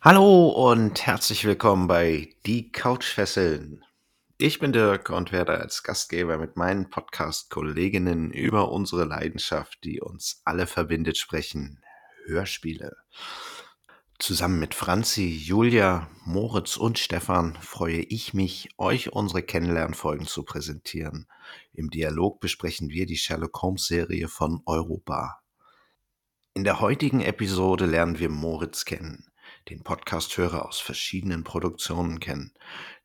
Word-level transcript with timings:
Hallo 0.00 0.50
und 0.50 1.04
herzlich 1.08 1.44
willkommen 1.44 1.88
bei 1.88 2.32
Die 2.46 2.70
Couchfesseln. 2.70 3.84
Ich 4.38 4.60
bin 4.60 4.72
Dirk 4.72 5.10
und 5.10 5.32
werde 5.32 5.58
als 5.58 5.82
Gastgeber 5.82 6.38
mit 6.38 6.56
meinen 6.56 6.88
Podcast-Kolleginnen 6.88 8.30
über 8.30 8.70
unsere 8.70 9.04
Leidenschaft, 9.04 9.82
die 9.82 10.00
uns 10.00 10.40
alle 10.44 10.68
verbindet, 10.68 11.18
sprechen. 11.18 11.82
Hörspiele. 12.26 12.96
Zusammen 14.20 14.60
mit 14.60 14.76
Franzi, 14.76 15.30
Julia, 15.30 16.08
Moritz 16.24 16.76
und 16.76 17.00
Stefan 17.00 17.58
freue 17.60 18.02
ich 18.02 18.32
mich, 18.34 18.68
euch 18.78 19.12
unsere 19.12 19.42
Kennenlernfolgen 19.42 20.28
zu 20.28 20.44
präsentieren. 20.44 21.26
Im 21.72 21.90
Dialog 21.90 22.38
besprechen 22.38 22.90
wir 22.90 23.04
die 23.06 23.16
Sherlock 23.16 23.60
Holmes-Serie 23.60 24.28
von 24.28 24.62
Europa. 24.64 25.40
In 26.54 26.62
der 26.62 26.78
heutigen 26.78 27.20
Episode 27.20 27.86
lernen 27.86 28.20
wir 28.20 28.28
Moritz 28.28 28.84
kennen, 28.84 29.26
den 29.68 29.82
Podcasthörer 29.82 30.66
aus 30.66 30.80
verschiedenen 30.80 31.44
Produktionen 31.44 32.20
kennen, 32.20 32.52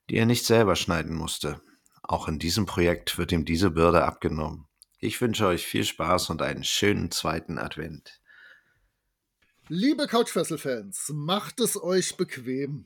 die 0.09 0.17
er 0.17 0.25
nicht 0.25 0.45
selber 0.45 0.75
schneiden 0.75 1.15
musste. 1.15 1.61
Auch 2.01 2.27
in 2.27 2.39
diesem 2.39 2.65
Projekt 2.65 3.17
wird 3.17 3.31
ihm 3.31 3.45
diese 3.45 3.71
Bürde 3.71 4.03
abgenommen. 4.03 4.67
Ich 4.99 5.19
wünsche 5.21 5.47
euch 5.47 5.65
viel 5.65 5.83
Spaß 5.83 6.29
und 6.29 6.41
einen 6.41 6.63
schönen 6.63 7.11
zweiten 7.11 7.57
Advent. 7.57 8.21
Liebe 9.69 10.07
Couchfessel-Fans, 10.07 11.11
macht 11.13 11.59
es 11.59 11.81
euch 11.81 12.17
bequem. 12.17 12.85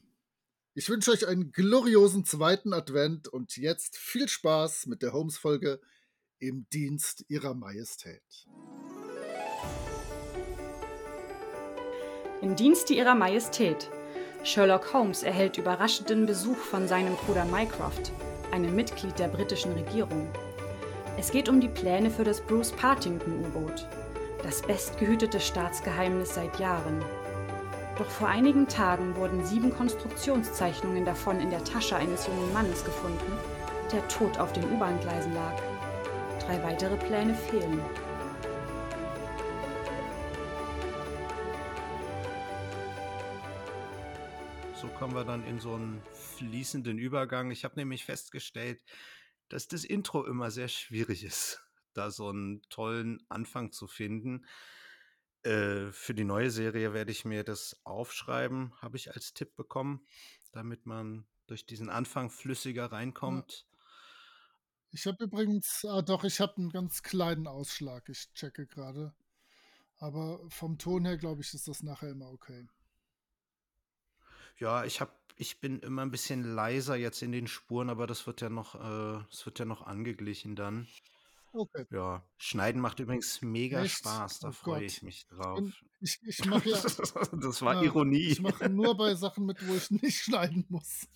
Ich 0.76 0.90
wünsche 0.90 1.12
euch 1.12 1.28
einen 1.28 1.52
gloriosen 1.52 2.24
zweiten 2.24 2.72
Advent 2.72 3.28
und 3.28 3.58
jetzt 3.58 3.98
viel 3.98 4.28
Spaß 4.28 4.86
mit 4.86 5.02
der 5.02 5.12
Holmes-Folge 5.12 5.82
im 6.38 6.68
Dienst 6.70 7.26
ihrer 7.30 7.56
Majestät. 7.56 8.22
Im 12.40 12.56
Dienste 12.56 12.94
ihrer 12.94 13.16
Majestät. 13.16 13.90
Sherlock 14.44 14.94
Holmes 14.94 15.24
erhält 15.24 15.58
überraschenden 15.58 16.28
Besuch 16.28 16.58
von 16.58 16.88
seinem 16.88 17.16
Bruder 17.16 17.46
Mycroft, 17.46 18.12
einem 18.52 18.76
Mitglied 18.76 19.18
der 19.18 19.28
britischen 19.28 19.74
Regierung. 19.74 20.28
Es 21.18 21.32
geht 21.32 21.50
um 21.50 21.60
die 21.60 21.68
Pläne 21.68 22.12
für 22.12 22.24
das 22.24 22.40
Bruce 22.42 22.72
Partington-U-Boot, 22.74 23.88
das 24.44 24.62
bestgehütete 24.62 25.40
Staatsgeheimnis 25.40 26.36
seit 26.36 26.60
Jahren. 26.60 27.04
Doch 27.98 28.10
vor 28.10 28.28
einigen 28.28 28.68
Tagen 28.68 29.16
wurden 29.16 29.44
sieben 29.44 29.76
Konstruktionszeichnungen 29.76 31.06
davon 31.06 31.40
in 31.40 31.50
der 31.50 31.64
Tasche 31.64 31.96
eines 31.96 32.28
jungen 32.28 32.54
Mannes 32.54 32.86
gefunden, 32.86 33.32
der 33.92 34.08
tot 34.10 34.38
auf 34.38 34.54
den 34.54 34.72
U-Bahn-Gleisen 34.76 35.34
lag. 35.34 35.56
Drei 36.46 36.64
weitere 36.64 36.98
Pläne 36.98 37.34
fehlen. 37.34 37.82
Kommen 45.00 45.14
wir 45.14 45.26
dann 45.26 45.46
in 45.46 45.60
so 45.60 45.76
einen 45.76 46.02
fließenden 46.38 46.98
Übergang. 46.98 47.52
Ich 47.52 47.64
habe 47.64 47.76
nämlich 47.76 48.04
festgestellt, 48.04 48.82
dass 49.48 49.68
das 49.68 49.84
Intro 49.84 50.26
immer 50.26 50.50
sehr 50.50 50.70
schwierig 50.70 51.24
ist, 51.24 51.62
da 51.94 52.10
so 52.10 52.30
einen 52.30 52.64
tollen 52.70 53.24
Anfang 53.30 53.72
zu 53.72 53.88
finden. 53.88 54.48
Äh, 55.44 55.92
für 55.92 56.16
die 56.16 56.24
neue 56.24 56.50
Serie 56.50 56.94
werde 56.94 57.12
ich 57.12 57.26
mir 57.26 57.44
das 57.44 57.80
aufschreiben, 57.84 58.74
habe 58.82 58.98
ich 58.98 59.14
als 59.14 59.34
Tipp 59.34 59.56
bekommen, 59.56 60.04
damit 60.52 60.88
man 60.88 61.28
durch 61.46 61.68
diesen 61.68 61.90
Anfang 61.90 62.32
flüssiger 62.32 62.92
reinkommt. 62.92 63.68
Ich 64.90 65.06
habe 65.06 65.26
übrigens, 65.26 65.86
ah 65.86 66.02
doch, 66.02 66.24
ich 66.24 66.40
habe 66.40 66.58
einen 66.58 66.72
ganz 66.72 67.04
kleinen 67.04 67.46
Ausschlag. 67.46 68.10
Ich 68.10 68.34
checke 68.34 68.66
gerade. 68.66 69.14
Aber 70.00 70.40
vom 70.50 70.80
Ton 70.80 71.06
her, 71.06 71.18
glaube 71.18 71.42
ich, 71.42 71.54
ist 71.54 71.68
das 71.68 71.84
nachher 71.84 72.10
immer 72.10 72.32
okay. 72.32 72.68
Ja, 74.60 74.86
ich 74.86 75.02
habe, 75.02 75.12
ich 75.36 75.60
bin 75.60 75.80
immer 75.80 76.02
ein 76.02 76.12
bisschen 76.12 76.44
leiser 76.44 76.96
jetzt 76.96 77.22
in 77.22 77.32
den 77.32 77.48
Spuren, 77.48 77.90
aber 77.90 78.08
das 78.08 78.26
wird 78.28 78.42
ja 78.42 78.50
noch, 78.50 78.76
äh, 78.76 79.24
es 79.32 79.46
wird 79.46 79.60
ja 79.60 79.66
noch 79.66 79.84
angeglichen 79.84 80.56
dann. 80.56 80.88
Okay. 81.54 81.86
Ja, 81.92 82.24
Schneiden 82.38 82.82
macht 82.82 83.00
übrigens 83.00 83.42
mega 83.42 83.84
Echt? 83.84 84.00
Spaß, 84.00 84.40
da 84.40 84.50
Oh 84.50 84.52
freue 84.52 84.84
ich 84.86 85.02
mich 85.02 85.28
drauf. 85.28 85.58
Und 85.58 85.74
ich 86.02 86.20
ich 86.24 86.46
mache 86.46 86.70
ja, 86.70 86.82
Das 87.42 87.62
war 87.62 87.76
ja, 87.76 87.84
Ironie. 87.84 88.28
ich 88.28 88.42
mache 88.42 88.70
nur 88.70 88.96
bei 88.96 89.16
Sachen 89.16 89.46
mit, 89.46 89.66
wo 89.68 89.76
ich 89.76 89.90
nicht 90.02 90.20
schneiden 90.22 90.66
muss. 90.70 91.08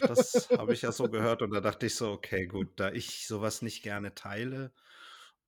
Das 0.00 0.48
habe 0.50 0.72
ich 0.74 0.82
ja 0.82 0.92
so 0.92 1.08
gehört 1.10 1.42
und 1.42 1.50
da 1.52 1.60
dachte 1.60 1.86
ich 1.86 1.94
so, 1.94 2.10
okay, 2.10 2.46
gut, 2.46 2.68
da 2.76 2.92
ich 2.92 3.26
sowas 3.26 3.62
nicht 3.62 3.82
gerne 3.82 4.14
teile 4.14 4.72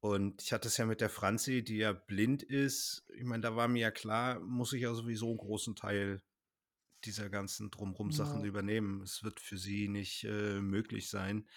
und 0.01 0.43
ich 0.43 0.53
hatte 0.53 0.69
es 0.69 0.77
ja 0.79 0.87
mit 0.87 1.01
der 1.01 1.11
Franzi, 1.11 1.63
die 1.63 1.77
ja 1.77 1.93
blind 1.93 2.43
ist, 2.43 3.05
ich 3.17 3.25
meine, 3.25 3.43
da 3.43 3.55
war 3.57 3.69
mir 3.69 3.81
ja 3.81 3.91
klar, 3.91 4.41
muss 4.41 4.73
ich 4.73 4.83
ja 4.83 4.95
sowieso 4.95 5.29
einen 5.29 5.39
großen 5.39 5.77
Teil 5.77 6.23
dieser 7.07 7.31
ganzen 7.31 7.71
drumrum 7.71 8.11
Sachen 8.13 8.45
Ja. 8.45 8.45
übernehmen. 8.45 9.03
Es 9.03 9.23
wird 9.25 9.41
für 9.41 9.59
sie 9.59 9.89
nicht 9.89 10.25
äh, 10.25 10.61
möglich 10.61 11.09
sein. 11.11 11.49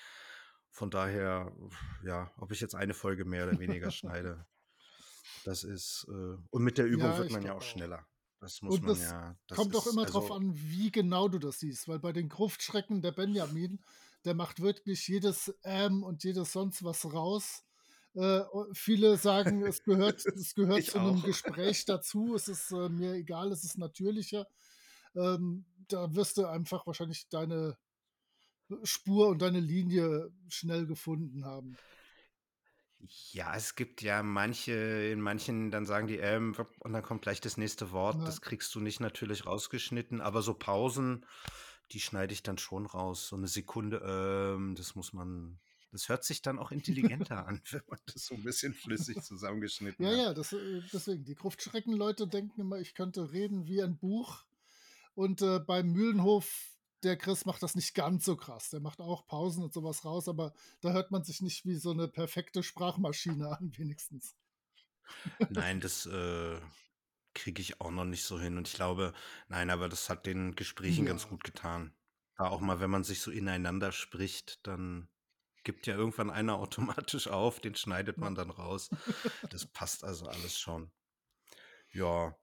Von 0.72 0.92
daher, 0.92 1.56
ja, 2.04 2.32
ob 2.38 2.52
ich 2.52 2.60
jetzt 2.62 2.76
eine 2.76 2.94
Folge 2.94 3.26
mehr 3.26 3.46
oder 3.46 3.60
weniger 3.60 3.92
schneide, 3.92 4.46
das 5.44 5.64
ist, 5.64 6.08
äh, 6.10 6.38
und 6.52 6.64
mit 6.64 6.78
der 6.78 6.88
Übung 6.88 7.18
Ja, 7.18 7.18
wird 7.18 7.30
ich 7.30 7.32
man 7.32 7.46
ja 7.46 7.54
glaube 7.54 7.56
auch 7.56 7.64
auch. 7.64 7.64
schneller. 7.64 8.08
Das 8.40 8.62
muss 8.62 8.82
Und 8.82 8.84
man 8.84 9.00
das 9.00 9.00
ja, 9.00 9.38
das 9.48 9.66
kommt 9.66 9.76
auch 9.76 9.88
ist, 9.88 9.88
immer 9.88 10.06
drauf 10.06 10.32
also, 10.32 10.32
an, 10.32 10.54
wie 10.56 10.92
genau 10.92 11.28
du 11.30 11.40
das 11.40 11.60
siehst, 11.60 11.88
weil 11.88 12.00
bei 12.00 12.12
den 12.14 12.30
Gruftschrecken 12.30 13.02
der 13.02 13.12
Benjamin, 13.12 13.84
der 14.26 14.36
macht 14.36 14.62
wirklich 14.62 15.08
jedes 15.08 15.54
Ähm 15.64 16.04
und 16.04 16.24
jedes 16.24 16.54
sonst 16.54 16.84
was 16.84 17.06
raus. 17.14 17.64
Äh, 18.16 18.42
viele 18.74 19.18
sagen, 19.18 19.64
es 19.64 19.84
gehört, 19.84 20.26
es 20.36 20.56
gehört 20.56 20.88
ich 20.88 20.90
zu 20.90 21.00
einem 21.00 21.22
auch. 21.22 21.24
Gespräch 21.24 21.86
dazu. 21.86 22.36
Es 22.36 22.48
ist 22.48 22.72
äh, 22.72 22.90
mir 22.90 23.14
egal, 23.14 23.52
es 23.52 23.64
ist 23.64 23.78
natürlicher. 23.78 24.48
Ähm, 25.16 25.66
da 25.88 26.14
wirst 26.16 26.38
du 26.38 26.46
einfach 26.46 26.86
wahrscheinlich 26.88 27.28
deine 27.30 27.78
Spur 28.84 29.28
und 29.28 29.42
deine 29.42 29.60
Linie 29.60 30.32
schnell 30.50 30.88
gefunden 30.88 31.46
haben. 31.46 31.78
Ja, 33.32 33.56
es 33.56 33.76
gibt 33.76 34.02
ja 34.02 34.24
manche, 34.24 34.74
in 34.74 35.22
manchen, 35.22 35.70
dann 35.70 35.86
sagen 35.86 36.08
die 36.08 36.18
ähm, 36.18 36.56
und 36.80 36.94
dann 36.94 37.04
kommt 37.04 37.22
gleich 37.22 37.40
das 37.42 37.58
nächste 37.58 37.92
Wort. 37.92 38.18
Ja. 38.18 38.26
Das 38.26 38.42
kriegst 38.42 38.74
du 38.74 38.80
nicht 38.80 39.00
natürlich 39.00 39.46
rausgeschnitten, 39.46 40.22
aber 40.22 40.42
so 40.42 40.54
Pausen, 40.56 41.26
die 41.92 42.00
schneide 42.00 42.34
ich 42.34 42.42
dann 42.42 42.58
schon 42.58 42.86
raus. 42.88 43.28
So 43.28 43.36
eine 43.36 43.48
Sekunde, 43.48 43.98
ähm, 44.58 44.74
das 44.76 44.96
muss 44.96 45.14
man, 45.14 45.60
das 45.92 46.10
hört 46.10 46.24
sich 46.24 46.42
dann 46.42 46.58
auch 46.58 46.72
intelligenter 47.20 47.46
an, 47.46 47.62
wenn 47.70 47.84
man 47.88 48.00
das 48.08 48.26
so 48.26 48.36
ein 48.36 48.44
bisschen 48.44 48.74
flüssig 48.74 49.22
zusammengeschnitten 49.22 50.04
Ja, 50.04 50.12
hat. 50.12 50.18
ja, 50.18 50.34
das, 50.34 50.54
äh, 50.54 50.82
deswegen. 50.92 51.24
Die 51.26 51.36
Gruftschrecken-Leute 51.36 52.28
denken 52.28 52.62
immer, 52.62 52.80
ich 52.80 52.96
könnte 52.96 53.32
reden 53.32 53.68
wie 53.68 53.84
ein 53.84 53.98
Buch. 53.98 54.46
Und 55.16 55.42
äh, 55.42 55.60
beim 55.60 55.92
Mühlenhof, 55.92 56.78
der 57.04 57.18
Chris 57.18 57.46
macht 57.46 57.64
das 57.64 57.76
nicht 57.76 57.94
ganz 57.96 58.26
so 58.26 58.36
krass. 58.36 58.70
Der 58.70 58.80
macht 58.82 59.00
auch 59.02 59.26
Pausen 59.28 59.64
und 59.64 59.74
sowas 59.74 60.06
raus, 60.06 60.28
aber 60.28 60.54
da 60.82 60.92
hört 60.92 61.12
man 61.12 61.24
sich 61.24 61.42
nicht 61.42 61.66
wie 61.66 61.76
so 61.76 61.92
eine 61.92 62.08
perfekte 62.08 62.64
Sprachmaschine 62.64 63.48
an, 63.58 63.72
wenigstens. 63.78 64.36
Nein, 65.50 65.80
das 65.80 66.06
äh, 66.06 66.60
kriege 67.34 67.62
ich 67.62 67.80
auch 67.82 67.92
noch 67.92 68.06
nicht 68.06 68.24
so 68.24 68.40
hin. 68.40 68.58
Und 68.58 68.68
ich 68.68 68.74
glaube, 68.74 69.14
nein, 69.48 69.70
aber 69.70 69.88
das 69.90 70.10
hat 70.10 70.26
den 70.26 70.56
Gesprächen 70.56 71.06
ganz 71.06 71.24
Ja. 71.24 71.30
gut 71.30 71.44
getan. 71.44 71.94
Da 72.38 72.48
auch 72.50 72.60
mal, 72.60 72.80
wenn 72.80 72.90
man 72.90 73.04
sich 73.04 73.22
so 73.22 73.32
ineinander 73.32 73.92
spricht, 73.92 74.66
dann 74.68 75.08
gibt 75.64 75.88
ja 75.88 75.96
irgendwann 75.96 76.30
einer 76.30 76.58
automatisch 76.60 77.28
auf, 77.28 77.60
den 77.60 77.76
schneidet 77.76 78.18
man 78.18 78.36
dann 78.36 78.50
raus. 78.50 78.90
Das 79.50 79.66
passt 79.66 80.04
also 80.04 80.28
alles 80.28 80.58
schon. 80.60 80.92
Ja, 81.94 82.36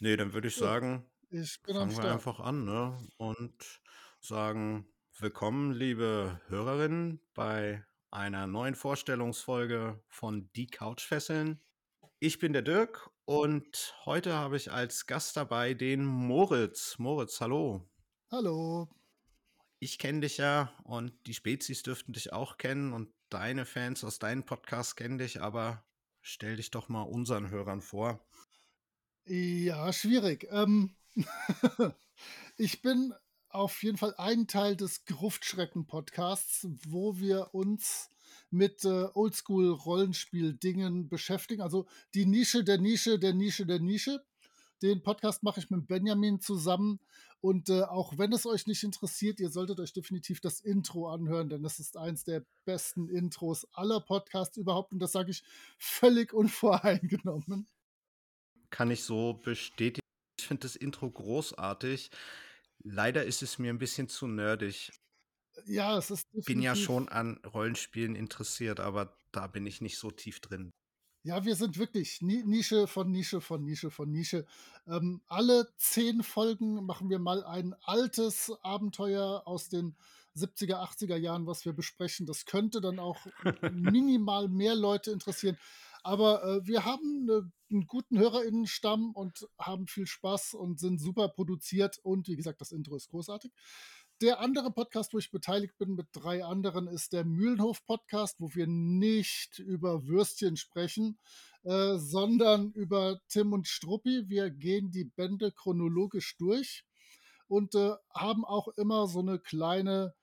nee, 0.00 0.16
dann 0.16 0.32
würde 0.32 0.48
ich 0.48 0.56
sagen, 0.56 1.10
ich 1.34 1.60
bin 1.62 1.76
am 1.76 1.90
fangen 1.90 1.90
wir 1.90 2.02
Start. 2.02 2.12
einfach 2.12 2.38
an, 2.40 2.64
ne? 2.64 2.96
Und 3.16 3.80
sagen, 4.20 4.86
willkommen, 5.18 5.72
liebe 5.72 6.40
Hörerinnen, 6.46 7.20
bei 7.34 7.84
einer 8.12 8.46
neuen 8.46 8.76
Vorstellungsfolge 8.76 10.00
von 10.08 10.48
Die 10.54 10.68
Couchfesseln. 10.68 11.60
Ich 12.20 12.38
bin 12.38 12.52
der 12.52 12.62
Dirk 12.62 13.10
und 13.24 13.96
heute 14.04 14.34
habe 14.34 14.56
ich 14.56 14.70
als 14.70 15.06
Gast 15.06 15.36
dabei 15.36 15.74
den 15.74 16.04
Moritz. 16.04 16.98
Moritz, 16.98 17.40
hallo. 17.40 17.90
Hallo. 18.30 18.88
Ich 19.80 19.98
kenne 19.98 20.20
dich 20.20 20.36
ja 20.36 20.72
und 20.84 21.12
die 21.26 21.34
Spezies 21.34 21.82
dürften 21.82 22.12
dich 22.12 22.32
auch 22.32 22.58
kennen 22.58 22.92
und 22.92 23.12
deine 23.28 23.66
Fans 23.66 24.04
aus 24.04 24.20
deinen 24.20 24.44
Podcasts 24.44 24.94
kennen 24.94 25.18
dich, 25.18 25.42
aber 25.42 25.84
stell 26.22 26.56
dich 26.56 26.70
doch 26.70 26.88
mal 26.88 27.02
unseren 27.02 27.50
Hörern 27.50 27.80
vor. 27.80 28.24
Ja, 29.26 29.92
schwierig. 29.92 30.46
Ähm, 30.50 30.94
ich 32.56 32.82
bin 32.82 33.14
auf 33.48 33.82
jeden 33.82 33.98
Fall 33.98 34.14
ein 34.18 34.46
Teil 34.46 34.76
des 34.76 35.04
Gruftschrecken-Podcasts, 35.04 36.66
wo 36.88 37.18
wir 37.18 37.54
uns 37.54 38.10
mit 38.50 38.84
äh, 38.84 39.08
Oldschool-Rollenspiel-Dingen 39.14 41.08
beschäftigen. 41.08 41.62
Also 41.62 41.86
die 42.14 42.26
Nische 42.26 42.64
der 42.64 42.78
Nische 42.78 43.18
der 43.18 43.32
Nische 43.32 43.66
der 43.66 43.80
Nische. 43.80 44.24
Den 44.82 45.02
Podcast 45.02 45.42
mache 45.42 45.60
ich 45.60 45.70
mit 45.70 45.86
Benjamin 45.86 46.40
zusammen. 46.40 47.00
Und 47.40 47.68
äh, 47.68 47.82
auch 47.82 48.16
wenn 48.16 48.32
es 48.32 48.46
euch 48.46 48.66
nicht 48.66 48.82
interessiert, 48.82 49.38
ihr 49.38 49.50
solltet 49.50 49.78
euch 49.78 49.92
definitiv 49.92 50.40
das 50.40 50.60
Intro 50.60 51.08
anhören, 51.08 51.48
denn 51.48 51.62
das 51.62 51.78
ist 51.78 51.96
eins 51.96 52.24
der 52.24 52.44
besten 52.64 53.08
Intros 53.08 53.66
aller 53.72 54.00
Podcasts 54.00 54.56
überhaupt. 54.56 54.92
Und 54.92 54.98
das 54.98 55.12
sage 55.12 55.30
ich 55.30 55.44
völlig 55.76 56.32
unvoreingenommen. 56.34 57.68
Kann 58.70 58.90
ich 58.90 59.04
so 59.04 59.34
bestätigen. 59.44 60.00
Ich 60.44 60.48
finde 60.48 60.64
das 60.64 60.76
Intro 60.76 61.10
großartig. 61.10 62.10
Leider 62.82 63.24
ist 63.24 63.42
es 63.42 63.58
mir 63.58 63.70
ein 63.70 63.78
bisschen 63.78 64.10
zu 64.10 64.26
nerdig. 64.26 64.92
Ja, 65.64 65.96
es 65.96 66.10
ist 66.10 66.28
Bin 66.44 66.60
ja 66.60 66.76
schon 66.76 67.08
an 67.08 67.38
Rollenspielen 67.46 68.14
interessiert, 68.14 68.78
aber 68.78 69.16
da 69.32 69.46
bin 69.46 69.66
ich 69.66 69.80
nicht 69.80 69.96
so 69.96 70.10
tief 70.10 70.40
drin. 70.40 70.70
Ja, 71.22 71.46
wir 71.46 71.56
sind 71.56 71.78
wirklich 71.78 72.20
Ni 72.20 72.42
Nische 72.44 72.86
von 72.86 73.10
Nische 73.10 73.40
von 73.40 73.64
Nische 73.64 73.90
von 73.90 74.10
Nische. 74.10 74.44
Ähm, 74.86 75.22
alle 75.28 75.72
10 75.78 76.22
Folgen 76.22 76.84
machen 76.84 77.08
wir 77.08 77.18
mal 77.18 77.42
ein 77.42 77.74
altes 77.84 78.52
Abenteuer 78.60 79.44
aus 79.46 79.70
den 79.70 79.96
70er, 80.36 80.74
80er 80.74 81.16
Jahren, 81.16 81.46
was 81.46 81.64
wir 81.64 81.72
besprechen. 81.72 82.26
Das 82.26 82.44
könnte 82.44 82.82
dann 82.82 82.98
auch 82.98 83.24
minimal 83.72 84.48
mehr 84.48 84.74
Leute 84.74 85.10
interessieren. 85.10 85.56
Aber 86.06 86.44
äh, 86.44 86.66
wir 86.66 86.84
haben 86.84 87.24
'ne 87.24 87.50
'n 87.70 87.86
guten 87.86 88.18
HörerInnenstamm 88.18 89.12
und 89.12 89.48
haben 89.58 89.86
viel 89.88 90.06
Spaß 90.06 90.52
und 90.54 90.78
sind 90.78 91.00
super 91.00 91.28
produziert 91.30 91.98
und 92.02 92.28
wie 92.28 92.36
gesagt, 92.36 92.60
das 92.60 92.72
Intro 92.72 92.94
ist 92.96 93.08
großartig. 93.08 93.52
Der 94.20 94.38
andere 94.40 94.70
Podcast, 94.70 95.14
wo 95.14 95.18
ich 95.18 95.30
beteiligt 95.32 95.76
bin 95.78 95.94
mit 95.94 96.06
3 96.12 96.44
anderen, 96.44 96.86
ist 96.88 97.12
der 97.14 97.24
Mühlenhof-Podcast, 97.24 98.36
wo 98.40 98.54
wir 98.54 98.66
nicht 98.66 99.58
über 99.58 100.06
Würstchen 100.06 100.56
sprechen, 100.58 101.18
äh, 101.64 101.96
sondern 101.96 102.70
über 102.72 103.20
Tim 103.28 103.52
und 103.54 103.66
Struppi. 103.66 104.24
Wir 104.28 104.50
gehen 104.50 104.90
die 104.90 105.04
Bände 105.04 105.52
chronologisch 105.52 106.36
durch 106.36 106.84
und, 107.48 107.74
äh, 107.76 107.92
haben 108.14 108.44
auch 108.44 108.68
immer 108.76 109.06
so 109.08 109.22
'ne 109.22 109.38
kleine 109.40 110.14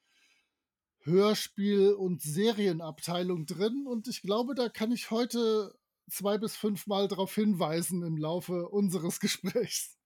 Hörspiel 1.04 1.94
und 1.94 2.22
Serienabteilung 2.22 3.46
drin 3.46 3.86
und 3.88 4.08
ich 4.08 4.22
glaube, 4.22 4.56
da 4.56 4.70
kann 4.70 4.92
ich 4.92 5.12
heute 5.12 5.74
2 6.10 6.38
bis 6.38 6.56
5 6.56 6.88
Mal 6.88 7.08
drauf 7.08 7.34
hinweisen 7.34 8.04
im 8.04 8.18
Laufe 8.18 8.70
unseres 8.70 9.20
Gesprächs. 9.20 9.98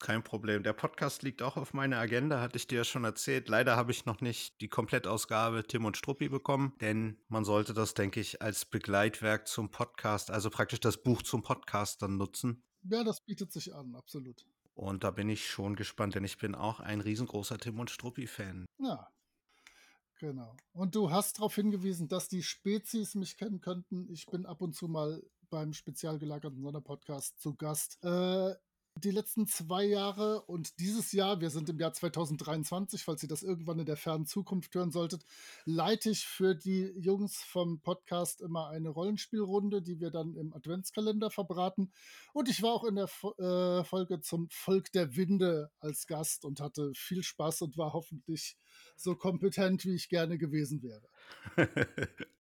Kein 0.00 0.24
Problem. 0.24 0.62
Der 0.62 0.72
Podcast 0.72 1.22
liegt 1.22 1.42
auch 1.42 1.58
auf 1.58 1.74
meiner 1.74 1.98
Agenda, 1.98 2.40
hatte 2.40 2.56
ich 2.56 2.66
dir 2.66 2.78
ja 2.78 2.84
schon 2.84 3.04
erzählt. 3.04 3.50
Leider 3.50 3.76
habe 3.76 3.92
ich 3.92 4.06
noch 4.06 4.22
nicht 4.22 4.58
die 4.62 4.68
Komplettausgabe 4.68 5.62
Tim 5.66 5.84
und 5.84 5.98
Struppi 5.98 6.30
bekommen, 6.30 6.72
denn 6.80 7.18
man 7.28 7.44
sollte 7.44 7.74
das, 7.74 7.92
denke 7.92 8.18
ich, 8.18 8.40
als 8.40 8.64
Begleitwerk 8.64 9.46
zum 9.46 9.70
Podcast, 9.70 10.30
also 10.30 10.48
praktisch 10.48 10.80
das 10.80 11.02
Buch 11.02 11.20
zum 11.22 11.42
Podcast 11.42 12.00
dann 12.00 12.16
nutzen. 12.16 12.64
Ja, 12.82 13.04
das 13.04 13.20
bietet 13.26 13.52
sich 13.52 13.74
an, 13.74 13.94
absolut. 13.94 14.46
Und 14.72 15.04
da 15.04 15.10
bin 15.10 15.28
ich 15.28 15.50
schon 15.50 15.76
gespannt, 15.76 16.14
denn 16.14 16.24
ich 16.24 16.38
bin 16.38 16.54
auch 16.54 16.80
ein 16.80 17.02
riesengroßer 17.02 17.58
Tim 17.58 17.78
und 17.78 17.90
Struppi-Fan. 17.90 18.64
Ja. 18.78 19.06
Genau. 20.20 20.54
Und 20.74 20.94
du 20.94 21.10
hast 21.10 21.38
darauf 21.38 21.54
hingewiesen, 21.54 22.06
dass 22.06 22.28
die 22.28 22.42
Spezies 22.42 23.14
mich 23.14 23.38
kennen 23.38 23.62
könnten. 23.62 24.06
Ich 24.10 24.26
bin 24.26 24.44
ab 24.44 24.60
und 24.60 24.74
zu 24.74 24.86
mal 24.86 25.22
beim 25.48 25.72
spezial 25.72 26.18
gelagerten 26.18 26.60
Sonderpodcast 26.60 27.40
zu 27.40 27.54
Gast. 27.54 27.98
Äh, 28.04 28.54
die 29.00 29.10
letzten 29.10 29.46
2 29.46 29.84
Jahre 29.84 30.42
und 30.42 30.78
dieses 30.78 31.12
Jahr, 31.12 31.40
wir 31.40 31.50
sind 31.50 31.68
im 31.68 31.78
Jahr 31.78 31.92
2023, 31.92 33.04
falls 33.04 33.22
ihr 33.22 33.28
das 33.28 33.42
irgendwann 33.42 33.78
in 33.78 33.86
der 33.86 33.96
fernen 33.96 34.26
Zukunft 34.26 34.74
hören 34.74 34.90
solltet, 34.90 35.24
leite 35.64 36.10
ich 36.10 36.26
für 36.26 36.54
die 36.54 36.92
Jungs 36.96 37.36
vom 37.42 37.80
Podcast 37.80 38.40
immer 38.40 38.68
eine 38.68 38.90
Rollenspielrunde, 38.90 39.82
die 39.82 40.00
wir 40.00 40.10
dann 40.10 40.36
im 40.36 40.52
Adventskalender 40.52 41.30
verbraten. 41.30 41.92
Und 42.32 42.48
ich 42.48 42.62
war 42.62 42.72
auch 42.72 42.84
in 42.84 42.96
der 42.96 43.08
äh, 43.38 43.84
Folge 43.84 44.20
zum 44.20 44.48
Volk 44.50 44.92
der 44.92 45.16
Winde 45.16 45.70
als 45.80 46.06
Gast 46.06 46.44
und 46.44 46.60
hatte 46.60 46.92
viel 46.94 47.22
Spaß 47.22 47.62
und 47.62 47.78
war 47.78 47.92
hoffentlich 47.92 48.56
so 48.96 49.16
kompetent, 49.16 49.84
wie 49.84 49.94
ich 49.94 50.08
gerne 50.08 50.38
gewesen 50.38 50.82
wäre. 50.82 51.08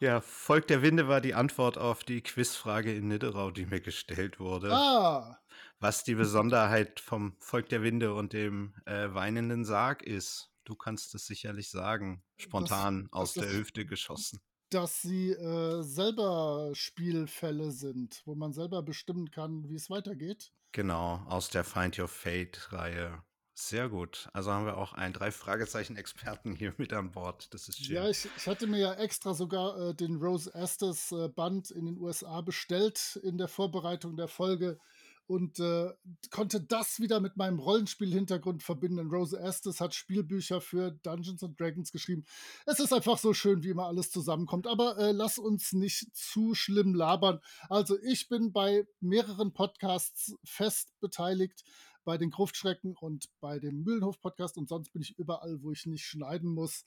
Ja, 0.00 0.20
Volk 0.20 0.66
der 0.68 0.82
Winde 0.82 1.08
war 1.08 1.20
die 1.20 1.34
Antwort 1.34 1.78
auf 1.78 2.04
die 2.04 2.22
Quizfrage 2.22 2.94
in 2.94 3.08
Nidderau, 3.08 3.50
die 3.50 3.66
mir 3.66 3.80
gestellt 3.80 4.38
wurde. 4.40 4.72
Ah. 4.72 5.38
Was 5.78 6.04
die 6.04 6.14
Besonderheit 6.14 7.00
vom 7.00 7.36
Volk 7.40 7.68
der 7.70 7.82
Winde 7.82 8.14
und 8.14 8.32
dem, 8.32 8.74
äh, 8.86 9.12
weinenden 9.14 9.64
Sarg 9.64 10.02
ist. 10.02 10.50
Du 10.64 10.74
kannst 10.74 11.14
es 11.14 11.26
sicherlich 11.26 11.70
sagen, 11.70 12.22
spontan 12.36 13.08
Das 13.12 13.12
aus 13.12 13.34
das 13.34 13.44
der 13.44 13.52
Hüfte 13.52 13.86
geschossen. 13.86 14.40
dass 14.70 15.02
sie, 15.02 15.30
äh, 15.32 15.82
selber 15.82 16.70
Spielfälle 16.74 17.70
sind, 17.72 18.22
wo 18.26 18.34
man 18.36 18.52
selber 18.52 18.82
bestimmen 18.82 19.30
kann, 19.30 19.68
wie 19.68 19.74
es 19.76 19.90
weitergeht. 19.90 20.52
Genau, 20.70 21.24
aus 21.26 21.50
der 21.50 21.64
Find 21.64 21.98
Your 21.98 22.06
Fate-Reihe. 22.06 23.24
Sehr 23.58 23.88
gut. 23.88 24.28
Also 24.34 24.52
haben 24.52 24.66
wir 24.66 24.76
auch 24.76 24.92
einen 24.92 25.14
Drei-Fragezeichen-Experten 25.14 26.54
hier 26.54 26.74
mit 26.76 26.92
an 26.92 27.10
Bord. 27.10 27.48
Das 27.54 27.68
ist 27.70 27.78
Ja, 27.88 28.02
schön. 28.02 28.10
ich 28.10 28.28
ich 28.36 28.46
hatte 28.46 28.66
mir 28.66 28.78
ja 28.78 28.92
extra 28.94 29.32
sogar, 29.32 29.78
äh, 29.78 29.94
den 29.94 30.16
Rose 30.16 30.52
Estes, 30.54 31.10
äh, 31.10 31.28
Band 31.28 31.70
in 31.70 31.86
den 31.86 31.98
USA 31.98 32.42
bestellt 32.42 33.18
in 33.22 33.38
der 33.38 33.48
Vorbereitung 33.48 34.14
der 34.18 34.28
Folge 34.28 34.78
und, 35.26 35.58
äh, 35.58 35.90
konnte 36.30 36.60
das 36.60 37.00
wieder 37.00 37.18
mit 37.20 37.38
meinem 37.38 37.58
Rollenspiel-Hintergrund 37.58 38.62
verbinden. 38.62 39.08
Rose 39.10 39.38
Estes 39.40 39.80
hat 39.80 39.94
Spielbücher 39.94 40.60
für 40.60 40.90
Dungeons 40.90 41.42
and 41.42 41.58
Dragons 41.58 41.90
geschrieben. 41.92 42.26
Es 42.66 42.78
ist 42.78 42.92
einfach 42.92 43.16
so 43.16 43.32
schön, 43.32 43.62
wie 43.62 43.70
immer 43.70 43.86
alles 43.86 44.10
zusammenkommt. 44.10 44.66
Aber, 44.66 44.98
äh, 44.98 45.12
lass 45.12 45.38
uns 45.38 45.72
nicht 45.72 46.14
zu 46.14 46.54
schlimm 46.54 46.94
labern. 46.94 47.40
Also, 47.70 47.98
ich 48.02 48.28
bin 48.28 48.52
bei 48.52 48.86
mehreren 49.00 49.54
Podcasts 49.54 50.34
fest 50.44 50.92
beteiligt, 51.00 51.64
bei 52.06 52.16
den 52.16 52.30
Gruftschrecken 52.30 52.96
und 52.96 53.28
bei 53.40 53.58
dem 53.58 53.82
Mühlenhof-Podcast 53.82 54.56
und 54.56 54.68
sonst 54.68 54.92
bin 54.92 55.02
ich 55.02 55.18
überall, 55.18 55.60
wo 55.60 55.72
ich 55.72 55.84
nicht 55.86 56.06
schneiden 56.06 56.54
muss, 56.54 56.84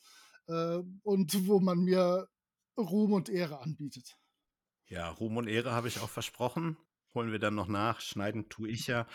äh, 0.48 0.82
und 1.04 1.48
wo 1.48 1.60
man 1.60 1.80
mir 1.80 2.28
Ruhm 2.78 3.14
und 3.14 3.30
Ehre 3.30 3.60
anbietet. 3.60 4.18
Ja, 4.88 5.10
Ruhm 5.10 5.38
und 5.38 5.48
Ehre 5.48 5.74
habe 5.74 5.90
ich 5.90 6.00
auch 6.00 6.10
versprochen. 6.10 6.78
Holen 7.14 7.32
wir 7.32 7.40
dann 7.40 7.54
noch 7.54 7.68
nach. 7.68 8.00
Schneiden 8.00 8.50
tue 8.50 8.70
ich 8.70 8.88
ja. 8.88 9.08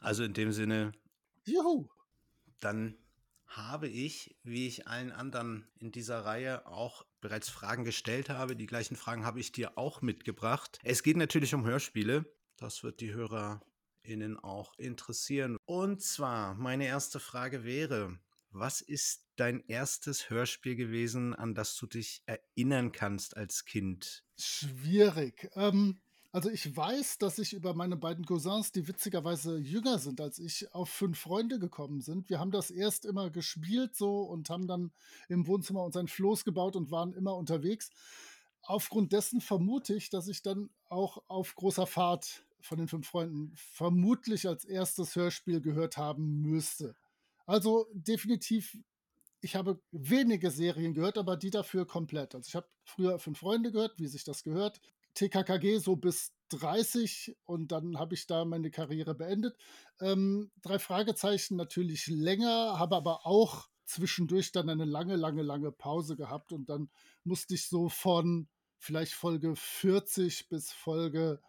Also 0.00 0.24
in 0.24 0.34
dem 0.34 0.52
Sinne 0.52 0.92
Juhu. 1.44 1.88
Dann 2.60 2.98
habe 3.46 3.88
ich, 3.88 4.36
wie 4.42 4.66
ich 4.66 4.88
allen 4.88 5.12
anderen 5.12 5.68
in 5.78 5.92
dieser 5.92 6.24
Reihe 6.24 6.66
auch 6.66 7.04
bereits 7.20 7.50
Fragen 7.50 7.84
gestellt 7.84 8.30
habe, 8.30 8.56
die 8.56 8.66
gleichen 8.66 8.96
Fragen 8.96 9.24
habe 9.24 9.40
ich 9.40 9.52
dir 9.52 9.78
auch 9.78 10.02
mitgebracht. 10.02 10.80
Es 10.82 11.02
geht 11.02 11.16
natürlich 11.16 11.54
um 11.54 11.64
Hörspiele. 11.64 12.24
Das 12.56 12.82
wird 12.82 13.00
die 13.00 13.12
HörerInnen 14.02 14.38
auch 14.38 14.74
interessieren. 14.78 15.56
Und 15.64 16.02
zwar, 16.02 16.54
meine 16.54 16.86
erste 16.86 17.20
Frage 17.20 17.64
wäre, 17.64 18.18
was 18.50 18.80
ist 18.80 19.26
dein 19.36 19.64
erstes 19.66 20.28
Hörspiel 20.28 20.76
gewesen, 20.76 21.34
an 21.34 21.54
das 21.54 21.76
du 21.76 21.86
dich 21.86 22.22
erinnern 22.26 22.92
kannst 22.92 23.36
als 23.36 23.64
Kind? 23.64 24.24
Schwierig. 24.36 25.50
Ähm, 25.54 26.00
also 26.32 26.50
ich 26.50 26.76
weiß, 26.76 27.18
dass 27.18 27.38
ich 27.38 27.54
über 27.54 27.74
meine 27.74 27.96
beiden 27.96 28.26
Cousins, 28.26 28.72
die 28.72 28.88
witzigerweise 28.88 29.58
jünger 29.58 29.98
sind 29.98 30.20
als 30.20 30.38
ich, 30.38 30.72
auf 30.74 30.90
5 30.90 31.18
Freunde 31.18 31.58
gekommen 31.58 32.00
sind. 32.00 32.28
Wir 32.28 32.38
haben 32.38 32.50
das 32.50 32.70
erst 32.70 33.04
immer 33.04 33.30
gespielt 33.30 33.96
so 33.96 34.22
und 34.22 34.50
haben 34.50 34.66
dann 34.66 34.92
im 35.28 35.46
Wohnzimmer 35.46 35.84
uns 35.84 35.96
ein 35.96 36.08
Floß 36.08 36.44
gebaut 36.44 36.76
und 36.76 36.90
waren 36.90 37.14
immer 37.14 37.36
unterwegs. 37.36 37.90
Aufgrund 38.62 39.12
dessen 39.12 39.40
vermute 39.40 39.94
ich, 39.94 40.10
dass 40.10 40.28
ich 40.28 40.42
dann 40.42 40.70
auch 40.88 41.22
auf 41.26 41.54
großer 41.56 41.86
Fahrt 41.86 42.44
von 42.62 42.78
den 42.78 42.88
5 42.88 43.06
Freunden 43.06 43.52
vermutlich 43.54 44.48
als 44.48 44.64
erstes 44.64 45.16
Hörspiel 45.16 45.60
gehört 45.60 45.96
haben 45.96 46.40
müsste. 46.40 46.94
Also 47.46 47.86
definitiv 47.92 48.76
ich 49.42 49.56
habe 49.56 49.82
wenige 49.90 50.50
Serien 50.50 50.94
gehört, 50.94 51.18
aber 51.18 51.36
die 51.36 51.50
dafür 51.50 51.84
komplett. 51.84 52.34
Also 52.34 52.48
ich 52.48 52.54
habe 52.54 52.68
früher 52.84 53.18
5 53.18 53.38
Freunde 53.38 53.72
gehört, 53.72 53.98
wie 53.98 54.06
sich 54.06 54.24
das 54.24 54.44
gehört. 54.44 54.80
TKKG 55.14 55.78
so 55.78 55.96
bis 55.96 56.32
30 56.50 57.36
und 57.44 57.72
dann 57.72 57.98
habe 57.98 58.14
ich 58.14 58.26
da 58.26 58.44
meine 58.44 58.70
Karriere 58.70 59.14
beendet. 59.14 59.56
Ähm, 60.00 60.50
3 60.62 60.78
Fragezeichen 60.78 61.56
natürlich 61.56 62.06
länger, 62.06 62.78
habe 62.78 62.96
aber 62.96 63.26
auch 63.26 63.68
zwischendurch 63.84 64.52
dann 64.52 64.68
eine 64.68 64.84
lange, 64.84 65.16
lange, 65.16 65.42
lange 65.42 65.72
Pause 65.72 66.16
gehabt 66.16 66.52
und 66.52 66.70
dann 66.70 66.88
musste 67.24 67.54
ich 67.54 67.68
so 67.68 67.88
von 67.88 68.48
vielleicht 68.78 69.12
Folge 69.12 69.54
40 69.56 70.48
bis 70.48 70.70
Folge 70.72 71.40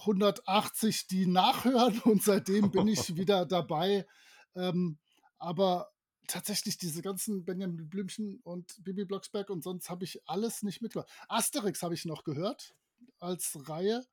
180 0.00 1.06
die 1.06 1.26
nachhören 1.26 1.98
und 2.04 2.22
seitdem 2.22 2.70
bin 2.70 2.88
ich 2.88 3.16
wieder 3.16 3.46
dabei. 3.46 4.06
Ähm, 4.54 4.98
aber 5.38 5.90
tatsächlich 6.26 6.76
diese 6.78 7.02
ganzen 7.02 7.44
Benjamin 7.44 7.88
Blümchen 7.88 8.40
und 8.42 8.82
Bibi 8.84 9.04
Blocksberg 9.04 9.50
und 9.50 9.62
sonst 9.62 9.88
habe 9.90 10.04
ich 10.04 10.20
alles 10.28 10.62
nicht 10.62 10.82
mitgehört. 10.82 11.10
Asterix 11.28 11.82
habe 11.82 11.94
ich 11.94 12.04
noch 12.04 12.24
gehört 12.24 12.74
als 13.18 13.68
Reihe. 13.68 14.04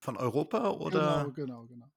Von 0.00 0.16
Europa 0.16 0.58
Genau, 0.88 1.28
oder? 1.28 1.32
genau, 1.32 1.66
genau. 1.66 1.90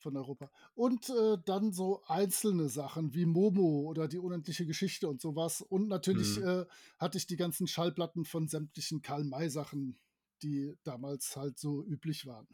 Von 0.00 0.16
Europa. 0.16 0.50
Und, 0.74 1.08
äh, 1.10 1.38
dann 1.44 1.72
so 1.72 2.02
einzelne 2.06 2.68
Sachen 2.68 3.14
wie 3.14 3.26
Momo 3.26 3.80
oder 3.88 4.06
die 4.06 4.18
unendliche 4.18 4.64
Geschichte 4.64 5.08
und 5.08 5.20
so 5.20 5.34
was. 5.34 5.60
Und 5.60 5.88
natürlich, 5.88 6.38
Mhm. 6.38 6.46
äh, 6.46 6.66
hatte 6.98 7.18
ich 7.18 7.26
die 7.26 7.36
ganzen 7.36 7.66
Schallplatten 7.66 8.24
von 8.24 8.46
sämtlichen 8.46 9.02
Karl-May-Sachen, 9.02 9.98
die 10.42 10.74
damals 10.84 11.36
halt 11.36 11.58
so 11.58 11.84
üblich 11.84 12.26
waren. 12.26 12.48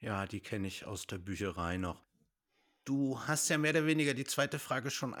Ja, 0.00 0.26
die 0.26 0.40
kenne 0.40 0.68
ich 0.68 0.84
aus 0.84 1.06
der 1.06 1.18
Bücherei 1.18 1.76
noch. 1.76 2.04
Du 2.84 3.20
hast 3.20 3.48
ja 3.48 3.58
mehr 3.58 3.72
oder 3.72 3.86
weniger 3.86 4.14
die 4.14 4.24
zweite 4.24 4.58
Frage 4.58 4.90
schon 4.90 5.14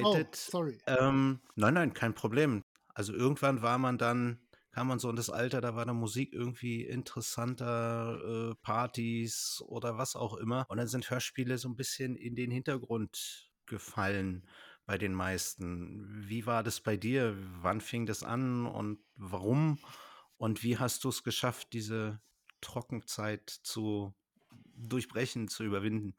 Oh, 0.00 0.24
eingeleitet. 0.24 0.50
sorry. 0.50 0.80
Ähm, 0.86 1.40
nein, 1.56 1.74
nein, 1.74 1.94
kein 1.94 2.14
Problem. 2.14 2.62
Also 2.94 3.12
irgendwann 3.12 3.62
war 3.62 3.78
man 3.78 3.98
dann, 3.98 4.40
kam 4.70 4.88
man 4.88 4.98
so 4.98 5.10
in 5.10 5.16
das 5.16 5.30
Alter, 5.30 5.60
da 5.60 5.74
war 5.74 5.84
der 5.84 5.94
Musik 5.94 6.32
irgendwie 6.32 6.84
interessanter, 6.84 8.52
äh, 8.52 8.54
Partys 8.62 9.62
oder 9.66 9.98
was 9.98 10.16
auch 10.16 10.36
immer. 10.36 10.66
Und 10.68 10.78
dann 10.78 10.88
sind 10.88 11.10
Hörspiele 11.10 11.58
so 11.58 11.68
ein 11.68 11.76
bisschen 11.76 12.16
in 12.16 12.36
den 12.36 12.50
Hintergrund 12.50 13.50
gefallen 13.66 14.48
bei 14.86 14.96
den 14.98 15.12
meisten. 15.14 16.28
Wie 16.28 16.46
war 16.46 16.62
das 16.62 16.80
bei 16.80 16.96
dir? 16.96 17.36
Wann 17.62 17.80
fing 17.80 18.06
das 18.06 18.22
an 18.22 18.66
und 18.66 19.00
warum? 19.16 19.78
Und 20.38 20.62
wie 20.62 20.78
hast 20.78 21.04
du 21.04 21.10
es 21.10 21.24
geschafft, 21.24 21.72
diese 21.72 22.20
Trockenzeit 22.60 23.50
zu 23.50 24.14
durchbrechen, 24.74 25.48
zu 25.48 25.64
überwinden? 25.64 26.16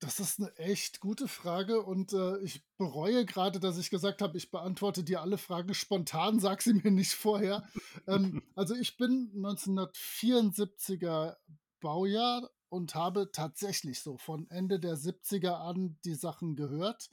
Das 0.00 0.18
ist 0.18 0.40
eine 0.40 0.52
echt 0.56 0.98
gute 0.98 1.28
Frage 1.28 1.80
und, 1.82 2.12
äh, 2.12 2.38
ich 2.38 2.64
bereue 2.76 3.24
gerade, 3.24 3.60
dass 3.60 3.78
ich 3.78 3.88
gesagt 3.88 4.20
habe, 4.20 4.36
ich 4.36 4.50
beantworte 4.50 5.04
dir 5.04 5.20
alle 5.20 5.38
Fragen 5.38 5.74
spontan, 5.74 6.40
sag 6.40 6.60
sie 6.62 6.74
mir 6.84 6.90
nicht 6.90 7.14
vorher. 7.14 7.68
Ähm, 8.08 8.42
also, 8.56 8.74
ich 8.74 8.96
bin 8.96 9.30
1974er 9.34 11.36
Baujahr 11.80 12.50
und 12.68 12.94
habe 12.96 13.30
tatsächlich 13.32 14.00
so 14.00 14.18
von 14.18 14.50
Ende 14.50 14.80
der 14.80 14.96
70er 14.96 15.60
an 15.60 15.98
die 16.04 16.14
Sachen 16.14 16.56
gehört. 16.56 17.08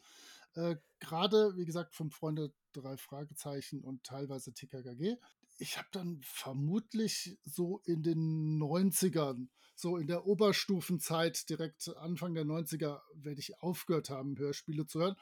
Äh, 0.55 0.77
grade, 0.99 1.55
wie 1.57 1.65
gesagt, 1.65 1.93
„Fünf 1.93 2.15
Freunde, 2.15 2.53
drei 2.73 2.97
Fragezeichen“ 2.97 3.83
und 3.83 4.03
teilweise 4.03 4.53
TKKG 4.53 5.17
ich 5.59 5.77
habe 5.77 5.89
dann 5.91 6.21
vermutlich 6.23 7.37
so 7.43 7.81
in 7.83 8.01
den 8.01 8.59
90ern, 8.59 9.49
so 9.75 9.97
in 9.97 10.07
der 10.07 10.25
Oberstufenzeit, 10.25 11.49
direkt 11.49 11.89
Anfang 11.97 12.33
der 12.33 12.45
90er, 12.45 13.01
werde 13.13 13.39
ich 13.39 13.61
aufgehört 13.61 14.09
haben, 14.09 14.37
Hörspiele 14.37 14.87
zu 14.87 15.01
hören. 15.01 15.15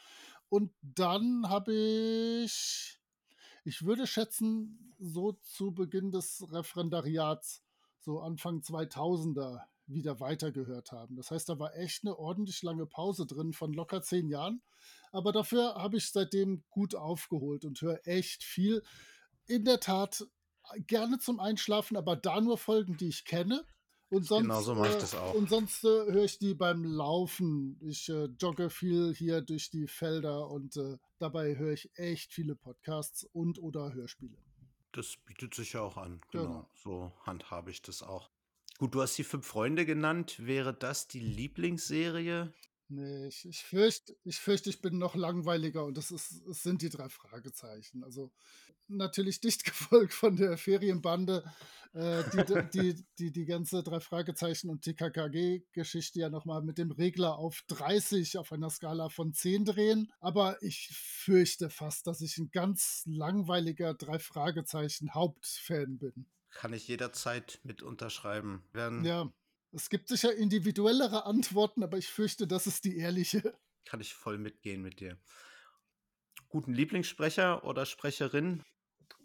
Und 0.50 0.72
dann 0.82 1.50
habe 1.50 1.74
ich, 1.74 3.00
ich 3.66 3.84
würde 3.84 4.06
schätzen, 4.08 4.94
so 5.00 5.34
zu 5.34 5.74
Beginn 5.74 6.12
des 6.12 6.46
Referendariats, 6.52 7.64
so 8.00 8.20
Anfang 8.20 8.62
2000er, 8.62 9.62
wieder 9.90 10.20
weitergehört 10.20 10.92
haben. 10.92 11.16
Das 11.16 11.32
heißt, 11.32 11.48
da 11.50 11.60
war 11.60 11.76
echt 11.76 12.04
eine 12.04 12.20
ordentlich 12.20 12.62
lange 12.62 12.86
Pause 12.86 13.26
drin 13.26 13.54
von 13.54 13.72
locker 13.72 14.02
zehn 14.02 14.28
Jahren. 14.28 14.62
Aber 15.12 15.32
dafür 15.32 15.76
habe 15.76 15.98
ich 15.98 16.12
seitdem 16.12 16.64
gut 16.70 16.94
aufgeholt 16.94 17.64
und 17.64 17.82
höre 17.82 18.06
echt 18.06 18.44
viel 18.44 18.84
in 19.48 19.66
der 19.66 19.80
Tat 19.80 20.26
gerne 20.88 21.20
zum 21.20 21.40
Einschlafen, 21.40 21.98
aber 21.98 22.16
da 22.16 22.42
nur 22.42 22.58
Folgen, 22.58 22.98
die 22.98 23.10
ich 23.10 23.26
kenne. 23.26 23.66
Und 24.10 24.26
sonst, 24.26 24.44
genau 24.44 24.62
so 24.62 24.74
mache 24.74 24.90
ich 24.90 24.96
das 24.96 25.16
auch. 25.16 25.34
Äh, 25.34 25.38
und 25.38 25.50
sonst 25.50 25.84
äh, 25.84 25.88
höre 25.88 26.24
ich 26.24 26.40
die 26.40 26.54
beim 26.54 26.86
Laufen. 26.86 27.78
Ich 27.82 28.08
äh, 28.08 28.30
jogge 28.40 28.70
viel 28.70 29.14
hier 29.14 29.42
durch 29.42 29.70
die 29.70 29.88
Felder 29.88 30.50
und 30.50 30.78
äh, 30.78 30.98
dabei 31.20 31.58
höre 31.58 31.74
ich 31.74 31.90
echt 31.96 32.32
viele 32.34 32.56
Podcasts 32.56 33.26
und 33.34 33.60
oder 33.60 33.94
Hörspiele. 33.94 34.38
Das 34.94 35.18
bietet 35.26 35.54
sich 35.56 35.74
ja 35.74 35.82
auch 35.82 35.98
an. 35.98 36.22
Genau. 36.32 36.46
genau. 36.46 36.70
So 36.74 37.12
handhabe 37.26 37.70
ich 37.70 37.82
das 37.82 38.02
auch. 38.02 38.30
Gut, 38.78 38.96
du 38.96 39.02
hast 39.02 39.18
die 39.18 39.24
fünf 39.24 39.46
Freunde 39.46 39.86
genannt. 39.86 40.36
Wäre 40.40 40.74
das 40.74 41.08
die 41.08 41.20
Lieblingsserie? 41.20 42.54
Nee, 42.90 43.28
ich, 43.28 43.46
ich 43.46 43.64
fürchte, 43.64 44.16
ich 44.24 44.40
fürchte, 44.40 44.70
ich 44.70 44.82
bin 44.82 44.98
noch 44.98 45.16
langweiliger 45.16 45.84
und 45.84 45.98
das 45.98 46.10
ist, 46.10 46.46
es 46.48 46.64
sind 46.64 46.82
die 46.82 46.90
drei 46.90 47.10
Fragezeichen. 47.10 48.04
Also 48.04 48.32
natürlich 48.88 49.42
dicht 49.42 49.64
gefolgt 49.66 50.14
von 50.14 50.38
der 50.38 50.58
Ferienbande, 50.58 51.44
äh, 51.94 52.24
die, 52.32 52.70
die, 52.74 53.06
die, 53.20 53.32
die 53.32 53.46
ganze 53.46 53.84
drei 53.84 54.00
Fragezeichen 54.00 54.70
und 54.70 54.84
TKKG-Geschichte 54.84 56.20
ja 56.22 56.30
nochmal 56.30 56.62
mit 56.62 56.78
dem 56.78 56.92
Regler 56.92 57.38
auf 57.38 57.62
30 57.68 58.38
auf 58.38 58.54
einer 58.54 58.70
Skala 58.70 59.10
von 59.10 59.34
10 59.34 59.66
drehen. 59.66 60.12
Aber 60.22 60.62
ich 60.62 60.90
fürchte 60.94 61.70
fast, 61.70 62.08
dass 62.08 62.22
ich 62.22 62.38
ein 62.38 62.52
ganz 62.52 63.04
langweiliger 63.06 63.94
drei 63.96 64.20
Fragezeichen 64.20 65.14
Hauptfan 65.14 65.98
bin. 65.98 66.26
Kann 66.52 66.72
ich 66.72 66.88
jederzeit 66.88 67.60
mit 67.64 67.82
unterschreiben. 67.82 68.64
Werden 68.72 69.04
ja. 69.04 69.30
Es 69.78 69.92
gibt 69.92 70.08
sicher 70.08 70.34
individuellere 70.34 71.28
Antworten, 71.28 71.84
aber 71.84 72.00
ich 72.00 72.08
fürchte, 72.08 72.48
das 72.48 72.66
ist 72.66 72.84
die 72.84 72.98
ehrliche. 72.98 73.54
Kann 73.86 74.02
ich 74.02 74.12
voll 74.12 74.40
mitgehen 74.40 74.82
mit 74.82 75.00
dir. 75.00 75.20
Guten 76.50 76.74
Lieblingssprecher 76.74 77.64
oder 77.64 77.86
Sprecherin? 77.86 78.64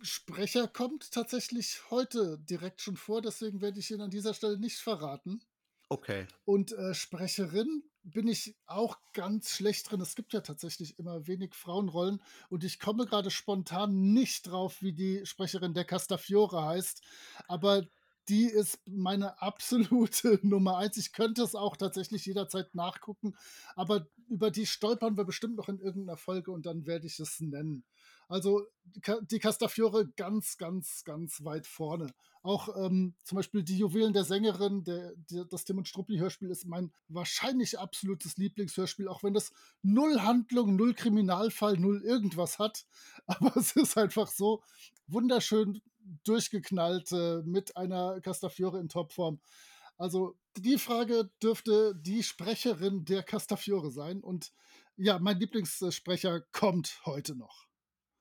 Sprecher 0.03 0.69
kommt 0.69 1.11
tatsächlich 1.11 1.91
heute 1.91 2.39
direkt 2.39 2.83
schon 2.83 2.99
vor, 2.99 3.23
deswegen 3.23 3.63
werde 3.63 3.81
ich 3.81 3.91
ihn 3.91 4.03
an 4.03 4.11
dieser 4.11 4.35
Stelle 4.35 4.59
nicht 4.59 4.77
verraten. 4.77 5.41
Okay. 5.89 6.27
Und 6.45 6.73
äh, 6.73 6.93
Sprecherin 6.93 7.85
bin 8.03 8.29
ich 8.29 8.55
auch 8.67 8.99
ganz 9.15 9.53
schlecht 9.53 9.91
drin. 9.91 10.03
Es 10.03 10.15
gibt 10.15 10.35
ja 10.35 10.43
tatsächlich 10.43 10.99
immer 10.99 11.27
wenig 11.27 11.55
Frauenrollen 11.55 12.23
und 12.51 12.63
ich 12.63 12.79
komme 12.79 13.07
gerade 13.07 13.31
spontan 13.31 14.13
nicht 14.13 14.49
drauf, 14.49 14.83
wie 14.83 14.93
die 14.93 15.25
Sprecherin 15.25 15.73
der 15.73 15.87
Castafiore 15.87 16.63
heißt. 16.63 17.03
Aber 17.49 17.87
die 18.29 18.47
ist 18.47 18.81
meine 18.87 19.41
absolute 19.41 20.38
Nummer 20.43 20.79
eins. 20.79 20.97
Ich 20.97 21.12
könnte 21.12 21.43
es 21.43 21.55
auch 21.55 21.76
tatsächlich 21.76 22.25
jederzeit 22.26 22.75
nachgucken, 22.75 23.35
aber 23.75 24.07
über 24.29 24.50
die 24.50 24.67
stolpern 24.67 25.17
wir 25.17 25.25
bestimmt 25.25 25.57
noch 25.57 25.69
in 25.69 25.81
irgendeiner 25.81 26.17
Folge 26.17 26.50
und 26.52 26.67
dann 26.67 26.87
werde 26.87 27.07
ich 27.07 27.19
es 27.19 27.41
nennen. 27.41 27.85
Also 28.29 28.67
die 29.21 29.38
Castafiore 29.38 30.09
ganz, 30.17 30.57
ganz, 30.59 31.05
ganz 31.05 31.45
weit 31.45 31.67
vorne. 31.67 32.12
Auch 32.43 32.69
ähm, 32.76 33.14
zum 33.23 33.37
Beispiel 33.37 33.62
die 33.62 33.79
Juwelen 33.79 34.12
der 34.12 34.25
Sängerin, 34.25 34.83
der, 34.83 35.12
der, 35.31 35.45
das 35.45 35.64
Tim 35.64 35.79
und 35.79 35.87
Struppi-Hörspiel 35.87 36.50
ist 36.50 36.67
mein 36.67 36.93
wahrscheinlich 37.09 37.79
absolutes 37.79 38.37
Lieblingshörspiel, 38.37 39.07
auch 39.07 39.23
wenn 39.23 39.35
das 39.35 39.52
null 39.83 40.21
Handlung, 40.21 40.75
null 40.75 40.95
Kriminalfall, 40.95 41.79
null 41.79 42.02
irgendwas 42.02 42.59
hat. 42.59 42.85
Aber 43.26 43.57
es 43.57 43.76
ist 43.76 43.97
einfach 43.97 44.29
so 44.29 44.62
wunderschön 45.07 45.81
durchgeknallt 46.25 47.12
äh, 47.12 47.43
mit 47.45 47.76
einer 47.76 48.21
Castafiore 48.21 48.81
in 48.81 48.88
Topform. 48.88 49.41
Also 49.97 50.37
die 50.57 50.79
Frage 50.79 51.31
dürfte 51.41 51.95
die 51.95 52.25
Sprecherin 52.25 53.05
der 53.05 53.23
Castafiore 53.23 53.93
sein. 53.93 54.21
Und 54.21 54.52
ja, 54.97 55.21
mein 55.21 55.38
Lieblingssprecher 55.38 56.41
kommt 56.52 57.00
heute 57.07 57.37
noch. 57.37 57.67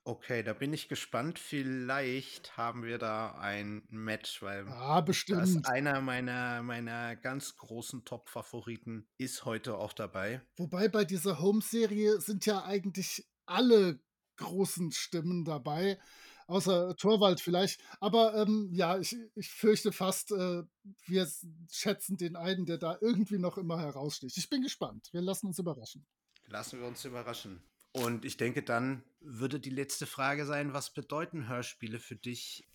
Okay, 0.03 0.41
da 0.41 0.53
bin 0.53 0.73
ich 0.73 0.87
gespannt. 0.87 1.37
Vielleicht 1.37 2.57
haben 2.57 2.83
wir 2.83 2.97
da 2.97 3.35
ein 3.35 3.83
Match, 3.89 4.41
weil 4.41 4.67
ah, 4.69 5.01
bestimmt. 5.01 5.41
das 5.41 5.65
einer 5.65 6.01
meiner, 6.01 6.63
meiner 6.63 7.15
ganz 7.15 7.55
großen 7.55 8.03
Top-Favoriten 8.03 9.07
ist 9.19 9.45
heute 9.45 9.77
auch 9.77 9.93
dabei. 9.93 10.41
Wobei 10.55 10.87
bei 10.87 11.05
dieser 11.05 11.39
Home-Serie 11.39 12.19
sind 12.19 12.47
ja 12.47 12.63
eigentlich 12.63 13.29
alle 13.45 13.99
großen 14.37 14.91
Stimmen 14.91 15.45
dabei, 15.45 15.99
außer 16.47 16.95
Torwald 16.95 17.39
vielleicht. 17.39 17.79
Aber 17.99 18.33
ähm, 18.35 18.71
ja, 18.73 18.97
ich, 18.97 19.15
ich 19.35 19.51
fürchte 19.51 19.91
fast, 19.91 20.31
äh, 20.31 20.63
wir 21.05 21.27
schätzen 21.69 22.17
den 22.17 22.35
einen, 22.35 22.65
der 22.65 22.79
da 22.79 22.97
irgendwie 23.01 23.37
noch 23.37 23.59
immer 23.59 23.79
heraussticht. 23.79 24.35
Ich 24.37 24.49
bin 24.49 24.63
gespannt. 24.63 25.09
Wir 25.11 25.21
lassen 25.21 25.45
uns 25.45 25.59
überraschen. 25.59 26.07
Lassen 26.47 26.79
wir 26.79 26.87
uns 26.87 27.05
überraschen. 27.05 27.61
Und 27.93 28.25
ich 28.25 28.37
denke, 28.37 28.63
dann 28.63 29.03
würde 29.19 29.59
die 29.59 29.69
letzte 29.69 30.05
Frage 30.05 30.45
sein, 30.45 30.73
was 30.73 30.93
bedeuten 30.93 31.47
Hörspiele 31.47 31.99
für 31.99 32.15
dich? 32.15 32.67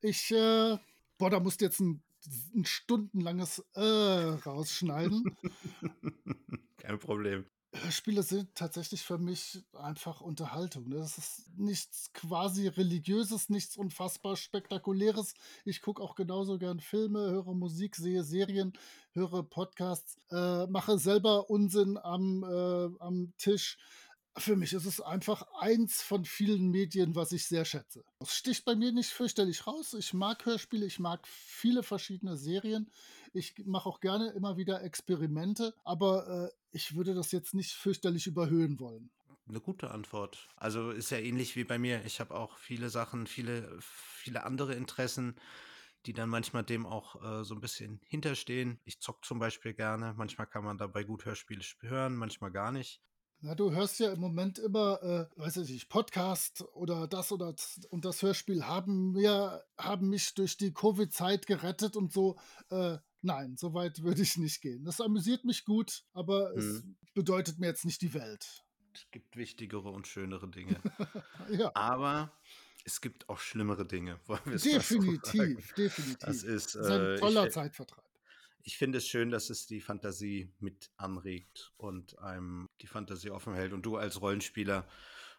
Ich, 0.00 0.30
äh, 0.30 0.78
boah, 1.18 1.30
da 1.30 1.40
musst 1.40 1.60
du 1.60 1.64
jetzt 1.64 1.80
ein, 1.80 2.02
ein 2.54 2.64
stundenlanges 2.64 3.64
äh 3.74 3.80
rausschneiden. 3.80 5.36
Kein 6.78 6.98
Problem. 6.98 7.46
Hörspiele 7.82 8.22
sind 8.22 8.54
tatsächlich 8.54 9.02
für 9.02 9.18
mich 9.18 9.62
einfach 9.72 10.20
Unterhaltung. 10.20 10.88
Ne? 10.88 10.96
Das 10.96 11.18
ist 11.18 11.50
nichts 11.56 12.12
quasi 12.12 12.68
religiöses, 12.68 13.48
nichts 13.48 13.76
unfassbar 13.76 14.36
spektakuläres. 14.36 15.34
Ich 15.64 15.82
gucke 15.82 16.02
auch 16.02 16.14
genauso 16.14 16.58
gern 16.58 16.80
Filme, 16.80 17.18
höre 17.18 17.54
Musik, 17.54 17.96
sehe 17.96 18.24
Serien, 18.24 18.72
höre 19.12 19.42
Podcasts, 19.42 20.18
äh, 20.30 20.66
mache 20.66 20.98
selber 20.98 21.50
Unsinn 21.50 21.98
am, 21.98 22.44
äh, 22.44 23.02
am 23.02 23.32
Tisch. 23.38 23.78
Für 24.38 24.56
mich 24.56 24.72
ist 24.74 24.84
es 24.84 25.00
einfach 25.00 25.46
eins 25.60 26.02
von 26.02 26.24
vielen 26.24 26.70
Medien, 26.70 27.14
was 27.14 27.32
ich 27.32 27.46
sehr 27.46 27.64
schätze. 27.64 28.04
Es 28.20 28.34
sticht 28.34 28.64
bei 28.64 28.74
mir 28.74 28.92
nicht 28.92 29.10
fürchterlich 29.10 29.66
raus. 29.66 29.94
Ich 29.94 30.12
mag 30.12 30.44
Hörspiele, 30.44 30.84
ich 30.84 30.98
mag 30.98 31.26
viele 31.26 31.82
verschiedene 31.82 32.36
Serien. 32.36 32.90
Ich 33.32 33.54
mache 33.64 33.88
auch 33.88 34.00
gerne 34.00 34.30
immer 34.30 34.56
wieder 34.56 34.82
Experimente, 34.82 35.74
aber 35.84 36.50
äh, 36.50 36.56
ich 36.72 36.94
würde 36.94 37.14
das 37.14 37.32
jetzt 37.32 37.54
nicht 37.54 37.72
fürchterlich 37.72 38.26
überhöhen 38.26 38.78
wollen. 38.78 39.10
Eine 39.48 39.60
gute 39.60 39.90
Antwort. 39.90 40.48
Also 40.56 40.90
ist 40.90 41.10
ja 41.10 41.18
ähnlich 41.18 41.56
wie 41.56 41.64
bei 41.64 41.78
mir. 41.78 42.04
Ich 42.04 42.20
habe 42.20 42.34
auch 42.34 42.58
viele 42.58 42.90
Sachen, 42.90 43.26
viele, 43.26 43.78
viele 43.80 44.44
andere 44.44 44.74
Interessen 44.74 45.36
die 46.06 46.12
dann 46.12 46.28
manchmal 46.28 46.62
dem 46.62 46.86
auch 46.86 47.22
äh, 47.22 47.44
so 47.44 47.54
ein 47.54 47.60
bisschen 47.60 48.00
hinterstehen. 48.06 48.80
Ich 48.84 49.00
zock 49.00 49.24
zum 49.24 49.38
Beispiel 49.38 49.74
gerne. 49.74 50.14
Manchmal 50.16 50.46
kann 50.46 50.64
man 50.64 50.78
dabei 50.78 51.02
gut 51.02 51.24
Hörspiele 51.24 51.62
hören, 51.80 52.14
manchmal 52.14 52.52
gar 52.52 52.70
nicht. 52.70 53.02
Na, 53.40 53.54
du 53.54 53.70
hörst 53.70 54.00
ja 54.00 54.12
im 54.12 54.20
Moment 54.20 54.58
immer, 54.58 55.02
äh, 55.02 55.40
weiß 55.40 55.58
ich 55.58 55.70
nicht, 55.70 55.88
Podcast 55.88 56.64
oder 56.72 57.06
das 57.06 57.32
oder 57.32 57.52
das, 57.52 57.80
und 57.90 58.04
das 58.04 58.22
Hörspiel 58.22 58.64
haben 58.64 59.12
mir, 59.12 59.62
haben 59.76 60.08
mich 60.08 60.34
durch 60.34 60.56
die 60.56 60.72
Covid-Zeit 60.72 61.46
gerettet 61.46 61.96
und 61.96 62.12
so. 62.12 62.38
Äh, 62.70 62.96
nein, 63.20 63.56
so 63.56 63.74
weit 63.74 64.02
würde 64.02 64.22
ich 64.22 64.38
nicht 64.38 64.62
gehen. 64.62 64.84
Das 64.84 65.00
amüsiert 65.00 65.44
mich 65.44 65.64
gut, 65.64 66.04
aber 66.12 66.52
hm. 66.52 66.58
es 66.58 66.84
bedeutet 67.12 67.58
mir 67.58 67.66
jetzt 67.66 67.84
nicht 67.84 68.00
die 68.00 68.14
Welt. 68.14 68.64
Es 68.94 69.06
gibt 69.10 69.36
wichtigere 69.36 69.90
und 69.90 70.06
schönere 70.06 70.48
Dinge. 70.48 70.80
ja. 71.50 71.70
Aber 71.74 72.32
es 72.84 73.02
gibt 73.02 73.28
auch 73.28 73.38
schlimmere 73.38 73.86
Dinge. 73.86 74.18
wollen 74.26 74.40
wir 74.46 74.56
Definitiv, 74.56 75.74
definitiv. 75.74 76.18
das 76.20 76.42
ist, 76.42 76.74
Das 76.74 76.86
ist 76.86 76.90
ein 76.90 77.00
äh, 77.00 77.18
toller 77.18 77.46
ich, 77.48 77.52
Zeitvertreib. 77.52 78.05
Ich 78.66 78.76
finde 78.78 78.98
es 78.98 79.06
schön, 79.06 79.30
dass 79.30 79.48
es 79.48 79.66
die 79.66 79.80
Fantasie 79.80 80.52
mit 80.58 80.90
anregt 80.96 81.72
und 81.76 82.18
einem 82.18 82.66
die 82.80 82.88
Fantasie 82.88 83.30
offen 83.30 83.54
hält. 83.54 83.72
Und 83.72 83.86
du 83.86 83.96
als 83.96 84.20
Rollenspieler 84.20 84.88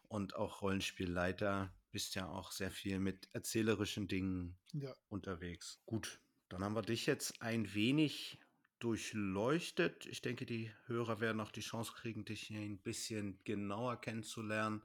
und 0.07 0.35
auch 0.37 0.61
Rollenspielleiter 0.61 1.73
bist 1.91 2.15
ja 2.15 2.29
auch 2.29 2.53
sehr 2.53 2.71
viel 2.71 2.99
mit 2.99 3.27
erzählerischen 3.33 4.07
Dingen 4.07 4.57
Ja. 4.71 4.95
unterwegs. 5.09 5.81
Gut, 5.85 6.21
dann 6.47 6.63
haben 6.63 6.73
wir 6.75 6.81
dich 6.83 7.05
jetzt 7.05 7.41
ein 7.41 7.73
wenig 7.73 8.39
durchleuchtet. 8.79 10.05
Ich 10.05 10.21
denke, 10.21 10.45
die 10.45 10.71
Hörer 10.85 11.19
werden 11.19 11.41
auch 11.41 11.51
die 11.51 11.59
Chance 11.59 11.91
kriegen, 11.97 12.23
dich 12.23 12.43
hier 12.43 12.61
ein 12.61 12.77
bisschen 12.79 13.39
genauer 13.43 13.99
kennenzulernen. 13.99 14.83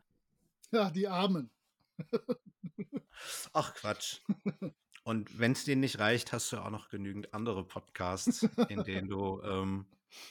ja, 0.72 0.90
die 0.90 1.06
Armen. 1.06 1.48
Ach 3.52 3.72
Quatsch. 3.74 4.20
Und 5.04 5.38
wenn 5.38 5.52
es 5.52 5.64
dir 5.64 5.76
nicht 5.76 5.98
reicht, 5.98 6.32
hast 6.32 6.52
du 6.52 6.58
auch 6.58 6.70
noch 6.70 6.88
genügend 6.88 7.34
andere 7.34 7.64
Podcasts, 7.64 8.42
in 8.68 8.84
denen 8.84 9.08
du 9.08 9.42
ähm, 9.42 9.86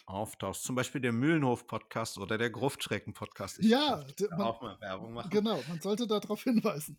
auftauchst. 0.06 0.64
Zum 0.64 0.76
Beispiel 0.76 1.02
der 1.02 1.12
Mühlenhof-Podcast 1.12 2.18
oder 2.18 2.38
der 2.38 2.50
Gruftschrecken-Podcast. 2.50 3.62
Ja, 3.64 4.06
man- 4.30 4.42
auch 4.42 4.62
mal 4.62 4.80
Werbung 4.80 5.14
machen. 5.14 5.30
Genau, 5.30 5.62
man 5.68 5.82
sollte 5.82 6.08
darauf 6.08 6.44
hinweisen. 6.44 6.98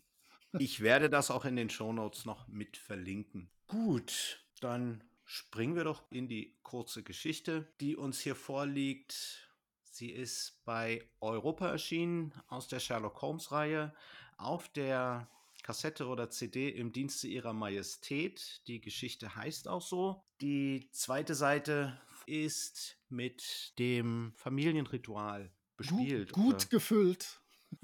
Ich 0.59 0.81
werde 0.81 1.09
das 1.09 1.31
auch 1.31 1.45
in 1.45 1.55
den 1.55 1.71
Shownotes 1.71 2.25
noch 2.25 2.47
mit 2.47 2.77
verlinken. 2.77 3.49
Gut, 3.67 4.45
dann 4.61 5.03
springen 5.25 5.75
wir 5.75 5.83
doch 5.83 6.03
in 6.11 6.27
die 6.27 6.55
kurze 6.61 7.01
Geschichte, 7.01 7.67
die 7.81 7.95
uns 7.95 8.19
hier 8.19 8.35
vorliegt. 8.35 9.49
Sie 9.83 10.11
ist 10.11 10.61
bei 10.65 11.07
Europa 11.21 11.69
erschienen 11.69 12.33
aus 12.49 12.67
der 12.67 12.79
Sherlock 12.79 13.19
Holmes-Reihe 13.23 13.95
auf 14.37 14.69
der 14.69 15.27
Kassette 15.63 16.07
oder 16.07 16.29
CD 16.29 16.69
im 16.69 16.91
Dienste 16.91 17.27
ihrer 17.27 17.53
Majestät. 17.53 18.61
Die 18.67 18.81
Geschichte 18.81 19.35
heißt 19.35 19.67
auch 19.67 19.81
so. 19.81 20.23
Die 20.41 20.89
zweite 20.91 21.33
Seite 21.33 21.99
ist 22.25 22.97
mit 23.09 23.73
dem 23.79 24.33
Familienritual 24.35 25.51
bespielt. 25.77 26.33
Gut, 26.33 26.43
gut 26.43 26.69
gefüllt. 26.69 27.39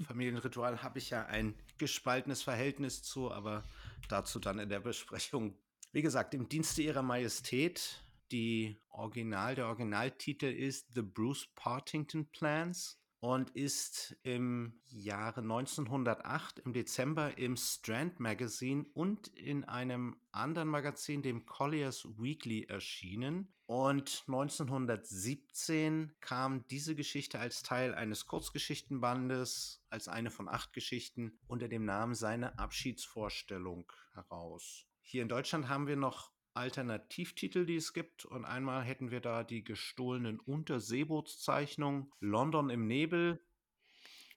Familienritual 0.06 0.82
habe 0.82 0.98
ich 0.98 1.10
ja 1.10 1.26
ein 1.26 1.54
gespaltenes 1.78 2.42
Verhältnis 2.42 3.02
zu, 3.02 3.32
aber 3.32 3.64
dazu 4.08 4.38
dann 4.38 4.58
in 4.58 4.68
der 4.68 4.80
Besprechung. 4.80 5.58
Wie 5.92 6.02
gesagt, 6.02 6.34
im 6.34 6.48
Dienste 6.48 6.82
ihrer 6.82 7.02
Majestät. 7.02 8.04
Die 8.30 8.78
Original, 8.90 9.56
der 9.56 9.66
Originaltitel 9.66 10.46
ist 10.46 10.94
The 10.94 11.02
Bruce 11.02 11.48
Partington 11.56 12.26
Plans 12.26 12.99
und 13.20 13.50
ist 13.50 14.16
im 14.22 14.80
Jahre 14.86 15.42
1908 15.42 16.60
im 16.60 16.72
Dezember 16.72 17.36
im 17.38 17.56
Strand 17.56 18.18
Magazine 18.18 18.86
und 18.94 19.28
in 19.28 19.64
einem 19.64 20.16
anderen 20.32 20.68
Magazin, 20.68 21.22
dem 21.22 21.44
Collier's 21.44 22.08
Weekly, 22.18 22.64
erschienen. 22.64 23.54
Und 23.66 24.24
1917 24.26 26.12
kam 26.20 26.66
diese 26.68 26.96
Geschichte 26.96 27.38
als 27.38 27.62
Teil 27.62 27.94
eines 27.94 28.26
Kurzgeschichtenbandes, 28.26 29.84
als 29.90 30.08
eine 30.08 30.30
von 30.30 30.48
acht 30.48 30.72
Geschichten, 30.72 31.38
unter 31.46 31.68
dem 31.68 31.84
Namen 31.84 32.14
Seine 32.14 32.58
Abschiedsvorstellung 32.58 33.92
heraus. 34.14 34.86
Hier 35.02 35.22
in 35.22 35.28
Deutschland 35.28 35.68
haben 35.68 35.86
wir 35.86 35.96
noch 35.96 36.32
Alternativtitel, 36.60 37.64
die 37.64 37.76
es 37.76 37.92
gibt. 37.92 38.24
Und 38.24 38.44
einmal 38.44 38.84
hätten 38.84 39.10
wir 39.10 39.20
da 39.20 39.42
die 39.42 39.64
gestohlenen 39.64 40.38
Unterseebootszeichnungen 40.38 42.12
London 42.20 42.68
im 42.70 42.86
Nebel. 42.86 43.40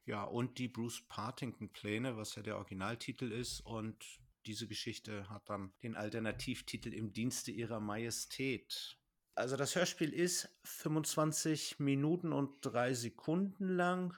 Ja, 0.06 0.24
und 0.24 0.58
die 0.58 0.70
Bruce 0.70 1.01
Partington-Pläne, 1.08 2.18
was 2.18 2.36
ja 2.36 2.42
der 2.42 2.58
Originaltitel 2.58 3.32
ist. 3.32 3.60
Und 3.62 4.03
diese 4.46 4.68
Geschichte 4.68 5.30
hat 5.30 5.50
dann 5.50 5.74
den 5.84 5.96
Alternativtitel 5.96 6.94
im 6.94 7.12
Dienste 7.12 7.51
ihrer 7.51 7.80
Majestät. 7.80 8.98
Also 9.36 9.58
das 9.58 9.75
Hörspiel 9.75 10.13
ist 10.13 10.50
25 10.63 11.80
Minuten 11.80 12.34
und 12.34 12.58
drei 12.62 12.93
Sekunden 12.93 13.76
lang. 13.76 14.15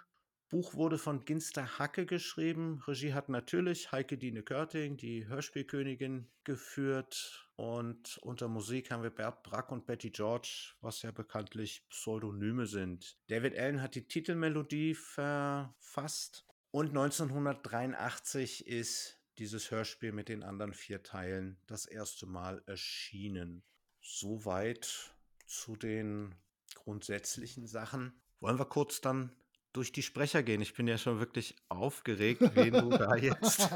Buch 0.50 0.74
wurde 0.74 0.98
von 0.98 1.26
Ginster 1.26 1.80
Hacke 1.80 2.06
geschrieben. 2.06 2.84
Regie 2.88 3.14
hat 3.14 3.30
natürlich 3.30 3.92
Heike 3.92 4.18
Dine 4.18 4.44
Körting, 4.44 4.98
die 4.98 5.28
Hörspielkönigin, 5.28 6.28
geführt. 6.44 7.45
Und 7.56 8.18
unter 8.18 8.50
Musik 8.50 8.92
haben 8.92 9.04
wir 9.04 9.10
Bert 9.10 9.44
Brack 9.44 9.72
und 9.72 9.86
Betty 9.86 10.10
George, 10.10 10.74
was 10.82 11.02
ja 11.04 11.12
bekanntlich 11.12 11.88
Pseudonyme 11.90 12.66
sind. 12.66 13.18
David 13.28 13.58
Allen 13.58 13.82
hat 13.82 13.96
die 13.96 14.08
Titelmelodie 14.08 14.94
verfasst. 14.94 16.46
Und 16.72 16.90
1983 16.90 18.68
ist 18.68 19.22
dieses 19.38 19.72
Hörspiel 19.72 20.12
mit 20.12 20.28
den 20.28 20.44
anderen 20.44 20.74
vier 20.74 21.04
Teilen 21.04 21.58
das 21.68 21.86
erste 21.86 22.26
Mal 22.26 22.62
erschienen. 22.66 23.64
Soweit 24.02 25.16
zu 25.46 25.78
den 25.78 26.36
grundsätzlichen 26.74 27.68
Sachen. 27.68 28.14
Wollen 28.42 28.60
wir 28.60 28.66
kurz 28.66 29.00
dann 29.00 29.32
durch 29.72 29.94
die 29.94 30.04
Sprecher 30.04 30.44
gehen? 30.44 30.62
Ich 30.62 30.74
bin 30.74 30.88
ja 30.88 30.98
schon 30.98 31.20
wirklich 31.20 31.56
aufgeregt, 31.70 32.42
wen 32.56 32.74
du 32.74 32.90
da 32.90 33.16
jetzt. 33.16 33.70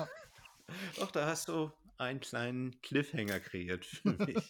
Doch, 0.97 1.11
da 1.11 1.25
hast 1.25 1.47
du 1.47 1.71
einen 1.99 2.19
kleinen 2.19 2.79
Cliffhanger 2.81 3.39
kreiert 3.39 3.85
für 3.85 4.13
mich. 4.25 4.49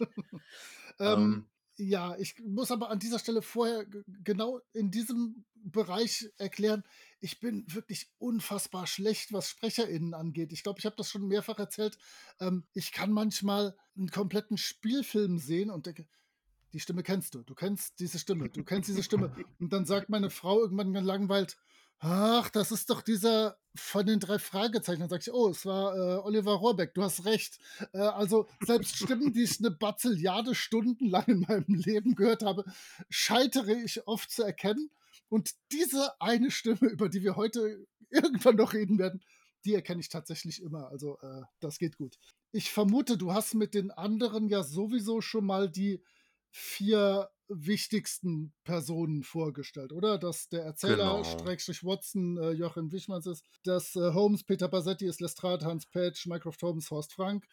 Ähm, 0.99 1.45
ja, 1.77 2.15
ich 2.17 2.35
muss 2.39 2.71
aber 2.71 2.89
an 2.89 2.99
dieser 2.99 3.19
Stelle 3.19 3.41
vorher 3.41 3.85
genau 4.23 4.59
in 4.73 4.91
diesem 4.91 5.45
Bereich 5.55 6.29
erklären, 6.37 6.83
ich 7.21 7.39
bin 7.39 7.65
wirklich 7.73 8.09
unfassbar 8.17 8.87
schlecht, 8.87 9.33
was 9.33 9.49
SprecherInnen 9.49 10.13
angeht. 10.13 10.51
Ich 10.51 10.63
glaube, 10.63 10.79
ich 10.79 10.85
habe 10.85 10.95
das 10.95 11.09
schon 11.09 11.27
mehrfach 11.27 11.59
erzählt. 11.59 11.97
Ähm, 12.39 12.65
ich 12.73 12.91
kann 12.91 13.11
manchmal 13.11 13.75
einen 13.97 14.09
kompletten 14.09 14.57
Spielfilm 14.57 15.37
sehen 15.37 15.69
und 15.69 15.85
denke, 15.85 16.05
die 16.73 16.79
Stimme 16.79 17.03
kennst 17.03 17.33
du, 17.33 17.43
du 17.43 17.55
kennst 17.55 17.99
diese 17.99 18.19
Stimme, 18.19 18.49
du 18.49 18.63
kennst 18.63 18.89
diese 18.89 19.03
Stimme. 19.03 19.33
Und 19.59 19.73
dann 19.73 19.85
sagt 19.85 20.09
meine 20.09 20.29
Frau 20.29 20.59
irgendwann 20.59 20.93
gelangweilt, 20.93 21.57
ach, 21.99 22.49
das 22.49 22.71
ist 22.71 22.89
doch 22.89 23.01
dieser 23.01 23.57
von 23.75 24.05
den 24.05 24.19
drei 24.19 24.39
Fragezeichen. 24.39 25.01
Dann 25.01 25.09
sage 25.09 25.23
ich, 25.27 25.33
oh, 25.33 25.49
es 25.49 25.65
war 25.65 25.95
äh, 25.95 26.17
Oliver 26.21 26.53
Rohrbeck, 26.53 26.93
du 26.93 27.03
hast 27.03 27.25
recht. 27.25 27.59
Äh, 27.93 27.99
also 27.99 28.47
selbst 28.61 28.95
Stimmen, 28.95 29.33
die 29.33 29.43
ich 29.43 29.59
eine 29.59 29.71
Bazilliarde 29.71 30.55
Stunden 30.55 31.07
lang 31.07 31.25
in 31.27 31.41
meinem 31.41 31.65
Leben 31.67 32.15
gehört 32.15 32.43
habe, 32.43 32.63
scheitere 33.09 33.73
ich 33.73 34.07
oft 34.07 34.31
zu 34.31 34.43
erkennen. 34.43 34.89
Und 35.29 35.51
diese 35.71 36.19
eine 36.19 36.51
Stimme, 36.51 36.89
über 36.89 37.09
die 37.09 37.21
wir 37.21 37.35
heute 37.35 37.85
irgendwann 38.09 38.55
noch 38.55 38.73
reden 38.73 38.97
werden, 38.97 39.21
die 39.65 39.75
erkenne 39.75 39.99
ich 39.99 40.09
tatsächlich 40.09 40.61
immer. 40.61 40.89
Also 40.89 41.19
äh, 41.21 41.41
das 41.59 41.77
geht 41.77 41.97
gut. 41.97 42.17
Ich 42.51 42.71
vermute, 42.71 43.17
du 43.17 43.33
hast 43.33 43.53
mit 43.53 43.73
den 43.73 43.91
anderen 43.91 44.47
ja 44.47 44.63
sowieso 44.63 45.21
schon 45.21 45.45
mal 45.45 45.69
die 45.69 46.01
vier 46.51 47.29
wichtigsten 47.47 48.53
Personen 48.63 49.23
vorgestellt, 49.23 49.91
oder? 49.91 50.17
Dass 50.19 50.49
der 50.49 50.63
Erzähler, 50.63 50.95
Genau. 50.97 51.23
Schrägstrich 51.23 51.83
Watson, 51.83 52.37
äh, 52.37 52.51
Joachim 52.51 52.91
Wichmanns 52.91 53.25
ist, 53.25 53.43
dass 53.63 53.95
äh, 53.95 54.13
Holmes, 54.13 54.43
Peter 54.43 54.67
Bassetti 54.67 55.05
ist 55.07 55.19
Lestrade, 55.19 55.65
Hans 55.65 55.87
Petsch, 55.87 56.27
Mycroft 56.27 56.61
Holmes, 56.61 56.91
Horst 56.91 57.13
Frank. 57.13 57.45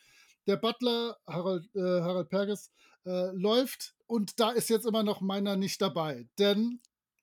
Der 0.47 0.57
Butler, 0.57 1.17
Harald, 1.27 1.69
äh, 1.75 1.81
Harald 1.81 2.29
Perges, 2.29 2.71
äh, 3.07 3.31
läuft 3.33 3.95
und 4.07 4.39
da 4.39 4.51
ist 4.51 4.69
jetzt 4.69 4.87
immer 4.87 5.03
noch 5.03 5.21
meiner 5.21 5.57
nicht 5.57 5.81
dabei. 5.81 6.29
Denn, 6.39 6.81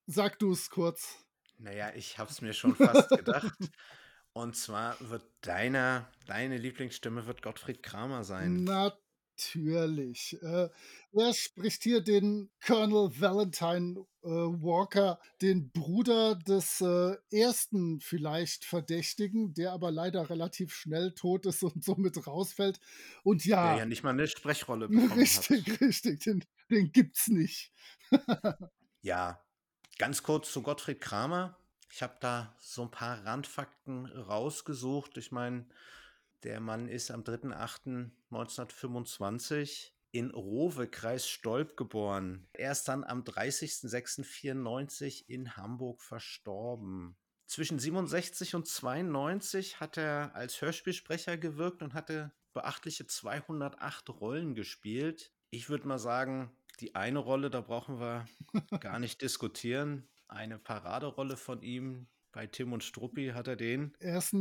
sag 0.07 0.39
du 0.39 0.51
es 0.51 0.69
kurz. 0.69 1.23
Naja, 1.59 1.91
ich 1.95 2.17
habe 2.17 2.31
es 2.31 2.41
mir 2.41 2.53
schon 2.53 2.75
fast 2.75 3.09
gedacht. 3.09 3.53
Und 4.33 4.55
zwar 4.57 4.97
wird 4.99 5.23
deiner, 5.41 6.09
deine 6.25 6.57
Lieblingsstimme 6.57 7.27
wird 7.27 7.43
Gottfried 7.43 7.83
Kramer 7.83 8.23
sein. 8.23 8.63
Natürlich. 9.36 10.38
Äh, 10.41 10.69
er 11.13 11.34
spricht 11.34 11.84
hier 11.84 12.02
den 12.02 12.50
Colonel 12.65 13.10
Valentine 13.19 14.06
äh, 14.24 14.28
Walker, 14.28 15.19
den 15.41 15.72
Bruder 15.72 16.36
des 16.36 16.82
äh, 16.82 17.15
ersten 17.32 18.00
vielleicht 18.00 18.65
Verdächtigen, 18.65 19.54
der 19.54 19.72
aber 19.72 19.91
leider 19.91 20.30
relativ 20.30 20.74
schnell 20.74 21.13
tot 21.13 21.46
ist 21.46 21.63
und 21.63 21.84
somit 21.84 22.26
rausfällt. 22.28 22.80
Und 23.24 23.46
Der 23.46 23.50
ja, 23.50 23.78
ja 23.80 23.86
nicht 23.86 24.04
mal 24.04 24.12
eine 24.12 24.28
Sprechrolle 24.28 24.88
bekommen 24.89 25.34
hat. 25.34 25.50
richtig, 25.50 25.82
richtig, 25.82 26.22
den, 26.22 26.43
den 26.69 26.91
gibt's 26.91 27.28
nicht. 27.28 27.72
Ja, 29.06 29.43
ganz 29.98 30.24
kurz 30.24 30.54
zu 30.54 30.62
Gottfried 30.62 31.02
Kramer. 31.02 31.58
Ich 31.91 32.02
habe 32.02 32.15
da 32.22 32.56
so 32.58 32.84
ein 32.84 32.89
paar 32.91 33.26
Randfakten 33.26 34.06
rausgesucht. 34.06 35.17
Ich 35.17 35.34
meine, 35.34 35.65
der 36.43 36.60
Mann 36.60 36.88
ist 36.88 37.10
am 37.12 37.23
3.8.1925 37.23 39.91
in 40.12 40.32
Rowe, 40.32 40.88
Kreis 40.88 41.27
Stolp 41.27 41.75
geboren. 41.75 42.47
Er 42.53 42.71
ist 42.71 42.88
dann 42.88 43.03
am 43.03 43.23
30.06.94 43.23 45.25
in 45.27 45.58
Hamburg 45.58 46.03
verstorben. 46.03 47.17
Zwischen 47.47 47.79
67 47.79 48.53
und 48.56 48.67
92 48.67 49.79
hat 49.79 49.97
er 49.97 50.36
als 50.36 50.62
Hörspielsprecher 50.62 51.38
gewirkt 51.38 51.82
und 51.82 51.93
hatte 51.93 52.32
beachtliche 52.53 53.08
208 53.08 54.10
Rollen 54.10 54.56
gespielt. 54.56 55.34
Ich 55.49 55.69
würde 55.69 55.88
mal 55.88 55.99
sagen, 55.99 56.51
die 56.79 56.95
eine 56.95 57.19
Rolle, 57.19 57.49
da 57.49 57.62
brauchen 57.62 57.99
wir 57.99 58.25
gar 58.79 58.99
nicht 58.99 59.21
diskutieren. 59.21 60.08
Eine 60.27 60.60
Paraderolle 60.60 61.38
von 61.38 61.62
ihm 61.62 62.08
bei 62.32 62.47
Tim 62.47 62.73
und 62.73 62.84
Struppi 62.84 63.32
hat 63.34 63.47
er 63.47 63.56
den. 63.56 63.95
Er 63.99 64.17
ist 64.17 64.34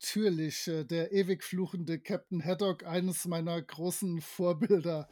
natürlich 0.00 0.66
äh, 0.66 0.84
der 0.84 1.12
ewig 1.12 1.44
fluchende 1.44 2.00
Captain 2.00 2.42
Haddock, 2.42 2.84
eines 2.84 3.26
meiner 3.26 3.60
großen 3.60 4.20
Vorbilder. 4.20 5.08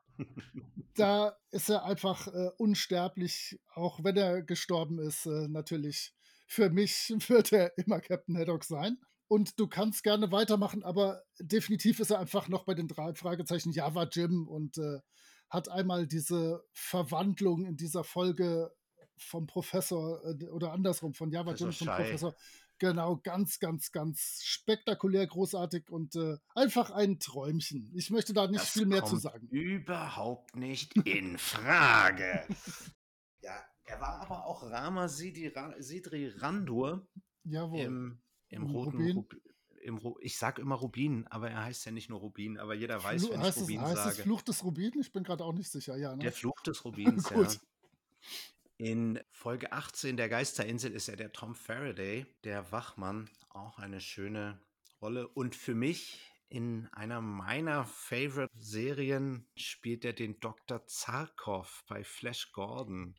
da 0.94 1.37
ist 1.51 1.68
er 1.68 1.85
einfach 1.85 2.27
äh, 2.29 2.51
unsterblich, 2.57 3.61
auch 3.74 4.03
wenn 4.03 4.16
er 4.16 4.42
gestorben 4.42 4.98
ist, 4.98 5.27
äh, 5.27 5.48
natürlich. 5.48 6.12
Für 6.46 6.70
mich 6.70 7.11
wird 7.29 7.53
er 7.53 7.77
immer 7.77 8.01
Captain 8.01 8.37
Haddock 8.37 8.64
sein. 8.64 8.98
Und 9.29 9.61
du 9.61 9.68
kannst 9.68 10.05
gerne 10.05 10.33
weitermachen, 10.33 10.83
aber 10.83 11.22
definitiv 11.38 12.01
ist 12.01 12.11
er 12.11 12.18
einfach 12.18 12.48
noch 12.48 12.64
bei 12.64 12.72
den 12.72 12.88
drei 12.88 13.12
Fragezeichen 13.12 13.72
Java 13.72 14.09
Jim 14.11 14.48
und 14.48 14.79
äh, 14.79 15.01
hat 15.51 15.68
einmal 15.68 16.07
diese 16.07 16.64
Verwandlung 16.72 17.66
in 17.66 17.77
dieser 17.77 18.05
Folge 18.05 18.72
vom 19.18 19.46
Professor 19.46 20.24
äh, 20.24 20.46
oder 20.46 20.72
andersrum, 20.72 21.12
von 21.12 21.31
Java 21.31 21.53
Jim 21.53 21.72
zum 21.72 21.88
Professor. 21.88 22.35
Genau, 22.78 23.16
ganz, 23.16 23.58
ganz, 23.58 23.90
ganz 23.90 24.42
spektakulär, 24.44 25.26
großartig 25.26 25.90
und 25.90 26.14
äh, 26.14 26.36
einfach 26.54 26.90
ein 26.90 27.18
Träumchen. 27.18 27.90
Ich 27.94 28.10
möchte 28.10 28.32
da 28.32 28.46
nicht 28.46 28.62
das 28.62 28.70
viel 28.70 28.86
mehr 28.86 29.04
zu 29.04 29.16
sagen. 29.16 29.48
Überhaupt 29.48 30.54
nicht 30.56 30.96
in 31.06 31.38
Frage. 31.38 32.46
ja, 33.42 33.64
er 33.84 34.00
war 34.00 34.20
aber 34.20 34.46
auch 34.46 34.62
Rama 34.62 35.08
Sidri, 35.08 35.52
Sidri 35.78 36.28
Randur 36.28 37.08
Jawohl. 37.44 37.80
im 37.80 38.22
im 38.50 38.64
roten 38.64 38.96
Rubin. 38.96 39.26
Im 39.80 39.96
Ru 39.96 40.16
ich 40.20 40.38
sag 40.38 40.58
immer 40.58 40.74
Rubin, 40.74 41.26
aber 41.28 41.50
er 41.50 41.64
heißt 41.64 41.86
ja 41.86 41.92
nicht 41.92 42.10
nur 42.10 42.18
Rubin, 42.18 42.58
aber 42.58 42.74
jeder 42.74 43.02
weiß, 43.02 43.26
Flu 43.26 43.32
wenn 43.32 43.40
ich 43.42 43.56
Rubin 43.56 43.80
es, 43.80 43.86
heißt 43.86 43.96
sage. 43.96 44.10
es 44.10 44.20
Fluch 44.22 44.42
des 44.42 44.64
Rubin? 44.64 44.92
Ich 45.00 45.12
bin 45.12 45.22
gerade 45.22 45.44
auch 45.44 45.52
nicht 45.52 45.70
sicher, 45.70 45.96
ja. 45.96 46.14
Ne? 46.14 46.22
Der 46.22 46.32
Fluch 46.32 46.60
des 46.62 46.84
Rubins, 46.84 47.30
ja. 47.30 47.48
In 48.78 49.18
Folge 49.32 49.72
18 49.72 50.16
der 50.16 50.28
Geisterinsel 50.28 50.92
ist 50.92 51.08
er 51.08 51.16
der 51.16 51.32
Tom 51.32 51.56
Faraday, 51.56 52.26
der 52.44 52.70
Wachmann, 52.70 53.28
auch 53.48 53.80
eine 53.80 54.00
schöne 54.00 54.62
Rolle. 55.02 55.26
Und 55.26 55.56
für 55.56 55.74
mich 55.74 56.20
in 56.48 56.86
einer 56.92 57.20
meiner 57.20 57.84
Favorite-Serien 57.86 59.48
spielt 59.56 60.04
er 60.04 60.12
den 60.12 60.38
Dr. 60.38 60.86
Zarkov 60.86 61.82
bei 61.88 62.04
Flash 62.04 62.52
Gordon. 62.52 63.16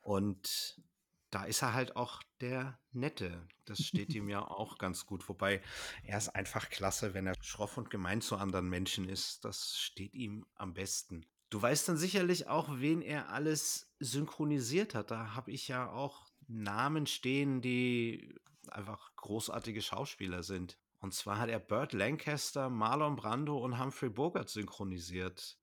Und 0.00 0.82
da 1.30 1.44
ist 1.44 1.62
er 1.62 1.74
halt 1.74 1.94
auch 1.94 2.20
der 2.40 2.80
Nette. 2.90 3.46
Das 3.66 3.78
steht 3.78 4.12
ihm 4.16 4.28
ja 4.28 4.40
auch 4.40 4.78
ganz 4.78 5.06
gut. 5.06 5.28
Wobei 5.28 5.62
er 6.02 6.18
ist 6.18 6.30
einfach 6.30 6.70
klasse, 6.70 7.14
wenn 7.14 7.28
er 7.28 7.36
schroff 7.40 7.76
und 7.76 7.88
gemein 7.88 8.20
zu 8.20 8.36
anderen 8.36 8.68
Menschen 8.68 9.08
ist. 9.08 9.44
Das 9.44 9.78
steht 9.78 10.14
ihm 10.14 10.44
am 10.56 10.74
besten. 10.74 11.24
Du 11.50 11.60
weißt 11.60 11.88
dann 11.88 11.96
sicherlich 11.96 12.46
auch, 12.46 12.68
wen 12.78 13.00
er 13.00 13.30
alles 13.30 13.90
synchronisiert 14.00 14.94
hat. 14.94 15.10
Da 15.10 15.34
habe 15.34 15.50
ich 15.50 15.68
ja 15.68 15.90
auch 15.90 16.26
Namen 16.46 17.06
stehen, 17.06 17.60
die 17.60 18.34
einfach 18.68 19.14
großartige 19.16 19.82
Schauspieler 19.82 20.42
sind. 20.42 20.78
Und 21.00 21.14
zwar 21.14 21.38
hat 21.38 21.48
er 21.48 21.60
Burt 21.60 21.92
Lancaster, 21.92 22.68
Marlon 22.68 23.16
Brando 23.16 23.56
und 23.58 23.78
Humphrey 23.78 24.10
Bogart 24.10 24.48
synchronisiert. 24.48 25.58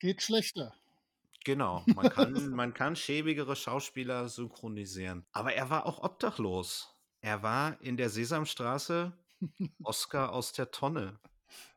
Geht 0.00 0.22
schlechter. 0.22 0.74
Genau, 1.44 1.82
man 1.94 2.10
kann, 2.10 2.50
man 2.50 2.74
kann 2.74 2.96
schäbigere 2.96 3.56
Schauspieler 3.56 4.28
synchronisieren. 4.28 5.24
Aber 5.32 5.54
er 5.54 5.70
war 5.70 5.86
auch 5.86 6.02
obdachlos. 6.02 6.94
Er 7.20 7.42
war 7.42 7.80
in 7.80 7.96
der 7.96 8.10
Sesamstraße 8.10 9.12
Oscar 9.82 10.32
aus 10.32 10.52
der 10.52 10.70
Tonne. 10.70 11.18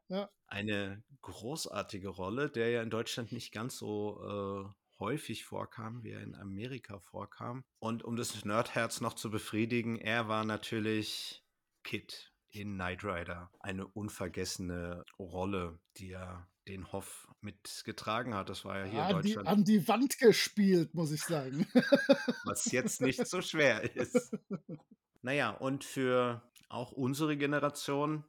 Ja. 0.08 0.30
Eine 0.48 1.04
großartige 1.22 2.10
Rolle, 2.10 2.50
der 2.50 2.70
ja 2.70 2.82
in 2.82 2.90
Deutschland 2.90 3.32
nicht 3.32 3.52
ganz 3.52 3.78
so 3.78 4.22
äh, 4.24 5.00
häufig 5.00 5.46
vorkam, 5.46 6.04
wie 6.04 6.12
er 6.12 6.22
in 6.22 6.36
Amerika 6.36 7.00
vorkam. 7.00 7.64
Und 7.80 8.04
um 8.04 8.16
das 8.16 8.46
Nerdherz 8.46 9.02
noch 9.02 9.14
zu 9.14 9.30
befriedigen, 9.30 9.98
er 9.98 10.28
war 10.28 10.46
natürlich 10.46 11.44
Kid 11.84 12.32
in 12.50 12.76
Knight 12.76 13.04
Rider. 13.04 13.52
Eine 13.60 13.88
unvergessene 13.88 15.04
Rolle, 15.20 15.80
die 15.98 16.12
er 16.12 16.48
den 16.68 16.92
Hoff 16.92 17.28
mitgetragen 17.42 18.34
hat. 18.34 18.50
Das 18.50 18.66
war 18.66 18.80
ja 18.80 18.86
hier 18.86 19.04
an 19.04 19.10
in 19.10 19.16
Deutschland. 19.18 19.48
Die, 19.48 19.52
an 19.52 19.64
die 19.64 19.88
Wand 19.88 20.18
gespielt, 20.18 20.94
muss 20.94 21.12
ich 21.12 21.22
sagen. 21.22 21.68
Was 22.46 22.72
jetzt 22.72 23.02
nicht 23.02 23.28
so 23.28 23.42
schwer 23.42 23.96
ist. 23.96 24.36
Naja, 25.22 25.50
und 25.50 25.84
für 25.84 26.44
auch 26.70 26.92
unsere 26.92 27.36
Generation, 27.36 28.24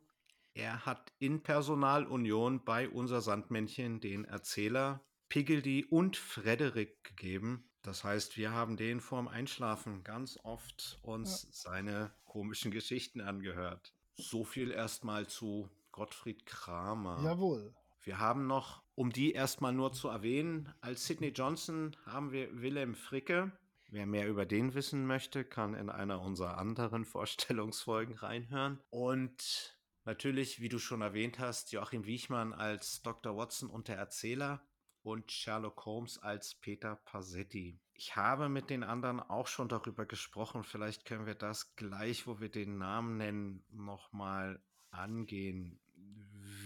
er 0.57 0.87
hat 0.87 1.13
in 1.19 1.43
Personalunion 1.43 2.65
bei 2.65 2.89
unser 2.89 3.21
Sandmännchen 3.21 4.01
den 4.01 4.25
Erzähler 4.25 5.05
Piggledy 5.29 5.85
und 5.85 6.17
Frederik 6.17 7.05
gegeben. 7.05 7.69
Das 7.83 8.05
heißt, 8.05 8.39
wir 8.39 8.53
haben 8.53 8.79
den 8.79 9.01
vorm 9.01 9.29
Einschlafen 9.29 10.03
ganz 10.03 10.39
oft 10.43 10.99
uns 11.03 11.43
ja. 11.43 11.49
seine 11.53 12.15
komischen 12.25 12.71
Geschichten 12.71 13.21
angehört. 13.21 13.93
So 14.15 14.45
viel 14.45 14.71
erstmal 14.71 15.27
zu 15.27 15.69
Gottfried 15.93 16.47
Kramer. 16.47 17.21
Jawohl. 17.23 17.75
Wir 18.03 18.19
haben 18.19 18.47
noch, 18.47 18.83
um 18.95 19.13
die 19.13 19.33
erstmal 19.33 19.75
nur 19.75 19.93
zu 19.93 20.09
erwähnen, 20.09 20.73
als 20.81 21.07
Sidney 21.07 21.29
Johnson 21.29 21.95
haben 22.07 22.33
wir 22.33 22.63
Willem 22.63 22.95
Fricke. 22.95 23.53
Wer 23.89 24.07
mehr 24.07 24.27
über 24.27 24.47
den 24.47 24.75
wissen 24.75 25.07
möchte, 25.07 25.45
kann 25.45 25.75
in 25.75 25.91
einer 25.91 26.23
unserer 26.23 26.57
anderen 26.57 27.05
Vorstellungsfolgen 27.05 28.15
reinhören. 28.15 28.81
Und 28.89 29.76
natürlich, 30.07 30.61
wie 30.61 30.69
du 30.69 30.79
schon 30.79 31.03
erwähnt 31.03 31.39
hast, 31.39 31.73
Joachim 31.73 32.07
Wiechmann 32.07 32.53
als 32.53 33.03
Dr. 33.03 33.37
Watson 33.37 33.69
und 33.69 33.89
der 33.89 33.97
Erzähler 33.97 34.67
und 35.03 35.31
Sherlock 35.31 35.85
Holmes 35.85 36.19
als 36.19 36.55
Peter 36.55 36.97
Passetti. 36.97 37.79
Ich 37.95 38.17
habe 38.17 38.49
mit 38.49 38.71
den 38.71 38.83
anderen 38.83 39.21
auch 39.21 39.47
schon 39.47 39.69
darüber 39.69 40.07
gesprochen. 40.07 40.65
Vielleicht 40.65 41.05
können 41.05 41.27
wir 41.27 41.35
das 41.35 41.77
gleich, 41.77 42.27
wo 42.27 42.41
wir 42.41 42.49
den 42.49 42.79
Namen 42.79 43.17
nennen, 43.17 43.65
nochmal 43.71 44.63
angehen. 44.91 45.81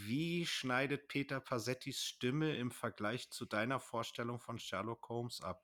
Wie 0.06 0.46
schneidet 0.46 1.08
Peter 1.08 1.40
Passettis 1.40 2.02
Stimme 2.02 2.56
im 2.56 2.70
Vergleich 2.70 3.30
zu 3.30 3.44
deiner 3.44 3.78
Vorstellung 3.78 4.40
von 4.40 4.58
Sherlock 4.58 5.08
Holmes 5.08 5.40
ab? 5.42 5.62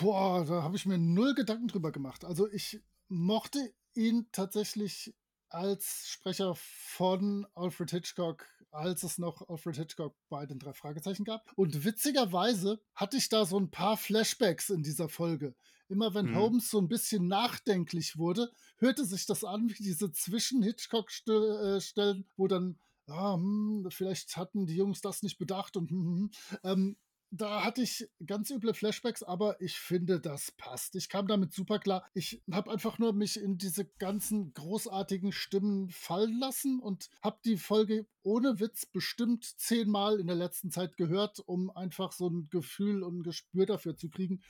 Boah, 0.00 0.44
da 0.44 0.62
habe 0.62 0.76
ich 0.76 0.86
mir 0.86 0.98
null 0.98 1.34
Gedanken 1.34 1.68
drüber 1.68 1.92
gemacht. 1.92 2.24
Also 2.24 2.48
ich 2.50 2.80
mochte 3.08 3.74
ihn 3.94 4.28
tatsächlich 4.32 5.14
als 5.50 6.08
Sprecher 6.08 6.54
von 6.56 7.46
Alfred 7.54 7.90
Hitchcock, 7.90 8.46
als 8.70 9.02
es 9.02 9.18
noch 9.18 9.46
Alfred 9.48 9.76
Hitchcock 9.76 10.14
bei 10.28 10.46
den 10.46 10.58
drei 10.58 10.72
Fragezeichen 10.72 11.24
gab. 11.24 11.52
Und 11.56 11.84
witzigerweise 11.84 12.80
hatte 12.94 13.16
ich 13.16 13.28
da 13.28 13.44
so 13.44 13.58
ein 13.58 13.70
paar 13.70 13.96
Flashbacks 13.96 14.70
in 14.70 14.82
dieser 14.82 15.08
Folge. 15.08 15.54
Immer 15.88 16.14
wenn 16.14 16.28
hm. 16.28 16.36
Holmes 16.36 16.70
so 16.70 16.78
ein 16.78 16.86
bisschen 16.88 17.26
nachdenklich 17.28 18.18
wurde, 18.18 18.50
hörte 18.76 19.04
sich 19.04 19.26
das 19.26 19.44
an 19.44 19.70
wie 19.70 19.82
diese 19.82 20.12
Zwischen-Hitchcock-Stellen, 20.12 22.26
wo 22.36 22.46
dann, 22.46 22.78
ah, 23.06 23.34
hm, 23.34 23.88
vielleicht 23.90 24.36
hatten 24.36 24.66
die 24.66 24.76
Jungs 24.76 25.00
das 25.00 25.22
nicht 25.22 25.38
bedacht 25.38 25.78
und 25.78 25.90
hm, 25.90 26.04
hm, 26.04 26.30
hm. 26.50 26.58
ähm, 26.64 26.96
da 27.30 27.62
hatte 27.64 27.82
ich 27.82 28.08
ganz 28.24 28.50
üble 28.50 28.72
Flashbacks, 28.72 29.22
aber 29.22 29.60
ich 29.60 29.78
finde, 29.78 30.20
das 30.20 30.50
passt. 30.52 30.94
Ich 30.96 31.08
kam 31.08 31.26
damit 31.26 31.52
super 31.52 31.78
klar. 31.78 32.08
Ich 32.14 32.42
habe 32.50 32.70
einfach 32.70 32.98
nur 32.98 33.12
mich 33.12 33.38
in 33.38 33.58
diese 33.58 33.84
ganzen 33.84 34.54
großartigen 34.54 35.32
Stimmen 35.32 35.90
fallen 35.90 36.38
lassen 36.38 36.80
und 36.80 37.10
habe 37.22 37.38
die 37.44 37.58
Folge 37.58 38.06
ohne 38.22 38.60
Witz 38.60 38.86
bestimmt 38.86 39.44
zehnmal 39.44 40.20
in 40.20 40.26
der 40.26 40.36
letzten 40.36 40.70
Zeit 40.70 40.96
gehört, 40.96 41.40
um 41.40 41.70
einfach 41.70 42.12
so 42.12 42.28
ein 42.28 42.48
Gefühl 42.50 43.02
und 43.02 43.18
ein 43.18 43.22
Gespür 43.22 43.66
dafür 43.66 43.96
zu 43.96 44.08
kriegen. 44.08 44.42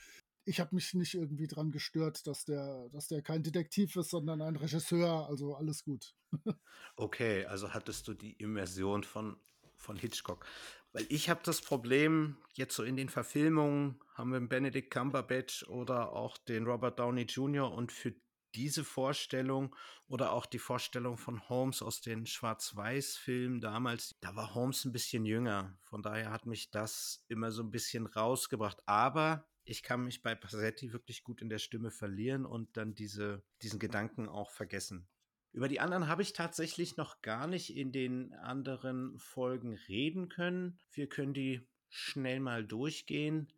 Ich 0.45 0.59
habe 0.59 0.73
mich 0.73 0.93
nicht 0.93 1.15
irgendwie 1.15 1.47
dran 1.47 1.71
gestört, 1.71 2.25
dass 2.27 2.45
der, 2.45 2.89
dass 2.89 3.07
der 3.07 3.21
kein 3.21 3.43
Detektiv 3.43 3.95
ist, 3.97 4.09
sondern 4.09 4.41
ein 4.41 4.55
Regisseur. 4.55 5.27
Also 5.27 5.53
alles 5.53 5.83
gut. 5.83 6.15
okay, 6.95 7.45
also 7.45 7.73
hattest 7.73 8.07
du 8.07 8.13
die 8.13 8.33
Immersion 8.33 9.03
von 9.03 9.37
von 9.79 9.95
Hitchcock. 9.95 10.45
Weil 10.91 11.05
ich 11.09 11.29
habe 11.29 11.41
das 11.43 11.61
Problem, 11.61 12.37
jetzt 12.53 12.75
so 12.75 12.83
in 12.83 12.97
den 12.97 13.09
Verfilmungen 13.09 13.99
haben 14.15 14.31
wir 14.31 14.39
Benedict 14.39 14.91
Cumberbatch 14.91 15.63
oder 15.67 16.13
auch 16.13 16.37
den 16.37 16.65
Robert 16.65 16.99
Downey 16.99 17.23
Jr. 17.23 17.71
und 17.71 17.91
für 17.91 18.13
diese 18.55 18.83
Vorstellung 18.83 19.75
oder 20.07 20.31
auch 20.31 20.45
die 20.45 20.59
Vorstellung 20.59 21.17
von 21.17 21.47
Holmes 21.49 21.81
aus 21.81 22.01
den 22.01 22.25
Schwarz-Weiß-Filmen 22.25 23.61
damals, 23.61 24.15
da 24.21 24.35
war 24.35 24.55
Holmes 24.55 24.85
ein 24.85 24.91
bisschen 24.91 25.25
jünger. 25.25 25.77
Von 25.83 26.01
daher 26.01 26.31
hat 26.31 26.45
mich 26.45 26.71
das 26.71 27.23
immer 27.27 27.51
so 27.51 27.61
ein 27.61 27.71
bisschen 27.71 28.07
rausgebracht. 28.07 28.81
Aber 28.87 29.47
ich 29.65 29.83
kann 29.83 30.03
mich 30.03 30.23
bei 30.23 30.33
Passetti 30.33 30.93
wirklich 30.93 31.23
gut 31.23 31.41
in 31.41 31.49
der 31.49 31.59
Stimme 31.59 31.91
verlieren 31.91 32.45
und 32.45 32.75
dann 32.75 32.95
diese, 32.95 33.43
diesen 33.61 33.79
Gedanken 33.79 34.27
auch 34.27 34.49
vergessen. 34.49 35.07
Über 35.51 35.67
die 35.67 35.79
anderen 35.79 36.07
habe 36.07 36.21
ich 36.21 36.33
tatsächlich 36.33 36.97
noch 36.97 37.21
gar 37.21 37.47
nicht 37.47 37.75
in 37.75 37.91
den 37.91 38.33
anderen 38.33 39.17
Folgen 39.17 39.73
reden 39.87 40.29
können. 40.29 40.79
Wir 40.91 41.07
können 41.07 41.33
die 41.33 41.67
schnell 41.89 42.39
mal 42.39 42.63
durchgehen. 42.63 43.51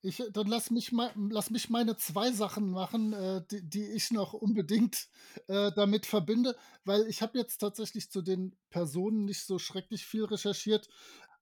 Ich, 0.00 0.22
dann 0.32 0.46
lass 0.46 0.70
mich, 0.70 0.92
mal, 0.92 1.10
lass 1.16 1.50
mich 1.50 1.70
meine 1.70 1.96
zwei 1.96 2.30
Sachen 2.30 2.70
machen, 2.70 3.12
äh, 3.14 3.42
die, 3.50 3.68
die, 3.68 3.90
ich 3.90 4.12
noch 4.12 4.32
unbedingt 4.32 5.08
äh, 5.48 5.72
damit 5.74 6.06
verbinde, 6.06 6.56
weil 6.84 7.06
ich 7.08 7.20
habe 7.20 7.36
jetzt 7.36 7.58
tatsächlich 7.58 8.08
zu 8.10 8.22
den 8.22 8.54
Personen 8.70 9.24
nicht 9.24 9.44
so 9.44 9.58
schrecklich 9.58 10.06
viel 10.06 10.24
recherchiert, 10.24 10.88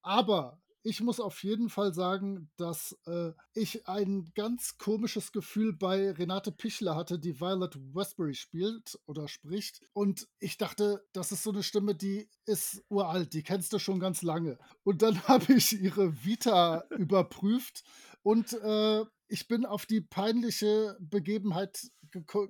aber 0.01 0.59
ich 0.87 1.01
muss 1.01 1.19
auf 1.19 1.43
jeden 1.43 1.69
Fall 1.69 1.93
sagen, 1.93 2.49
dass 2.57 2.97
äh, 3.07 3.33
ich 3.55 3.89
ein 3.89 4.31
ganz 4.37 4.79
komisches 4.79 5.33
Gefühl 5.33 5.73
bei 5.73 6.13
Renate 6.13 6.53
Pichler 6.53 6.95
hatte, 6.95 7.19
die 7.19 7.41
Violet 7.41 7.77
Westbury 7.93 8.35
spielt 8.35 8.97
oder 9.07 9.27
spricht. 9.27 9.81
Und 9.95 10.29
ich 10.39 10.59
dachte, 10.59 11.05
das 11.13 11.33
ist 11.33 11.43
so 11.43 11.51
eine 11.51 11.65
Stimme, 11.65 11.97
die 11.97 12.31
ist 12.45 12.85
uralt, 12.89 13.33
die 13.33 13.43
kennst 13.43 13.73
du 13.73 13.81
schon 13.81 13.99
ganz 13.99 14.23
lange. 14.23 14.59
Und 14.85 15.03
dann 15.03 15.21
habe 15.29 15.55
ich 15.55 15.73
ihre 15.73 16.25
Vita 16.25 16.85
überprüft 16.97 17.83
und 18.23 18.53
äh, 18.53 19.05
ich 19.27 19.49
bin 19.49 19.67
auf 19.67 19.87
die 19.87 20.01
peinliche 20.01 20.97
Begebenheit 21.01 21.91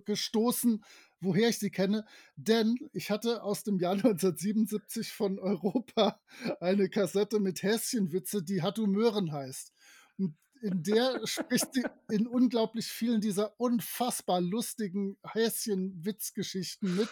gestoßen, 0.05 0.85
woher 1.21 1.49
ich 1.49 1.59
sie 1.59 1.71
kenne, 1.71 2.05
denn 2.37 2.77
ich 2.93 3.11
hatte 3.11 3.43
aus 3.43 3.65
dem 3.65 3.79
Jahr 3.79 3.93
1977 3.95 5.13
von 5.13 5.39
Europa 5.39 6.21
eine 6.61 6.89
Kassette 6.89 7.41
mit 7.41 7.63
Häschenwitze, 7.63 8.43
die 8.43 8.63
Hattu 8.63 8.87
Möhren 8.87 9.33
heißt. 9.33 9.73
Und 10.19 10.37
in 10.63 10.83
der 10.83 11.27
spricht 11.27 11.75
sie 11.75 11.85
in 12.11 12.27
unglaublich 12.27 12.87
vielen 12.87 13.21
dieser 13.21 13.59
unfassbar 13.61 14.41
lustigen 14.41 15.17
Häschen-Witzgeschichten 15.23 16.97
mit. 16.97 17.11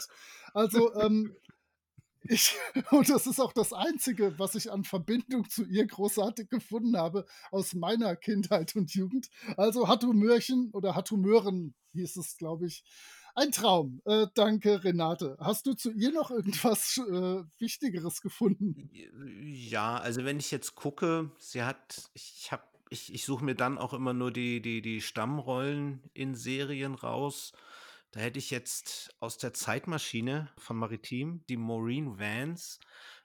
Also, 0.53 0.95
ähm, 0.97 1.37
ich, 2.27 2.57
und 2.91 3.09
das 3.09 3.27
ist 3.27 3.41
auch 3.41 3.53
das 3.53 3.73
Einzige, 3.73 4.39
was 4.39 4.55
ich 4.55 4.73
an 4.73 4.85
Verbindung 4.85 5.49
zu 5.49 5.65
ihr 5.65 5.87
großartig 5.87 6.49
gefunden 6.49 6.97
habe 6.97 7.27
aus 7.51 7.75
meiner 7.75 8.17
Kindheit 8.17 8.75
und 8.77 8.95
Jugend. 8.95 9.29
Also 9.57 9.89
Hattu 9.89 10.13
Mörchen 10.13 10.71
oder 10.73 10.95
Hattu 10.95 11.17
Möhren 11.17 11.75
hieß 11.93 12.17
es, 12.17 12.37
glaube 12.37 12.67
ich. 12.67 12.85
Ein 13.37 13.51
Traum. 13.51 14.01
Äh, 14.05 14.29
danke, 14.35 14.85
Renate. 14.85 15.37
Hast 15.41 15.67
du 15.67 15.75
zu 15.75 15.91
ihr 15.91 16.13
noch 16.13 16.31
irgendwas 16.31 16.99
äh, 17.09 17.43
Wichtigeres 17.59 18.21
gefunden? 18.21 18.89
Ja, 19.43 19.97
also 19.97 20.25
wenn 20.25 20.39
ich 20.39 20.51
jetzt 20.53 20.77
gucke, 20.77 21.33
sie 21.39 21.65
hat, 21.65 22.11
ich 22.15 22.53
habe, 22.53 22.63
ich, 22.91 23.13
ich 23.13 23.25
suche 23.25 23.45
mir 23.45 23.57
dann 23.57 23.79
auch 23.79 23.93
immer 23.93 24.13
nur 24.13 24.31
die, 24.31 24.63
die, 24.63 24.83
die 24.83 25.01
Stammrollen 25.01 26.03
in 26.15 26.37
Serien 26.37 26.95
raus. 26.95 27.53
Da 28.13 28.21
hätte 28.21 28.39
ich 28.39 28.51
jetzt 28.51 29.13
aus 29.19 29.39
der 29.39 29.53
Zeitmaschine 29.53 30.49
von 30.57 30.77
Maritim 30.77 31.45
die 31.49 31.57
Maureen 31.57 32.21
Vance, 32.21 32.79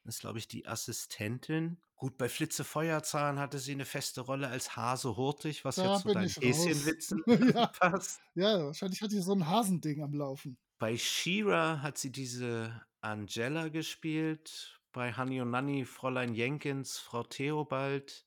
das 0.03 0.15
ist, 0.15 0.21
glaube 0.21 0.39
ich, 0.39 0.47
die 0.47 0.65
Assistentin. 0.67 1.77
Gut, 1.99 2.17
bei 2.17 2.29
Flitze 2.29 2.63
Feuerzahn 2.63 3.39
hatte 3.39 3.59
sie 3.59 3.73
eine 3.73 3.83
feste 3.83 4.21
Rolle 4.21 4.47
als 4.47 4.77
Hase 4.77 5.17
Hurtig, 5.17 5.65
was 5.65 5.75
Da 5.75 5.83
ja 5.83 5.95
zu 5.97 6.05
bin 6.05 6.13
deinen. 6.13 6.29
Häschenwitzen 6.29 7.21
ja, 7.53 7.67
passt. 7.79 8.21
ja, 8.35 8.63
wahrscheinlich 8.65 9.01
hat 9.01 9.11
die 9.11 9.19
so 9.19 9.33
ein 9.33 9.45
Hasending 9.45 10.01
am 10.01 10.13
Laufen. 10.13 10.57
Bei 10.79 10.97
She-Ra 10.97 11.81
hat 11.81 11.97
sie 11.97 12.09
diese 12.09 12.81
Angela 13.01 13.67
gespielt. 13.67 14.79
Bei 14.93 15.13
Honey 15.15 15.41
und 15.41 15.51
Nanny 15.51 15.83
Fräulein 15.83 16.33
Jenkins, 16.33 16.97
Frau 16.97 17.23
Theobald. 17.23 18.25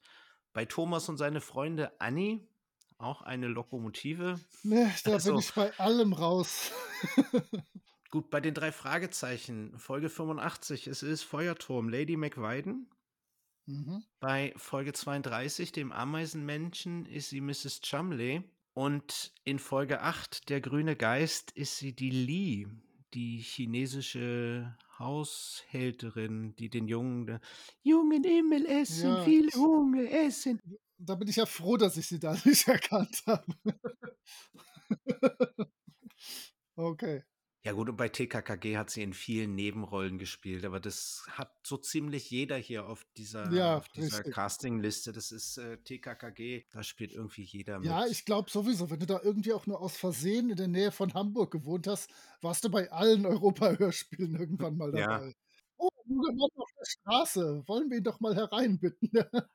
Bei 0.53 0.67
Thomas 0.67 1.09
und 1.09 1.17
seine 1.17 1.41
Freunde 1.41 1.99
Annie, 1.99 2.47
auch 2.99 3.23
eine 3.23 3.47
Lokomotive. 3.49 4.39
Ne, 4.65 4.93
da 5.05 5.13
bin 5.13 5.15
Also, 5.15 5.39
ich 5.39 5.55
bei 5.55 5.73
allem 5.79 6.13
raus. 6.13 6.73
gut, 8.11 8.29
bei 8.29 8.43
den 8.43 8.53
drei 8.53 8.71
Fragezeichen, 8.71 9.79
Folge 9.79 10.11
85, 10.11 10.89
es 10.89 11.03
ist 11.03 11.23
Feuerturm, 11.23 11.89
Lady 11.89 12.19
McWiden. 12.19 12.91
Mhm. 13.73 14.05
Bei 14.21 14.53
Folge 14.57 14.93
32, 14.93 15.73
dem 15.73 15.93
Ameisenmenschen, 15.93 17.07
ist 17.07 17.31
sie 17.31 17.41
Mrs. 17.41 17.81
Chumley. 17.83 18.43
Und 18.75 19.33
in 19.45 19.59
Folge 19.59 20.01
8, 20.01 20.49
der 20.49 20.61
grüne 20.61 20.97
Geist, 20.97 21.51
ist 21.53 21.77
sie 21.77 21.95
die 21.95 22.11
Lee, 22.11 22.67
die 23.13 23.39
chinesische 23.39 24.77
Haushälterin, 24.99 26.55
die 26.57 26.71
den 26.71 26.89
Jungen, 26.89 27.39
Jungen 27.83 28.25
Himmel 28.25 28.65
essen, 28.67 29.09
Ja, 29.09 29.25
viel 29.25 29.51
Hunger 29.53 30.11
essen. 30.11 30.61
da 30.97 31.15
bin 31.17 31.29
ich 31.29 31.37
ja 31.37 31.47
froh, 31.47 31.77
dass 31.77 31.97
ich 31.97 32.07
sie 32.07 32.19
da 32.19 32.35
nicht 32.45 32.67
erkannt 32.69 33.23
habe. 33.27 33.45
okay. 36.77 37.25
Ja 37.65 37.73
gut, 37.73 37.89
und 37.89 37.97
bei 37.97 38.09
TKKG 38.09 38.77
hat 38.77 38.91
sie 38.91 39.03
in 39.03 39.13
vielen 39.13 39.55
Nebenrollen 39.55 40.19
gespielt, 40.19 40.65
aber 40.65 40.81
das 40.81 41.25
hat 41.31 41.55
so 41.65 41.77
ziemlich 41.77 42.29
jeder 42.29 42.57
hier 42.57 42.87
auf 42.89 43.07
dieser, 43.17 43.53
Ja, 43.53 43.77
auf 43.79 43.89
dieser. 43.91 44.25
Castingliste. 44.25 45.13
Das 45.13 45.31
ist 45.31 45.59
äh, 45.59 45.79
TKKG, 45.79 46.65
da 46.73 46.83
spielt 46.83 47.13
irgendwie 47.13 47.43
jeder 47.43 47.81
Ja, 47.83 48.01
mit. 48.01 48.11
ich 48.11 48.25
glaube 48.25 48.51
sowieso, 48.51 48.91
wenn 48.91 48.99
du 48.99 49.07
da 49.07 49.21
irgendwie 49.23 49.53
auch 49.53 49.67
nur 49.67 49.81
aus 49.81 49.97
Versehen 49.97 50.51
in 50.51 50.57
der 50.57 50.67
Nähe 50.69 50.91
von 50.91 51.15
Hamburg 51.15 51.53
gewohnt 51.53 51.87
hast, 51.87 52.11
warst 52.41 52.65
du 52.65 52.69
bei 52.71 52.91
allen 52.91 53.27
Europa-Hörspielen 53.27 54.35
irgendwann 54.35 54.77
mal 54.77 54.93
Ja, 54.93 55.19
dabei. 55.19 55.35
Oh, 55.77 55.89
junger 56.07 56.33
Mann 56.33 56.51
auf 56.57 56.71
der 56.79 56.85
Straße, 56.87 57.63
wollen 57.69 57.91
wir 57.91 57.99
ihn 57.99 58.05
doch 58.05 58.19
mal 58.21 58.35
hereinbitten? 58.35 59.11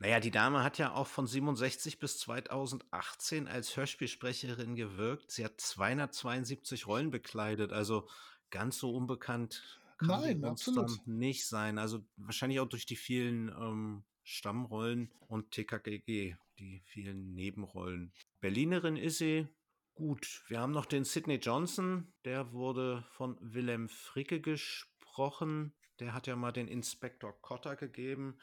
Naja, 0.00 0.18
die 0.18 0.30
Dame 0.30 0.64
hat 0.64 0.78
ja 0.78 0.94
auch 0.94 1.06
von 1.06 1.26
67 1.26 1.98
bis 1.98 2.18
2018 2.18 3.46
als 3.46 3.76
Hörspielsprecherin 3.76 4.74
gewirkt. 4.74 5.30
Sie 5.30 5.44
hat 5.44 5.60
272 5.60 6.86
Rollen 6.86 7.10
bekleidet, 7.10 7.70
also 7.70 8.08
ganz 8.50 8.78
so 8.78 8.94
unbekannt 8.94 9.80
kann 9.98 10.22
Nein, 10.22 10.44
absolut. 10.44 11.06
nicht 11.06 11.46
sein. 11.46 11.76
Also 11.76 12.02
wahrscheinlich 12.16 12.60
auch 12.60 12.68
durch 12.68 12.86
die 12.86 12.96
vielen 12.96 13.48
ähm, 13.48 14.02
Stammrollen 14.22 15.10
und 15.28 15.50
TKKG, 15.50 16.34
die 16.58 16.80
vielen 16.86 17.34
Nebenrollen. 17.34 18.10
Berlinerin 18.40 18.96
ist 18.96 19.18
sie. 19.18 19.46
Gut, 19.94 20.44
wir 20.48 20.60
haben 20.60 20.72
noch 20.72 20.86
den 20.86 21.04
Sidney 21.04 21.34
Johnson, 21.34 22.10
der 22.24 22.52
wurde 22.52 23.04
von 23.10 23.36
Willem 23.42 23.90
Fricke 23.90 24.40
gesprochen. 24.40 25.74
Der 25.98 26.14
hat 26.14 26.26
ja 26.26 26.36
mal 26.36 26.52
den 26.52 26.68
Inspektor 26.68 27.38
Cotter 27.42 27.76
gegeben. 27.76 28.38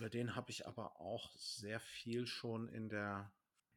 Über 0.00 0.08
den 0.08 0.34
habe 0.34 0.50
ich 0.50 0.66
aber 0.66 0.98
auch 0.98 1.30
sehr 1.36 1.78
viel 1.78 2.26
schon 2.26 2.68
in 2.68 2.88
der, 2.88 3.30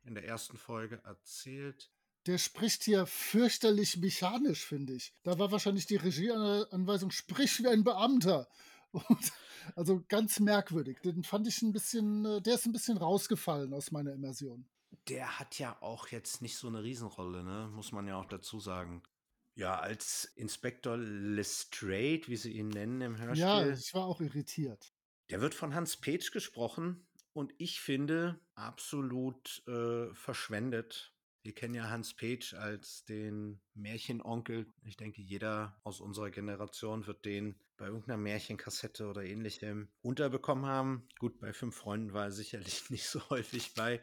in 0.06 0.16
der 0.16 0.24
ersten 0.24 0.56
Folge 0.56 1.02
erzählt. 1.04 1.92
Der 2.28 2.38
spricht 2.38 2.84
hier 2.86 3.06
fürchterlich 3.06 3.98
mechanisch, 3.98 4.66
finde 4.66 4.94
ich. 4.94 5.14
Da 5.24 5.38
war 5.38 5.52
wahrscheinlich 5.52 5.86
die 5.86 5.98
Regieanweisung, 5.98 7.12
sprich 7.12 7.60
wie 7.60 7.68
ein 7.68 7.84
Beamter. 7.84 8.48
Und, 8.94 9.34
also 9.76 10.02
ganz 10.08 10.40
merkwürdig. 10.40 11.02
Den 11.02 11.26
fand 11.26 11.46
ich 11.46 11.62
ein 11.62 11.74
bisschen, 11.74 12.24
äh, 12.24 12.42
der 12.42 12.56
ist 12.56 12.66
ein 12.68 12.72
bisschen 12.72 12.96
rausgefallen 12.96 13.74
aus 13.74 13.92
meiner 13.92 14.14
Immersion. 14.14 14.66
Der 15.10 15.40
hat 15.40 15.60
ja 15.60 15.76
auch 15.82 16.08
jetzt 16.08 16.42
nicht 16.42 16.56
so 16.56 16.70
eine 16.70 16.84
Riesenrolle, 16.84 17.44
ne? 17.44 17.70
muss 17.74 17.92
man 17.92 18.08
ja 18.08 18.16
auch 18.16 18.28
dazu 18.28 18.62
sagen. 18.62 19.04
Ja, 19.56 19.78
als 19.78 20.24
Inspektor 20.36 20.96
Lestrade, 20.96 22.22
wie 22.28 22.38
sie 22.38 22.54
ihn 22.54 22.70
nennen 22.70 23.02
im 23.02 23.16
Ja, 23.34 23.62
Hörspiel, 23.62 23.74
ich 23.78 23.94
war 23.94 24.06
auch 24.06 24.22
irritiert. 24.22 24.93
Der 25.30 25.42
wird 25.42 25.54
von 25.54 25.74
Hans 25.74 25.98
Petsch 25.98 26.32
gesprochen 26.32 27.06
und 27.34 27.54
ich 27.58 27.82
finde 27.82 28.40
absolut 28.56 29.64
äh, 29.68 30.14
verschwendet. 30.14 31.14
Wir 31.42 31.54
kennen 31.54 31.74
ja 31.74 31.90
Hans 31.90 32.14
Petsch 32.14 32.54
als 32.54 33.04
den 33.04 33.60
Märchenonkel. 33.74 34.72
Ich 34.84 34.96
denke, 34.96 35.22
jeder 35.22 35.80
aus 35.84 36.00
unserer 36.00 36.30
Generation 36.30 37.06
wird 37.06 37.26
den 37.26 37.60
bei 37.76 37.88
irgendeiner 37.88 38.18
Märchenkassette 38.18 39.08
oder 39.08 39.24
ähnlichem 39.24 39.90
unterbekommen 40.02 40.66
haben. 40.66 41.08
Gut, 41.20 41.40
bei 41.40 41.52
fünf 41.52 41.76
Freunden 41.76 42.14
war 42.14 42.26
er 42.26 42.32
sicherlich 42.32 42.90
nicht 42.90 43.08
so 43.08 43.30
häufig 43.30 43.74
bei. 43.74 44.02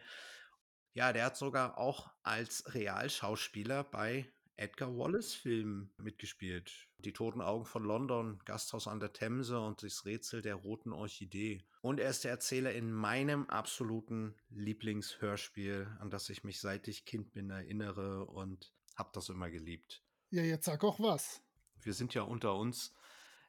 Ja, 0.93 1.13
der 1.13 1.27
hat 1.27 1.37
sogar 1.37 1.79
auch 1.79 2.11
als 2.23 2.75
Realschauspieler 2.75 3.85
bei 3.85 4.31
Edgar 4.61 4.95
Wallace-Filmen 4.95 5.91
mitgespielt. 5.97 6.87
Die 6.99 7.15
Toten 7.15 7.41
Augen 7.41 7.65
von 7.65 7.83
London, 7.83 8.39
Gasthaus 8.45 8.87
an 8.87 9.01
der 9.01 9.15
Themse 9.15 9.59
und 9.59 9.83
das 9.83 10.05
Rätsel 10.05 10.43
der 10.43 10.55
roten 10.55 10.93
Orchidee. 10.93 11.65
Und 11.81 11.99
er 11.99 12.11
ist 12.11 12.25
der 12.25 12.33
Erzähler 12.33 12.73
in 12.73 12.93
meinem 12.93 13.49
absoluten 13.49 14.37
Lieblingshörspiel, 14.51 15.89
an 15.99 16.11
das 16.11 16.29
ich 16.29 16.45
mich 16.45 16.61
seit 16.61 16.89
ich 16.89 17.07
Kind 17.07 17.33
bin 17.33 17.49
erinnere 17.49 18.27
und 18.27 18.75
habe 18.97 19.09
das 19.15 19.31
immer 19.31 19.51
geliebt. 19.51 20.03
Ja, 20.29 20.43
jetzt 20.43 20.67
sag 20.67 20.85
auch 20.85 21.01
was. 21.01 21.43
Wir 21.81 21.95
sind 21.95 22.13
ja 22.13 22.23
unter 22.23 22.55
uns. 22.55 22.93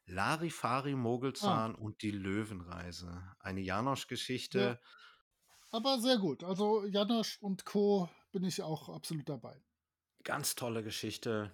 Larifari 0.06 0.94
Ah, 0.94 0.96
Mogelzahn 0.96 1.76
und 1.76 2.04
die 2.04 2.12
Löwenreise. 2.12 3.22
Eine 3.40 3.60
ja. 3.60 3.76
Janosch-Geschichte. 3.76 4.80
Aber 5.72 6.00
sehr 6.00 6.20
gut. 6.20 6.46
Also 6.46 6.86
Janosch 6.86 7.38
und 7.42 7.66
Co. 7.66 8.10
bin 8.32 8.46
ich 8.46 8.62
auch 8.62 8.88
absolut 8.88 9.28
dabei. 9.28 9.62
Ganz 10.24 10.56
tolle 10.56 10.84
Geschichte. 10.84 11.52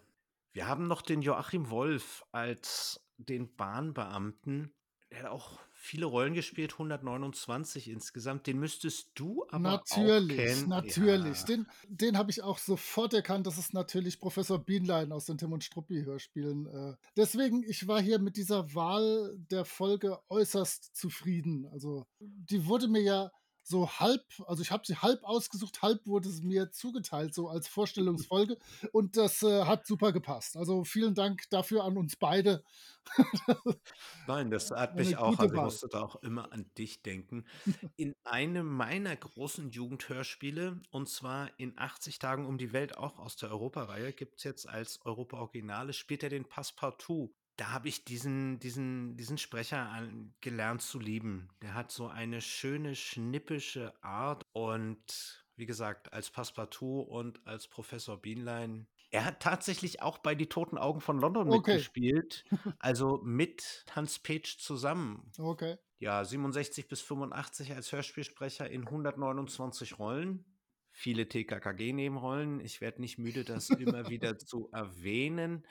Wir 0.53 0.67
haben 0.67 0.87
noch 0.87 1.01
den 1.01 1.21
Joachim 1.21 1.69
Wolf 1.69 2.25
als 2.31 2.99
den 3.17 3.55
Bahnbeamten. 3.55 4.73
Der 5.11 5.19
hat 5.19 5.25
auch 5.27 5.59
viele 5.71 6.05
Rollen 6.05 6.33
gespielt, 6.33 6.73
129 6.73 7.89
insgesamt. 7.89 8.45
Den 8.45 8.59
müsstest 8.59 9.11
du 9.15 9.45
aber 9.49 9.75
auch 9.75 9.85
Natürlich, 9.95 10.37
kennen. 10.37 10.67
natürlich. 10.69 11.39
Ja, 11.41 11.45
Den, 11.45 11.67
den 11.87 12.17
habe 12.17 12.29
ich 12.29 12.43
auch 12.43 12.57
sofort 12.57 13.13
erkannt. 13.13 13.47
Das 13.47 13.57
ist 13.57 13.73
natürlich 13.73 14.19
Professor 14.19 14.59
Bienlein 14.59 15.11
aus 15.13 15.25
den 15.25 15.37
Tim 15.37 15.53
und 15.53 15.63
Struppi-Hörspielen. 15.63 16.67
Äh, 16.67 16.95
deswegen, 17.15 17.63
ich 17.63 17.87
war 17.87 18.01
hier 18.01 18.19
mit 18.19 18.35
dieser 18.35 18.73
Wahl 18.75 19.33
der 19.49 19.63
Folge 19.63 20.19
äußerst 20.29 20.95
zufrieden. 20.95 21.67
Also, 21.71 22.05
die 22.19 22.65
wurde 22.65 22.89
mir 22.89 23.01
ja 23.01 23.31
so 23.67 23.89
halb, 23.89 24.23
also 24.45 24.61
ich 24.61 24.71
habe 24.71 24.85
sie 24.85 24.95
halb 24.95 25.23
ausgesucht, 25.23 25.81
halb 25.81 26.05
wurde 26.07 26.29
es 26.29 26.41
mir 26.41 26.71
zugeteilt, 26.71 27.33
so 27.33 27.49
als 27.49 27.67
Vorstellungsfolge. 27.67 28.57
Und 28.93 29.17
das 29.17 29.43
äh, 29.43 29.65
hat 29.65 29.85
super 29.85 30.13
gepasst. 30.13 30.55
Also 30.55 30.85
vielen 30.85 31.15
Dank 31.15 31.49
dafür 31.49 31.83
an 31.83 31.97
uns 31.97 32.15
beide. 32.15 32.63
Nein, 34.27 34.51
das 34.51 34.71
hat 34.71 34.91
Eine 34.91 35.01
mich 35.01 35.17
auch, 35.17 35.31
gute 35.31 35.41
also 35.41 35.53
ich 35.53 35.57
Wahl. 35.57 35.65
musste 35.65 35.87
da 35.89 36.01
auch 36.01 36.15
immer 36.17 36.51
an 36.53 36.69
dich 36.77 37.01
denken. 37.01 37.45
In 37.97 38.15
einem 38.23 38.67
meiner 38.67 39.15
großen 39.15 39.69
Jugendhörspiele, 39.69 40.81
und 40.91 41.09
zwar 41.09 41.49
in 41.59 41.77
80 41.77 42.19
Tagen 42.19 42.45
um 42.45 42.57
die 42.57 42.73
Welt, 42.73 42.97
auch 42.97 43.17
aus 43.17 43.35
der 43.35 43.49
Europareihe, 43.49 44.13
gibt 44.13 44.37
es 44.37 44.43
jetzt 44.43 44.67
als 44.67 44.99
Europa-Originale, 45.05 45.93
spielt 45.93 46.23
er 46.23 46.29
den 46.29 46.45
Passepartout. 46.45 47.33
Da 47.57 47.71
habe 47.71 47.89
ich 47.89 48.05
diesen, 48.05 48.59
diesen, 48.59 49.17
diesen 49.17 49.37
Sprecher 49.37 49.89
an, 49.89 50.33
gelernt 50.41 50.81
zu 50.83 50.99
lieben. 50.99 51.49
Der 51.61 51.73
hat 51.73 51.91
so 51.91 52.07
eine 52.07 52.39
schöne, 52.39 52.95
schnippische 52.95 53.93
Art 54.03 54.43
und 54.53 55.43
wie 55.55 55.65
gesagt, 55.65 56.13
als 56.13 56.29
Passepartout 56.29 57.01
und 57.01 57.45
als 57.47 57.67
Professor 57.67 58.21
Bienlein. 58.21 58.87
Er 59.09 59.25
hat 59.25 59.39
tatsächlich 59.39 60.03
auch 60.03 60.19
bei 60.19 60.35
Die 60.35 60.47
Toten 60.49 60.77
Augen 60.77 61.01
von 61.01 61.19
London 61.19 61.49
Okay. 61.49 61.71
mitgespielt, 61.73 62.45
also 62.79 63.21
mit 63.23 63.85
Hans 63.91 64.19
Petsch 64.19 64.59
zusammen. 64.59 65.31
Okay. 65.39 65.77
Ja, 65.97 66.23
67 66.23 66.87
bis 66.87 67.01
85 67.01 67.73
als 67.73 67.91
Hörspielsprecher 67.91 68.69
in 68.69 68.83
129 68.85 69.97
Rollen. 69.97 70.45
Viele 70.91 71.27
TKKG-Nebenrollen. 71.27 72.59
Ich 72.59 72.81
werde 72.81 73.01
nicht 73.01 73.17
müde, 73.17 73.43
das 73.43 73.69
immer 73.69 74.09
wieder 74.09 74.37
zu 74.37 74.69
erwähnen. 74.71 75.65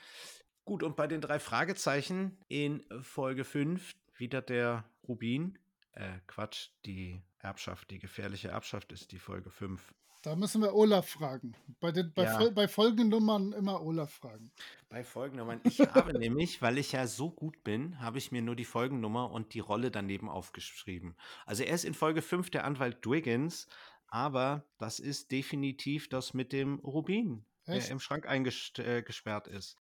Gut, 0.67 0.83
und 0.83 0.97
bei 0.97 1.07
den 1.07 1.21
drei 1.21 1.39
Fragezeichen 1.39 2.37
in 2.49 2.85
Folge 3.01 3.45
5 3.45 3.95
wieder 4.17 4.43
der 4.43 4.85
Rubin. 5.07 5.57
Äh, 5.93 6.19
Quatsch, 6.27 6.71
die 6.85 7.23
Erbschaft, 7.39 7.89
die 7.93 8.01
gefährliche 8.01 8.49
Erbschaft 8.49 8.91
ist 8.91 9.13
die 9.13 9.21
Folge 9.21 9.51
5. 9.51 9.95
Da 10.23 10.35
müssen 10.35 10.61
wir 10.61 10.75
Olaf 10.75 11.09
fragen. 11.09 11.55
Bei, 11.79 11.93
den, 11.93 12.13
bei, 12.13 12.25
Ja. 12.25 12.37
Fol 12.37 12.51
bei 12.51 12.67
Folgennummern 12.67 13.53
immer 13.53 13.81
Olaf 13.81 14.15
fragen. 14.15 14.51
Bei 14.89 15.05
Folgennummern. 15.05 15.61
Ich 15.63 15.79
habe 15.79 16.13
nämlich, 16.19 16.61
weil 16.61 16.79
ich 16.79 16.91
ja 16.91 17.07
so 17.07 17.31
gut 17.31 17.63
bin, 17.63 18.01
habe 18.01 18.19
ich 18.19 18.33
mir 18.33 18.43
nur 18.43 18.57
die 18.57 18.65
Folgennummer 18.65 19.31
und 19.31 19.55
die 19.55 19.61
Rolle 19.61 19.93
daneben 19.93 20.29
aufgeschrieben. 20.29 21.15
Also 21.45 21.63
er 21.63 21.77
ist 21.77 21.85
in 21.85 21.95
Folge 21.95 22.23
5 22.23 22.51
der 22.51 22.65
Anwalt 22.65 23.05
Dwiggins, 23.05 23.69
aber 24.09 24.65
das 24.79 24.99
ist 24.99 25.31
definitiv 25.31 26.09
das 26.09 26.35
mit 26.35 26.53
dem 26.53 26.81
Rubin, 26.81 27.45
Echt? 27.67 27.87
der 27.87 27.93
im 27.93 28.01
Schrank 28.01 28.27
eingesperrt 28.27 29.47
ist. 29.47 29.79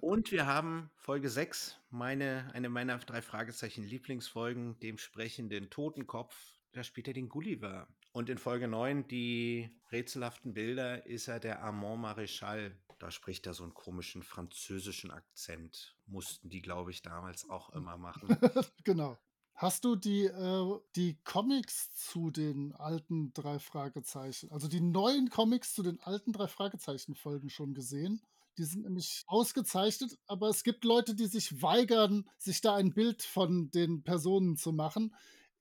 Und 0.00 0.32
wir 0.32 0.46
haben 0.46 0.90
Folge 0.96 1.28
6, 1.28 1.78
meine, 1.90 2.50
eine 2.52 2.68
meiner 2.68 2.98
drei 2.98 3.22
Fragezeichen 3.22 3.84
Lieblingsfolgen, 3.84 4.78
dem 4.80 4.98
sprechenden 4.98 5.70
Totenkopf. 5.70 6.34
Da 6.72 6.82
spielt 6.82 7.08
er 7.08 7.14
den 7.14 7.28
Gulliver. 7.28 7.88
Und 8.12 8.28
in 8.28 8.38
Folge 8.38 8.68
9, 8.68 9.08
die 9.08 9.70
rätselhaften 9.90 10.52
Bilder, 10.52 11.06
ist 11.06 11.28
er 11.28 11.40
der 11.40 11.62
Armand 11.62 12.04
Maréchal. 12.04 12.72
Da 12.98 13.10
spricht 13.10 13.46
er 13.46 13.54
so 13.54 13.62
einen 13.64 13.74
komischen 13.74 14.22
französischen 14.22 15.10
Akzent. 15.10 15.96
Mussten 16.06 16.50
die, 16.50 16.60
glaube 16.60 16.90
ich, 16.90 17.02
damals 17.02 17.48
auch 17.48 17.70
immer 17.70 17.96
machen. 17.96 18.36
genau. 18.84 19.18
Hast 19.54 19.84
du 19.84 19.96
die, 19.96 20.24
äh, 20.24 20.80
die 20.96 21.18
Comics 21.24 21.94
zu 21.94 22.30
den 22.30 22.72
alten 22.74 23.32
drei 23.32 23.58
Fragezeichen, 23.58 24.50
also 24.50 24.66
die 24.66 24.80
neuen 24.80 25.30
Comics 25.30 25.74
zu 25.74 25.82
den 25.82 26.00
alten 26.00 26.32
drei 26.32 26.48
Fragezeichen-Folgen 26.48 27.50
schon 27.50 27.74
gesehen? 27.74 28.22
Die 28.58 28.64
sind 28.64 28.82
nämlich 28.82 29.22
ausgezeichnet, 29.26 30.18
aber 30.26 30.48
es 30.48 30.62
gibt 30.62 30.84
Leute, 30.84 31.14
die 31.14 31.26
sich 31.26 31.62
weigern, 31.62 32.28
sich 32.38 32.60
da 32.60 32.74
ein 32.74 32.92
Bild 32.92 33.22
von 33.22 33.70
den 33.70 34.02
Personen 34.02 34.56
zu 34.56 34.72
machen. 34.72 35.14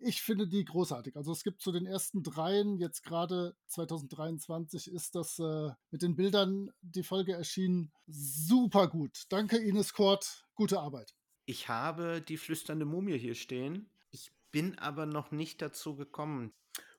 Ich 0.03 0.21
finde 0.21 0.47
die 0.47 0.65
großartig. 0.65 1.15
Also 1.15 1.31
es 1.31 1.43
gibt 1.43 1.61
zu 1.61 1.71
den 1.71 1.85
ersten 1.85 2.23
dreien, 2.23 2.77
jetzt 2.77 3.03
gerade 3.03 3.55
2023 3.67 4.91
ist 4.91 5.13
das 5.13 5.37
äh, 5.37 5.69
mit 5.91 6.01
den 6.01 6.15
Bildern 6.15 6.71
die 6.81 7.03
Folge 7.03 7.33
erschienen. 7.33 7.91
Super 8.07 8.87
gut. 8.87 9.25
Danke 9.29 9.57
Ines 9.57 9.93
Kort, 9.93 10.47
gute 10.55 10.79
Arbeit. 10.79 11.13
Ich 11.45 11.69
habe 11.69 12.21
die 12.21 12.37
flüsternde 12.37 12.85
Mumie 12.85 13.17
hier 13.17 13.35
stehen. 13.35 13.91
Ich 14.09 14.31
bin 14.51 14.77
aber 14.79 15.05
noch 15.05 15.31
nicht 15.31 15.61
dazu 15.61 15.95
gekommen. 15.95 16.51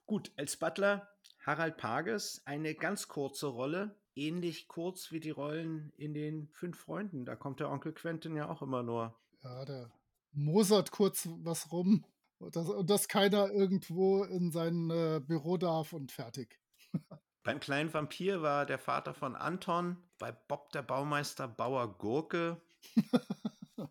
Gut, 0.05 0.31
als 0.37 0.57
Butler 0.57 1.09
Harald 1.45 1.75
Pages, 1.77 2.41
eine 2.45 2.73
ganz 2.73 3.09
kurze 3.09 3.47
Rolle, 3.47 3.95
ähnlich 4.15 4.67
kurz 4.67 5.11
wie 5.11 5.19
die 5.19 5.31
Rollen 5.31 5.91
in 5.97 6.13
den 6.13 6.47
Fünf 6.49 6.77
Freunden. 6.79 7.25
Da 7.25 7.35
kommt 7.35 7.59
der 7.59 7.69
Onkel 7.69 7.93
Quentin 7.93 8.35
ja 8.35 8.49
auch 8.49 8.61
immer 8.61 8.83
nur. 8.83 9.15
Ja, 9.43 9.65
der 9.65 9.91
mosert 10.31 10.91
kurz 10.91 11.27
was 11.43 11.71
rum. 11.71 12.05
Und 12.39 12.55
dass, 12.55 12.67
dass 12.85 13.07
keiner 13.07 13.51
irgendwo 13.51 14.23
in 14.23 14.51
sein 14.51 14.89
äh, 14.89 15.21
Büro 15.25 15.57
darf 15.57 15.93
und 15.93 16.11
fertig. 16.11 16.59
Beim 17.43 17.59
kleinen 17.59 17.93
Vampir 17.93 18.41
war 18.41 18.65
der 18.65 18.79
Vater 18.79 19.13
von 19.13 19.35
Anton, 19.35 19.97
bei 20.17 20.31
Bob 20.31 20.71
der 20.71 20.81
Baumeister 20.81 21.47
Bauer 21.47 21.97
Gurke. 21.97 22.61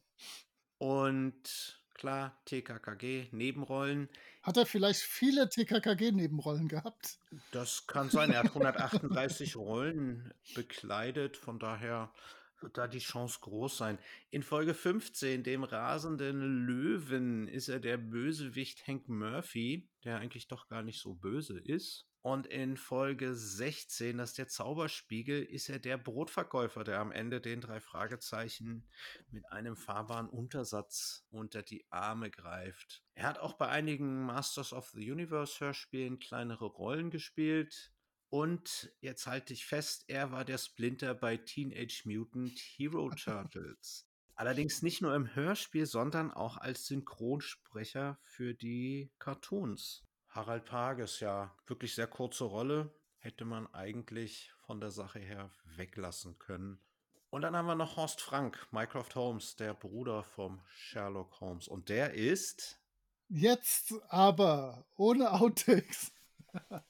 Und 0.79 1.82
klar, 2.03 2.37
TKKG, 2.47 3.29
Nebenrollen. 3.31 4.09
Hat 4.43 4.57
er 4.57 4.67
vielleicht 4.67 5.03
viele 5.03 5.49
TKKG-Nebenrollen 5.49 6.67
gehabt? 6.67 7.21
Das 7.53 7.87
kann 7.87 8.11
sein. 8.11 8.33
Er 8.33 8.41
hat 8.41 8.49
138 8.49 9.55
Rollen 9.55 10.35
bekleidet. 10.57 11.37
Von 11.37 11.61
daher 11.61 12.13
wird 12.61 12.77
da 12.77 12.89
die 12.89 12.99
Chance 12.99 13.39
groß 13.43 13.77
sein. 13.77 14.01
In 14.31 14.43
Folge 14.43 14.75
15, 14.75 15.45
dem 15.45 15.63
rasenden 15.63 16.67
Löwen, 16.67 17.47
ist 17.47 17.69
er 17.69 17.79
der 17.79 17.99
Bösewicht 17.99 18.85
Hank 18.89 19.09
Murphy, 19.09 19.89
der 20.03 20.19
eigentlich 20.19 20.49
doch 20.49 20.67
gar 20.67 20.83
nicht 20.83 20.99
so 20.99 21.15
böse 21.15 21.61
ist. 21.61 22.09
Und 22.23 22.47
in 22.47 22.77
Folge 22.77 23.35
16, 23.35 24.17
das 24.17 24.31
ist 24.31 24.39
der 24.39 24.47
Zauberspiegel, 24.47 25.43
ist 25.43 25.69
er 25.69 25.81
der 25.81 25.99
Brotverkäufer, 25.99 26.85
der 26.85 27.01
am 27.01 27.11
Ende 27.11 27.41
den 27.41 27.61
drei 27.61 27.81
Fragezeichen 27.81 28.89
mit 29.33 29.51
einem 29.51 29.77
fahrbaren 29.77 30.29
Untersatz 30.29 31.27
unter 31.31 31.63
die 31.63 31.85
Arme 31.91 32.31
greift. 32.31 33.03
Er 33.15 33.27
hat 33.27 33.41
auch 33.41 33.55
bei 33.55 33.69
einigen 33.69 34.25
Masters 34.25 34.73
of 34.73 34.89
the 34.91 35.11
Universe 35.11 35.59
Hörspielen 35.59 36.21
kleinere 36.21 36.67
Rollen 36.67 37.11
gespielt. 37.11 37.93
Und 38.29 38.93
jetzt 39.01 39.27
halte 39.27 39.53
ich 39.53 39.67
fest, 39.67 40.05
er 40.07 40.31
war 40.31 40.45
der 40.45 40.59
Splinter 40.59 41.15
bei 41.15 41.37
Teenage 41.37 42.03
Mutant 42.05 42.57
Hero 42.57 43.11
Turtles. 43.11 44.07
Allerdings 44.37 44.81
nicht 44.83 45.03
nur 45.03 45.15
im 45.15 45.35
Hörspiel, 45.35 45.87
sondern 45.87 46.31
auch 46.31 46.57
als 46.57 46.87
Synchronsprecher 46.87 48.21
für 48.23 48.55
die 48.55 49.11
Cartoons. 49.19 50.05
Harald 50.33 50.65
Pages, 50.65 51.21
ja, 51.21 51.55
wirklich 51.67 51.95
sehr 51.95 52.07
kurze 52.07 52.45
Rolle. 52.45 52.91
Hätte 53.19 53.45
man 53.45 53.73
eigentlich 53.75 54.51
von 54.67 54.81
der 54.81 54.91
Sache 54.91 55.19
her 55.19 55.51
weglassen 55.77 56.39
können. 56.39 56.81
Und 57.29 57.43
dann 57.43 57.55
haben 57.55 57.67
wir 57.67 57.75
noch 57.75 57.97
Horst 57.97 58.21
Frank, 58.21 58.67
Mycroft 58.73 59.15
Holmes, 59.15 59.57
der 59.57 59.75
Bruder 59.75 60.23
vom 60.23 60.61
Sherlock 60.75 61.41
Holmes. 61.41 61.69
Und 61.69 61.89
der 61.91 62.15
ist. 62.15 62.81
Jetzt 63.29 63.95
aber 64.09 64.87
ohne 64.97 65.33
Outtakes. 65.33 66.13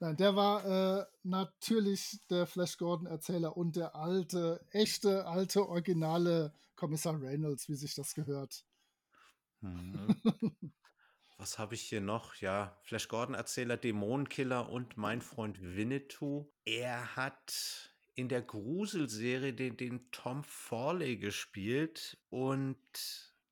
Nein, 0.00 0.16
der 0.16 0.34
war 0.34 0.64
äh, 0.64 1.06
natürlich 1.22 2.18
der 2.28 2.46
Flash 2.46 2.76
Gordon-Erzähler 2.76 3.56
und 3.56 3.76
der 3.76 3.94
alte, 3.94 4.66
echte, 4.70 5.26
alte, 5.26 5.68
originale 5.68 6.52
Kommissar 6.74 7.20
Reynolds, 7.20 7.68
wie 7.68 7.76
sich 7.76 7.94
das 7.94 8.14
gehört. 8.14 8.64
Hm. 9.60 10.20
Was 11.42 11.58
habe 11.58 11.74
ich 11.74 11.82
hier 11.82 12.00
noch? 12.00 12.36
Ja, 12.36 12.78
Flash 12.82 13.08
Gordon-Erzähler, 13.08 13.76
Dämonenkiller 13.76 14.68
und 14.68 14.96
mein 14.96 15.20
Freund 15.20 15.60
Winnetou. 15.60 16.48
Er 16.64 17.16
hat 17.16 17.92
in 18.14 18.28
der 18.28 18.42
Gruselserie 18.42 19.52
den, 19.52 19.76
den 19.76 20.08
Tom 20.12 20.44
Forley 20.44 21.16
gespielt 21.16 22.16
und 22.30 22.78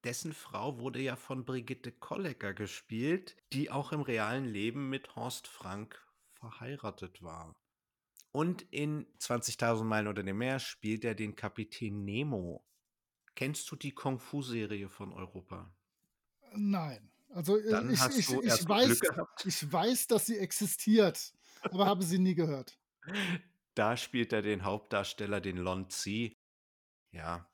dessen 0.04 0.32
Frau 0.32 0.78
wurde 0.78 1.00
ja 1.00 1.16
von 1.16 1.44
Brigitte 1.44 1.90
Kollecker 1.90 2.54
gespielt, 2.54 3.36
die 3.52 3.72
auch 3.72 3.90
im 3.90 4.02
realen 4.02 4.44
Leben 4.44 4.88
mit 4.88 5.16
Horst 5.16 5.48
Frank 5.48 6.00
verheiratet 6.34 7.24
war. 7.24 7.56
Und 8.30 8.62
in 8.70 9.04
20.000 9.18 9.82
Meilen 9.82 10.06
unter 10.06 10.22
dem 10.22 10.38
Meer 10.38 10.60
spielt 10.60 11.04
er 11.04 11.16
den 11.16 11.34
Kapitän 11.34 12.04
Nemo. 12.04 12.64
Kennst 13.34 13.68
du 13.68 13.74
die 13.74 13.90
Kung-Fu-Serie 13.90 14.88
von 14.88 15.12
Europa? 15.12 15.74
Nein. 16.54 17.09
Also 17.30 17.58
äh, 17.58 17.70
Dann 17.70 17.90
ich, 17.90 18.00
ich, 18.18 18.30
ich, 18.30 18.68
weiß, 18.68 19.00
ich 19.44 19.72
weiß, 19.72 20.06
dass 20.08 20.26
sie 20.26 20.38
existiert, 20.38 21.32
aber 21.62 21.86
habe 21.86 22.02
sie 22.02 22.18
nie 22.18 22.34
gehört. 22.34 22.78
Da 23.74 23.96
spielt 23.96 24.32
er 24.32 24.42
den 24.42 24.64
Hauptdarsteller, 24.64 25.40
den 25.40 25.56
Lon 25.56 25.88
Zi. 25.90 26.36
Ja, 27.12 27.48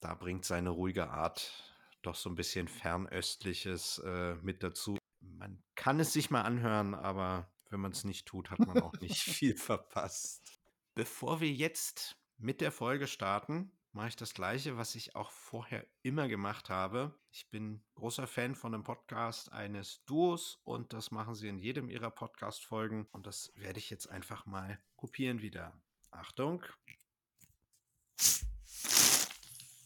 da 0.00 0.14
bringt 0.14 0.44
seine 0.44 0.70
ruhige 0.70 1.10
Art 1.10 1.70
doch 2.02 2.14
so 2.14 2.30
ein 2.30 2.34
bisschen 2.34 2.68
Fernöstliches 2.68 3.98
äh, 3.98 4.34
mit 4.36 4.62
dazu. 4.62 4.96
Man 5.20 5.62
kann 5.74 6.00
es 6.00 6.12
sich 6.12 6.30
mal 6.30 6.42
anhören, 6.42 6.94
aber 6.94 7.52
wenn 7.68 7.80
man 7.80 7.92
es 7.92 8.04
nicht 8.04 8.26
tut, 8.26 8.50
hat 8.50 8.58
man 8.58 8.80
auch 8.82 8.94
nicht 9.00 9.22
viel 9.22 9.56
verpasst. 9.56 10.60
Bevor 10.94 11.40
wir 11.40 11.50
jetzt 11.50 12.16
mit 12.38 12.60
der 12.60 12.72
Folge 12.72 13.06
starten, 13.06 13.72
mache 13.92 14.08
ich 14.08 14.16
das 14.16 14.34
Gleiche, 14.34 14.76
was 14.76 14.94
ich 14.94 15.16
auch 15.16 15.30
vorher 15.30 15.86
immer 16.02 16.28
gemacht 16.28 16.70
habe. 16.70 17.18
Ich 17.32 17.50
bin 17.50 17.82
großer 17.94 18.26
Fan 18.26 18.54
von 18.54 18.74
einem 18.74 18.84
Podcast 18.84 19.52
eines 19.52 20.04
Duos 20.04 20.60
und 20.64 20.92
das 20.92 21.10
machen 21.10 21.34
sie 21.34 21.48
in 21.48 21.58
jedem 21.58 21.88
ihrer 21.90 22.10
Podcast-Folgen. 22.10 23.06
Und 23.12 23.26
das 23.26 23.52
werde 23.56 23.78
ich 23.78 23.90
jetzt 23.90 24.06
einfach 24.08 24.46
mal 24.46 24.80
kopieren 24.96 25.42
wieder. 25.42 25.80
Achtung. 26.10 26.64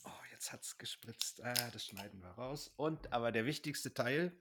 Oh, 0.04 0.22
jetzt 0.32 0.52
hat 0.52 0.62
es 0.62 0.76
gespritzt. 0.76 1.42
Ah, 1.42 1.70
das 1.72 1.86
schneiden 1.86 2.20
wir 2.20 2.30
raus. 2.30 2.72
Und 2.76 3.12
aber 3.12 3.32
der 3.32 3.46
wichtigste 3.46 3.94
Teil. 3.94 4.36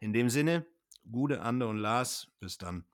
In 0.00 0.12
dem 0.12 0.30
Sinne, 0.30 0.66
Gude, 1.10 1.42
Ande 1.42 1.66
und 1.66 1.78
Lars, 1.78 2.28
bis 2.38 2.58
dann. 2.58 2.84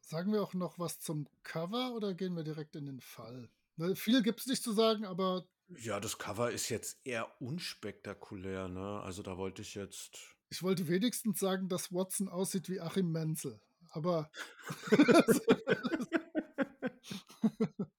Sagen 0.00 0.32
wir 0.32 0.42
auch 0.42 0.54
noch 0.54 0.78
was 0.78 1.00
zum 1.00 1.28
Cover 1.42 1.94
oder 1.94 2.14
gehen 2.14 2.34
wir 2.34 2.42
direkt 2.42 2.74
in 2.74 2.86
den 2.86 3.00
Fall? 3.00 3.50
Ne, 3.76 3.94
viel 3.94 4.22
gibt 4.22 4.40
es 4.40 4.46
nicht 4.46 4.62
zu 4.62 4.72
sagen, 4.72 5.04
aber. 5.04 5.44
Ja, 5.78 6.00
das 6.00 6.18
Cover 6.18 6.50
ist 6.50 6.68
jetzt 6.68 6.98
eher 7.04 7.40
unspektakulär, 7.40 8.68
ne? 8.68 9.00
Also 9.02 9.22
da 9.22 9.36
wollte 9.36 9.62
ich 9.62 9.74
jetzt. 9.74 10.18
Ich 10.48 10.62
wollte 10.62 10.88
wenigstens 10.88 11.38
sagen, 11.38 11.68
dass 11.68 11.92
Watson 11.92 12.28
aussieht 12.28 12.68
wie 12.68 12.80
Achim 12.80 13.12
Menzel. 13.12 13.60
Aber. 13.90 14.30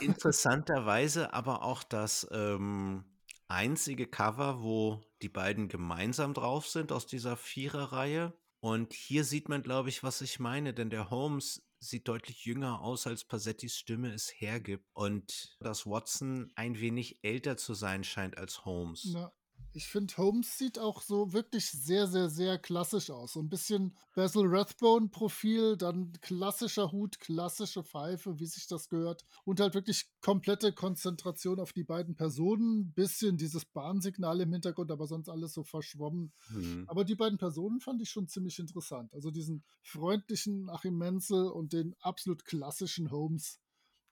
Interessanterweise 0.00 1.32
aber 1.32 1.62
auch 1.62 1.82
das 1.82 2.26
ähm, 2.30 3.04
einzige 3.48 4.06
Cover, 4.06 4.62
wo 4.62 5.02
die 5.22 5.28
beiden 5.28 5.68
gemeinsam 5.68 6.34
drauf 6.34 6.66
sind 6.66 6.92
aus 6.92 7.06
dieser 7.06 7.36
Viererreihe. 7.36 8.36
Und 8.60 8.92
hier 8.92 9.24
sieht 9.24 9.48
man, 9.48 9.62
glaube 9.62 9.88
ich, 9.88 10.02
was 10.02 10.20
ich 10.20 10.38
meine, 10.40 10.74
denn 10.74 10.90
der 10.90 11.10
Holmes 11.10 11.62
sieht 11.78 12.08
deutlich 12.08 12.44
jünger 12.44 12.80
aus, 12.80 13.06
als 13.06 13.24
Passettis 13.24 13.76
Stimme 13.76 14.12
es 14.12 14.32
hergibt. 14.40 14.86
Und 14.92 15.56
dass 15.60 15.86
Watson 15.86 16.50
ein 16.56 16.80
wenig 16.80 17.22
älter 17.22 17.56
zu 17.56 17.74
sein 17.74 18.02
scheint 18.02 18.38
als 18.38 18.64
Holmes. 18.64 19.04
Ja. 19.12 19.32
Ich 19.76 19.88
finde, 19.88 20.16
Holmes 20.16 20.56
sieht 20.56 20.78
auch 20.78 21.02
so 21.02 21.34
wirklich 21.34 21.70
sehr, 21.70 22.06
sehr, 22.06 22.30
sehr 22.30 22.56
klassisch 22.56 23.10
aus. 23.10 23.34
So 23.34 23.40
ein 23.40 23.50
bisschen 23.50 23.94
Basil 24.14 24.46
Rathbone-Profil, 24.46 25.76
dann 25.76 26.12
klassischer 26.22 26.92
Hut, 26.92 27.20
klassische 27.20 27.84
Pfeife, 27.84 28.40
wie 28.40 28.46
sich 28.46 28.66
das 28.68 28.88
gehört. 28.88 29.26
Und 29.44 29.60
halt 29.60 29.74
wirklich 29.74 30.06
komplette 30.22 30.72
Konzentration 30.72 31.60
auf 31.60 31.74
die 31.74 31.84
beiden 31.84 32.16
Personen. 32.16 32.94
Bisschen 32.94 33.36
dieses 33.36 33.66
Bahnsignal 33.66 34.40
im 34.40 34.54
Hintergrund, 34.54 34.90
aber 34.90 35.06
sonst 35.06 35.28
alles 35.28 35.52
so 35.52 35.62
verschwommen. 35.62 36.32
Mhm. 36.48 36.84
Aber 36.88 37.04
die 37.04 37.14
beiden 37.14 37.36
Personen 37.36 37.80
fand 37.80 38.00
ich 38.00 38.08
schon 38.08 38.28
ziemlich 38.28 38.58
interessant. 38.58 39.12
Also 39.12 39.30
diesen 39.30 39.62
freundlichen 39.82 40.70
Achim 40.70 40.96
Menzel 40.96 41.48
und 41.48 41.74
den 41.74 41.94
absolut 42.00 42.46
klassischen 42.46 43.10
Holmes 43.10 43.60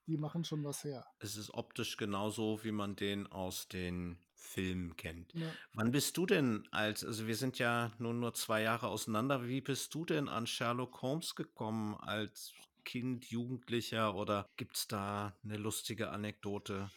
die 0.07 0.19
machen 0.19 0.45
schon 0.45 0.63
was 0.65 0.85
her. 0.85 1.07
Es 1.19 1.39
ist 1.39 1.55
optisch 1.55 1.97
genauso, 1.97 2.63
wie 2.63 2.73
man 2.73 2.95
den 2.95 3.27
aus 3.27 3.69
den 3.69 4.19
Filmen 4.45 4.97
kennt. 4.97 5.33
Ja. 5.35 5.51
Wann 5.73 5.91
bist 5.91 6.17
du 6.17 6.27
denn 6.27 6.69
als, 6.71 7.05
also 7.05 7.27
wir 7.27 7.37
sind 7.37 7.59
ja 7.59 7.93
nun 7.99 8.21
nur 8.21 8.35
zwei 8.35 8.63
Jahre 8.63 8.89
auseinander, 8.89 9.49
wie 9.49 9.61
bist 9.61 9.95
du 9.95 10.05
denn 10.05 10.29
an 10.29 10.47
Sherlock 10.47 11.03
Holmes 11.03 11.35
gekommen 11.35 11.95
als 11.95 12.53
Kind, 12.85 13.25
Jugendlicher 13.25 14.15
oder 14.15 14.49
gibt 14.57 14.77
es 14.77 14.87
da 14.87 15.35
eine 15.43 15.57
lustige 15.57 16.11
Anekdote? 16.11 16.91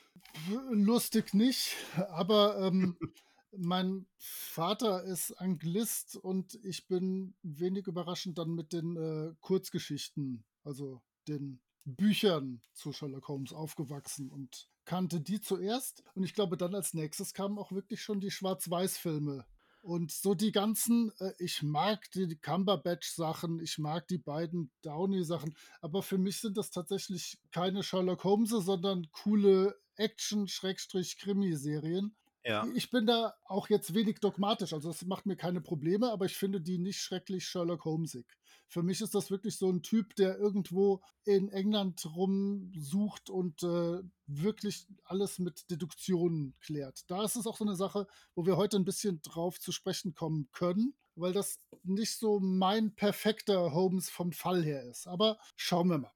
Lustig 0.70 1.34
nicht, 1.34 1.76
aber 2.10 2.60
ähm, 2.60 2.98
mein 3.58 4.06
Vater 4.18 5.04
ist 5.04 5.32
Anglist 5.34 6.18
und 6.18 6.60
ich 6.64 6.88
bin 6.88 7.34
wenig 7.42 7.88
überraschend 7.88 8.38
dann 8.38 8.54
mit 8.54 8.74
den 8.74 8.98
äh, 8.98 9.34
Kurzgeschichten, 9.40 10.44
also 10.64 11.02
den 11.28 11.62
Büchern 11.86 12.62
zu 12.74 12.92
Sherlock 12.92 13.30
Holmes 13.30 13.54
aufgewachsen 13.54 14.30
und 14.30 14.70
kannte 14.88 15.22
die 15.22 15.40
zuerst. 15.40 16.04
Und 16.16 16.24
ich 16.24 16.34
glaube, 16.34 16.58
dann 16.58 16.74
als 16.74 16.96
nächstes 16.96 17.36
kamen 17.36 17.60
auch 17.60 17.72
wirklich 17.72 18.02
schon 18.02 18.20
die 18.20 18.32
Schwarz-Weiß-Filme. 18.32 19.46
Und 19.82 20.12
so 20.12 20.34
die 20.34 20.52
ganzen, 20.52 21.12
äh, 21.20 21.34
ich 21.38 21.62
mag 21.62 22.10
die 22.12 22.36
Cumberbatch-Sachen, 22.36 23.60
ich 23.60 23.78
mag 23.78 24.08
die 24.08 24.18
beiden 24.18 24.72
Downey-Sachen, 24.82 25.56
aber 25.82 26.02
für 26.02 26.18
mich 26.18 26.42
sind 26.42 26.58
das 26.58 26.72
tatsächlich 26.72 27.38
keine 27.52 27.84
Sherlock 27.84 28.24
Holmes, 28.24 28.50
sondern 28.50 29.12
coole 29.12 29.80
Action-Krimi-Serien. 29.96 32.16
Ja. 32.48 32.66
Ich 32.76 32.90
bin 32.90 33.06
da 33.06 33.34
auch 33.44 33.68
jetzt 33.68 33.94
wenig 33.94 34.22
dogmatisch, 34.22 34.72
also 34.72 34.90
es 34.90 35.06
macht 35.06 35.26
mir 35.26 35.36
keine 35.36 35.60
Probleme, 35.60 36.10
aber 36.14 36.26
ich 36.26 36.38
finde 36.38 36.62
die 36.62 36.78
nicht 36.78 37.02
schrecklich 37.02 37.46
Sherlock 37.46 37.84
Holmesig. 37.84 38.26
Für 38.70 38.84
mich 38.84 39.02
ist 39.02 39.14
das 39.14 39.30
wirklich 39.30 39.58
so 39.58 39.70
ein 39.70 39.84
Typ, 39.84 40.16
der 40.16 40.38
irgendwo 40.38 41.02
in 41.26 41.50
England 41.50 42.06
rumsucht 42.16 43.30
und 43.30 43.64
äh, 43.64 44.02
wirklich 44.28 44.88
alles 45.04 45.40
mit 45.40 45.70
Deduktionen 45.70 46.56
klärt. 46.62 47.04
Da 47.12 47.26
ist 47.26 47.36
es 47.36 47.48
auch 47.48 47.58
so 47.58 47.66
eine 47.66 47.76
Sache, 47.76 48.08
wo 48.34 48.46
wir 48.46 48.56
heute 48.56 48.78
ein 48.78 48.86
bisschen 48.86 49.22
drauf 49.24 49.60
zu 49.60 49.74
sprechen 49.74 50.14
kommen 50.14 50.48
können, 50.54 50.96
weil 51.16 51.34
das 51.34 51.60
nicht 51.84 52.18
so 52.18 52.40
mein 52.40 52.96
perfekter 52.96 53.74
Holmes 53.74 54.10
vom 54.10 54.32
Fall 54.32 54.64
her 54.64 54.86
ist. 54.86 55.06
Aber 55.06 55.38
schauen 55.58 55.90
wir 55.90 55.98
mal. 55.98 56.14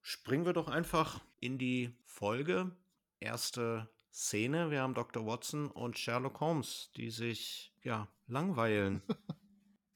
Springen 0.00 0.44
wir 0.44 0.54
doch 0.54 0.66
einfach 0.66 1.24
in 1.38 1.56
die 1.56 1.96
Folge. 2.04 2.76
Erste 3.20 3.88
Szene. 4.12 4.70
Wir 4.70 4.82
haben 4.82 4.94
Dr. 4.94 5.26
Watson 5.26 5.70
und 5.70 5.98
Sherlock 5.98 6.40
Holmes, 6.40 6.90
die 6.96 7.10
sich 7.10 7.72
ja 7.82 8.08
langweilen. 8.26 9.02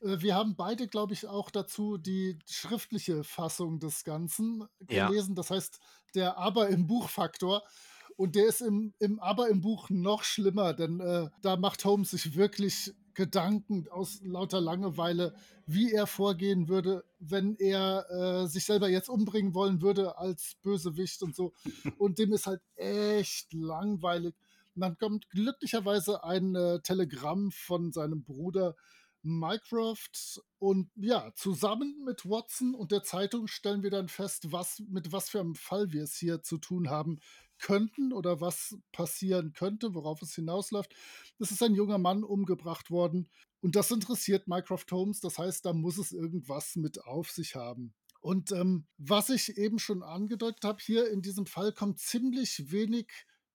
Äh, 0.03 0.21
wir 0.21 0.35
haben 0.35 0.57
beide, 0.57 0.89
glaube 0.89 1.15
ich, 1.15 1.27
auch 1.27 1.51
dazu 1.51 1.97
die 1.97 2.39
schriftliche 2.47 3.25
Fassung 3.25 3.81
des 3.81 4.05
Ganzen 4.05 4.69
gelesen. 4.81 5.31
Ja. 5.31 5.37
Das 5.37 5.51
heißt, 5.51 5.81
der 6.15 6.37
Aber 6.37 6.69
im 6.69 6.87
Buchfaktor. 6.87 7.63
Und 8.19 8.35
der 8.35 8.47
ist 8.47 8.61
im, 8.61 8.93
im 8.99 9.19
Aber 9.21 9.49
im 9.49 9.63
Buch 9.63 9.89
noch 9.89 10.23
schlimmer, 10.23 10.75
denn 10.75 11.01
äh, 11.01 11.31
da 11.41 11.57
macht 11.57 11.83
Holmes 11.87 12.11
sich 12.11 12.37
wirklich 12.37 12.95
Gedanken 13.17 13.89
aus 13.91 14.21
lauter 14.23 14.61
Langeweile, 14.61 15.35
wie 15.67 15.91
er 15.91 16.07
vorgehen 16.07 16.69
würde, 16.69 17.03
wenn 17.19 17.57
er 17.57 18.07
äh, 18.11 18.47
sich 18.47 18.65
selber 18.65 18.89
jetzt 18.89 19.09
umbringen 19.09 19.55
wollen 19.55 19.81
würde 19.81 20.19
als 20.19 20.57
Bösewicht 20.63 21.23
und 21.23 21.35
so. 21.35 21.53
Und 21.99 22.19
dem 22.19 22.33
ist 22.33 22.47
halt 22.47 22.61
echt 22.77 23.53
langweilig. 23.53 24.35
Und 24.75 24.83
dann 24.83 24.99
kommt 24.99 25.31
glücklicherweise 25.31 26.23
ein 26.23 26.55
äh, 26.55 26.81
Telegramm 26.81 27.51
von 27.51 27.91
seinem 27.91 28.23
Bruder, 28.23 28.77
Mycroft 29.27 30.41
und 30.59 30.91
ja, 30.97 31.33
zusammen 31.35 32.03
mit 32.05 32.25
Watson 32.25 32.75
und 32.75 32.93
der 32.93 33.03
Zeitung 33.03 33.47
stellen 33.47 33.83
wir 33.83 33.91
dann 33.91 34.09
fest, 34.09 34.53
was, 34.53 34.83
mit 34.89 35.13
was 35.13 35.29
für 35.29 35.41
einem 35.41 35.55
Fall 35.55 35.93
wir 35.93 36.05
es 36.05 36.17
hier 36.17 36.43
zu 36.43 36.59
tun 36.59 36.89
haben 36.89 37.19
könnten 37.59 38.13
oder 38.13 38.41
was 38.41 38.77
passieren 38.93 39.53
könnte, 39.53 39.95
worauf 39.95 40.23
es 40.23 40.35
hinausläuft. 40.35 40.95
Es 41.39 41.51
ist 41.51 41.63
ein 41.63 41.75
junger 41.75 41.99
Mann 41.99 42.25
umgebracht 42.25 42.91
worden 42.91 43.29
und 43.61 43.77
das 43.77 43.91
interessiert 43.91 44.49
Mycroft 44.49 44.91
Holmes. 44.93 45.21
Das 45.21 45.39
heißt, 45.39 45.65
da 45.65 45.73
muss 45.73 45.99
es 45.99 46.13
irgendwas 46.13 46.77
mit 46.77 47.05
auf 47.05 47.31
sich 47.31 47.57
haben. 47.57 47.95
Und 48.21 48.53
ähm, 48.53 48.87
was 48.99 49.31
ich 49.31 49.57
eben 49.57 49.79
schon 49.79 50.03
angedeutet 50.03 50.65
habe, 50.65 50.83
hier 50.83 51.11
in 51.11 51.23
diesem 51.23 51.47
Fall 51.47 51.73
kommt 51.73 52.01
ziemlich 52.01 52.71
wenig 52.73 53.09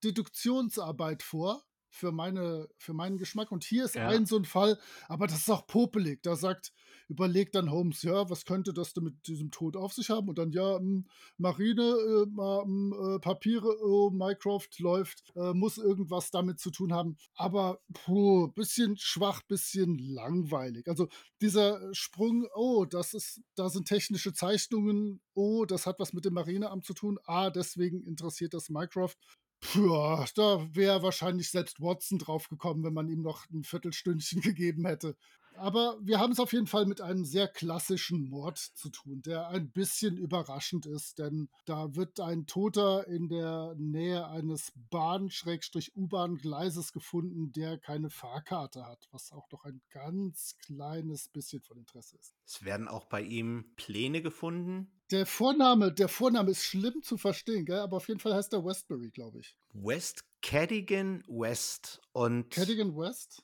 Deduktionsarbeit 0.03 1.23
vor 1.23 1.63
für, 1.91 2.11
meine, 2.11 2.67
für 2.77 2.93
meinen 2.93 3.17
Geschmack. 3.17 3.51
Und 3.51 3.63
hier 3.63 3.85
ist 3.85 3.95
ja. 3.95 4.07
ein 4.07 4.25
so 4.25 4.37
ein 4.37 4.45
Fall, 4.45 4.79
aber 5.07 5.27
das 5.27 5.39
ist 5.39 5.49
auch 5.49 5.67
popelig. 5.67 6.23
Da 6.23 6.35
sagt, 6.35 6.73
überlegt 7.09 7.55
dann 7.55 7.69
Holmes, 7.69 8.01
ja, 8.03 8.29
was 8.29 8.45
könnte 8.45 8.73
das 8.73 8.93
denn 8.93 9.03
mit 9.03 9.27
diesem 9.27 9.51
Tod 9.51 9.75
auf 9.75 9.93
sich 9.93 10.09
haben? 10.09 10.29
Und 10.29 10.37
dann, 10.37 10.51
ja, 10.53 10.77
m, 10.77 10.81
hm, 10.81 11.05
Marine, 11.37 11.81
äh, 11.81 12.63
hm, 12.63 12.93
äh, 12.93 13.19
Papiere, 13.19 13.77
oh, 13.83 14.09
Mycroft 14.09 14.79
läuft, 14.79 15.23
äh, 15.35 15.53
muss 15.53 15.77
irgendwas 15.77 16.31
damit 16.31 16.59
zu 16.59 16.71
tun 16.71 16.93
haben. 16.93 17.17
Aber, 17.35 17.81
puh, 17.93 18.47
bisschen 18.53 18.95
schwach, 18.97 19.41
bisschen 19.43 19.97
langweilig. 19.97 20.87
Also 20.87 21.09
dieser 21.41 21.93
Sprung, 21.93 22.47
oh, 22.55 22.85
das 22.85 23.13
ist, 23.13 23.41
da 23.55 23.69
sind 23.69 23.87
technische 23.87 24.33
Zeichnungen, 24.33 25.19
oh, 25.33 25.65
das 25.65 25.85
hat 25.85 25.99
was 25.99 26.13
mit 26.13 26.23
dem 26.23 26.33
Marineamt 26.33 26.85
zu 26.85 26.93
tun. 26.93 27.19
Ah, 27.25 27.49
deswegen 27.49 28.03
interessiert 28.03 28.53
das 28.53 28.69
Mycroft. 28.69 29.17
Puh, 29.61 30.25
da 30.35 30.67
wäre 30.73 31.03
wahrscheinlich 31.03 31.51
selbst 31.51 31.79
Watson 31.79 32.17
drauf 32.17 32.49
gekommen, 32.49 32.83
wenn 32.83 32.93
man 32.93 33.07
ihm 33.07 33.21
noch 33.21 33.47
ein 33.51 33.63
Viertelstündchen 33.63 34.41
gegeben 34.55 34.85
hätte. 34.85 35.15
Aber 35.55 35.97
wir 36.01 36.19
haben 36.19 36.31
es 36.31 36.39
auf 36.39 36.53
jeden 36.53 36.67
Fall 36.67 36.85
mit 36.85 37.01
einem 37.01 37.25
sehr 37.25 37.47
klassischen 37.47 38.29
Mord 38.29 38.57
zu 38.57 38.89
tun, 38.89 39.21
der 39.21 39.49
ein 39.49 39.69
bisschen 39.69 40.17
überraschend 40.17 40.85
ist, 40.85 41.19
denn 41.19 41.49
da 41.65 41.93
wird 41.95 42.19
ein 42.19 42.47
Toter 42.47 43.07
in 43.07 43.27
der 43.27 43.75
Nähe 43.77 44.27
eines 44.27 44.71
Bahn-U-Bahn-Gleises 44.89 46.93
gefunden, 46.93 47.51
der 47.51 47.77
keine 47.77 48.09
Fahrkarte 48.09 48.87
hat, 48.87 49.07
was 49.11 49.31
auch 49.31 49.47
doch 49.49 49.65
ein 49.65 49.81
ganz 49.89 50.55
kleines 50.65 51.27
bisschen 51.27 51.61
von 51.61 51.77
Interesse 51.77 52.17
ist. 52.17 52.33
Es 52.45 52.63
werden 52.63 52.87
auch 52.87 53.05
bei 53.05 53.21
ihm 53.21 53.73
Pläne 53.75 54.21
gefunden, 54.21 55.00
der 55.11 55.25
Vorname, 55.25 55.91
der 55.91 56.07
Vorname 56.07 56.51
ist 56.51 56.63
schlimm 56.63 57.01
zu 57.03 57.17
verstehen, 57.17 57.65
gell? 57.65 57.79
aber 57.79 57.97
auf 57.97 58.07
jeden 58.07 58.19
Fall 58.19 58.33
heißt 58.33 58.53
er 58.53 58.65
Westbury, 58.65 59.09
glaube 59.09 59.39
ich. 59.39 59.55
West 59.73 60.23
Cadigan 60.41 61.23
West 61.27 62.01
und 62.13 62.49
Cadigan 62.49 62.95
West? 62.97 63.43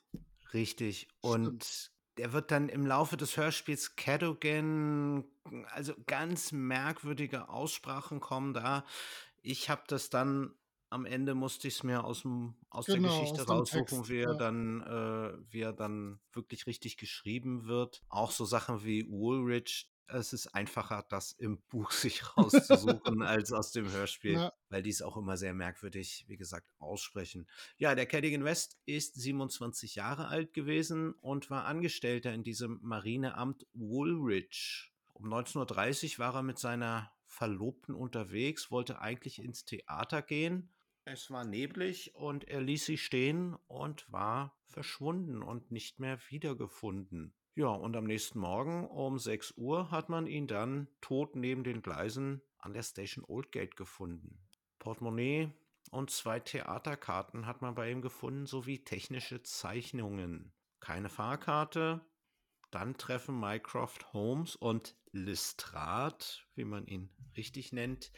Richtig. 0.52 1.08
Und 1.20 1.90
der 2.16 2.32
wird 2.32 2.50
dann 2.50 2.68
im 2.68 2.86
Laufe 2.86 3.16
des 3.16 3.36
Hörspiels 3.36 3.96
Cadogan, 3.96 5.24
also 5.70 5.94
ganz 6.06 6.52
merkwürdige 6.52 7.48
Aussprachen 7.48 8.20
kommen 8.20 8.54
da. 8.54 8.84
Ich 9.42 9.70
habe 9.70 9.82
das 9.86 10.10
dann 10.10 10.54
am 10.90 11.04
Ende 11.04 11.34
musste 11.34 11.68
ich 11.68 11.74
es 11.74 11.82
mir 11.82 12.04
aus, 12.04 12.22
dem, 12.22 12.54
aus 12.70 12.86
genau, 12.86 13.08
der 13.08 13.20
Geschichte 13.20 13.42
aus 13.42 13.48
raussuchen, 13.48 13.86
Text, 13.86 14.08
wie, 14.08 14.20
er 14.20 14.32
ja. 14.32 14.38
dann, 14.38 14.80
äh, 14.80 15.52
wie 15.52 15.60
er 15.60 15.72
dann 15.72 16.18
wirklich 16.32 16.66
richtig 16.66 16.96
geschrieben 16.96 17.66
wird. 17.66 18.02
Auch 18.08 18.30
so 18.30 18.44
Sachen 18.46 18.84
wie 18.84 19.06
Woolrich, 19.08 19.90
es 20.08 20.32
ist 20.32 20.48
einfacher, 20.48 21.04
das 21.08 21.32
im 21.32 21.60
Buch 21.68 21.90
sich 21.92 22.22
rauszusuchen 22.36 23.22
als 23.22 23.52
aus 23.52 23.72
dem 23.72 23.90
Hörspiel, 23.90 24.34
ja. 24.34 24.52
weil 24.68 24.82
die 24.82 24.90
es 24.90 25.02
auch 25.02 25.16
immer 25.16 25.36
sehr 25.36 25.54
merkwürdig, 25.54 26.24
wie 26.28 26.36
gesagt, 26.36 26.68
aussprechen. 26.78 27.46
Ja, 27.76 27.94
der 27.94 28.06
Cadigan 28.06 28.44
West 28.44 28.78
ist 28.86 29.20
27 29.20 29.94
Jahre 29.94 30.28
alt 30.28 30.54
gewesen 30.54 31.12
und 31.14 31.50
war 31.50 31.64
Angestellter 31.64 32.32
in 32.32 32.42
diesem 32.42 32.80
Marineamt 32.82 33.66
Woolwich. 33.74 34.92
Um 35.12 35.26
19.30 35.32 36.14
Uhr 36.14 36.18
war 36.18 36.34
er 36.36 36.42
mit 36.42 36.58
seiner 36.58 37.12
Verlobten 37.26 37.94
unterwegs, 37.94 38.70
wollte 38.70 39.00
eigentlich 39.00 39.42
ins 39.42 39.64
Theater 39.64 40.22
gehen. 40.22 40.72
Es 41.04 41.30
war 41.30 41.44
neblig 41.44 42.14
und 42.14 42.44
er 42.44 42.60
ließ 42.60 42.84
sie 42.84 42.98
stehen 42.98 43.56
und 43.66 44.10
war 44.12 44.58
verschwunden 44.66 45.42
und 45.42 45.70
nicht 45.70 45.98
mehr 46.00 46.18
wiedergefunden. 46.28 47.34
Ja, 47.58 47.70
und 47.70 47.96
am 47.96 48.04
nächsten 48.04 48.38
Morgen 48.38 48.86
um 48.86 49.18
6 49.18 49.54
Uhr 49.56 49.90
hat 49.90 50.08
man 50.08 50.28
ihn 50.28 50.46
dann 50.46 50.86
tot 51.00 51.34
neben 51.34 51.64
den 51.64 51.82
Gleisen 51.82 52.40
an 52.58 52.72
der 52.72 52.84
Station 52.84 53.24
Oldgate 53.26 53.74
gefunden. 53.74 54.38
Portemonnaie 54.78 55.50
und 55.90 56.12
zwei 56.12 56.38
Theaterkarten 56.38 57.46
hat 57.46 57.60
man 57.60 57.74
bei 57.74 57.90
ihm 57.90 58.00
gefunden, 58.00 58.46
sowie 58.46 58.84
technische 58.84 59.42
Zeichnungen. 59.42 60.52
Keine 60.78 61.08
Fahrkarte. 61.08 62.00
Dann 62.70 62.96
treffen 62.96 63.40
Mycroft 63.40 64.12
Holmes 64.12 64.54
und 64.54 64.94
Lestrade, 65.10 66.24
wie 66.54 66.64
man 66.64 66.86
ihn 66.86 67.10
richtig 67.36 67.72
nennt, 67.72 68.12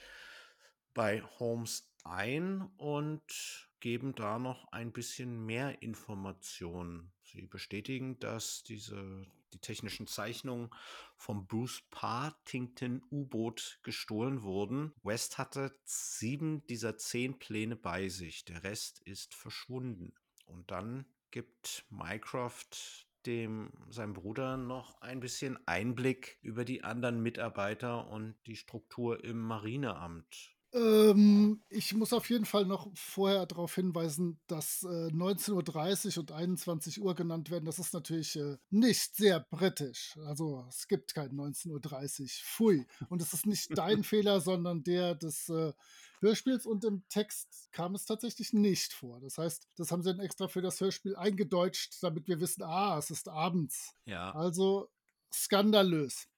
bei 0.93 1.22
Holmes 1.38 1.91
ein 2.05 2.61
und 2.76 3.70
geben 3.80 4.14
da 4.14 4.38
noch 4.38 4.70
ein 4.70 4.93
bisschen 4.93 5.47
mehr 5.47 5.80
Informationen. 5.80 7.14
Sie 7.33 7.47
bestätigen, 7.47 8.18
dass 8.18 8.62
diese, 8.62 9.26
die 9.53 9.59
technischen 9.59 10.07
Zeichnungen 10.07 10.70
vom 11.16 11.47
Bruce 11.47 11.83
Partington 11.91 13.03
U-Boot 13.11 13.78
gestohlen 13.83 14.43
wurden. 14.43 14.93
West 15.03 15.39
hatte 15.39 15.72
sieben 15.85 16.66
dieser 16.66 16.99
zehn 16.99 17.39
Pläne 17.39 17.76
bei 17.76 18.09
sich. 18.09 18.45
Der 18.45 18.62
Rest 18.64 19.01
ist 19.01 19.35
verschwunden. 19.35 20.12
Und 20.47 20.70
dann 20.70 21.07
gibt 21.31 21.85
Mycroft 21.91 23.07
dem 23.26 23.70
seinem 23.91 24.14
Bruder 24.14 24.57
noch 24.57 25.01
ein 25.03 25.20
bisschen 25.20 25.59
Einblick 25.66 26.39
über 26.43 26.64
die 26.64 26.85
anderen 26.85 27.22
Mitarbeiter 27.22 28.09
und 28.09 28.35
die 28.47 28.57
Struktur 28.57 29.22
im 29.24 29.39
Marineamt. 29.41 30.57
Ähm, 30.73 31.62
ich 31.68 31.95
muss 31.95 32.12
auf 32.12 32.31
jeden 32.31 32.45
Fall 32.45 32.64
noch 32.64 32.91
vorher 32.95 33.45
darauf 33.47 33.75
hinweisen, 33.75 34.41
dass 34.47 34.85
äh, 34.85 35.09
19.30 35.09 36.16
Uhr 36.16 36.21
und 36.21 36.33
21 36.33 37.01
Uhr 37.01 37.14
genannt 37.14 37.51
werden. 37.51 37.64
Das 37.64 37.79
ist 37.79 37.93
natürlich 37.93 38.37
äh, 38.37 38.57
nicht 38.71 39.16
sehr 39.16 39.41
britisch. 39.41 40.16
Also 40.27 40.64
es 40.68 40.87
gibt 40.87 41.14
kein 41.14 41.33
19.30 41.33 42.23
Uhr. 42.23 42.29
Pfui. 42.29 42.87
Und 43.09 43.21
es 43.21 43.33
ist 43.33 43.47
nicht 43.47 43.77
dein 43.77 44.05
Fehler, 44.05 44.41
sondern 44.41 44.85
der 44.85 45.16
des 45.16 45.49
äh, 45.49 45.73
Hörspiels. 46.21 46.66
Und 46.66 46.85
im 46.85 47.03
Text 47.09 47.68
kam 47.73 47.97
es 47.97 48.05
tatsächlich 48.05 48.53
nicht 48.53 48.93
vor. 48.93 49.21
Das 49.21 49.39
heißt, 49.39 49.68
das 49.77 49.91
haben 49.91 50.03
sie 50.03 50.11
dann 50.11 50.25
extra 50.25 50.47
für 50.47 50.62
das 50.62 50.81
Hörspiel 50.81 51.16
eingedeutscht, 51.16 51.97
damit 52.01 52.29
wir 52.29 52.39
wissen, 52.41 52.62
ah, 52.62 52.97
es 52.99 53.11
ist 53.11 53.29
abends. 53.29 53.95
Ja. 54.05 54.33
Also 54.33 54.89
skandalös. 55.33 56.29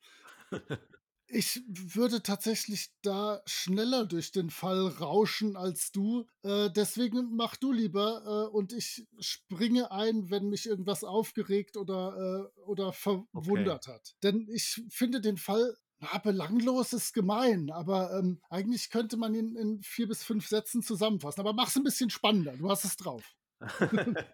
Ich 1.35 1.63
würde 1.67 2.23
tatsächlich 2.23 2.91
da 3.01 3.41
schneller 3.47 4.05
durch 4.05 4.33
den 4.33 4.51
Fall 4.51 4.87
rauschen 4.87 5.57
als 5.57 5.91
du. 5.91 6.27
Äh, 6.43 6.69
deswegen 6.71 7.35
mach 7.35 7.57
du 7.57 7.73
lieber 7.73 8.23
äh, 8.51 8.55
und 8.55 8.75
ich 8.75 9.07
springe 9.19 9.91
ein, 9.91 10.29
wenn 10.29 10.51
mich 10.51 10.67
irgendwas 10.67 11.05
aufgeregt 11.05 11.79
oder, 11.79 12.51
äh, 12.55 12.61
oder 12.61 12.93
verwundert 12.93 13.89
okay. 13.89 13.95
hat. 13.95 14.15
Denn 14.23 14.47
ich 14.53 14.83
finde 14.91 15.23
den 15.23 15.39
Fall 15.39 15.75
na, 16.01 16.19
belanglos 16.19 16.93
ist 16.93 17.15
gemein, 17.15 17.71
aber 17.71 18.13
ähm, 18.19 18.43
eigentlich 18.51 18.91
könnte 18.91 19.17
man 19.17 19.35
ihn 19.35 19.57
in 19.57 19.83
vier 19.83 20.09
bis 20.09 20.23
fünf 20.25 20.47
Sätzen 20.49 20.83
zusammenfassen. 20.83 21.41
Aber 21.41 21.55
mach's 21.55 21.77
ein 21.77 21.85
bisschen 21.85 22.11
spannender. 22.11 22.57
Du 22.59 22.69
hast 22.69 22.85
es 22.85 22.97
drauf. 22.97 23.35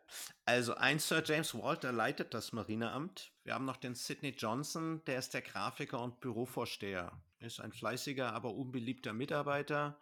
also 0.45 0.75
ein 0.75 0.99
Sir 0.99 1.23
James 1.25 1.55
Walter 1.55 1.93
leitet 1.93 2.35
das 2.35 2.53
Marineamt. 2.53 3.33
Wir 3.45 3.55
haben 3.55 3.65
noch 3.65 3.77
den 3.77 3.95
Sidney 3.95 4.31
Johnson, 4.31 5.05
der 5.07 5.19
ist 5.19 5.35
der 5.35 5.43
Grafiker 5.43 6.03
und 6.03 6.21
Bürovorsteher. 6.21 7.13
Ist 7.41 7.61
ein 7.61 7.73
fleißiger, 7.73 8.33
aber 8.33 8.55
unbeliebter 8.55 9.13
Mitarbeiter, 9.13 9.99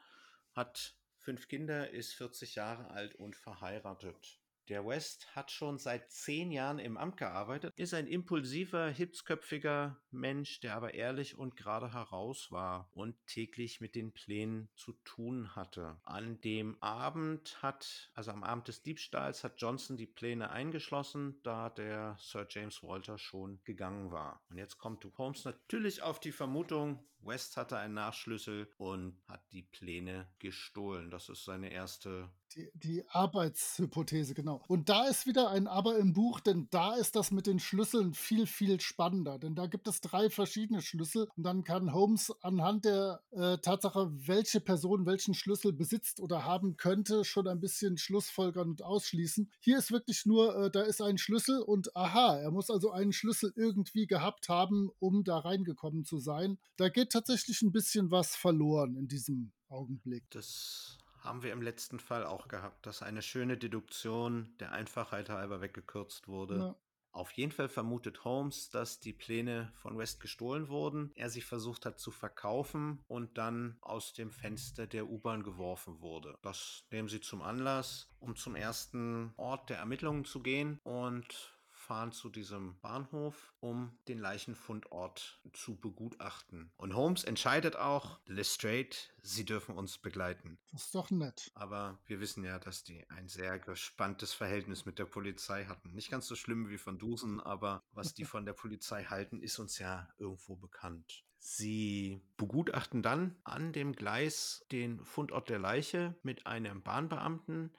hat 0.55 0.95
fünf 1.19 1.49
Kinder, 1.49 1.91
ist 1.91 2.15
40 2.15 2.55
Jahre 2.55 2.91
alt 2.91 3.15
und 3.17 3.37
verheiratet. 3.37 4.41
Der 4.69 4.85
West 4.85 5.35
hat 5.37 5.53
schon 5.53 5.79
seit 5.79 6.11
zehn 6.11 6.51
Jahren 6.51 6.81
im 6.81 6.97
Amt 6.97 7.17
gearbeitet, 7.17 7.73
ist 7.77 7.95
ein 7.95 8.09
impulsiver, 8.09 8.89
hitzköpfiger 8.89 9.97
Mensch, 10.11 10.59
der 10.61 10.75
aber 10.75 10.95
ehrlich 10.95 11.39
und 11.39 11.57
gerade 11.57 11.93
heraus 11.93 12.51
war 12.51 12.91
und 12.93 13.15
täglich 13.27 13.81
mit 13.81 13.95
den 13.95 14.13
Plänen 14.13 14.69
zu 14.75 14.93
tun 15.05 15.55
hatte. 15.55 16.01
An 16.03 16.41
dem 16.41 16.83
Abend 16.83 17.63
hat, 17.63 18.11
also 18.15 18.33
am 18.33 18.43
Abend 18.43 18.67
des 18.67 18.83
Diebstahls, 18.83 19.45
hat 19.45 19.61
Johnson 19.61 19.97
die 19.97 20.07
Pläne 20.07 20.51
eingeschlossen, 20.51 21.41
da 21.45 21.71
der 21.71 22.17
Sir 22.19 22.47
James 22.49 22.83
Walter 22.83 23.19
schon 23.19 23.61
gegangen 23.63 24.11
war. 24.11 24.43
Und 24.51 24.59
jetzt 24.59 24.79
kommt 24.79 25.07
Holmes 25.17 25.45
natürlich 25.45 26.03
auf 26.03 26.19
die 26.19 26.33
Vermutung, 26.33 27.07
West 27.21 27.57
hatte 27.57 27.79
einen 27.79 27.95
Nachschlüssel 27.95 28.71
und 28.79 29.21
hat 29.29 29.43
die 29.53 29.63
Pläne 29.63 30.29
gestohlen. 30.39 31.11
Das 31.11 31.29
ist 31.29 31.45
seine 31.45 31.71
erste 31.71 32.31
die, 32.55 32.71
die, 32.75 33.05
Arbeitshypothese, 33.09 34.35
genau. 34.35 34.63
Und 34.69 34.89
da 34.89 35.09
ist 35.09 35.27
wieder 35.27 35.51
ein 35.51 35.67
Aber 35.67 35.99
im 35.99 36.13
Buch, 36.13 36.41
denn 36.41 36.69
da 36.71 36.95
ist 36.95 37.17
das 37.17 37.31
mit 37.31 37.47
den 37.47 37.59
Schlüsseln 37.59 38.15
viel, 38.15 38.47
viel 38.47 38.81
spannender. 38.81 39.39
Denn 39.39 39.55
da 39.55 39.67
gibt 39.67 39.89
es 39.89 40.01
drei 40.01 40.31
verschiedene 40.31 40.81
Schlüssel 40.81 41.29
und 41.37 41.43
dann 41.43 41.65
kann 41.65 41.93
Holmes 41.93 42.33
anhand 42.43 42.85
der 42.85 43.21
äh, 43.33 43.59
Tatsache, 43.59 44.11
welche 44.11 44.61
Person 44.61 45.07
welchen 45.07 45.35
Schlüssel 45.35 45.73
besitzt 45.73 46.21
oder 46.21 46.45
haben 46.45 46.77
könnte, 46.77 47.25
schon 47.25 47.49
ein 47.49 47.61
bisschen 47.61 47.99
schlussfolgern 47.99 48.71
und 48.71 48.83
ausschließen. 48.83 49.51
Hier 49.61 49.79
ist 49.79 49.91
wirklich 49.91 50.25
nur, 50.25 50.57
äh, 50.57 50.71
da 50.71 50.83
ist 50.83 51.03
ein 51.03 51.19
Schlüssel 51.19 51.61
und 51.61 51.95
aha, 51.97 52.39
er 52.39 52.51
muss 52.53 52.71
also 52.71 52.91
einen 52.91 53.13
Schlüssel 53.13 53.53
irgendwie 53.57 54.07
gehabt 54.07 54.49
haben, 54.49 54.91
um 54.99 55.25
da 55.25 55.39
reingekommen 55.39 56.05
zu 56.05 56.19
sein. 56.19 56.59
Da 56.77 56.89
geht 56.89 57.06
tatsächlich 57.09 57.63
ein 57.63 57.73
bisschen 57.73 58.11
was 58.11 58.37
verloren 58.37 58.97
in 58.97 59.09
diesem 59.09 59.53
Augenblick. 59.69 60.25
Das 60.31 60.99
haben 61.21 61.43
wir 61.43 61.53
im 61.53 61.63
letzten 61.63 61.99
Fall 61.99 62.25
auch 62.25 62.49
gehabt, 62.49 62.87
dass 62.87 63.03
eine 63.03 63.23
schöne 63.23 63.57
Deduktion 63.57 64.55
der 64.61 64.73
Einfachheit 64.73 65.29
halber 65.29 65.61
weggekürzt 65.61 66.29
wurde. 66.29 66.59
Ja. 66.59 66.77
Auf 67.17 67.33
jeden 67.33 67.51
Fall 67.51 67.71
vermutet 67.71 68.25
Holmes, 68.25 68.69
dass 68.69 69.01
die 69.01 69.15
Pläne 69.15 69.73
von 69.77 69.97
West 69.97 70.21
gestohlen 70.21 70.69
wurden, 70.69 71.13
er 71.15 71.31
sie 71.31 71.41
versucht 71.41 71.87
hat 71.87 71.99
zu 71.99 72.11
verkaufen 72.11 73.03
und 73.09 73.39
dann 73.39 73.79
aus 73.81 74.13
dem 74.13 74.31
Fenster 74.31 74.87
der 74.87 75.09
U-Bahn 75.09 75.43
geworfen 75.43 76.03
wurde. 76.03 76.37
Das 76.43 76.85
nehmen 76.91 77.09
sie 77.09 77.23
zum 77.23 77.41
Anlass, 77.41 78.11
um 78.19 78.37
zum 78.37 78.55
ersten 78.55 79.33
Ort 79.39 79.71
der 79.71 79.79
Ermittlungen 79.79 80.27
zu 80.27 80.43
gehen 80.43 80.79
und 80.85 81.56
fahren 81.87 82.11
zu 82.11 82.29
diesem 82.29 82.79
Bahnhof, 82.81 83.55
um 83.61 83.97
den 84.09 84.19
Leichenfundort 84.19 85.41
zu 85.53 85.77
begutachten. 85.77 86.73
Und 86.77 86.95
Holmes 86.95 87.23
entscheidet 87.23 87.77
auch, 87.77 88.19
Lestrade, 88.27 88.97
Sie 89.23 89.45
dürfen 89.45 89.77
uns 89.77 89.99
begleiten. 89.99 90.59
Das 90.73 90.85
ist 90.85 90.95
doch 90.95 91.11
nett. 91.11 91.51
Aber 91.55 91.99
wir 92.07 92.21
wissen 92.21 92.45
ja, 92.45 92.59
dass 92.59 92.83
die 92.83 93.09
ein 93.11 93.29
sehr 93.29 93.59
gespanntes 93.59 94.35
Verhältnis 94.35 94.85
mit 94.85 94.99
der 94.99 95.05
Polizei 95.05 95.67
hatten. 95.67 95.93
Nicht 95.93 96.11
ganz 96.11 96.27
so 96.27 96.35
schlimm 96.35 96.69
wie 96.69 96.79
von 96.79 96.99
Dusen, 96.99 97.41
aber 97.41 97.85
was 97.93 98.15
die 98.15 98.25
von 98.25 98.45
der 98.45 98.53
Polizei 98.53 99.05
halten, 99.05 99.41
ist 99.41 99.59
uns 99.59 99.79
ja 99.79 100.09
irgendwo 100.19 100.57
bekannt. 100.57 101.25
Sie 101.39 102.21
begutachten 102.37 103.03
dann 103.03 103.37
an 103.45 103.73
dem 103.73 103.95
Gleis 103.95 104.65
den 104.73 105.05
Fundort 105.05 105.49
der 105.49 105.61
Leiche 105.61 106.17
mit 106.23 106.47
einem 106.47 106.83
Bahnbeamten, 106.83 107.73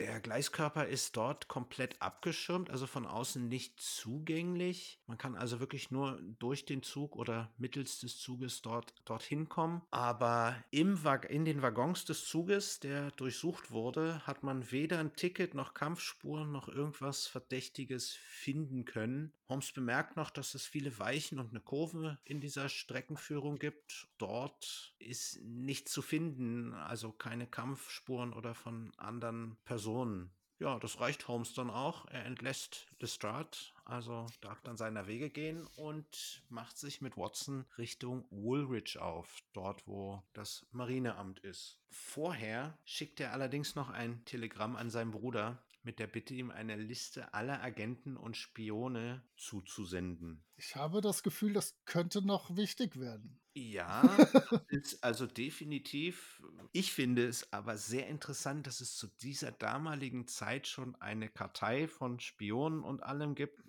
der 0.00 0.18
Gleiskörper 0.20 0.86
ist 0.86 1.16
dort 1.16 1.46
komplett 1.46 2.00
abgeschirmt, 2.00 2.70
also 2.70 2.86
von 2.86 3.06
außen 3.06 3.46
nicht 3.48 3.78
zugänglich. 3.80 4.98
Man 5.06 5.18
kann 5.18 5.36
also 5.36 5.60
wirklich 5.60 5.90
nur 5.90 6.18
durch 6.38 6.64
den 6.64 6.82
Zug 6.82 7.16
oder 7.16 7.52
mittels 7.58 8.00
des 8.00 8.18
Zuges 8.18 8.62
dort 8.62 8.94
dorthin 9.04 9.48
kommen. 9.48 9.82
Aber 9.90 10.56
im 10.70 11.00
in 11.28 11.44
den 11.44 11.62
Waggons 11.62 12.04
des 12.06 12.24
Zuges, 12.24 12.80
der 12.80 13.10
durchsucht 13.12 13.70
wurde, 13.70 14.26
hat 14.26 14.42
man 14.42 14.70
weder 14.72 14.98
ein 14.98 15.14
Ticket 15.16 15.54
noch 15.54 15.74
Kampfspuren 15.74 16.50
noch 16.50 16.68
irgendwas 16.68 17.26
Verdächtiges 17.26 18.12
finden 18.12 18.84
können. 18.86 19.32
Holmes 19.50 19.72
bemerkt 19.72 20.16
noch, 20.16 20.30
dass 20.30 20.54
es 20.54 20.64
viele 20.64 20.98
Weichen 20.98 21.38
und 21.38 21.50
eine 21.50 21.60
Kurve 21.60 22.18
in 22.24 22.40
dieser 22.40 22.68
Streckenführung 22.68 23.58
gibt. 23.58 24.08
Dort 24.16 24.94
ist 24.98 25.40
nichts 25.42 25.92
zu 25.92 26.00
finden, 26.00 26.72
also 26.72 27.12
keine 27.12 27.46
Kampfspuren 27.46 28.32
oder 28.32 28.54
von 28.54 28.92
anderen 28.96 29.56
Personen. 29.64 30.30
Ja, 30.60 30.78
das 30.78 31.00
reicht 31.00 31.26
Holmes 31.26 31.54
dann 31.54 31.70
auch. 31.70 32.06
Er 32.08 32.26
entlässt 32.26 32.86
Lestrade 32.98 33.56
also 33.90 34.26
darf 34.40 34.60
dann 34.60 34.76
seiner 34.76 35.08
Wege 35.08 35.30
gehen 35.30 35.66
und 35.74 36.44
macht 36.48 36.78
sich 36.78 37.00
mit 37.00 37.16
Watson 37.16 37.64
Richtung 37.76 38.24
Woolwich 38.30 38.98
auf, 38.98 39.42
dort 39.52 39.86
wo 39.88 40.22
das 40.32 40.64
Marineamt 40.70 41.40
ist. 41.40 41.80
Vorher 41.88 42.78
schickt 42.84 43.18
er 43.18 43.32
allerdings 43.32 43.74
noch 43.74 43.90
ein 43.90 44.24
Telegramm 44.26 44.76
an 44.76 44.90
seinen 44.90 45.10
Bruder 45.10 45.60
mit 45.82 45.98
der 45.98 46.06
Bitte, 46.06 46.34
ihm 46.34 46.50
eine 46.50 46.76
Liste 46.76 47.32
aller 47.34 47.62
Agenten 47.62 48.16
und 48.16 48.36
Spione 48.36 49.22
zuzusenden. 49.36 50.44
Ich 50.56 50.76
habe 50.76 51.00
das 51.00 51.22
Gefühl, 51.22 51.52
das 51.52 51.78
könnte 51.84 52.24
noch 52.24 52.56
wichtig 52.56 52.98
werden. 53.00 53.40
Ja, 53.54 54.02
ist 54.68 55.02
also 55.02 55.26
definitiv. 55.26 56.42
Ich 56.72 56.92
finde 56.92 57.26
es 57.26 57.52
aber 57.52 57.76
sehr 57.76 58.06
interessant, 58.06 58.66
dass 58.66 58.80
es 58.80 58.94
zu 58.96 59.08
dieser 59.22 59.50
damaligen 59.50 60.26
Zeit 60.28 60.66
schon 60.66 60.94
eine 60.96 61.28
Kartei 61.28 61.88
von 61.88 62.20
Spionen 62.20 62.84
und 62.84 63.02
allem 63.02 63.34
gibt. 63.34 63.60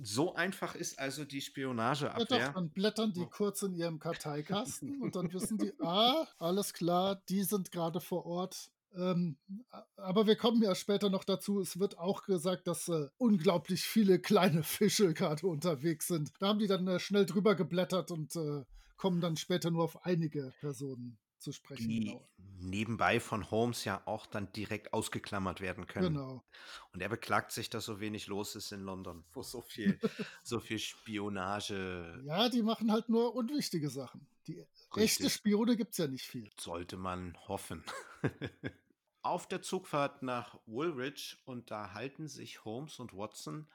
So 0.00 0.34
einfach 0.34 0.74
ist 0.74 0.98
also 0.98 1.26
die 1.26 1.40
Ja 1.40 1.42
Spionageabwehr. 1.42 2.46
doch, 2.46 2.54
dann 2.54 2.70
blättern 2.70 3.12
die 3.12 3.26
kurz 3.26 3.60
in 3.62 3.74
ihrem 3.74 3.98
Karteikasten 3.98 5.02
und 5.02 5.16
dann 5.16 5.30
wissen 5.34 5.58
die, 5.58 5.72
ah, 5.80 6.26
alles 6.38 6.72
klar, 6.72 7.22
die 7.28 7.42
sind 7.42 7.70
gerade 7.72 8.00
vor 8.00 8.24
Ort. 8.24 8.70
Ähm, 8.96 9.36
aber 9.96 10.26
wir 10.26 10.36
kommen 10.36 10.62
ja 10.62 10.74
später 10.74 11.10
noch 11.10 11.24
dazu. 11.24 11.60
Es 11.60 11.78
wird 11.78 11.98
auch 11.98 12.22
gesagt, 12.24 12.66
dass 12.66 12.88
äh, 12.88 13.08
unglaublich 13.18 13.82
viele 13.82 14.18
kleine 14.20 14.62
Fische 14.62 15.12
gerade 15.14 15.46
unterwegs 15.46 16.08
sind. 16.08 16.32
Da 16.38 16.48
haben 16.48 16.58
die 16.58 16.66
dann 16.66 16.86
äh, 16.88 16.98
schnell 16.98 17.26
drüber 17.26 17.54
geblättert 17.54 18.10
und 18.10 18.34
äh, 18.36 18.64
kommen 18.96 19.20
dann 19.20 19.36
später 19.36 19.70
nur 19.70 19.84
auf 19.84 20.04
einige 20.04 20.52
Personen 20.60 21.18
zu 21.38 21.52
sprechen. 21.52 21.88
die 21.88 22.00
Genau. 22.06 22.26
nebenbei 22.58 23.20
von 23.20 23.50
Holmes 23.50 23.84
ja 23.84 24.00
auch 24.06 24.24
dann 24.24 24.50
direkt 24.52 24.94
ausgeklammert 24.94 25.60
werden 25.60 25.86
können. 25.86 26.14
genau. 26.14 26.42
Und 26.94 27.02
er 27.02 27.10
beklagt 27.10 27.52
sich, 27.52 27.68
dass 27.68 27.84
so 27.84 28.00
wenig 28.00 28.26
los 28.26 28.56
ist 28.56 28.72
in 28.72 28.80
London, 28.80 29.22
wo 29.34 29.42
so 29.42 29.60
viel, 29.60 29.98
so 30.42 30.58
viel 30.60 30.78
Spionage 30.78 32.22
Ja, 32.24 32.48
die 32.48 32.62
machen 32.62 32.90
halt 32.90 33.10
nur 33.10 33.34
unwichtige 33.34 33.90
Sachen. 33.90 34.26
Die 34.46 34.60
echte 34.60 34.96
Richtig. 34.96 35.32
Spione 35.34 35.76
gibt 35.76 35.92
es 35.92 35.98
ja 35.98 36.06
nicht 36.06 36.24
viel. 36.26 36.48
sollte 36.58 36.96
man 36.96 37.36
hoffen. 37.48 37.84
Auf 39.26 39.48
der 39.48 39.60
Zugfahrt 39.60 40.22
nach 40.22 40.56
Woolwich 40.66 41.36
unterhalten 41.46 42.28
sich 42.28 42.64
Holmes 42.64 43.00
und 43.00 43.12
Watson. 43.12 43.66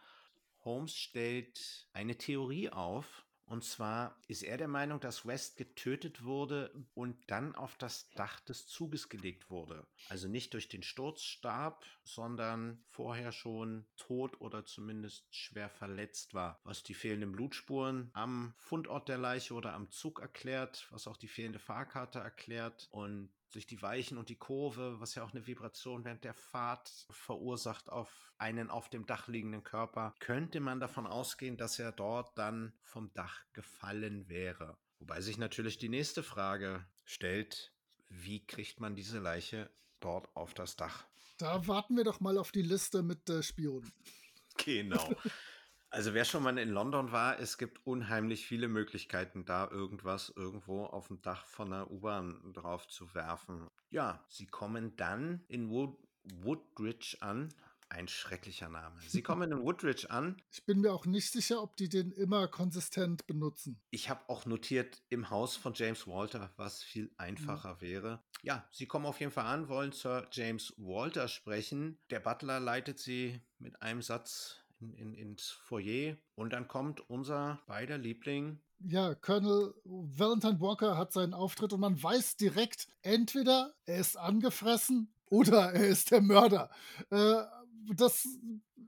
Holmes 0.63 0.95
stellt 0.95 1.89
eine 1.91 2.17
Theorie 2.17 2.69
auf. 2.69 3.25
Und 3.43 3.65
zwar 3.65 4.17
ist 4.29 4.43
er 4.43 4.55
der 4.55 4.69
Meinung, 4.69 5.01
dass 5.01 5.25
West 5.25 5.57
getötet 5.57 6.23
wurde 6.23 6.73
und 6.93 7.29
dann 7.29 7.53
auf 7.53 7.75
das 7.75 8.09
Dach 8.11 8.39
des 8.39 8.65
Zuges 8.65 9.09
gelegt 9.09 9.49
wurde. 9.49 9.85
Also 10.07 10.29
nicht 10.29 10.53
durch 10.53 10.69
den 10.69 10.83
Sturz 10.83 11.21
starb, 11.21 11.85
sondern 12.05 12.81
vorher 12.87 13.33
schon 13.33 13.85
tot 13.97 14.39
oder 14.39 14.63
zumindest 14.63 15.35
schwer 15.35 15.69
verletzt 15.69 16.33
war. 16.33 16.61
Was 16.63 16.81
die 16.81 16.93
fehlenden 16.93 17.33
Blutspuren 17.33 18.09
am 18.13 18.53
Fundort 18.57 19.09
der 19.09 19.17
Leiche 19.17 19.53
oder 19.53 19.73
am 19.73 19.91
Zug 19.91 20.21
erklärt, 20.21 20.87
was 20.91 21.07
auch 21.07 21.17
die 21.17 21.27
fehlende 21.27 21.59
Fahrkarte 21.59 22.19
erklärt 22.19 22.87
und 22.91 23.33
durch 23.51 23.67
die 23.67 23.81
Weichen 23.81 24.17
und 24.17 24.29
die 24.29 24.37
Kurve, 24.37 24.99
was 24.99 25.15
ja 25.15 25.23
auch 25.23 25.31
eine 25.31 25.45
Vibration 25.45 26.03
während 26.05 26.23
der 26.23 26.33
Fahrt 26.33 26.89
verursacht 27.09 27.89
auf 27.89 28.33
einen 28.37 28.69
auf 28.69 28.89
dem 28.89 29.05
Dach 29.05 29.27
liegenden 29.27 29.63
Körper, 29.63 30.15
könnte 30.19 30.59
man 30.59 30.79
davon 30.79 31.05
ausgehen, 31.05 31.57
dass 31.57 31.77
er 31.77 31.91
dort 31.91 32.37
dann 32.37 32.73
vom 32.81 33.13
Dach 33.13 33.43
gefallen 33.53 34.27
wäre. 34.29 34.77
Wobei 34.99 35.21
sich 35.21 35.37
natürlich 35.37 35.77
die 35.77 35.89
nächste 35.89 36.23
Frage 36.23 36.85
stellt, 37.05 37.73
wie 38.09 38.45
kriegt 38.45 38.79
man 38.79 38.95
diese 38.95 39.19
Leiche 39.19 39.69
dort 39.99 40.35
auf 40.35 40.53
das 40.53 40.75
Dach? 40.75 41.05
Da 41.37 41.67
warten 41.67 41.95
wir 41.97 42.03
doch 42.03 42.19
mal 42.19 42.37
auf 42.37 42.51
die 42.51 42.61
Liste 42.61 43.03
mit 43.03 43.29
äh, 43.29 43.41
Spionen. 43.41 43.91
Genau. 44.57 45.15
Also 45.93 46.13
wer 46.13 46.23
schon 46.23 46.43
mal 46.43 46.57
in 46.57 46.69
London 46.69 47.11
war, 47.11 47.37
es 47.39 47.57
gibt 47.57 47.85
unheimlich 47.85 48.45
viele 48.45 48.69
Möglichkeiten, 48.69 49.43
da 49.43 49.69
irgendwas 49.69 50.31
irgendwo 50.33 50.85
auf 50.85 51.07
dem 51.07 51.21
Dach 51.21 51.45
von 51.45 51.73
einer 51.73 51.91
U-Bahn 51.91 52.53
drauf 52.53 52.87
zu 52.87 53.13
werfen. 53.13 53.67
Ja, 53.89 54.23
sie 54.29 54.47
kommen 54.47 54.95
dann 54.95 55.43
in 55.49 55.69
Wood 55.69 55.97
Woodridge 56.23 57.17
an. 57.19 57.49
Ein 57.89 58.07
schrecklicher 58.07 58.69
Name. 58.69 58.95
Sie 59.05 59.21
kommen 59.23 59.51
in 59.51 59.63
Woodridge 59.63 60.09
an. 60.09 60.41
Ich 60.49 60.63
bin 60.63 60.79
mir 60.79 60.93
auch 60.93 61.05
nicht 61.05 61.29
sicher, 61.29 61.61
ob 61.61 61.75
die 61.75 61.89
den 61.89 62.13
immer 62.13 62.47
konsistent 62.47 63.27
benutzen. 63.27 63.81
Ich 63.89 64.09
habe 64.09 64.21
auch 64.29 64.45
notiert 64.45 65.01
im 65.09 65.29
Haus 65.29 65.57
von 65.57 65.73
James 65.73 66.07
Walter, 66.07 66.53
was 66.55 66.83
viel 66.83 67.11
einfacher 67.17 67.81
wäre. 67.81 68.23
Ja, 68.43 68.65
sie 68.71 68.85
kommen 68.85 69.05
auf 69.05 69.19
jeden 69.19 69.33
Fall 69.33 69.45
an, 69.45 69.67
wollen 69.67 69.91
Sir 69.91 70.25
James 70.31 70.73
Walter 70.77 71.27
sprechen. 71.27 71.99
Der 72.11 72.21
Butler 72.21 72.61
leitet 72.61 72.97
sie 72.99 73.41
mit 73.59 73.81
einem 73.81 74.01
Satz 74.01 74.60
in, 74.81 74.93
in, 74.93 75.13
ins 75.13 75.49
Foyer 75.49 76.17
und 76.35 76.53
dann 76.53 76.67
kommt 76.67 77.07
unser 77.09 77.61
beider 77.67 77.97
Liebling. 77.97 78.59
Ja, 78.79 79.13
Colonel 79.13 79.73
Valentine 79.85 80.59
Walker 80.59 80.97
hat 80.97 81.13
seinen 81.13 81.33
Auftritt 81.33 81.71
und 81.73 81.79
man 81.79 82.01
weiß 82.01 82.35
direkt, 82.37 82.87
entweder 83.03 83.73
er 83.85 83.97
ist 83.97 84.17
angefressen 84.17 85.13
oder 85.29 85.71
er 85.73 85.87
ist 85.87 86.11
der 86.11 86.21
Mörder. 86.21 86.69
Äh, 87.11 87.43
das 87.95 88.27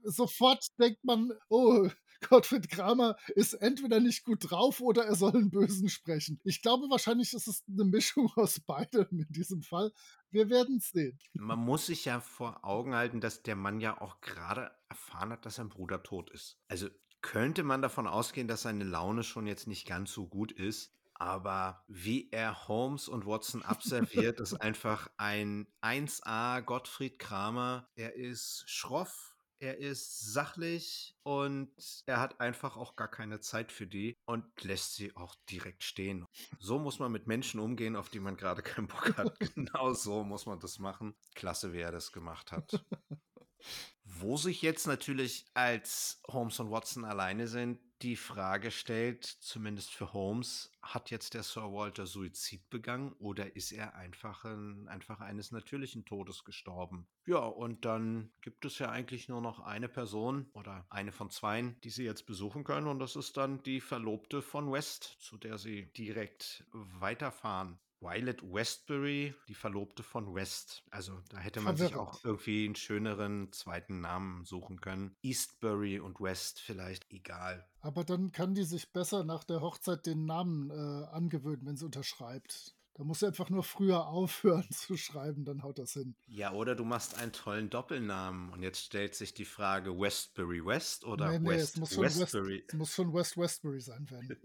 sofort 0.03 0.67
denkt 0.79 1.03
man, 1.03 1.31
oh, 1.49 1.89
Gottfried 2.29 2.69
Kramer 2.69 3.15
ist 3.35 3.53
entweder 3.53 3.99
nicht 3.99 4.23
gut 4.23 4.49
drauf 4.49 4.81
oder 4.81 5.05
er 5.05 5.15
soll 5.15 5.33
einen 5.33 5.51
Bösen 5.51 5.89
sprechen. 5.89 6.39
Ich 6.43 6.61
glaube, 6.61 6.89
wahrscheinlich 6.89 7.33
ist 7.33 7.47
es 7.47 7.63
eine 7.67 7.85
Mischung 7.85 8.31
aus 8.35 8.59
beidem 8.59 9.07
in 9.11 9.27
diesem 9.29 9.61
Fall. 9.61 9.91
Wir 10.31 10.49
werden 10.49 10.77
es 10.77 10.89
sehen. 10.89 11.19
Man 11.33 11.59
muss 11.59 11.85
sich 11.85 12.05
ja 12.05 12.19
vor 12.19 12.65
Augen 12.65 12.95
halten, 12.95 13.21
dass 13.21 13.43
der 13.43 13.55
Mann 13.55 13.79
ja 13.79 14.01
auch 14.01 14.21
gerade 14.21 14.71
erfahren 14.89 15.31
hat, 15.31 15.45
dass 15.45 15.55
sein 15.55 15.69
Bruder 15.69 16.01
tot 16.01 16.31
ist. 16.31 16.57
Also 16.67 16.89
könnte 17.21 17.63
man 17.63 17.81
davon 17.81 18.07
ausgehen, 18.07 18.47
dass 18.47 18.63
seine 18.63 18.83
Laune 18.83 19.23
schon 19.23 19.47
jetzt 19.47 19.67
nicht 19.67 19.87
ganz 19.87 20.11
so 20.11 20.27
gut 20.27 20.51
ist. 20.51 20.93
Aber 21.15 21.83
wie 21.87 22.29
er 22.31 22.67
Holmes 22.67 23.07
und 23.07 23.25
Watson 23.25 23.61
abserviert, 23.61 24.39
ist 24.41 24.55
einfach 24.55 25.09
ein 25.17 25.67
1A 25.81 26.61
Gottfried 26.61 27.17
Kramer. 27.19 27.87
Er 27.95 28.15
ist 28.15 28.63
schroff, 28.67 29.32
er 29.63 29.77
ist 29.77 30.33
sachlich 30.33 31.15
und 31.23 31.71
er 32.05 32.19
hat 32.19 32.41
einfach 32.41 32.75
auch 32.75 32.97
gar 32.97 33.07
keine 33.07 33.39
Zeit 33.39 33.71
für 33.71 33.87
die 33.87 34.17
und 34.25 34.43
lässt 34.61 34.95
sie 34.95 35.15
auch 35.15 35.35
direkt 35.49 35.83
stehen. 35.83 36.25
So 36.59 36.79
muss 36.79 36.99
man 36.99 37.13
mit 37.13 37.27
Menschen 37.27 37.61
umgehen, 37.61 37.95
auf 37.95 38.09
die 38.09 38.19
man 38.19 38.35
gerade 38.35 38.61
keinen 38.61 38.87
Bock 38.87 39.15
hat. 39.17 39.33
Genau 39.55 39.93
so 39.93 40.23
muss 40.23 40.45
man 40.45 40.59
das 40.59 40.79
machen. 40.79 41.15
Klasse, 41.35 41.71
wie 41.71 41.79
er 41.79 41.91
das 41.91 42.11
gemacht 42.11 42.51
hat. 42.51 42.85
Wo 44.03 44.35
sich 44.35 44.61
jetzt 44.61 44.87
natürlich 44.87 45.45
als 45.53 46.21
Holmes 46.27 46.59
und 46.59 46.69
Watson 46.69 47.05
alleine 47.05 47.47
sind, 47.47 47.79
die 48.03 48.17
Frage 48.17 48.69
stellt, 48.69 49.25
zumindest 49.25 49.93
für 49.93 50.11
Holmes, 50.11 50.71
hat 50.81 51.09
jetzt 51.09 51.33
der 51.33 51.43
Sir 51.43 51.71
Walter 51.71 52.05
Suizid 52.05 52.69
begangen 52.69 53.13
oder 53.13 53.55
ist 53.55 53.71
er 53.71 53.95
einfach, 53.95 54.43
ein, 54.43 54.89
einfach 54.89 55.21
eines 55.21 55.51
natürlichen 55.51 56.03
Todes 56.03 56.43
gestorben? 56.43 57.07
Ja, 57.25 57.39
und 57.39 57.85
dann 57.85 58.33
gibt 58.41 58.65
es 58.65 58.77
ja 58.79 58.89
eigentlich 58.89 59.29
nur 59.29 59.39
noch 59.39 59.61
eine 59.61 59.87
Person 59.87 60.49
oder 60.53 60.85
eine 60.89 61.13
von 61.13 61.29
zweien, 61.29 61.79
die 61.81 61.89
sie 61.89 62.03
jetzt 62.03 62.25
besuchen 62.25 62.65
können 62.65 62.87
und 62.87 62.99
das 62.99 63.15
ist 63.15 63.37
dann 63.37 63.63
die 63.63 63.79
Verlobte 63.79 64.41
von 64.41 64.69
West, 64.71 65.15
zu 65.19 65.37
der 65.37 65.57
sie 65.57 65.85
direkt 65.93 66.65
weiterfahren. 66.73 67.79
Violet 68.03 68.41
Westbury, 68.43 69.33
die 69.47 69.53
Verlobte 69.53 70.03
von 70.03 70.35
West. 70.35 70.83
Also 70.91 71.19
da 71.29 71.37
hätte 71.37 71.61
man 71.61 71.77
sich 71.77 71.91
Verwirrend. 71.91 72.09
auch 72.09 72.23
irgendwie 72.25 72.65
einen 72.65 72.75
schöneren 72.75 73.51
zweiten 73.53 74.01
Namen 74.01 74.43
suchen 74.43 74.81
können. 74.81 75.15
Eastbury 75.21 75.99
und 75.99 76.19
West 76.19 76.59
vielleicht, 76.59 77.09
egal. 77.11 77.65
Aber 77.79 78.03
dann 78.03 78.31
kann 78.31 78.53
die 78.53 78.63
sich 78.63 78.91
besser 78.91 79.23
nach 79.23 79.43
der 79.43 79.61
Hochzeit 79.61 80.05
den 80.05 80.25
Namen 80.25 80.69
äh, 80.69 81.05
angewöhnen, 81.07 81.65
wenn 81.65 81.77
sie 81.77 81.85
unterschreibt. 81.85 82.75
Da 82.95 83.03
muss 83.03 83.21
sie 83.21 83.27
einfach 83.27 83.49
nur 83.49 83.63
früher 83.63 84.05
aufhören 84.07 84.69
zu 84.69 84.97
schreiben, 84.97 85.45
dann 85.45 85.63
haut 85.63 85.79
das 85.79 85.93
hin. 85.93 86.15
Ja, 86.27 86.51
oder 86.53 86.75
du 86.75 86.83
machst 86.83 87.17
einen 87.17 87.31
tollen 87.31 87.69
Doppelnamen 87.69 88.49
und 88.49 88.61
jetzt 88.61 88.81
stellt 88.83 89.15
sich 89.15 89.33
die 89.33 89.45
Frage 89.45 89.97
Westbury 89.97 90.63
West 90.65 91.05
oder 91.05 91.31
nee, 91.31 91.39
nee, 91.39 91.49
West 91.49 91.73
es 91.75 91.79
muss, 91.79 91.93
schon 91.93 92.03
West, 92.03 92.19
Westbury. 92.19 92.63
es 92.67 92.73
muss 92.73 92.93
schon 92.93 93.13
West 93.13 93.37
Westbury 93.37 93.81
sein, 93.81 94.07
wenn. 94.11 94.37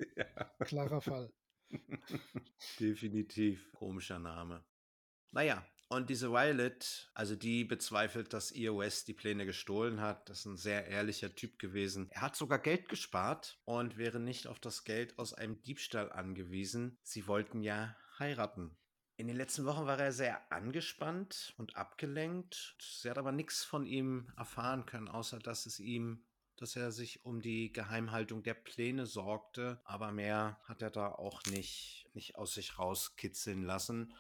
Klarer 0.67 1.01
Fall. 1.01 1.31
Definitiv. 2.81 3.73
Komischer 3.73 4.19
Name. 4.19 4.65
Naja, 5.33 5.65
und 5.91 6.11
diese 6.11 6.31
Violet, 6.31 7.11
also 7.15 7.35
die 7.35 7.65
bezweifelt, 7.65 8.35
dass 8.35 8.53
West 8.53 9.09
die 9.09 9.15
Pläne 9.15 9.47
gestohlen 9.47 10.03
hat. 10.03 10.29
Das 10.29 10.41
ist 10.41 10.45
ein 10.45 10.57
sehr 10.59 10.87
ehrlicher 10.87 11.35
Typ 11.35 11.59
gewesen. 11.59 12.09
Er 12.11 12.21
hat 12.21 12.37
sogar 12.37 12.59
Geld 12.59 12.91
gespart 12.91 13.59
und 13.65 13.97
wäre 13.97 14.21
nicht 14.21 14.47
auf 14.47 14.61
das 14.61 14.85
Geld 14.85 15.19
aus 15.19 15.33
einem 15.33 15.63
Diebstahl 15.63 16.13
angewiesen. 16.13 16.99
Sie 17.03 17.27
wollten 17.27 17.63
ja 17.63 17.97
heiraten. 18.19 18.77
In 19.17 19.29
den 19.29 19.37
letzten 19.37 19.65
Wochen 19.65 19.87
war 19.87 19.99
er 19.99 20.13
sehr 20.13 20.53
angespannt 20.53 21.55
und 21.57 21.75
abgelenkt. 21.75 22.77
Sie 22.81 23.09
hat 23.09 23.19
aber 23.19 23.33
nichts 23.33 23.65
von 23.65 23.87
ihm 23.87 24.31
erfahren 24.37 24.85
können, 24.85 25.09
außer 25.09 25.39
dass 25.39 25.65
es 25.65 25.81
ihm 25.81 26.23
dass 26.61 26.77
er 26.77 26.93
sich 26.93 27.25
um 27.25 27.41
die 27.41 27.73
Geheimhaltung 27.73 28.43
der 28.43 28.55
Pläne 28.55 29.07
sorgte, 29.07 29.81
aber 29.85 30.13
mehr 30.13 30.59
hat 30.65 30.83
er 30.83 30.91
da 30.91 31.09
auch 31.09 31.43
nicht, 31.47 32.07
nicht 32.15 32.37
aus 32.37 32.55
sich 32.55 32.79
rauskitzeln 32.79 33.63
lassen 33.63 34.15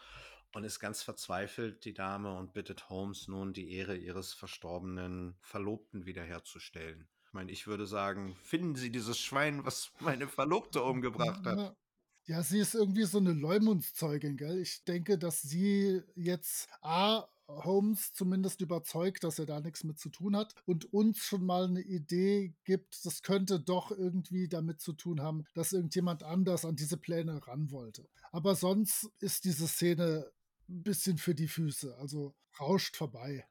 und 0.55 0.64
ist 0.64 0.80
ganz 0.80 1.03
verzweifelt, 1.03 1.84
die 1.84 1.95
Dame, 1.95 2.36
und 2.36 2.53
bittet 2.55 2.89
Holmes 2.89 3.28
nun, 3.28 3.53
die 3.53 3.72
Ehre 3.72 3.97
ihres 3.97 4.32
verstorbenen 4.32 5.36
Verlobten 5.41 6.07
wiederherzustellen. 6.07 7.07
Ich 7.26 7.32
meine, 7.32 7.53
ich 7.53 7.66
würde 7.66 7.86
sagen, 7.86 8.36
finden 8.43 8.74
Sie 8.74 8.91
dieses 8.91 9.18
Schwein, 9.18 9.64
was 9.66 9.93
meine 10.01 10.28
Verlobte 10.28 10.82
umgebracht 10.82 11.45
hat. 11.45 11.59
Ja. 11.59 11.76
Ja, 12.28 12.43
sie 12.43 12.59
ist 12.59 12.74
irgendwie 12.74 13.05
so 13.05 13.16
eine 13.16 13.32
Leumundszeugin, 13.32 14.36
gell? 14.36 14.61
Ich 14.61 14.84
denke, 14.84 15.16
dass 15.16 15.41
sie 15.41 16.03
jetzt 16.14 16.68
A, 16.82 17.26
Holmes 17.49 18.12
zumindest 18.12 18.61
überzeugt, 18.61 19.24
dass 19.24 19.38
er 19.38 19.46
da 19.46 19.61
nichts 19.61 19.84
mit 19.84 19.99
zu 19.99 20.11
tun 20.11 20.36
hat 20.36 20.55
und 20.66 20.92
uns 20.92 21.18
schon 21.18 21.44
mal 21.44 21.64
eine 21.64 21.80
Idee 21.80 22.55
gibt, 22.64 23.05
das 23.05 23.22
könnte 23.22 23.59
doch 23.61 23.90
irgendwie 23.90 24.49
damit 24.49 24.80
zu 24.80 24.92
tun 24.92 25.22
haben, 25.22 25.44
dass 25.55 25.72
irgendjemand 25.72 26.22
anders 26.22 26.64
an 26.64 26.76
diese 26.76 26.96
Pläne 26.96 27.46
ran 27.46 27.70
wollte. 27.70 28.09
Aber 28.30 28.55
sonst 28.55 29.11
ist 29.20 29.44
diese 29.44 29.66
Szene 29.66 30.30
ein 30.68 30.82
bisschen 30.82 31.18
für 31.18 31.34
die 31.34 31.49
Füße, 31.49 31.96
also 31.96 32.34
rauscht 32.61 32.96
vorbei. 32.96 33.46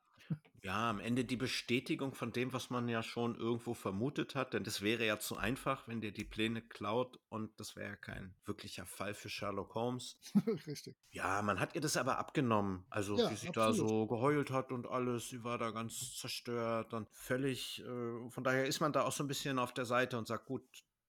Ja, 0.63 0.89
am 0.89 0.99
Ende 0.99 1.23
die 1.23 1.35
Bestätigung 1.37 2.13
von 2.15 2.31
dem, 2.31 2.51
was 2.51 2.69
man 2.69 2.89
ja 2.89 3.03
schon 3.03 3.35
irgendwo 3.35 3.73
vermutet 3.73 4.35
hat, 4.35 4.53
denn 4.53 4.63
das 4.63 4.81
wäre 4.81 5.05
ja 5.05 5.19
zu 5.19 5.37
einfach, 5.37 5.87
wenn 5.87 6.01
der 6.01 6.11
die 6.11 6.23
Pläne 6.23 6.61
klaut 6.61 7.19
und 7.29 7.57
das 7.59 7.75
wäre 7.75 7.89
ja 7.89 7.95
kein 7.95 8.33
wirklicher 8.45 8.85
Fall 8.85 9.13
für 9.13 9.29
Sherlock 9.29 9.75
Holmes. 9.75 10.17
Richtig. 10.67 10.95
Ja, 11.11 11.41
man 11.41 11.59
hat 11.59 11.75
ihr 11.75 11.81
das 11.81 11.95
aber 11.95 12.17
abgenommen. 12.17 12.85
Also 12.89 13.17
Ja, 13.17 13.29
wie 13.31 13.35
sie 13.35 13.51
da 13.51 13.67
absolut. 13.67 13.89
so 13.89 14.07
geheult 14.07 14.51
hat 14.51 14.71
und 14.71 14.87
alles, 14.87 15.29
sie 15.29 15.43
war 15.43 15.57
da 15.57 15.71
ganz 15.71 16.15
zerstört 16.17 16.93
und 16.93 17.07
völlig, 17.11 17.79
äh, 17.81 18.29
von 18.29 18.43
daher 18.43 18.65
ist 18.65 18.79
man 18.79 18.91
da 18.93 19.03
auch 19.03 19.11
so 19.11 19.23
ein 19.23 19.27
bisschen 19.27 19.59
auf 19.59 19.73
der 19.73 19.85
Seite 19.85 20.17
und 20.17 20.27
sagt, 20.27 20.45
gut, 20.47 20.63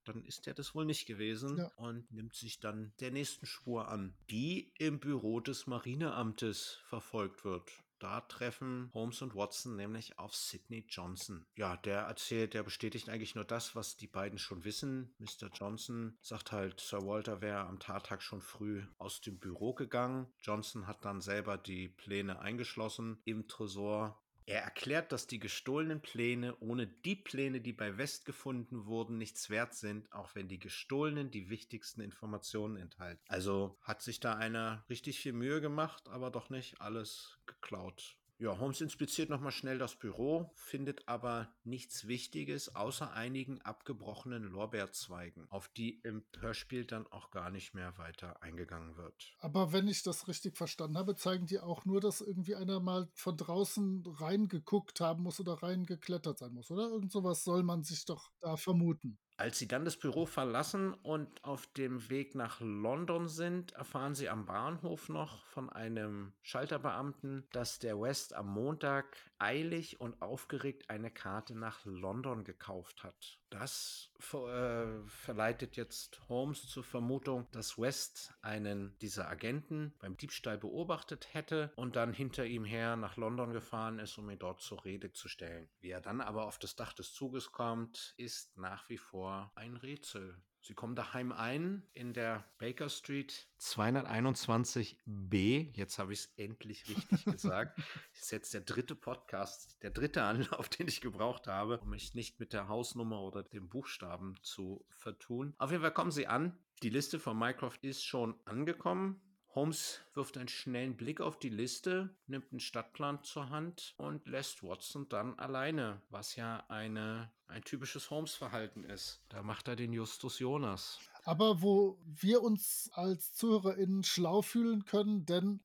dann 0.04 0.24
ist 0.24 0.46
der 0.46 0.54
das 0.54 0.74
wohl 0.74 0.84
nicht 0.86 1.06
gewesen 1.06 1.58
Ja. 1.58 1.70
und 1.76 2.10
nimmt 2.10 2.34
sich 2.34 2.60
dann 2.60 2.92
der 3.00 3.10
nächsten 3.10 3.44
Spur 3.46 3.88
an, 3.88 4.14
die 4.30 4.72
im 4.78 5.00
Büro 5.00 5.40
des 5.40 5.66
Marineamtes 5.66 6.78
verfolgt 6.88 7.44
wird. 7.44 7.70
Da 7.98 8.20
treffen 8.20 8.90
Holmes 8.94 9.22
und 9.22 9.34
Watson 9.34 9.76
nämlich 9.76 10.18
auf 10.18 10.34
Sidney 10.34 10.84
Johnson. 10.88 11.46
Ja, 11.56 11.76
der 11.76 12.02
erzählt, 12.02 12.54
der 12.54 12.62
bestätigt 12.62 13.08
eigentlich 13.08 13.34
nur 13.34 13.44
das, 13.44 13.74
was 13.74 13.96
die 13.96 14.06
beiden 14.06 14.38
schon 14.38 14.64
wissen. 14.64 15.14
Mr. 15.18 15.48
Johnson 15.52 16.16
sagt 16.20 16.52
halt, 16.52 16.80
Sir 16.80 17.04
Walter 17.04 17.40
wäre 17.40 17.66
am 17.66 17.80
Tattag 17.80 18.22
schon 18.22 18.40
früh 18.40 18.84
aus 18.98 19.20
dem 19.20 19.38
Büro 19.38 19.74
gegangen. 19.74 20.26
Johnson 20.40 20.86
hat 20.86 21.04
dann 21.04 21.20
selber 21.20 21.58
die 21.58 21.88
Pläne 21.88 22.38
eingeschlossen 22.38 23.20
im 23.24 23.48
Tresor. 23.48 24.22
Er 24.48 24.62
erklärt, 24.62 25.12
dass 25.12 25.26
die 25.26 25.40
gestohlenen 25.40 26.00
Pläne 26.00 26.56
ohne 26.60 26.86
die 26.86 27.16
Pläne, 27.16 27.60
die 27.60 27.74
bei 27.74 27.98
West 27.98 28.24
gefunden 28.24 28.86
wurden, 28.86 29.18
nichts 29.18 29.50
wert 29.50 29.74
sind, 29.74 30.10
auch 30.10 30.34
wenn 30.34 30.48
die 30.48 30.58
gestohlenen 30.58 31.30
die 31.30 31.50
wichtigsten 31.50 32.00
Informationen 32.00 32.78
enthalten. 32.78 33.22
Also 33.28 33.76
hat 33.82 34.00
sich 34.00 34.20
da 34.20 34.36
einer 34.36 34.86
richtig 34.88 35.20
viel 35.20 35.34
Mühe 35.34 35.60
gemacht, 35.60 36.08
aber 36.08 36.30
doch 36.30 36.48
nicht 36.48 36.80
alles 36.80 37.38
geklaut. 37.44 38.16
Ja, 38.40 38.56
Holmes 38.56 38.80
inspiziert 38.80 39.30
nochmal 39.30 39.50
schnell 39.50 39.78
das 39.78 39.96
Büro, 39.96 40.52
findet 40.54 41.08
aber 41.08 41.52
nichts 41.64 42.06
Wichtiges 42.06 42.76
außer 42.76 43.12
einigen 43.12 43.60
abgebrochenen 43.62 44.44
Lorbeerzweigen, 44.44 45.50
auf 45.50 45.66
die 45.66 45.98
im 46.04 46.24
Hörspiel 46.38 46.84
dann 46.84 47.08
auch 47.08 47.32
gar 47.32 47.50
nicht 47.50 47.74
mehr 47.74 47.98
weiter 47.98 48.40
eingegangen 48.40 48.96
wird. 48.96 49.34
Aber 49.40 49.72
wenn 49.72 49.88
ich 49.88 50.04
das 50.04 50.28
richtig 50.28 50.56
verstanden 50.56 50.96
habe, 50.96 51.16
zeigen 51.16 51.46
die 51.46 51.58
auch 51.58 51.84
nur, 51.84 52.00
dass 52.00 52.20
irgendwie 52.20 52.54
einer 52.54 52.78
mal 52.78 53.08
von 53.12 53.36
draußen 53.36 54.04
reingeguckt 54.06 55.00
haben 55.00 55.24
muss 55.24 55.40
oder 55.40 55.54
reingeklettert 55.54 56.38
sein 56.38 56.52
muss, 56.52 56.70
oder? 56.70 56.90
Irgend 56.90 57.10
sowas 57.10 57.42
soll 57.42 57.64
man 57.64 57.82
sich 57.82 58.04
doch 58.04 58.30
da 58.38 58.56
vermuten. 58.56 59.18
Als 59.40 59.56
sie 59.56 59.68
dann 59.68 59.84
das 59.84 59.96
Büro 59.96 60.26
verlassen 60.26 60.94
und 60.94 61.44
auf 61.44 61.68
dem 61.68 62.10
Weg 62.10 62.34
nach 62.34 62.58
London 62.60 63.28
sind, 63.28 63.70
erfahren 63.70 64.16
sie 64.16 64.28
am 64.28 64.46
Bahnhof 64.46 65.08
noch 65.08 65.44
von 65.44 65.70
einem 65.70 66.32
Schalterbeamten, 66.42 67.46
dass 67.52 67.78
der 67.78 68.00
West 68.00 68.34
am 68.34 68.48
Montag 68.48 69.16
eilig 69.38 70.00
und 70.00 70.20
aufgeregt 70.20 70.90
eine 70.90 71.12
Karte 71.12 71.54
nach 71.54 71.84
London 71.84 72.42
gekauft 72.42 73.04
hat. 73.04 73.38
Das 73.50 74.10
äh, 74.18 75.06
verleitet 75.06 75.76
jetzt 75.76 76.20
Holmes 76.28 76.66
zur 76.66 76.84
Vermutung, 76.84 77.46
dass 77.52 77.78
West 77.78 78.34
einen 78.42 78.98
dieser 78.98 79.28
Agenten 79.28 79.94
beim 80.00 80.16
Diebstahl 80.16 80.58
beobachtet 80.58 81.32
hätte 81.32 81.72
und 81.76 81.96
dann 81.96 82.12
hinter 82.12 82.44
ihm 82.44 82.64
her 82.64 82.96
nach 82.96 83.16
London 83.16 83.52
gefahren 83.52 83.98
ist, 84.00 84.18
um 84.18 84.28
ihn 84.28 84.38
dort 84.38 84.60
zur 84.60 84.84
Rede 84.84 85.12
zu 85.12 85.28
stellen. 85.28 85.68
Wie 85.80 85.90
er 85.90 86.02
dann 86.02 86.20
aber 86.20 86.46
auf 86.46 86.58
das 86.58 86.76
Dach 86.76 86.92
des 86.92 87.14
Zuges 87.14 87.50
kommt, 87.50 88.14
ist 88.18 88.58
nach 88.58 88.88
wie 88.90 88.98
vor 88.98 89.50
ein 89.54 89.76
Rätsel. 89.76 90.36
Sie 90.68 90.74
kommen 90.74 90.94
daheim 90.94 91.32
ein 91.32 91.82
in 91.94 92.12
der 92.12 92.44
Baker 92.58 92.90
Street 92.90 93.48
221b. 93.58 95.74
Jetzt 95.74 95.98
habe 95.98 96.12
ich 96.12 96.18
es 96.18 96.30
endlich 96.36 96.86
richtig 96.90 97.24
gesagt. 97.24 97.78
Das 98.12 98.24
ist 98.24 98.32
jetzt 98.32 98.52
der 98.52 98.60
dritte 98.60 98.94
Podcast, 98.94 99.82
der 99.82 99.92
dritte 99.92 100.24
Anlauf, 100.24 100.68
den 100.78 100.86
ich 100.86 101.00
gebraucht 101.00 101.46
habe, 101.46 101.78
um 101.78 101.88
mich 101.88 102.14
nicht 102.14 102.38
mit 102.38 102.52
der 102.52 102.68
Hausnummer 102.68 103.22
oder 103.22 103.44
dem 103.44 103.70
Buchstaben 103.70 104.34
zu 104.42 104.84
vertun. 104.90 105.54
Auf 105.56 105.70
jeden 105.70 105.80
Fall 105.80 105.94
kommen 105.94 106.10
Sie 106.10 106.26
an. 106.26 106.54
Die 106.82 106.90
Liste 106.90 107.18
von 107.18 107.38
Mycroft 107.38 107.82
ist 107.82 108.04
schon 108.04 108.38
angekommen. 108.44 109.22
Holmes 109.58 110.00
wirft 110.14 110.38
einen 110.38 110.46
schnellen 110.46 110.96
Blick 110.96 111.20
auf 111.20 111.36
die 111.36 111.48
Liste, 111.48 112.10
nimmt 112.28 112.52
einen 112.52 112.60
Stadtplan 112.60 113.24
zur 113.24 113.50
Hand 113.50 113.94
und 113.96 114.24
lässt 114.28 114.62
Watson 114.62 115.08
dann 115.08 115.36
alleine, 115.36 116.00
was 116.10 116.36
ja 116.36 116.64
eine, 116.68 117.32
ein 117.48 117.64
typisches 117.64 118.08
Holmes-Verhalten 118.08 118.84
ist. 118.84 119.20
Da 119.30 119.42
macht 119.42 119.66
er 119.66 119.74
den 119.74 119.92
Justus 119.92 120.38
Jonas. 120.38 121.00
Aber 121.28 121.60
wo 121.60 121.98
wir 122.06 122.42
uns 122.42 122.88
als 122.94 123.34
ZuhörerInnen 123.34 124.02
schlau 124.02 124.40
fühlen 124.40 124.86
können, 124.86 125.26
denn 125.26 125.60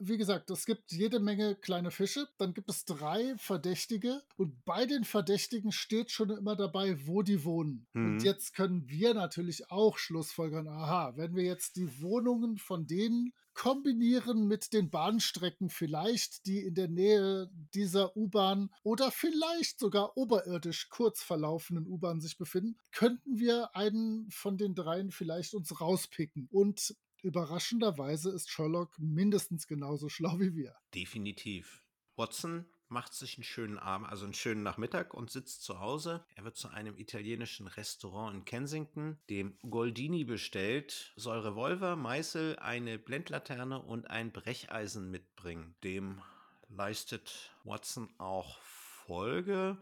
wie 0.00 0.16
gesagt, 0.16 0.50
es 0.50 0.66
gibt 0.66 0.90
jede 0.90 1.20
Menge 1.20 1.54
kleine 1.54 1.92
Fische, 1.92 2.26
dann 2.36 2.52
gibt 2.52 2.68
es 2.68 2.84
drei 2.84 3.36
Verdächtige 3.36 4.24
und 4.36 4.64
bei 4.64 4.86
den 4.86 5.04
Verdächtigen 5.04 5.70
steht 5.70 6.10
schon 6.10 6.30
immer 6.30 6.56
dabei, 6.56 7.06
wo 7.06 7.22
die 7.22 7.44
wohnen. 7.44 7.86
Mhm. 7.92 8.06
Und 8.06 8.24
jetzt 8.24 8.54
können 8.54 8.88
wir 8.88 9.14
natürlich 9.14 9.70
auch 9.70 9.98
schlussfolgern, 9.98 10.66
aha, 10.66 11.12
wenn 11.14 11.36
wir 11.36 11.44
jetzt 11.44 11.76
die 11.76 12.02
Wohnungen 12.02 12.58
von 12.58 12.88
denen 12.88 13.32
kombinieren 13.58 14.46
mit 14.46 14.72
den 14.72 14.88
Bahnstrecken 14.88 15.68
vielleicht, 15.68 16.46
die 16.46 16.60
in 16.60 16.74
der 16.74 16.86
Nähe 16.86 17.50
dieser 17.74 18.16
U-Bahn 18.16 18.70
oder 18.84 19.10
vielleicht 19.10 19.80
sogar 19.80 20.16
oberirdisch 20.16 20.88
kurz 20.90 21.24
verlaufenden 21.24 21.88
U-Bahn 21.88 22.20
sich 22.20 22.38
befinden, 22.38 22.76
könnten 22.92 23.40
wir 23.40 23.74
einen 23.74 24.30
von 24.30 24.58
den 24.58 24.76
dreien 24.76 25.10
vielleicht 25.10 25.54
uns 25.54 25.80
rauspicken. 25.80 26.46
Und 26.52 26.94
überraschenderweise 27.22 28.30
ist 28.30 28.48
Sherlock 28.48 28.96
mindestens 29.00 29.66
genauso 29.66 30.08
schlau 30.08 30.38
wie 30.38 30.54
wir. 30.54 30.76
Definitiv. 30.94 31.84
Watson 32.14 32.64
macht 32.90 33.14
sich 33.14 33.36
einen 33.36 33.44
schönen 33.44 33.78
Abend, 33.78 34.08
also 34.08 34.24
einen 34.24 34.34
schönen 34.34 34.62
Nachmittag 34.62 35.14
und 35.14 35.30
sitzt 35.30 35.62
zu 35.62 35.80
Hause. 35.80 36.24
Er 36.34 36.44
wird 36.44 36.56
zu 36.56 36.68
einem 36.68 36.96
italienischen 36.96 37.66
Restaurant 37.66 38.34
in 38.34 38.44
Kensington, 38.44 39.18
dem 39.30 39.58
Goldini 39.68 40.24
bestellt, 40.24 41.12
soll 41.16 41.40
Revolver, 41.40 41.96
Meißel, 41.96 42.58
eine 42.58 42.98
Blendlaterne 42.98 43.80
und 43.80 44.10
ein 44.10 44.32
Brecheisen 44.32 45.10
mitbringen. 45.10 45.74
Dem 45.84 46.22
leistet 46.68 47.52
Watson 47.64 48.08
auch 48.18 48.58
Folge. 49.06 49.78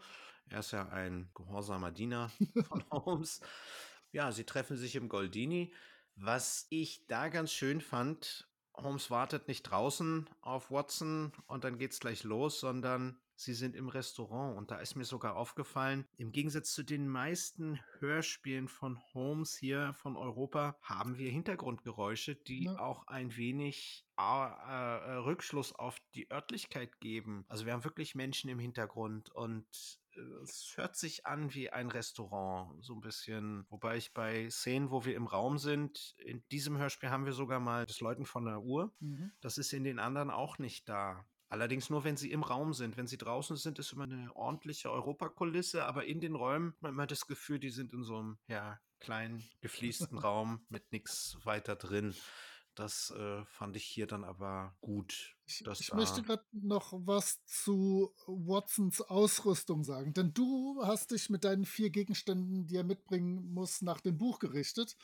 Er 0.49 0.61
ist 0.61 0.73
ja 0.73 0.89
ein 0.89 1.29
gehorsamer 1.35 1.91
Diener 1.91 2.31
von 2.69 2.85
Holmes. 2.91 3.41
Ja, 4.13 4.33
sie 4.33 4.45
treffen 4.45 4.77
sich 4.77 4.95
im 4.97 5.09
Goldini. 5.09 5.73
Was 6.15 6.67
ich 6.71 7.07
da 7.09 7.29
ganz 7.29 7.53
schön 7.53 7.81
fand, 7.81 8.49
Holmes 8.77 9.11
wartet 9.11 9.49
nicht 9.49 9.63
draußen 9.63 10.29
auf 10.43 10.71
Watson 10.71 11.33
und 11.47 11.65
dann 11.65 11.79
geht's 11.79 12.01
gleich 12.01 12.25
los, 12.25 12.61
sondern 12.61 13.19
sie 13.35 13.55
sind 13.55 13.75
im 13.77 13.89
Restaurant. 13.89 14.57
Und 14.57 14.71
da 14.71 14.77
ist 14.79 14.97
mir 14.97 15.05
sogar 15.05 15.37
aufgefallen, 15.37 16.07
im 16.17 16.33
Gegensatz 16.33 16.73
zu 16.73 16.83
den 16.83 17.09
meisten 17.09 17.81
Hörspielen 17.99 18.69
von 18.69 18.99
Holmes 19.15 19.57
hier 19.57 19.93
von 19.95 20.17
Europa 20.17 20.77
haben 20.83 21.19
wir 21.19 21.31
Hintergrundgeräusche, 21.31 22.35
die 22.35 22.65
Ja. 22.65 22.79
auch 22.79 23.07
ein 23.07 23.37
wenig 23.37 24.07
äh, 24.19 24.23
äh, 24.23 25.13
Rückschluss 25.17 25.75
auf 25.75 25.99
die 26.15 26.31
Örtlichkeit 26.31 27.01
geben. 27.01 27.45
Also 27.49 27.67
wir 27.67 27.73
haben 27.75 27.85
wirklich 27.85 28.15
Menschen 28.15 28.49
im 28.51 28.59
Hintergrund 28.59 29.31
und 29.31 29.67
es 30.43 30.75
hört 30.77 30.97
sich 30.97 31.27
an 31.27 31.55
wie 31.55 31.71
ein 31.71 31.89
Restaurant, 31.89 32.83
so 32.85 32.95
ein 32.95 33.01
bisschen. 33.01 33.67
Wobei 33.69 33.97
ich 33.97 34.13
bei 34.13 34.49
Szenen, 34.51 34.91
wo 34.91 35.05
wir 35.05 35.15
im 35.15 35.27
Raum 35.27 35.59
sind, 35.59 36.15
in 36.19 36.43
diesem 36.51 36.79
Hörspiel 36.79 37.11
haben 37.11 37.27
wir 37.27 37.33
sogar 37.33 37.61
mal 37.61 37.87
das 37.87 38.01
Läuten 38.01 38.25
von 38.25 38.45
der 38.45 38.63
Uhr. 38.63 38.93
Mhm. 39.01 39.33
Das 39.41 39.59
ist 39.59 39.73
in 39.73 39.85
den 39.85 39.99
anderen 39.99 40.31
auch 40.31 40.59
nicht 40.59 40.89
da. 40.89 41.25
Allerdings 41.49 41.91
nur, 41.91 42.03
wenn 42.05 42.17
sie 42.17 42.33
im 42.33 42.43
Raum 42.43 42.75
sind. 42.75 42.97
Wenn 42.97 43.07
sie 43.07 43.19
draußen 43.19 43.57
sind, 43.57 43.79
ist 43.79 43.93
immer 43.93 44.05
eine 44.05 44.35
ordentliche 44.35 44.91
Europakulisse, 44.91 45.85
aber 45.87 46.05
in 46.05 46.21
den 46.21 46.35
Räumen 46.35 46.73
hat 46.73 46.83
man 46.83 46.93
immer 46.93 47.07
das 47.07 47.27
Gefühl, 47.27 47.61
die 47.61 47.71
sind 47.71 47.93
in 47.93 48.03
so 48.03 48.19
einem 48.19 48.39
ja, 48.49 48.81
kleinen, 48.99 49.45
gefliesten 49.61 50.19
Raum 50.19 50.67
mit 50.69 50.91
nichts 50.93 51.39
weiter 51.45 51.77
drin. 51.77 52.15
Das 52.75 53.11
äh, 53.11 53.45
fand 53.47 53.77
ich 53.77 53.85
hier 53.85 54.07
dann 54.07 54.25
aber 54.25 54.77
gut. 54.81 55.36
Ich, 55.47 55.63
dass 55.63 55.81
ich 55.81 55.93
möchte 55.93 56.23
gerade 56.23 56.45
noch 56.53 56.93
was 56.93 57.45
zu 57.45 58.13
Watsons 58.27 59.01
Ausrüstung 59.01 59.85
sagen, 59.85 60.13
denn 60.13 60.35
du 60.35 60.81
hast 60.83 61.13
dich 61.13 61.31
mit 61.31 61.45
deinen 61.45 61.65
vier 61.65 61.91
Gegenständen, 61.91 62.67
die 62.67 62.77
er 62.77 62.85
mitbringen 62.85 63.53
muss, 63.55 63.81
nach 63.81 64.01
dem 64.01 64.19
Buch 64.19 64.41
gerichtet. 64.41 64.97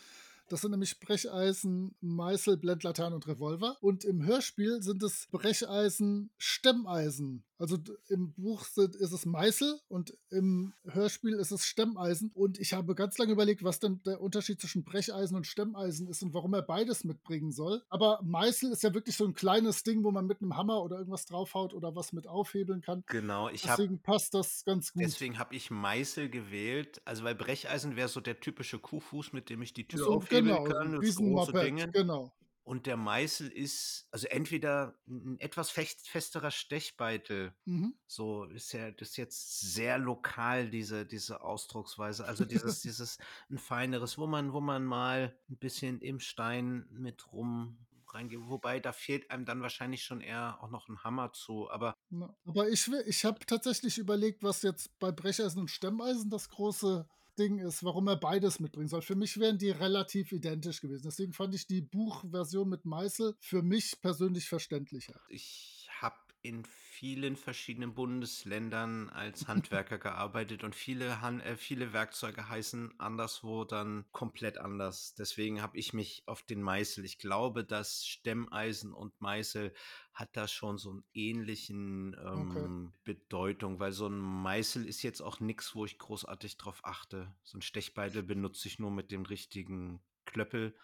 Das 0.49 0.61
sind 0.61 0.73
nämlich 0.73 0.99
Brecheisen, 0.99 1.95
Meißel, 2.01 2.57
Blendlaternen 2.57 3.15
und 3.15 3.27
Revolver. 3.27 3.79
Und 3.81 4.05
im 4.05 4.25
Hörspiel 4.25 4.83
sind 4.83 5.03
es 5.03 5.29
Brecheisen, 5.31 6.31
Stemmeisen. 6.37 7.45
Also 7.63 7.79
im 8.09 8.33
Buch 8.33 8.65
sind, 8.65 8.97
ist 8.97 9.13
es 9.13 9.25
Meißel 9.25 9.79
und 9.87 10.19
im 10.31 10.75
Hörspiel 10.83 11.35
ist 11.35 11.53
es 11.53 11.65
Stemmeisen. 11.65 12.33
Und 12.35 12.59
ich 12.59 12.73
habe 12.73 12.97
ganz 12.97 13.17
lange 13.19 13.31
überlegt, 13.31 13.63
was 13.63 13.79
denn 13.79 14.01
der 14.05 14.21
Unterschied 14.21 14.61
zwischen 14.61 14.83
Brecheisen 14.83 15.37
und 15.37 15.47
Stemmeisen 15.47 16.09
ist 16.09 16.25
und 16.25 16.35
warum 16.35 16.55
er 16.55 16.63
beides 16.63 17.05
mitbringen 17.05 17.53
soll. 17.53 17.85
Aber 17.89 18.19
Meißel 18.25 18.73
ist 18.73 18.83
ja 18.83 18.95
wirklich 18.95 19.17
so 19.17 19.25
ein 19.25 19.35
kleines 19.35 19.85
Ding, 19.85 20.03
wo 20.03 20.11
man 20.11 20.27
mit 20.27 20.43
einem 20.43 20.57
Hammer 20.57 20.83
oder 20.83 20.99
irgendwas 20.99 21.25
draufhaut 21.25 21.73
oder 21.73 21.95
was 21.95 22.13
mit 22.13 22.27
aufhebeln 22.27 22.81
kann. 22.81 23.05
Genau, 23.07 23.49
ich 23.49 23.63
Deswegen 23.63 23.99
hab, 23.99 24.03
passt 24.03 24.35
das 24.35 24.65
ganz 24.65 24.93
gut. 24.93 25.03
Deswegen 25.05 25.39
habe 25.39 25.55
ich 25.55 25.71
Meißel 25.71 26.31
gewählt. 26.31 27.01
Also 27.05 27.23
weil 27.23 27.37
Brecheisen 27.37 27.95
wäre 27.95 28.09
so 28.09 28.21
der 28.21 28.41
typische 28.41 28.81
Kuhfuß, 28.81 29.33
mit 29.33 29.51
dem 29.51 29.63
ich 29.63 29.73
die 29.73 29.87
Tür 29.87 30.01
so, 30.01 30.11
aufhebeln 30.15 30.47
genau, 30.47 30.65
kann. 30.65 31.01
Das 31.01 31.15
große 31.15 31.53
Dinge. 31.53 31.93
Genau. 31.93 32.33
Und 32.65 32.87
der 32.87 32.97
Meißel 32.97 33.49
ist, 33.49 34.07
also 34.13 34.29
entweder 34.29 34.95
ein 35.09 35.39
etwas 35.41 35.71
festerer 35.71 36.51
Stechbeitel. 36.53 37.55
Mhm. 37.65 37.95
So 38.07 38.45
ist 38.45 38.73
ja 38.73 38.93
das 38.93 39.11
ist 39.11 39.17
jetzt 39.17 39.61
sehr 39.61 39.99
lokal, 39.99 40.71
diese, 40.71 41.05
diese 41.05 41.43
Ausdrucksweise. 41.43 42.25
Also 42.25 42.45
dieses, 42.45 42.81
dieses 42.83 43.19
ein 43.51 43.59
feineres, 43.59 44.17
wo 44.17 44.27
man, 44.27 44.53
wo 44.53 44.61
man 44.61 44.85
mal 44.85 45.37
ein 45.51 45.57
bisschen 45.57 46.01
im 46.01 46.21
Stein 46.21 46.87
mit 46.91 47.33
rum 47.33 47.79
reingeht. 48.15 48.41
Wobei 48.45 48.81
da 48.81 48.93
fehlt 48.93 49.31
einem 49.31 49.45
dann 49.45 49.63
wahrscheinlich 49.63 50.05
schon 50.05 50.21
eher 50.21 50.63
auch 50.63 50.71
noch 50.71 50.89
ein 50.89 51.03
Hammer 51.03 51.33
zu. 51.33 51.71
Aber, 51.71 51.97
aber 52.47 52.69
ich, 52.69 52.89
ich 53.07 53.25
habe 53.25 53.45
tatsächlich 53.45 53.99
überlegt, 53.99 54.43
was 54.43 54.63
jetzt 54.63 54.99
bei 54.99 55.11
Brecheisen 55.11 55.61
und 55.61 55.69
Stemmeisen 55.69 56.31
das 56.31 56.49
große 56.49 57.09
Ding 57.39 57.59
ist, 57.59 57.85
warum 57.85 58.09
er 58.09 58.17
beides 58.17 58.61
mitbringen 58.61 58.89
soll. 58.89 59.03
Für 59.03 59.15
mich 59.15 59.39
wären 59.39 59.59
die 59.59 59.71
relativ 59.71 60.33
identisch 60.33 60.81
gewesen. 60.81 61.05
Deswegen 61.05 61.33
fand 61.33 61.55
ich 61.55 61.67
die 61.67 61.81
Buchversion 61.81 62.69
mit 62.69 62.85
Meißel 62.85 63.35
für 63.41 63.63
mich 63.63 64.01
persönlich 64.01 64.49
verständlicher. 64.49 65.21
Ich 65.29 65.72
in 66.43 66.65
vielen 66.65 67.37
verschiedenen 67.37 67.95
Bundesländern 67.95 69.11
als 69.11 69.47
Handwerker 69.49 69.99
gearbeitet 69.99 70.65
und 70.65 70.75
viele, 70.75 71.21
Han 71.21 71.41
äh, 71.41 71.57
viele 71.57 71.93
Werkzeuge 71.93 72.49
heißen 72.49 72.99
anderswo 72.99 73.65
dann 73.65 74.05
komplett 74.13 74.59
anders. 74.59 75.15
Deswegen 75.15 75.63
habe 75.63 75.79
ich 75.79 75.93
mich 75.93 76.23
auf 76.27 76.43
den 76.43 76.63
Meißel. 76.63 77.05
Ich 77.05 77.19
glaube, 77.19 77.65
dass 77.65 78.07
Stemmeisen 78.07 78.93
und 78.93 79.21
Meißel 79.21 79.73
hat 80.13 80.37
da 80.37 80.47
schon 80.47 80.79
so 80.79 80.91
einen 80.91 81.05
ähnlichen 81.15 82.17
ähm, 82.21 82.51
okay. 82.51 82.99
Bedeutung, 83.05 83.79
weil 83.81 83.93
so 83.93 84.07
ein 84.07 84.19
Meißel 84.19 84.87
ist 84.87 85.03
jetzt 85.03 85.23
auch 85.23 85.41
nichts, 85.41 85.75
wo 85.75 85.85
ich 85.85 85.99
großartig 85.99 86.57
drauf 86.59 86.81
achte. 86.83 87.35
So 87.43 87.59
ein 87.59 87.63
Stechbeitel 87.63 88.23
benutze 88.23 88.69
ich 88.69 88.79
nur 88.79 88.91
mit 88.91 89.11
dem 89.11 89.23
richtigen 89.23 90.01
Klöppel, 90.25 90.75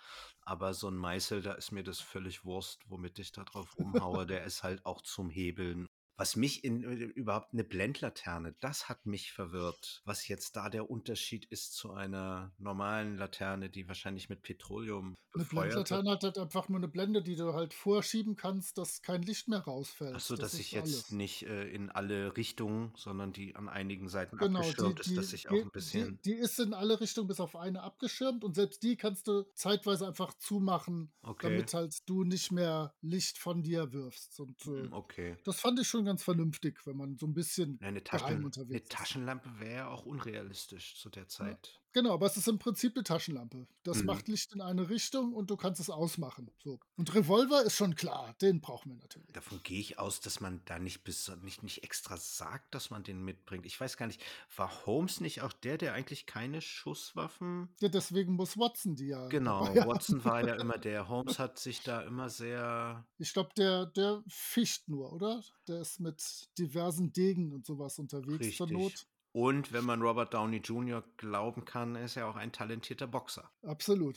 aber 0.48 0.72
so 0.72 0.88
ein 0.88 0.96
Meißel, 0.96 1.42
da 1.42 1.52
ist 1.52 1.72
mir 1.72 1.84
das 1.84 2.00
völlig 2.00 2.46
Wurst, 2.46 2.80
womit 2.88 3.18
ich 3.18 3.32
da 3.32 3.44
drauf 3.44 3.76
rumhaue. 3.78 4.26
Der 4.26 4.44
ist 4.44 4.62
halt 4.62 4.84
auch 4.86 5.02
zum 5.02 5.28
Hebeln 5.28 5.86
was 6.18 6.34
mich 6.34 6.64
in 6.64 6.82
äh, 6.82 6.94
überhaupt 6.94 7.54
eine 7.54 7.64
Blendlaterne, 7.64 8.54
das 8.60 8.88
hat 8.88 9.06
mich 9.06 9.32
verwirrt. 9.32 10.02
Was 10.04 10.26
jetzt 10.26 10.56
da 10.56 10.68
der 10.68 10.90
Unterschied 10.90 11.44
ist 11.46 11.74
zu 11.74 11.92
einer 11.92 12.52
normalen 12.58 13.16
Laterne, 13.16 13.70
die 13.70 13.86
wahrscheinlich 13.86 14.28
mit 14.28 14.42
Petroleum 14.42 15.14
Eine 15.32 15.44
Blendlaterne 15.44 16.10
hat 16.10 16.24
halt 16.24 16.38
einfach 16.38 16.68
nur 16.68 16.78
eine 16.78 16.88
Blende, 16.88 17.22
die 17.22 17.36
du 17.36 17.54
halt 17.54 17.72
vorschieben 17.72 18.34
kannst, 18.34 18.78
dass 18.78 19.00
kein 19.02 19.22
Licht 19.22 19.46
mehr 19.46 19.60
rausfällt. 19.60 20.16
Achso, 20.16 20.34
dass 20.34 20.50
das 20.50 20.60
ich 20.60 20.72
jetzt 20.72 20.86
alles. 20.86 21.10
nicht 21.12 21.46
äh, 21.46 21.68
in 21.68 21.88
alle 21.90 22.36
Richtungen, 22.36 22.92
sondern 22.96 23.32
die 23.32 23.54
an 23.54 23.68
einigen 23.68 24.08
Seiten 24.08 24.36
genau, 24.38 24.58
abgeschirmt 24.58 24.98
die, 24.98 25.02
die, 25.02 25.10
ist, 25.10 25.16
dass 25.18 25.32
ich 25.32 25.48
auch 25.48 25.52
ein 25.52 25.70
bisschen. 25.70 26.18
Die, 26.24 26.34
die, 26.34 26.36
ist 26.36 26.58
in 26.58 26.74
alle 26.74 27.00
Richtungen 27.00 27.28
bis 27.28 27.38
auf 27.38 27.54
eine 27.54 27.84
abgeschirmt 27.84 28.42
und 28.42 28.56
selbst 28.56 28.82
die 28.82 28.96
kannst 28.96 29.28
du 29.28 29.44
zeitweise 29.54 30.08
einfach 30.08 30.34
zumachen, 30.34 31.12
okay. 31.22 31.48
damit 31.48 31.74
halt 31.74 31.96
du 32.08 32.24
nicht 32.24 32.50
mehr 32.50 32.92
Licht 33.02 33.38
von 33.38 33.62
dir 33.62 33.92
wirfst. 33.92 34.40
Und 34.40 34.66
äh, 34.66 34.88
okay. 34.90 35.36
das 35.44 35.60
fand 35.60 35.78
ich 35.78 35.86
schon 35.86 36.07
ganz 36.08 36.24
vernünftig, 36.24 36.86
wenn 36.86 36.96
man 36.96 37.16
so 37.16 37.26
ein 37.26 37.34
bisschen 37.34 37.78
eine, 37.80 38.02
Taschen, 38.02 38.50
eine 38.56 38.84
Taschenlampe 38.84 39.50
wäre 39.60 39.74
ja 39.74 39.88
auch 39.88 40.04
unrealistisch 40.04 40.96
zu 40.96 41.10
der 41.10 41.28
Zeit. 41.28 41.80
Genau, 41.98 42.14
aber 42.14 42.26
es 42.26 42.36
ist 42.36 42.46
im 42.46 42.60
Prinzip 42.60 42.94
eine 42.94 43.02
Taschenlampe. 43.02 43.66
Das 43.82 43.98
mhm. 43.98 44.06
macht 44.06 44.28
Licht 44.28 44.52
in 44.52 44.60
eine 44.60 44.88
Richtung 44.88 45.32
und 45.32 45.50
du 45.50 45.56
kannst 45.56 45.80
es 45.80 45.90
ausmachen. 45.90 46.48
So. 46.62 46.78
Und 46.96 47.12
Revolver 47.12 47.64
ist 47.64 47.74
schon 47.74 47.96
klar, 47.96 48.36
den 48.40 48.60
brauchen 48.60 48.92
wir 48.92 48.98
natürlich. 48.98 49.32
Davon 49.32 49.58
gehe 49.64 49.80
ich 49.80 49.98
aus, 49.98 50.20
dass 50.20 50.38
man 50.38 50.60
da 50.64 50.78
nicht, 50.78 51.02
bis, 51.02 51.28
nicht, 51.42 51.64
nicht 51.64 51.82
extra 51.82 52.16
sagt, 52.16 52.72
dass 52.72 52.90
man 52.90 53.02
den 53.02 53.24
mitbringt. 53.24 53.66
Ich 53.66 53.80
weiß 53.80 53.96
gar 53.96 54.06
nicht, 54.06 54.22
war 54.54 54.86
Holmes 54.86 55.20
nicht 55.20 55.42
auch 55.42 55.52
der, 55.52 55.76
der 55.76 55.92
eigentlich 55.94 56.26
keine 56.26 56.60
Schusswaffen. 56.60 57.68
Ja, 57.80 57.88
deswegen 57.88 58.34
muss 58.34 58.56
Watson 58.56 58.94
die 58.94 59.08
ja. 59.08 59.26
Genau, 59.26 59.62
Watson 59.74 60.24
war 60.24 60.46
ja 60.46 60.54
immer 60.54 60.78
der. 60.78 61.08
Holmes 61.08 61.40
hat 61.40 61.58
sich 61.58 61.82
da 61.82 62.02
immer 62.02 62.30
sehr. 62.30 63.08
Ich 63.18 63.32
glaube, 63.32 63.50
der, 63.56 63.86
der 63.86 64.22
ficht 64.28 64.88
nur, 64.88 65.12
oder? 65.12 65.42
Der 65.66 65.80
ist 65.80 65.98
mit 65.98 66.22
diversen 66.58 67.12
Degen 67.12 67.52
und 67.52 67.66
sowas 67.66 67.98
unterwegs 67.98 68.38
Richtig. 68.38 68.56
zur 68.56 68.70
Not. 68.70 69.08
Und 69.32 69.72
wenn 69.72 69.84
man 69.84 70.02
Robert 70.02 70.34
Downey 70.34 70.58
Jr. 70.58 71.04
glauben 71.16 71.64
kann, 71.64 71.96
ist 71.96 72.16
er 72.16 72.26
auch 72.28 72.36
ein 72.36 72.52
talentierter 72.52 73.06
Boxer. 73.06 73.50
Absolut. 73.62 74.16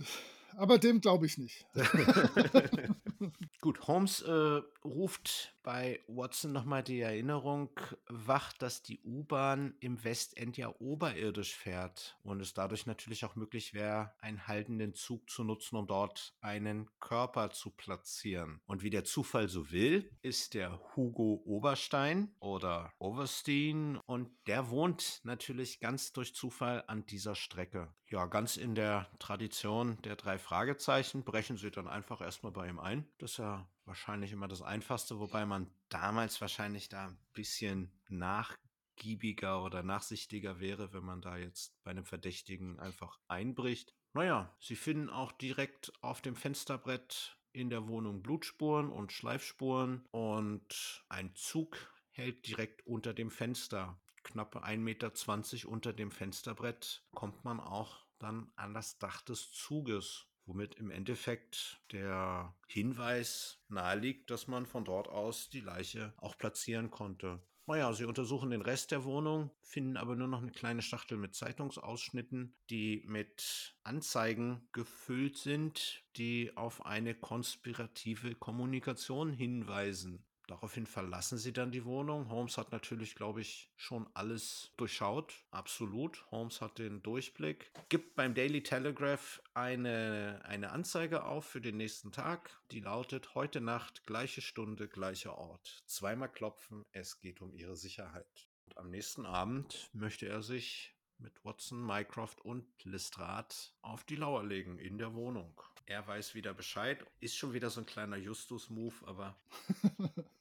Aber 0.57 0.77
dem 0.77 1.01
glaube 1.01 1.25
ich 1.25 1.37
nicht. 1.37 1.65
Gut, 3.61 3.87
Holmes 3.87 4.21
äh, 4.21 4.61
ruft 4.91 5.55
bei 5.63 5.99
Watson 6.07 6.51
nochmal 6.51 6.83
die 6.83 6.99
Erinnerung 6.99 7.69
wach, 8.07 8.53
dass 8.53 8.81
die 8.81 8.99
U-Bahn 9.03 9.75
im 9.79 10.03
Westend 10.03 10.57
ja 10.57 10.73
oberirdisch 10.79 11.55
fährt 11.55 12.17
und 12.23 12.41
es 12.41 12.53
dadurch 12.53 12.85
natürlich 12.85 13.25
auch 13.25 13.35
möglich 13.35 13.73
wäre, 13.73 14.13
einen 14.19 14.47
haltenden 14.47 14.93
Zug 14.93 15.29
zu 15.29 15.43
nutzen, 15.43 15.75
um 15.75 15.87
dort 15.87 16.35
einen 16.41 16.89
Körper 16.99 17.51
zu 17.51 17.71
platzieren. 17.71 18.59
Und 18.65 18.83
wie 18.83 18.89
der 18.89 19.03
Zufall 19.03 19.47
so 19.47 19.71
will, 19.71 20.09
ist 20.21 20.53
der 20.53 20.79
Hugo 20.95 21.41
Oberstein 21.45 22.35
oder 22.39 22.91
Overstein 22.97 23.97
und 24.05 24.29
der 24.47 24.69
wohnt 24.69 25.21
natürlich 25.23 25.79
ganz 25.79 26.11
durch 26.11 26.35
Zufall 26.35 26.83
an 26.87 27.05
dieser 27.05 27.35
Strecke. 27.35 27.93
Ja, 28.07 28.25
ganz 28.25 28.57
in 28.57 28.75
der 28.75 29.09
Tradition 29.19 29.97
der 30.01 30.17
drei 30.17 30.37
Fragezeichen 30.37 31.23
brechen 31.23 31.55
sie 31.55 31.71
dann 31.71 31.87
einfach 31.87 32.19
erstmal 32.19 32.51
bei 32.51 32.67
ihm 32.67 32.79
ein. 32.79 33.07
Das 33.19 33.31
ist 33.31 33.37
ja 33.37 33.69
wahrscheinlich 33.91 34.31
immer 34.31 34.47
das 34.47 34.61
Einfachste, 34.61 35.19
wobei 35.19 35.45
man 35.45 35.69
damals 35.89 36.39
wahrscheinlich 36.39 36.87
da 36.87 37.07
ein 37.07 37.17
bisschen 37.33 37.91
nachgiebiger 38.07 39.61
oder 39.65 39.83
nachsichtiger 39.83 40.61
wäre, 40.61 40.93
wenn 40.93 41.03
man 41.03 41.21
da 41.21 41.35
jetzt 41.35 41.75
bei 41.83 41.91
einem 41.91 42.05
Verdächtigen 42.05 42.79
einfach 42.79 43.19
einbricht. 43.27 43.93
Naja, 44.13 44.55
sie 44.61 44.77
finden 44.77 45.09
auch 45.09 45.33
direkt 45.33 45.91
auf 46.01 46.21
dem 46.21 46.37
Fensterbrett 46.37 47.37
in 47.51 47.69
der 47.69 47.89
Wohnung 47.89 48.23
Blutspuren 48.23 48.89
und 48.89 49.11
Schleifspuren 49.11 50.05
und 50.11 51.03
ein 51.09 51.35
Zug 51.35 51.75
hält 52.11 52.47
direkt 52.47 52.87
unter 52.87 53.13
dem 53.13 53.29
Fenster. 53.29 53.99
Knappe 54.23 54.63
1,20 54.63 54.77
Meter 54.77 55.69
unter 55.69 55.91
dem 55.91 56.11
Fensterbrett 56.11 57.03
kommt 57.13 57.43
man 57.43 57.59
auch 57.59 58.05
dann 58.19 58.53
an 58.55 58.73
das 58.73 58.99
Dach 58.99 59.21
des 59.23 59.51
Zuges 59.51 60.30
womit 60.51 60.75
im 60.75 60.91
Endeffekt 60.91 61.79
der 61.93 62.53
Hinweis 62.67 63.63
naheliegt, 63.69 64.29
dass 64.29 64.47
man 64.47 64.65
von 64.65 64.83
dort 64.83 65.07
aus 65.07 65.49
die 65.49 65.61
Leiche 65.61 66.13
auch 66.17 66.37
platzieren 66.37 66.91
konnte. 66.91 67.41
Naja, 67.67 67.93
sie 67.93 68.03
untersuchen 68.03 68.49
den 68.49 68.61
Rest 68.61 68.91
der 68.91 69.05
Wohnung, 69.05 69.49
finden 69.61 69.95
aber 69.95 70.17
nur 70.17 70.27
noch 70.27 70.41
eine 70.41 70.51
kleine 70.51 70.81
Schachtel 70.81 71.17
mit 71.17 71.35
Zeitungsausschnitten, 71.35 72.53
die 72.69 73.05
mit 73.07 73.77
Anzeigen 73.83 74.67
gefüllt 74.73 75.37
sind, 75.37 76.03
die 76.17 76.51
auf 76.57 76.85
eine 76.85 77.15
konspirative 77.15 78.35
Kommunikation 78.35 79.31
hinweisen. 79.31 80.25
Daraufhin 80.51 80.85
verlassen 80.85 81.37
sie 81.37 81.53
dann 81.53 81.71
die 81.71 81.85
Wohnung. 81.85 82.29
Holmes 82.29 82.57
hat 82.57 82.73
natürlich, 82.73 83.15
glaube 83.15 83.39
ich, 83.39 83.71
schon 83.77 84.09
alles 84.13 84.73
durchschaut. 84.75 85.45
Absolut. 85.49 86.29
Holmes 86.29 86.59
hat 86.59 86.77
den 86.77 87.01
Durchblick. 87.01 87.71
Gibt 87.87 88.15
beim 88.15 88.33
Daily 88.33 88.61
Telegraph 88.61 89.41
eine, 89.53 90.41
eine 90.43 90.71
Anzeige 90.71 91.23
auf 91.23 91.45
für 91.45 91.61
den 91.61 91.77
nächsten 91.77 92.11
Tag. 92.11 92.59
Die 92.71 92.81
lautet: 92.81 93.33
Heute 93.33 93.61
Nacht, 93.61 94.05
gleiche 94.05 94.41
Stunde, 94.41 94.89
gleicher 94.89 95.37
Ort. 95.37 95.83
Zweimal 95.85 96.29
klopfen, 96.29 96.83
es 96.91 97.21
geht 97.21 97.39
um 97.39 97.53
ihre 97.53 97.77
Sicherheit. 97.77 98.49
Und 98.65 98.77
am 98.77 98.89
nächsten 98.89 99.25
Abend 99.25 99.89
möchte 99.93 100.27
er 100.27 100.41
sich 100.41 100.97
mit 101.17 101.45
Watson, 101.45 101.81
Mycroft 101.81 102.41
und 102.41 102.65
Lestrade 102.83 103.55
auf 103.81 104.03
die 104.03 104.17
Lauer 104.17 104.43
legen 104.43 104.79
in 104.79 104.97
der 104.97 105.13
Wohnung. 105.13 105.61
Er 105.85 106.05
weiß 106.05 106.35
wieder 106.35 106.53
Bescheid. 106.53 107.05
Ist 107.21 107.37
schon 107.37 107.53
wieder 107.53 107.69
so 107.69 107.79
ein 107.79 107.85
kleiner 107.85 108.17
Justus-Move, 108.17 108.95
aber 109.05 109.39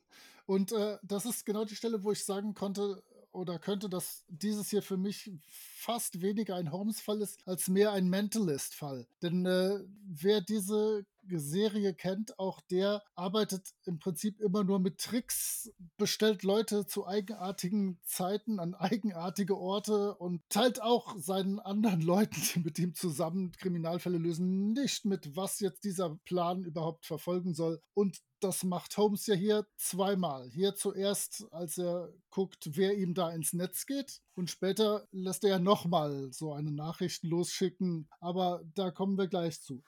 Und 0.51 0.73
äh, 0.73 0.99
das 1.05 1.27
ist 1.27 1.47
genau 1.47 1.65
die 1.65 1.77
Stelle, 1.77 2.03
wo 2.03 2.11
ich 2.11 2.25
sagen 2.25 2.55
konnte 2.55 3.05
oder 3.31 3.61
könnte, 3.61 3.89
dass 3.89 4.25
dieses 4.27 4.69
hier 4.69 4.83
für 4.83 4.97
mich 4.97 5.31
fast 5.47 6.23
weniger 6.23 6.57
ein 6.57 6.73
Holmes-Fall 6.73 7.21
ist, 7.21 7.39
als 7.47 7.69
mehr 7.69 7.93
ein 7.93 8.09
Mentalist-Fall. 8.09 9.07
Denn 9.23 9.47
äh, 9.47 9.79
wer 10.09 10.41
diese 10.41 11.07
Serie 11.39 11.95
kennt, 11.95 12.39
auch 12.39 12.61
der 12.62 13.03
arbeitet 13.14 13.74
im 13.85 13.99
Prinzip 13.99 14.41
immer 14.41 14.64
nur 14.64 14.81
mit 14.81 14.99
Tricks, 14.99 15.70
bestellt 15.97 16.43
Leute 16.43 16.87
zu 16.87 17.07
eigenartigen 17.07 18.01
Zeiten 18.05 18.59
an 18.59 18.74
eigenartige 18.74 19.57
Orte 19.57 20.14
und 20.16 20.43
teilt 20.49 20.83
auch 20.83 21.14
seinen 21.18 21.61
anderen 21.61 22.01
Leuten, 22.01 22.41
die 22.55 22.61
mit 22.61 22.78
ihm 22.78 22.95
zusammen 22.95 23.53
Kriminalfälle 23.53 24.18
lösen, 24.18 24.72
nicht 24.72 25.05
mit, 25.05 25.37
was 25.37 25.61
jetzt 25.61 25.85
dieser 25.85 26.16
Plan 26.24 26.64
überhaupt 26.64 27.07
verfolgen 27.07 27.55
soll. 27.55 27.81
Und 27.95 28.20
das 28.41 28.64
macht 28.64 28.97
Holmes 28.97 29.26
ja 29.26 29.35
hier 29.35 29.66
zweimal. 29.76 30.49
Hier 30.51 30.74
zuerst, 30.74 31.47
als 31.51 31.78
er 31.78 32.12
guckt, 32.31 32.70
wer 32.76 32.97
ihm 32.97 33.14
da 33.14 33.31
ins 33.31 33.53
Netz 33.53 33.87
geht. 33.87 34.20
Und 34.35 34.51
später 34.51 35.07
lässt 35.12 35.45
er 35.45 35.51
ja 35.51 35.59
nochmal 35.59 36.33
so 36.33 36.53
eine 36.53 36.72
Nachricht 36.72 37.22
losschicken. 37.22 38.09
Aber 38.20 38.62
da 38.74 38.91
kommen 38.91 39.18
wir 39.18 39.28
gleich 39.28 39.61
zu. 39.61 39.83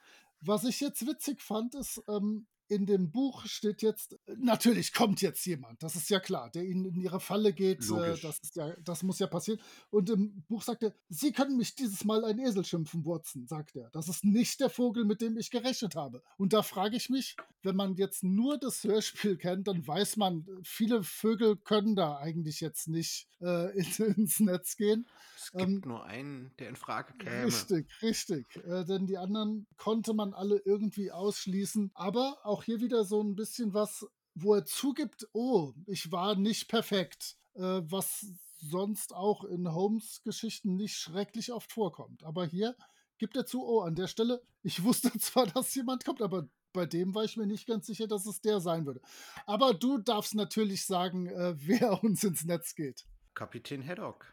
Was 0.45 0.65
ich 0.65 0.81
jetzt 0.81 1.07
witzig 1.07 1.41
fand, 1.41 1.73
ist, 1.75 2.03
ähm, 2.09 2.47
in 2.73 2.85
dem 2.85 3.11
Buch 3.11 3.45
steht 3.45 3.81
jetzt, 3.81 4.17
natürlich 4.37 4.93
kommt 4.93 5.21
jetzt 5.21 5.45
jemand, 5.45 5.83
das 5.83 5.95
ist 5.95 6.09
ja 6.09 6.19
klar, 6.19 6.49
der 6.49 6.63
ihnen 6.63 6.85
in 6.85 6.99
ihre 6.99 7.19
Falle 7.19 7.53
geht, 7.53 7.83
äh, 7.89 8.17
das, 8.21 8.39
ist 8.39 8.55
ja, 8.55 8.73
das 8.83 9.03
muss 9.03 9.19
ja 9.19 9.27
passieren. 9.27 9.59
Und 9.89 10.09
im 10.09 10.43
Buch 10.47 10.63
sagt 10.63 10.83
er, 10.83 10.93
Sie 11.09 11.31
können 11.31 11.57
mich 11.57 11.75
dieses 11.75 12.03
Mal 12.03 12.25
ein 12.25 12.39
Esel 12.39 12.65
schimpfen, 12.65 13.05
Watson, 13.05 13.47
sagt 13.47 13.75
er. 13.75 13.89
Das 13.91 14.09
ist 14.09 14.23
nicht 14.23 14.59
der 14.59 14.69
Vogel, 14.69 15.05
mit 15.05 15.21
dem 15.21 15.37
ich 15.37 15.51
gerechnet 15.51 15.95
habe. 15.95 16.23
Und 16.37 16.53
da 16.53 16.63
frage 16.63 16.97
ich 16.97 17.09
mich, 17.09 17.35
wenn 17.61 17.75
man 17.75 17.95
jetzt 17.95 18.23
nur 18.23 18.57
das 18.57 18.83
Hörspiel 18.83 19.37
kennt, 19.37 19.67
dann 19.67 19.85
weiß 19.85 20.17
man, 20.17 20.45
viele 20.63 21.03
Vögel 21.03 21.55
können 21.55 21.95
da 21.95 22.17
eigentlich 22.17 22.59
jetzt 22.59 22.87
nicht 22.87 23.27
äh, 23.41 23.77
ins 24.17 24.39
Netz 24.39 24.75
gehen. 24.77 25.05
Es 25.35 25.51
gibt 25.51 25.63
ähm, 25.63 25.81
nur 25.85 26.05
einen, 26.05 26.51
der 26.59 26.69
in 26.69 26.75
Frage 26.75 27.13
käme. 27.17 27.45
Richtig, 27.45 28.01
richtig. 28.01 28.45
Äh, 28.65 28.85
denn 28.85 29.07
die 29.07 29.17
anderen 29.17 29.67
konnte 29.77 30.13
man 30.13 30.33
alle 30.33 30.61
irgendwie 30.63 31.11
ausschließen. 31.11 31.91
Aber 31.93 32.37
auch 32.43 32.62
hier 32.63 32.81
wieder 32.81 33.03
so 33.03 33.21
ein 33.21 33.35
bisschen 33.35 33.73
was, 33.73 34.05
wo 34.35 34.55
er 34.55 34.65
zugibt, 34.65 35.27
oh, 35.33 35.73
ich 35.85 36.11
war 36.11 36.35
nicht 36.35 36.67
perfekt. 36.67 37.37
Äh, 37.55 37.81
was 37.83 38.25
sonst 38.57 39.13
auch 39.13 39.43
in 39.43 39.71
Holmes 39.73 40.21
Geschichten 40.23 40.75
nicht 40.75 40.95
schrecklich 40.95 41.51
oft 41.51 41.71
vorkommt. 41.71 42.23
Aber 42.23 42.45
hier 42.45 42.75
gibt 43.17 43.35
er 43.35 43.45
zu, 43.45 43.63
oh, 43.65 43.81
an 43.81 43.95
der 43.95 44.07
Stelle, 44.07 44.41
ich 44.63 44.83
wusste 44.83 45.11
zwar, 45.19 45.47
dass 45.47 45.75
jemand 45.75 46.05
kommt, 46.05 46.21
aber 46.21 46.47
bei 46.71 46.85
dem 46.85 47.13
war 47.13 47.23
ich 47.23 47.37
mir 47.37 47.45
nicht 47.45 47.67
ganz 47.67 47.85
sicher, 47.85 48.07
dass 48.07 48.25
es 48.25 48.41
der 48.41 48.59
sein 48.59 48.85
würde. 48.85 49.01
Aber 49.45 49.73
du 49.73 49.99
darfst 49.99 50.33
natürlich 50.33 50.85
sagen, 50.85 51.27
äh, 51.27 51.55
wer 51.59 52.03
uns 52.03 52.23
ins 52.23 52.45
Netz 52.45 52.75
geht. 52.75 53.05
Kapitän 53.33 53.85
Haddock. 53.85 54.25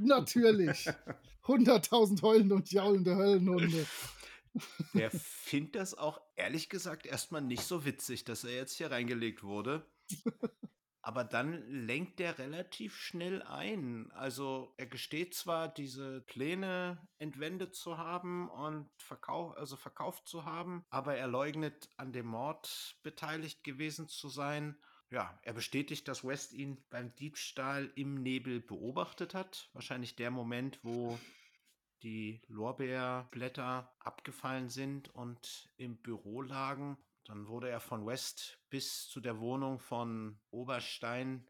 Natürlich. 0.00 0.88
100.000 1.44 2.22
heulende 2.22 2.56
und 2.56 2.72
jaulende 2.72 3.14
Höllenhunde. 3.14 3.86
Der 4.94 5.10
findet 5.10 5.76
das 5.76 5.94
auch 5.94 6.20
ehrlich 6.34 6.68
gesagt 6.68 7.06
erstmal 7.06 7.42
nicht 7.42 7.62
so 7.62 7.84
witzig, 7.84 8.24
dass 8.24 8.44
er 8.44 8.54
jetzt 8.54 8.76
hier 8.76 8.90
reingelegt 8.90 9.42
wurde. 9.42 9.86
Aber 11.06 11.22
dann 11.22 11.62
lenkt 11.70 12.18
er 12.18 12.36
relativ 12.38 12.96
schnell 12.96 13.40
ein. 13.42 14.10
Also 14.10 14.74
er 14.76 14.86
gesteht 14.86 15.34
zwar, 15.34 15.68
diese 15.68 16.22
Pläne 16.22 17.06
entwendet 17.18 17.76
zu 17.76 17.96
haben 17.96 18.50
und 18.50 18.90
verkauf, 18.98 19.56
also 19.56 19.76
verkauft 19.76 20.26
zu 20.26 20.44
haben, 20.44 20.84
aber 20.90 21.16
er 21.16 21.28
leugnet, 21.28 21.88
an 21.96 22.12
dem 22.12 22.26
Mord 22.26 22.98
beteiligt 23.04 23.62
gewesen 23.62 24.08
zu 24.08 24.28
sein. 24.28 24.76
Ja, 25.10 25.38
er 25.42 25.52
bestätigt, 25.52 26.08
dass 26.08 26.24
West 26.24 26.52
ihn 26.52 26.84
beim 26.90 27.14
Diebstahl 27.14 27.92
im 27.94 28.20
Nebel 28.20 28.60
beobachtet 28.60 29.32
hat. 29.32 29.70
Wahrscheinlich 29.74 30.16
der 30.16 30.32
Moment, 30.32 30.80
wo 30.82 31.16
die 32.06 32.40
Lorbeerblätter 32.46 33.92
abgefallen 33.98 34.68
sind 34.68 35.08
und 35.08 35.68
im 35.76 35.96
Büro 35.96 36.40
lagen. 36.40 36.96
Dann 37.24 37.48
wurde 37.48 37.68
er 37.68 37.80
von 37.80 38.06
West 38.06 38.60
bis 38.70 39.08
zu 39.08 39.20
der 39.20 39.40
Wohnung 39.40 39.80
von 39.80 40.38
Oberstein 40.50 41.44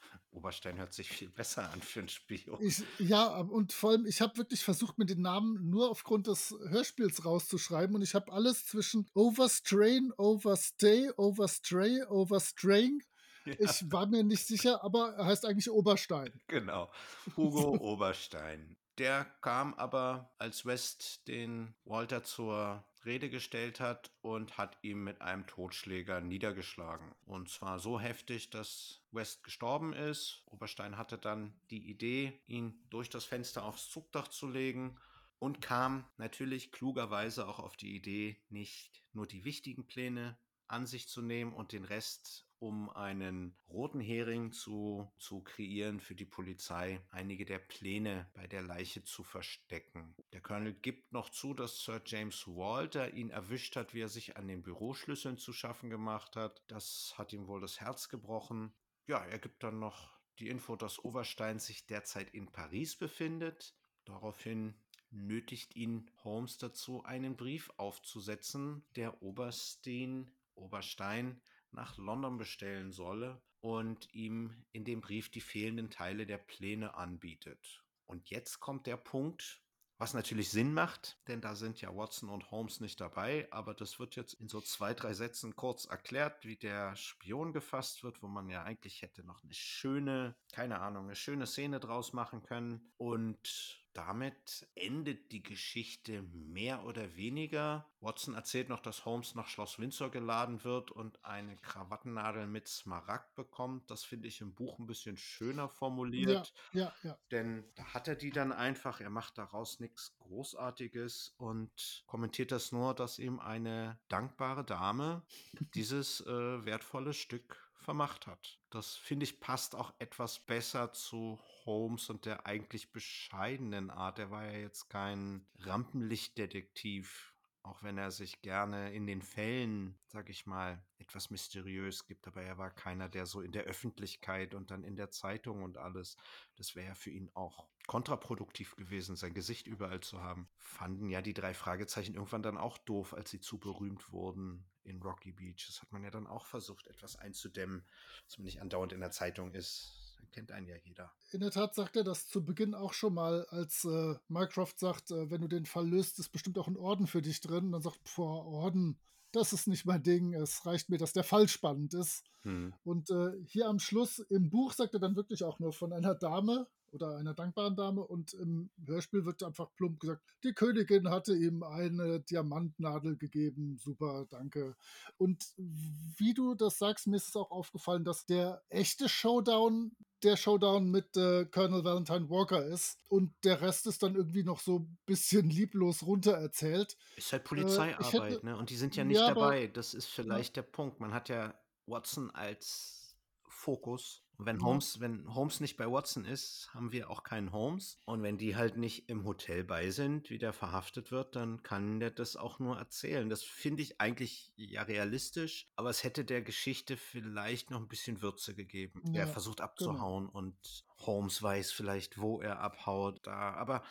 Oberstein 0.32 0.76
hört 0.76 0.92
sich 0.92 1.08
viel 1.08 1.30
besser 1.30 1.70
an 1.70 1.80
für 1.80 2.00
ein 2.00 2.08
Spiel. 2.08 2.42
Ich, 2.60 2.82
ja, 2.98 3.38
und 3.38 3.72
vor 3.72 3.90
allem, 3.90 4.06
ich 4.06 4.20
habe 4.20 4.36
wirklich 4.36 4.64
versucht, 4.64 4.98
mir 4.98 5.06
den 5.06 5.22
Namen 5.22 5.70
nur 5.70 5.88
aufgrund 5.88 6.26
des 6.26 6.54
Hörspiels 6.68 7.24
rauszuschreiben 7.24 7.94
und 7.94 8.02
ich 8.02 8.14
habe 8.14 8.32
alles 8.32 8.66
zwischen 8.66 9.08
Overstrain, 9.14 10.12
Overstay, 10.16 11.10
Overstray, 11.16 12.02
Overstraying. 12.08 13.02
Ja. 13.44 13.54
Ich 13.60 13.90
war 13.92 14.06
mir 14.06 14.24
nicht 14.24 14.46
sicher, 14.46 14.82
aber 14.82 15.14
er 15.14 15.26
heißt 15.26 15.46
eigentlich 15.46 15.70
Oberstein. 15.70 16.32
Genau. 16.48 16.90
Hugo 17.36 17.76
Oberstein. 17.80 18.76
Der 18.98 19.26
kam 19.42 19.74
aber, 19.74 20.34
als 20.38 20.64
West 20.64 21.28
den 21.28 21.74
Walter 21.84 22.24
zur 22.24 22.84
Rede 23.04 23.28
gestellt 23.28 23.78
hat 23.78 24.10
und 24.22 24.56
hat 24.56 24.78
ihn 24.82 25.04
mit 25.04 25.20
einem 25.20 25.46
Totschläger 25.46 26.20
niedergeschlagen. 26.20 27.14
Und 27.24 27.50
zwar 27.50 27.78
so 27.78 28.00
heftig, 28.00 28.50
dass 28.50 29.02
West 29.12 29.44
gestorben 29.44 29.92
ist. 29.92 30.42
Oberstein 30.46 30.96
hatte 30.96 31.18
dann 31.18 31.54
die 31.70 31.88
Idee, 31.90 32.40
ihn 32.46 32.86
durch 32.90 33.10
das 33.10 33.24
Fenster 33.24 33.64
aufs 33.64 33.90
Zugdach 33.90 34.28
zu 34.28 34.48
legen 34.48 34.98
und 35.38 35.60
kam 35.60 36.04
natürlich 36.16 36.72
klugerweise 36.72 37.46
auch 37.46 37.58
auf 37.58 37.76
die 37.76 37.94
Idee, 37.94 38.40
nicht 38.48 39.02
nur 39.12 39.26
die 39.26 39.44
wichtigen 39.44 39.86
Pläne 39.86 40.38
an 40.68 40.86
sich 40.86 41.08
zu 41.08 41.22
nehmen 41.22 41.52
und 41.52 41.72
den 41.72 41.84
Rest 41.84 42.45
um 42.58 42.90
einen 42.90 43.56
roten 43.68 44.00
Hering 44.00 44.52
zu, 44.52 45.10
zu 45.18 45.42
kreieren 45.42 46.00
für 46.00 46.14
die 46.14 46.24
Polizei, 46.24 47.00
einige 47.10 47.44
der 47.44 47.58
Pläne 47.58 48.30
bei 48.34 48.46
der 48.46 48.62
Leiche 48.62 49.04
zu 49.04 49.22
verstecken. 49.22 50.14
Der 50.32 50.40
Colonel 50.40 50.74
gibt 50.74 51.12
noch 51.12 51.30
zu, 51.30 51.54
dass 51.54 51.82
Sir 51.82 52.00
James 52.04 52.46
Walter 52.46 53.12
ihn 53.12 53.30
erwischt 53.30 53.76
hat, 53.76 53.94
wie 53.94 54.00
er 54.00 54.08
sich 54.08 54.36
an 54.36 54.48
den 54.48 54.62
Büroschlüsseln 54.62 55.38
zu 55.38 55.52
schaffen 55.52 55.90
gemacht 55.90 56.36
hat. 56.36 56.62
Das 56.68 57.14
hat 57.16 57.32
ihm 57.32 57.46
wohl 57.46 57.60
das 57.60 57.80
Herz 57.80 58.08
gebrochen. 58.08 58.72
Ja, 59.06 59.24
er 59.24 59.38
gibt 59.38 59.62
dann 59.62 59.78
noch 59.78 60.16
die 60.38 60.48
Info, 60.48 60.76
dass 60.76 60.98
Oberstein 60.98 61.58
sich 61.58 61.86
derzeit 61.86 62.30
in 62.34 62.50
Paris 62.50 62.96
befindet. 62.96 63.74
Daraufhin 64.04 64.74
nötigt 65.10 65.76
ihn 65.76 66.10
Holmes 66.24 66.58
dazu, 66.58 67.04
einen 67.04 67.36
Brief 67.36 67.70
aufzusetzen, 67.76 68.84
der 68.96 69.22
Oberstein, 69.22 70.30
Oberstein 70.54 71.40
nach 71.72 71.96
London 71.96 72.38
bestellen 72.38 72.92
solle 72.92 73.42
und 73.60 74.12
ihm 74.14 74.64
in 74.72 74.84
dem 74.84 75.00
Brief 75.00 75.30
die 75.30 75.40
fehlenden 75.40 75.90
Teile 75.90 76.26
der 76.26 76.38
Pläne 76.38 76.94
anbietet. 76.94 77.84
Und 78.06 78.30
jetzt 78.30 78.60
kommt 78.60 78.86
der 78.86 78.96
Punkt, 78.96 79.62
was 79.98 80.12
natürlich 80.12 80.50
Sinn 80.50 80.74
macht, 80.74 81.18
denn 81.26 81.40
da 81.40 81.54
sind 81.54 81.80
ja 81.80 81.94
Watson 81.94 82.28
und 82.28 82.50
Holmes 82.50 82.80
nicht 82.80 83.00
dabei, 83.00 83.48
aber 83.50 83.72
das 83.74 83.98
wird 83.98 84.14
jetzt 84.14 84.34
in 84.34 84.48
so 84.48 84.60
zwei, 84.60 84.92
drei 84.92 85.14
Sätzen 85.14 85.56
kurz 85.56 85.86
erklärt, 85.86 86.44
wie 86.44 86.56
der 86.56 86.94
Spion 86.96 87.52
gefasst 87.54 88.04
wird, 88.04 88.22
wo 88.22 88.28
man 88.28 88.48
ja 88.50 88.62
eigentlich 88.62 89.00
hätte 89.00 89.24
noch 89.24 89.42
eine 89.42 89.54
schöne, 89.54 90.36
keine 90.52 90.80
Ahnung, 90.80 91.06
eine 91.06 91.16
schöne 91.16 91.46
Szene 91.46 91.80
draus 91.80 92.12
machen 92.12 92.42
können. 92.42 92.92
Und 92.98 93.85
damit 93.96 94.68
endet 94.74 95.32
die 95.32 95.42
Geschichte 95.42 96.22
mehr 96.22 96.84
oder 96.84 97.16
weniger. 97.16 97.88
Watson 98.00 98.34
erzählt 98.34 98.68
noch, 98.68 98.80
dass 98.80 99.06
Holmes 99.06 99.34
nach 99.34 99.48
Schloss 99.48 99.78
Windsor 99.78 100.10
geladen 100.10 100.64
wird 100.64 100.90
und 100.90 101.24
eine 101.24 101.56
Krawattennadel 101.56 102.46
mit 102.46 102.68
Smaragd 102.68 103.34
bekommt. 103.34 103.90
Das 103.90 104.04
finde 104.04 104.28
ich 104.28 104.42
im 104.42 104.54
Buch 104.54 104.78
ein 104.78 104.86
bisschen 104.86 105.16
schöner 105.16 105.70
formuliert. 105.70 106.52
Ja, 106.72 106.82
ja, 106.82 106.92
ja. 107.04 107.18
Denn 107.30 107.64
da 107.74 107.94
hat 107.94 108.06
er 108.06 108.16
die 108.16 108.30
dann 108.30 108.52
einfach. 108.52 109.00
Er 109.00 109.08
macht 109.08 109.38
daraus 109.38 109.80
nichts 109.80 110.14
Großartiges 110.18 111.34
und 111.38 112.04
kommentiert 112.06 112.52
das 112.52 112.72
nur, 112.72 112.92
dass 112.92 113.18
ihm 113.18 113.40
eine 113.40 113.98
dankbare 114.08 114.64
Dame 114.64 115.22
dieses 115.74 116.20
äh, 116.20 116.64
wertvolle 116.66 117.14
Stück 117.14 117.66
vermacht 117.72 118.26
hat. 118.26 118.58
Das 118.68 118.94
finde 118.94 119.24
ich 119.24 119.40
passt 119.40 119.74
auch 119.74 119.94
etwas 119.98 120.38
besser 120.38 120.92
zu 120.92 121.38
Holmes 121.66 122.08
und 122.08 122.24
der 122.24 122.46
eigentlich 122.46 122.92
bescheidenen 122.92 123.90
Art. 123.90 124.18
Er 124.18 124.30
war 124.30 124.44
ja 124.46 124.58
jetzt 124.58 124.88
kein 124.88 125.46
Rampenlichtdetektiv, 125.58 127.34
auch 127.62 127.82
wenn 127.82 127.98
er 127.98 128.12
sich 128.12 128.40
gerne 128.42 128.92
in 128.92 129.06
den 129.06 129.20
Fällen, 129.20 129.98
sag 130.06 130.30
ich 130.30 130.46
mal, 130.46 130.82
etwas 130.98 131.30
mysteriös 131.30 132.06
gibt, 132.06 132.26
aber 132.26 132.42
er 132.42 132.58
war 132.58 132.70
keiner, 132.70 133.08
der 133.08 133.26
so 133.26 133.40
in 133.40 133.52
der 133.52 133.64
Öffentlichkeit 133.64 134.54
und 134.54 134.70
dann 134.70 134.84
in 134.84 134.96
der 134.96 135.10
Zeitung 135.10 135.62
und 135.62 135.76
alles, 135.76 136.16
das 136.56 136.76
wäre 136.76 136.94
für 136.94 137.10
ihn 137.10 137.30
auch 137.34 137.66
kontraproduktiv 137.86 138.76
gewesen, 138.76 139.16
sein 139.16 139.34
Gesicht 139.34 139.66
überall 139.66 140.00
zu 140.00 140.22
haben. 140.22 140.48
Fanden 140.58 141.08
ja 141.08 141.22
die 141.22 141.34
drei 141.34 141.54
Fragezeichen 141.54 142.14
irgendwann 142.14 142.42
dann 142.42 142.56
auch 142.56 142.78
doof, 142.78 143.14
als 143.14 143.30
sie 143.30 143.40
zu 143.40 143.58
berühmt 143.58 144.12
wurden 144.12 144.64
in 144.82 145.02
Rocky 145.02 145.32
Beach. 145.32 145.66
Das 145.66 145.82
hat 145.82 145.92
man 145.92 146.02
ja 146.02 146.10
dann 146.10 146.26
auch 146.26 146.46
versucht, 146.46 146.86
etwas 146.86 147.16
einzudämmen, 147.16 147.84
dass 148.24 148.38
man 148.38 148.44
nicht 148.44 148.60
andauernd 148.60 148.92
in 148.92 149.00
der 149.00 149.10
Zeitung 149.10 149.52
ist. 149.52 149.95
Dann 150.16 150.30
kennt 150.30 150.52
einen 150.52 150.66
ja 150.66 150.76
jeder. 150.84 151.12
In 151.32 151.40
der 151.40 151.50
Tat 151.50 151.74
sagt 151.74 151.96
er 151.96 152.04
das 152.04 152.28
zu 152.28 152.44
Beginn 152.44 152.74
auch 152.74 152.92
schon 152.92 153.14
mal, 153.14 153.46
als 153.46 153.84
äh, 153.84 154.14
Mycroft 154.28 154.78
sagt, 154.78 155.10
äh, 155.10 155.30
wenn 155.30 155.40
du 155.40 155.48
den 155.48 155.66
Fall 155.66 155.88
löst, 155.88 156.18
ist 156.18 156.30
bestimmt 156.30 156.58
auch 156.58 156.68
ein 156.68 156.76
Orden 156.76 157.06
für 157.06 157.22
dich 157.22 157.40
drin. 157.40 157.66
Und 157.66 157.72
dann 157.72 157.82
sagt, 157.82 158.00
boah, 158.16 158.44
Orden, 158.46 158.98
das 159.32 159.52
ist 159.52 159.66
nicht 159.66 159.84
mein 159.84 160.02
Ding. 160.02 160.34
Es 160.34 160.64
reicht 160.66 160.88
mir, 160.88 160.98
dass 160.98 161.12
der 161.12 161.24
Fall 161.24 161.48
spannend 161.48 161.94
ist. 161.94 162.24
Hm. 162.42 162.74
Und 162.84 163.10
äh, 163.10 163.32
hier 163.44 163.68
am 163.68 163.78
Schluss 163.78 164.18
im 164.18 164.50
Buch 164.50 164.72
sagt 164.72 164.94
er 164.94 165.00
dann 165.00 165.16
wirklich 165.16 165.44
auch 165.44 165.58
nur 165.58 165.72
von 165.72 165.92
einer 165.92 166.14
Dame 166.14 166.66
oder 166.92 167.16
einer 167.16 167.34
dankbaren 167.34 167.76
Dame 167.76 168.02
und 168.02 168.34
im 168.34 168.70
Hörspiel 168.84 169.24
wird 169.24 169.42
einfach 169.42 169.74
plump 169.74 170.00
gesagt, 170.00 170.22
die 170.44 170.52
Königin 170.52 171.10
hatte 171.10 171.34
ihm 171.34 171.62
eine 171.62 172.20
Diamantnadel 172.20 173.16
gegeben. 173.16 173.78
Super, 173.78 174.26
danke. 174.28 174.76
Und 175.18 175.44
wie 175.56 176.34
du 176.34 176.54
das 176.54 176.78
sagst, 176.78 177.06
mir 177.06 177.16
ist 177.16 177.28
es 177.28 177.36
auch 177.36 177.50
aufgefallen, 177.50 178.04
dass 178.04 178.26
der 178.26 178.62
echte 178.68 179.08
Showdown 179.08 179.92
der 180.22 180.36
Showdown 180.36 180.90
mit 180.90 181.16
äh, 181.16 181.44
Colonel 181.44 181.84
Valentine 181.84 182.28
Walker 182.30 182.64
ist 182.64 182.98
und 183.08 183.32
der 183.44 183.60
Rest 183.60 183.86
ist 183.86 184.02
dann 184.02 184.14
irgendwie 184.14 184.42
noch 184.42 184.60
so 184.60 184.80
ein 184.80 184.98
bisschen 185.04 185.48
lieblos 185.50 186.04
runtererzählt. 186.04 186.96
Ist 187.16 187.32
halt 187.32 187.42
Äh, 187.42 187.48
Polizeiarbeit, 187.48 188.12
hätte, 188.12 188.46
ne? 188.46 188.56
Und 188.56 188.70
die 188.70 188.76
sind 188.76 188.96
ja 188.96 189.04
nicht 189.04 189.18
ja, 189.18 189.28
aber 189.28 189.42
dabei. 189.42 189.66
Das 189.68 189.94
ist 189.94 190.08
ja, 190.16 190.22
vielleicht 190.24 190.56
der 190.56 190.62
Punkt. 190.62 191.00
Man 191.00 191.12
hat 191.12 191.28
ja 191.28 191.54
Watson 191.86 192.30
als 192.30 193.14
Fokus. 193.48 194.22
Und 194.38 194.46
wenn 194.46 194.58
ja, 194.58 194.66
Holmes, 194.66 195.00
wenn 195.00 195.34
Holmes 195.34 195.60
nicht 195.60 195.76
bei 195.76 195.90
Watson 195.90 196.24
ist, 196.24 196.68
haben 196.74 196.92
wir 196.92 197.10
auch 197.10 197.22
keinen 197.22 197.52
Holmes. 197.52 198.00
Und 198.04 198.22
wenn 198.22 198.38
die 198.38 198.56
halt 198.56 198.76
nicht 198.76 199.08
im 199.08 199.24
Hotel 199.24 199.64
bei 199.64 199.90
sind, 199.90 200.30
wie 200.30 200.38
der 200.38 200.52
verhaftet 200.52 201.10
wird, 201.10 201.36
dann 201.36 201.62
kann 201.62 202.00
der 202.00 202.10
das 202.10 202.36
auch 202.36 202.58
nur 202.58 202.76
erzählen. 202.76 203.28
Das 203.28 203.42
finde 203.42 203.82
ich 203.82 204.00
eigentlich 204.00 204.52
ja 204.56 204.82
realistisch, 204.82 205.68
aber 205.76 205.90
es 205.90 206.04
hätte 206.04 206.24
der 206.24 206.42
Geschichte 206.42 206.96
vielleicht 206.96 207.70
noch 207.70 207.80
ein 207.80 207.88
bisschen 207.88 208.22
Würze 208.22 208.54
gegeben. 208.54 209.02
Er 209.12 209.20
ja, 209.20 209.26
versucht 209.26 209.58
genau. 209.58 209.68
abzuhauen 209.68 210.28
und 210.28 210.84
Holmes 210.98 211.42
weiß 211.42 211.72
vielleicht, 211.72 212.18
wo 212.18 212.40
er 212.40 212.60
abhaut. 212.60 213.26
Da, 213.26 213.54
aber 213.54 213.82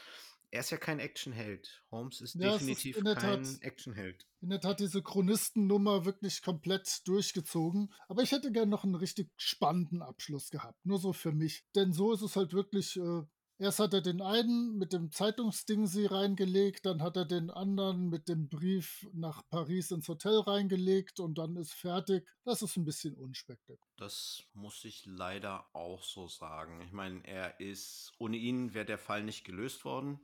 er 0.55 0.61
ist 0.61 0.69
ja 0.71 0.77
kein 0.77 0.99
Actionheld. 0.99 1.83
Holmes 1.91 2.21
ist 2.21 2.35
Ja, 2.35 2.55
ist 2.55 2.61
definitiv 2.61 3.03
Tat 3.03 3.17
kein 3.19 3.61
Actionheld. 3.61 4.25
in 4.41 4.49
der 4.49 4.61
Tat 4.61 4.79
diese 4.79 5.03
Chronistennummer 5.03 6.05
wirklich 6.05 6.41
komplett 6.41 7.05
durchgezogen. 7.07 7.93
Aber 8.07 8.23
ich 8.23 8.31
hätte 8.31 8.51
gern 8.51 8.69
noch 8.69 8.83
einen 8.85 8.95
richtig 8.95 9.31
spannenden 9.37 10.01
Abschluss 10.01 10.49
gehabt. 10.49 10.85
Nur 10.85 10.99
so 10.99 11.13
für 11.13 11.33
mich. 11.33 11.65
Denn 11.75 11.91
so 11.93 12.13
ist 12.13 12.21
es 12.21 12.35
halt 12.35 12.53
wirklich. 12.53 12.95
Äh, 12.95 13.23
erst 13.57 13.79
hat 13.79 13.93
er 13.93 14.01
den 14.01 14.21
einen 14.21 14.77
mit 14.77 14.93
dem 14.93 15.11
Zeitungsding 15.11 15.87
sie 15.87 16.05
reingelegt, 16.05 16.85
dann 16.85 17.01
hat 17.01 17.15
er 17.15 17.25
den 17.25 17.49
anderen 17.49 18.09
mit 18.09 18.27
dem 18.27 18.49
Brief 18.49 19.07
nach 19.13 19.47
Paris 19.49 19.91
ins 19.91 20.07
Hotel 20.09 20.39
reingelegt 20.39 21.19
und 21.19 21.37
dann 21.37 21.55
ist 21.55 21.73
fertig. 21.73 22.27
Das 22.43 22.61
ist 22.61 22.75
ein 22.77 22.83
bisschen 22.85 23.15
unspektakulär. 23.15 23.79
Das 23.97 24.43
muss 24.53 24.83
ich 24.83 25.05
leider 25.05 25.65
auch 25.73 26.03
so 26.03 26.27
sagen. 26.27 26.81
Ich 26.81 26.91
meine, 26.91 27.25
er 27.25 27.59
ist, 27.59 28.13
ohne 28.19 28.37
ihn 28.37 28.73
wäre 28.73 28.85
der 28.85 28.97
Fall 28.97 29.23
nicht 29.23 29.45
gelöst 29.45 29.85
worden. 29.85 30.19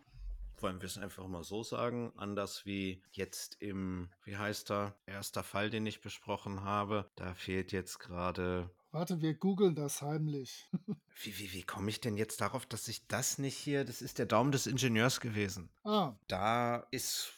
Wollen 0.61 0.79
wir 0.81 0.87
es 0.87 0.97
einfach 0.97 1.27
mal 1.27 1.43
so 1.43 1.63
sagen. 1.63 2.13
Anders 2.17 2.65
wie 2.65 3.01
jetzt 3.11 3.57
im, 3.61 4.09
wie 4.23 4.37
heißt 4.37 4.71
er, 4.71 4.95
erster 5.05 5.43
Fall, 5.43 5.69
den 5.69 5.85
ich 5.85 6.01
besprochen 6.01 6.63
habe. 6.63 7.09
Da 7.15 7.33
fehlt 7.33 7.71
jetzt 7.71 7.99
gerade. 7.99 8.69
Warte, 8.91 9.21
wir 9.21 9.33
googeln 9.33 9.75
das 9.75 10.01
heimlich. 10.01 10.69
Wie, 11.23 11.37
wie, 11.37 11.53
wie 11.53 11.63
komme 11.63 11.89
ich 11.89 11.99
denn 12.01 12.17
jetzt 12.17 12.41
darauf, 12.41 12.65
dass 12.65 12.87
ich 12.87 13.05
das 13.07 13.37
nicht 13.37 13.55
hier, 13.55 13.85
das 13.85 14.01
ist 14.01 14.17
der 14.17 14.25
Daumen 14.25 14.51
des 14.51 14.65
Ingenieurs 14.65 15.19
gewesen. 15.19 15.69
ah, 15.83 16.13
Da 16.27 16.87
ist 16.89 17.33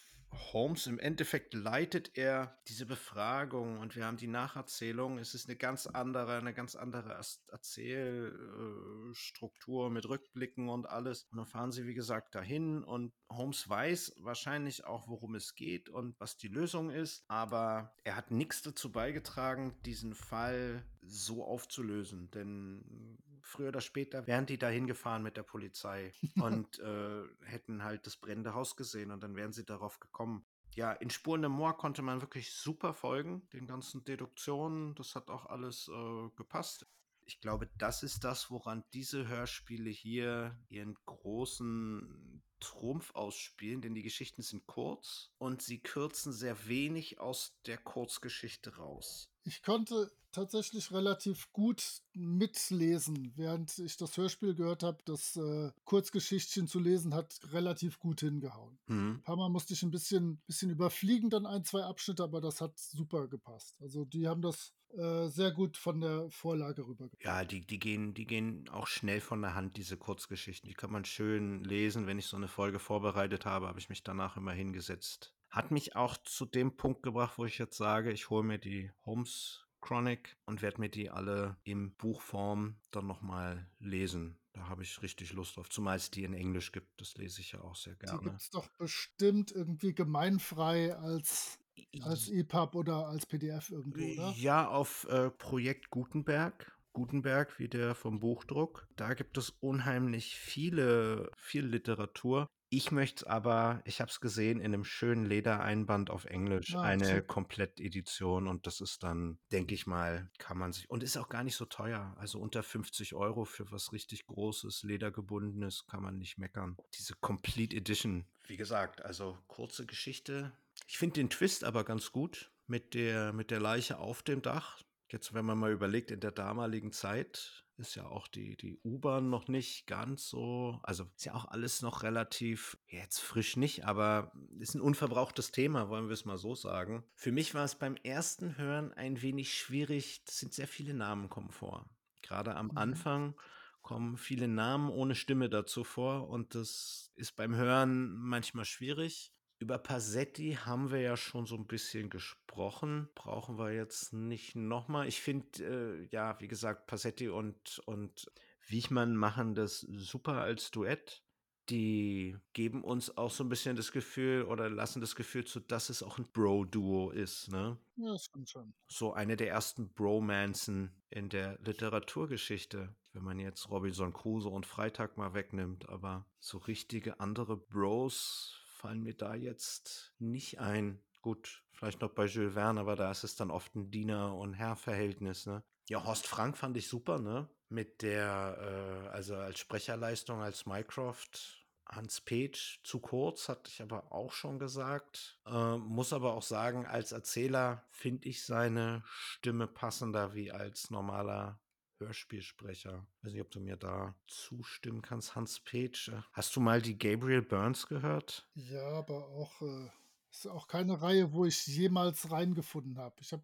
Holmes 0.54 0.88
im 0.88 1.00
Endeffekt 1.00 1.54
leitet 1.54 2.18
er 2.18 2.58
diese 2.68 2.86
Befragung 2.86 3.80
und 3.80 3.96
wir 3.96 4.06
haben 4.06 4.18
die 4.18 4.28
Nacherzählung. 4.28 5.18
Es 5.18 5.34
ist 5.34 5.48
eine 5.48 5.56
ganz 5.56 5.88
andere, 5.88 6.36
eine 6.38 6.54
ganz 6.54 6.76
andere 6.76 7.18
Erzählstruktur 7.52 9.90
mit 9.90 10.08
Rückblicken 10.08 10.70
und 10.70 10.88
alles. 10.88 11.26
Und 11.32 11.38
dann 11.38 11.48
fahren 11.48 11.72
sie, 11.72 11.88
wie 11.88 11.94
gesagt, 11.94 12.36
dahin 12.36 12.84
und 12.84 13.14
Holmes 13.30 13.68
weiß 13.68 14.16
wahrscheinlich 14.20 14.86
auch, 14.86 15.08
worum 15.08 15.36
es 15.36 15.56
geht 15.56 15.88
und 15.90 16.20
was 16.20 16.38
die 16.38 16.50
Lösung 16.50 16.90
ist, 16.90 17.24
aber 17.28 17.94
er 18.04 18.16
hat 18.16 18.32
nichts 18.32 18.62
dazu 18.62 18.92
beigetragen, 18.92 19.76
diesen 19.86 20.14
Fall 20.14 20.86
so 21.02 21.46
aufzulösen. 21.46 22.30
Denn 22.32 23.18
früher 23.44 23.70
oder 23.70 23.82
später 23.82 24.26
wären 24.26 24.46
die 24.46 24.58
dahin 24.58 24.88
gefahren 24.88 25.22
mit 25.22 25.38
der 25.38 25.44
Polizei 25.44 26.14
und 26.36 26.80
äh, 26.80 27.24
hätten 27.44 27.84
halt 27.84 28.08
das 28.08 28.18
brennende 28.18 28.54
Haus 28.54 28.76
gesehen 28.76 29.12
und 29.12 29.22
dann 29.22 29.36
wären 29.36 29.54
sie 29.54 29.66
darauf 29.66 30.00
gekommen. 30.00 30.46
Ja, 30.76 30.92
in 30.94 31.12
Spuren 31.12 31.44
im 31.44 31.52
Moor 31.52 31.78
konnte 31.78 32.02
man 32.02 32.22
wirklich 32.22 32.52
super 32.52 32.94
folgen, 32.94 33.48
den 33.54 33.68
ganzen 33.68 34.04
Deduktionen. 34.06 34.96
Das 34.96 35.14
hat 35.14 35.30
auch 35.30 35.46
alles 35.46 35.88
äh, 35.88 36.30
gepasst. 36.36 36.88
Ich 37.26 37.40
glaube, 37.40 37.70
das 37.78 38.04
ist 38.04 38.24
das, 38.24 38.50
woran 38.50 38.84
diese 38.94 39.28
Hörspiele 39.28 39.90
hier 39.90 40.58
ihren 40.70 40.96
großen 41.06 42.42
Trumpf 42.60 43.14
ausspielen, 43.14 43.82
denn 43.82 43.94
die 43.94 44.04
Geschichten 44.04 44.42
sind 44.42 44.66
kurz 44.66 45.32
und 45.38 45.62
sie 45.62 45.80
kürzen 45.80 46.34
sehr 46.34 46.68
wenig 46.68 47.20
aus 47.20 47.60
der 47.66 47.78
Kurzgeschichte 47.78 48.78
raus. 48.78 49.33
Ich 49.46 49.62
konnte 49.62 50.12
tatsächlich 50.34 50.92
relativ 50.92 51.52
gut 51.54 52.02
mitlesen, 52.14 53.32
während 53.36 53.78
ich 53.80 53.96
das 53.98 54.18
Hörspiel 54.18 54.56
gehört 54.56 54.84
habe. 54.84 54.98
Das 55.06 55.38
äh, 55.38 55.72
Kurzgeschichtchen 55.86 56.68
zu 56.68 56.80
lesen 56.80 57.14
hat 57.14 57.40
relativ 57.52 58.00
gut 58.00 58.20
hingehauen. 58.20 58.78
Hm. 58.88 59.16
Ein 59.16 59.24
paar 59.24 59.38
Mal 59.38 59.50
musste 59.50 59.74
ich 59.74 59.84
ein 59.84 59.92
bisschen, 59.92 60.42
bisschen 60.48 60.72
überfliegen, 60.72 61.30
dann 61.30 61.46
ein, 61.46 61.64
zwei 61.64 61.84
Abschnitte, 61.84 62.24
aber 62.24 62.42
das 62.42 62.60
hat 62.60 62.78
super 62.78 63.28
gepasst. 63.28 63.78
Also 63.80 64.06
die 64.06 64.28
haben 64.28 64.42
das 64.42 64.74
äh, 64.98 65.28
sehr 65.28 65.52
gut 65.52 65.78
von 65.78 66.02
der 66.02 66.30
Vorlage 66.30 66.86
rübergebracht. 66.86 67.24
Ja, 67.24 67.46
die, 67.46 67.66
die, 67.66 67.80
gehen, 67.80 68.14
die 68.14 68.26
gehen 68.26 68.68
auch 68.70 68.88
schnell 68.88 69.22
von 69.22 69.42
der 69.42 69.56
Hand, 69.56 69.78
diese 69.78 69.98
Kurzgeschichten. 69.98 70.68
Die 70.68 70.76
kann 70.76 70.92
man 70.92 71.06
schön 71.06 71.64
lesen. 71.64 72.08
Wenn 72.08 72.20
ich 72.20 72.28
so 72.28 72.38
eine 72.38 72.48
Folge 72.48 72.80
vorbereitet 72.80 73.46
habe, 73.46 73.68
habe 73.68 73.80
ich 73.80 73.90
mich 73.90 74.04
danach 74.04 74.36
immer 74.36 74.52
hingesetzt. 74.52 75.34
Hat 75.54 75.70
mich 75.70 75.96
auch 75.96 76.18
zu 76.18 76.48
dem 76.48 76.76
Punkt 76.76 77.04
gebracht, 77.04 77.38
wo 77.38 77.46
ich 77.46 77.60
jetzt 77.60 77.78
sage, 77.78 78.12
ich 78.12 78.32
hole 78.32 78.42
mir 78.44 78.58
die 78.58 78.90
Holmes 79.06 79.68
Chronic 79.82 80.36
und 80.48 80.64
werde 80.64 80.82
mir 80.82 80.90
die 80.90 81.12
alle 81.12 81.58
in 81.64 81.94
Buchform 81.96 82.78
dann 82.90 83.06
nochmal 83.06 83.70
lesen. 83.78 84.40
Da 84.54 84.68
habe 84.68 84.82
ich 84.82 85.04
richtig 85.04 85.32
Lust 85.34 85.56
drauf. 85.56 85.70
Zumal 85.70 85.98
es 85.98 86.10
die 86.10 86.24
in 86.24 86.34
Englisch 86.34 86.72
gibt. 86.72 87.00
Das 87.00 87.16
lese 87.18 87.42
ich 87.42 87.52
ja 87.52 87.62
auch 87.62 87.76
sehr 87.76 87.94
Die 87.94 88.06
gerne. 88.06 88.22
gibt 88.22 88.42
es 88.42 88.50
doch 88.50 88.68
bestimmt 88.80 89.52
irgendwie 89.52 89.94
gemeinfrei 89.94 90.96
als, 90.96 91.60
als 92.02 92.30
EPUB 92.30 92.74
oder 92.74 93.08
als 93.08 93.28
PDF 93.28 93.70
irgendwo, 93.70 94.04
oder? 94.04 94.32
Ja, 94.36 94.68
auf 94.68 95.06
äh, 95.10 95.30
Projekt 95.30 95.92
Gutenberg. 95.92 96.72
Gutenberg, 96.94 97.60
wie 97.60 97.68
der 97.68 97.94
vom 97.94 98.20
Buchdruck. 98.20 98.88
Da 98.96 99.14
gibt 99.14 99.38
es 99.38 99.52
unheimlich 99.60 100.36
viele, 100.36 101.32
viel 101.36 101.66
Literatur. 101.66 102.48
Ich 102.76 102.92
möchte 102.92 103.30
aber, 103.30 103.84
ich 103.86 104.02
habe 104.02 104.10
es 104.10 104.20
gesehen, 104.20 104.60
in 104.60 104.74
einem 104.74 104.84
schönen 104.84 105.28
Ledereinband 105.28 106.10
auf 106.10 106.26
Englisch, 106.26 106.74
Ah, 106.74 106.82
eine. 106.82 107.22
Komplettedition 107.22 108.48
und 108.48 108.66
das 108.66 108.82
ist 108.82 109.04
dann, 109.04 109.38
denke 109.52 109.76
ich 109.76 109.86
mal, 109.86 110.32
kann 110.40 110.58
man 110.58 110.74
sich, 110.74 110.90
und 110.90 111.04
ist 111.04 111.16
auch 111.18 111.30
gar 111.30 111.44
nicht 111.44 111.56
so 111.56 111.66
teuer. 111.66 112.16
Also 112.18 112.40
unter 112.40 112.64
50 112.64 113.14
Euro 113.14 113.46
für 113.46 113.72
was 113.72 113.92
richtig 113.94 114.26
Großes, 114.26 114.82
Ledergebundenes, 114.82 115.86
kann 115.86 116.02
man 116.02 116.18
nicht 116.18 116.40
meckern. 116.40 116.76
Diese 116.98 117.14
Complete 117.14 117.76
Edition, 117.76 118.26
wie 118.48 118.58
gesagt, 118.58 119.06
also 119.06 119.38
kurze 119.46 119.86
Geschichte. 119.86 120.52
Ich 120.88 120.98
finde 120.98 121.14
den 121.14 121.30
Twist 121.30 121.64
aber 121.64 121.84
ganz 121.84 122.12
gut 122.12 122.52
mit 122.66 122.96
der, 122.96 123.34
mit 123.34 123.52
der 123.52 123.60
Leiche 123.60 124.00
auf 124.00 124.24
dem 124.24 124.42
Dach. 124.42 124.82
Jetzt, 125.10 125.36
wenn 125.36 125.46
man 125.46 125.60
mal 125.60 125.72
überlegt, 125.72 126.10
in 126.10 126.22
der 126.22 126.32
damaligen 126.32 126.92
Zeit 126.92 127.63
ist 127.78 127.96
ja 127.96 128.06
auch 128.06 128.28
die, 128.28 128.56
die 128.56 128.78
U-Bahn 128.84 129.30
noch 129.30 129.48
nicht 129.48 129.88
ganz 129.88 130.28
so, 130.30 130.80
also 130.84 131.06
ist 131.16 131.26
ja 131.26 131.34
auch 131.34 131.46
alles 131.46 131.82
noch 131.82 132.04
relativ, 132.04 132.78
jetzt 132.88 133.20
frisch 133.20 133.58
nicht, 133.58 133.86
aber 133.86 134.32
ist 134.60 134.76
ein 134.76 134.82
unverbrauchtes 134.82 135.52
Thema, 135.52 135.90
wollen 135.90 136.08
wir 136.08 136.14
es 136.14 136.26
mal 136.26 136.38
so 136.38 136.56
sagen. 136.56 137.04
Für 137.16 137.32
mich 137.32 137.54
war 137.56 137.66
es 137.66 137.76
beim 137.76 137.96
ersten 137.96 138.58
Hören 138.58 138.94
ein 138.94 139.22
wenig 139.22 139.54
schwierig, 139.58 140.22
es 140.28 140.40
sind 140.40 140.54
sehr 140.54 140.68
viele 140.68 140.94
Namen 140.94 141.30
kommen 141.30 141.52
vor. 141.52 141.90
Gerade 142.22 142.56
am 142.56 142.68
Mhm. 142.68 142.78
Anfang 142.78 143.36
kommen 143.82 144.18
viele 144.18 144.48
Namen 144.48 144.90
ohne 144.90 145.16
Stimme 145.16 145.50
dazu 145.50 145.84
vor 145.84 146.30
und 146.30 146.56
das 146.56 147.12
ist 147.16 147.36
beim 147.36 147.56
Hören 147.56 148.14
manchmal 148.14 148.66
schwierig. 148.66 149.33
Über 149.64 149.78
Passetti 149.78 150.58
haben 150.66 150.92
wir 150.92 151.00
ja 151.00 151.16
schon 151.16 151.46
so 151.46 151.56
ein 151.56 151.68
bisschen 151.68 152.10
gesprochen. 152.10 153.08
Brauchen 153.16 153.58
wir 153.58 153.72
jetzt 153.72 154.12
nicht 154.12 154.58
nochmal. 154.58 155.08
Ich 155.08 155.22
finde, 155.22 155.64
äh, 155.64 156.08
ja, 156.12 156.38
wie 156.42 156.50
gesagt, 156.50 156.86
Passetti 156.86 157.30
und, 157.30 157.82
und 157.86 158.30
Wiechmann 158.68 159.16
machen 159.16 159.56
das 159.56 159.80
super 159.80 160.42
als 160.42 160.70
Duett. 160.72 161.24
Die 161.70 162.36
geben 162.52 162.84
uns 162.84 163.16
auch 163.16 163.32
so 163.32 163.46
ein 163.46 163.48
bisschen 163.48 163.78
das 163.78 163.94
Gefühl 163.94 164.44
oder 164.44 164.70
lassen 164.70 165.00
das 165.00 165.16
Gefühl 165.16 165.46
zu, 165.46 165.62
dass 165.62 165.90
es 165.90 166.04
auch 166.04 166.18
ein 166.18 166.28
Bro-Duo 166.34 167.12
ist, 167.12 167.50
ne? 167.50 167.78
Ja, 167.96 168.12
das 168.12 168.26
stimmt 168.26 168.50
schon. 168.50 168.74
So 168.90 169.14
eine 169.14 169.38
der 169.38 169.48
ersten 169.48 169.94
Bromanzen 169.94 170.92
in 171.10 171.30
der 171.30 171.58
Literaturgeschichte, 171.62 172.94
wenn 173.14 173.24
man 173.24 173.40
jetzt 173.40 173.70
Robinson 173.70 174.12
Crusoe 174.12 174.52
und 174.52 174.66
Freitag 174.66 175.16
mal 175.16 175.34
wegnimmt. 175.34 175.88
Aber 175.88 176.26
so 176.42 176.58
richtige 176.58 177.22
andere 177.22 177.56
Bros 177.56 178.60
fallen 178.84 179.02
mir 179.02 179.14
da 179.14 179.34
jetzt 179.34 180.14
nicht 180.20 180.60
ein. 180.60 181.02
Gut, 181.22 181.64
vielleicht 181.72 182.02
noch 182.02 182.10
bei 182.10 182.26
Jules 182.26 182.54
Verne, 182.54 182.82
aber 182.82 182.98
da 182.98 183.10
ist 183.12 183.24
es 183.24 183.38
dann 183.38 183.50
oft 183.50 183.74
ein 183.76 183.90
Diener- 183.92 184.36
und 184.36 184.56
Herr-Verhältnis, 184.56 185.46
ne? 185.46 185.64
Ja, 185.88 186.04
Horst 186.04 186.28
Frank 186.28 186.58
fand 186.58 186.76
ich 186.76 186.90
super, 186.90 187.18
ne? 187.20 187.48
Mit 187.70 188.02
der, 188.02 189.06
äh, 189.08 189.08
also 189.08 189.38
als 189.38 189.60
Sprecherleistung 189.60 190.42
als 190.42 190.66
Mycroft, 190.66 191.66
Hans 191.86 192.20
Petsch 192.20 192.82
zu 192.84 193.00
kurz, 193.00 193.48
hatte 193.48 193.72
ich 193.72 193.82
aber 193.82 194.12
auch 194.12 194.34
schon 194.34 194.60
gesagt. 194.60 195.40
Äh, 195.46 195.78
muss 195.78 196.12
aber 196.12 196.34
auch 196.34 196.44
sagen, 196.44 196.86
als 196.86 197.14
Erzähler 197.14 197.86
finde 197.90 198.28
ich 198.28 198.44
seine 198.44 199.04
Stimme 199.06 199.68
passender 199.68 200.34
wie 200.36 200.52
als 200.52 200.90
normaler 200.92 201.58
Hörspielsprecher. 202.06 203.06
Ich 203.18 203.24
weiß 203.26 203.32
nicht, 203.34 203.42
ob 203.42 203.52
du 203.52 203.60
mir 203.60 203.78
da 203.78 204.16
zustimmen 204.28 205.02
kannst, 205.02 205.36
Hans 205.36 205.60
Petsch. 205.60 206.12
Hast 206.32 206.56
du 206.56 206.60
mal 206.60 206.82
die 206.82 206.98
Gabriel 206.98 207.42
Burns 207.42 207.88
gehört? 207.88 208.48
Ja, 208.56 208.84
aber 208.90 209.28
auch 209.30 209.62
äh, 209.62 209.90
ist 210.32 210.48
auch 210.48 210.68
keine 210.68 211.02
Reihe, 211.02 211.32
wo 211.34 211.46
ich 211.46 211.66
jemals 211.68 212.32
reingefunden 212.32 212.98
habe. 212.98 213.16
Ich 213.22 213.32
habe 213.32 213.44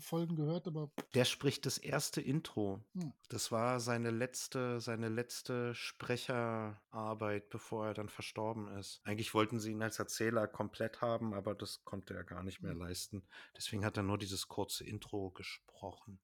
Folgen 0.00 0.34
gehört, 0.34 0.66
aber 0.66 0.90
Der 1.14 1.24
spricht 1.24 1.64
das 1.64 1.78
erste 1.78 2.20
Intro. 2.20 2.80
Hm. 2.94 3.12
Das 3.28 3.52
war 3.52 3.78
seine 3.78 4.10
letzte, 4.10 4.80
seine 4.80 5.08
letzte 5.08 5.72
Sprecherarbeit, 5.72 7.48
bevor 7.50 7.86
er 7.86 7.94
dann 7.94 8.08
verstorben 8.08 8.66
ist. 8.76 9.00
Eigentlich 9.04 9.34
wollten 9.34 9.60
sie 9.60 9.70
ihn 9.70 9.82
als 9.82 10.00
Erzähler 10.00 10.48
komplett 10.48 11.00
haben, 11.00 11.32
aber 11.32 11.54
das 11.54 11.84
konnte 11.84 12.14
er 12.14 12.24
gar 12.24 12.42
nicht 12.42 12.60
mehr 12.60 12.72
Hm. 12.72 12.78
leisten. 12.80 13.22
Deswegen 13.56 13.84
hat 13.84 13.96
er 13.96 14.02
nur 14.02 14.18
dieses 14.18 14.48
kurze 14.48 14.84
Intro 14.84 15.30
gesprochen. 15.30 16.18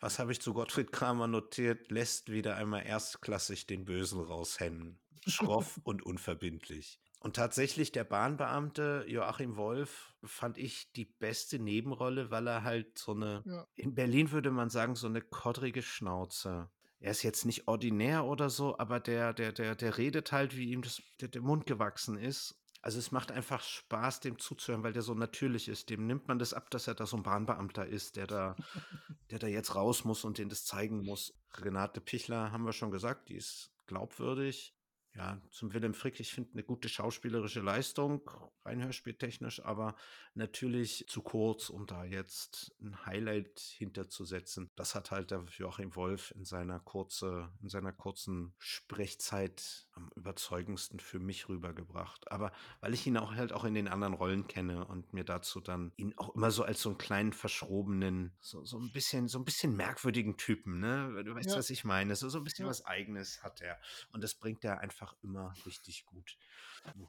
Was 0.00 0.18
habe 0.18 0.32
ich 0.32 0.40
zu 0.40 0.52
Gottfried 0.52 0.92
Kramer 0.92 1.26
notiert? 1.26 1.90
Lässt 1.90 2.30
wieder 2.30 2.56
einmal 2.56 2.84
erstklassig 2.84 3.66
den 3.66 3.84
Bösen 3.84 4.20
raushennen. 4.20 4.98
Schroff 5.26 5.80
und 5.84 6.04
unverbindlich. 6.04 7.00
Und 7.20 7.34
tatsächlich, 7.34 7.92
der 7.92 8.04
Bahnbeamte 8.04 9.04
Joachim 9.08 9.56
Wolf 9.56 10.14
fand 10.22 10.58
ich 10.58 10.92
die 10.92 11.06
beste 11.06 11.58
Nebenrolle, 11.58 12.30
weil 12.30 12.46
er 12.46 12.62
halt 12.62 12.98
so 12.98 13.12
eine, 13.14 13.42
ja, 13.46 13.66
in 13.74 13.94
Berlin 13.94 14.30
würde 14.30 14.50
man 14.50 14.70
sagen, 14.70 14.94
so 14.94 15.06
eine 15.06 15.22
koddrige 15.22 15.82
Schnauze. 15.82 16.70
Er 16.98 17.10
ist 17.10 17.22
jetzt 17.22 17.44
nicht 17.44 17.68
ordinär 17.68 18.24
oder 18.24 18.48
so, 18.50 18.78
aber 18.78 19.00
der, 19.00 19.32
der, 19.32 19.52
der, 19.52 19.74
der 19.74 19.98
redet 19.98 20.32
halt, 20.32 20.56
wie 20.56 20.70
ihm 20.70 20.82
das, 20.82 21.02
der, 21.20 21.28
der 21.28 21.42
Mund 21.42 21.66
gewachsen 21.66 22.16
ist. 22.16 22.54
Also 22.86 23.00
es 23.00 23.10
macht 23.10 23.32
einfach 23.32 23.64
Spaß, 23.64 24.20
dem 24.20 24.38
zuzuhören, 24.38 24.84
weil 24.84 24.92
der 24.92 25.02
so 25.02 25.12
natürlich 25.12 25.66
ist. 25.66 25.90
Dem 25.90 26.06
nimmt 26.06 26.28
man 26.28 26.38
das 26.38 26.54
ab, 26.54 26.70
dass 26.70 26.86
er 26.86 26.94
da 26.94 27.04
so 27.04 27.16
ein 27.16 27.24
Bahnbeamter 27.24 27.84
ist, 27.84 28.14
der 28.14 28.28
da, 28.28 28.54
der 29.32 29.40
da 29.40 29.48
jetzt 29.48 29.74
raus 29.74 30.04
muss 30.04 30.22
und 30.22 30.38
den 30.38 30.48
das 30.48 30.64
zeigen 30.64 31.02
muss. 31.02 31.34
Renate 31.54 32.00
Pichler 32.00 32.52
haben 32.52 32.64
wir 32.64 32.72
schon 32.72 32.92
gesagt, 32.92 33.28
die 33.28 33.34
ist 33.34 33.72
glaubwürdig. 33.88 34.72
Ja, 35.16 35.40
zum 35.50 35.72
Willem 35.72 35.94
Frick, 35.94 36.20
ich 36.20 36.30
finde 36.32 36.50
eine 36.52 36.62
gute 36.62 36.90
schauspielerische 36.90 37.60
Leistung, 37.60 38.28
rein 38.66 38.84
hörspieltechnisch, 38.84 39.64
aber 39.64 39.96
natürlich 40.34 41.06
zu 41.08 41.22
kurz, 41.22 41.70
um 41.70 41.86
da 41.86 42.04
jetzt 42.04 42.74
ein 42.82 43.06
Highlight 43.06 43.58
hinterzusetzen. 43.60 44.70
Das 44.76 44.94
hat 44.94 45.10
halt 45.10 45.30
der 45.30 45.42
Joachim 45.56 45.96
Wolf 45.96 46.32
in 46.32 46.44
seiner 46.44 46.80
kurze, 46.80 47.50
in 47.62 47.70
seiner 47.70 47.92
kurzen 47.92 48.54
Sprechzeit 48.58 49.86
am 49.92 50.10
überzeugendsten 50.16 51.00
für 51.00 51.18
mich 51.18 51.48
rübergebracht. 51.48 52.30
Aber 52.30 52.52
weil 52.80 52.92
ich 52.92 53.06
ihn 53.06 53.16
auch 53.16 53.34
halt 53.34 53.52
auch 53.54 53.64
in 53.64 53.72
den 53.72 53.88
anderen 53.88 54.12
Rollen 54.12 54.46
kenne 54.46 54.84
und 54.86 55.14
mir 55.14 55.24
dazu 55.24 55.60
dann 55.60 55.92
ihn 55.96 56.12
auch 56.18 56.34
immer 56.34 56.50
so 56.50 56.62
als 56.62 56.82
so 56.82 56.90
einen 56.90 56.98
kleinen 56.98 57.32
verschrobenen, 57.32 58.36
so, 58.40 58.64
so 58.64 58.78
ein 58.78 58.92
bisschen, 58.92 59.28
so 59.28 59.38
ein 59.38 59.44
bisschen 59.46 59.74
merkwürdigen 59.76 60.36
Typen, 60.36 60.80
ne? 60.80 61.24
Du 61.24 61.34
weißt, 61.34 61.50
Ja. 61.50 61.56
was 61.56 61.70
ich 61.70 61.84
meine. 61.84 62.16
So, 62.16 62.28
so 62.28 62.38
ein 62.38 62.44
bisschen 62.44 62.66
Ja. 62.66 62.70
was 62.70 62.84
Eigenes 62.84 63.42
hat 63.42 63.62
er. 63.62 63.78
Und 64.12 64.22
das 64.22 64.34
bringt 64.34 64.62
er 64.64 64.80
einfach 64.80 65.05
immer 65.22 65.54
richtig 65.64 66.04
gut 66.06 66.36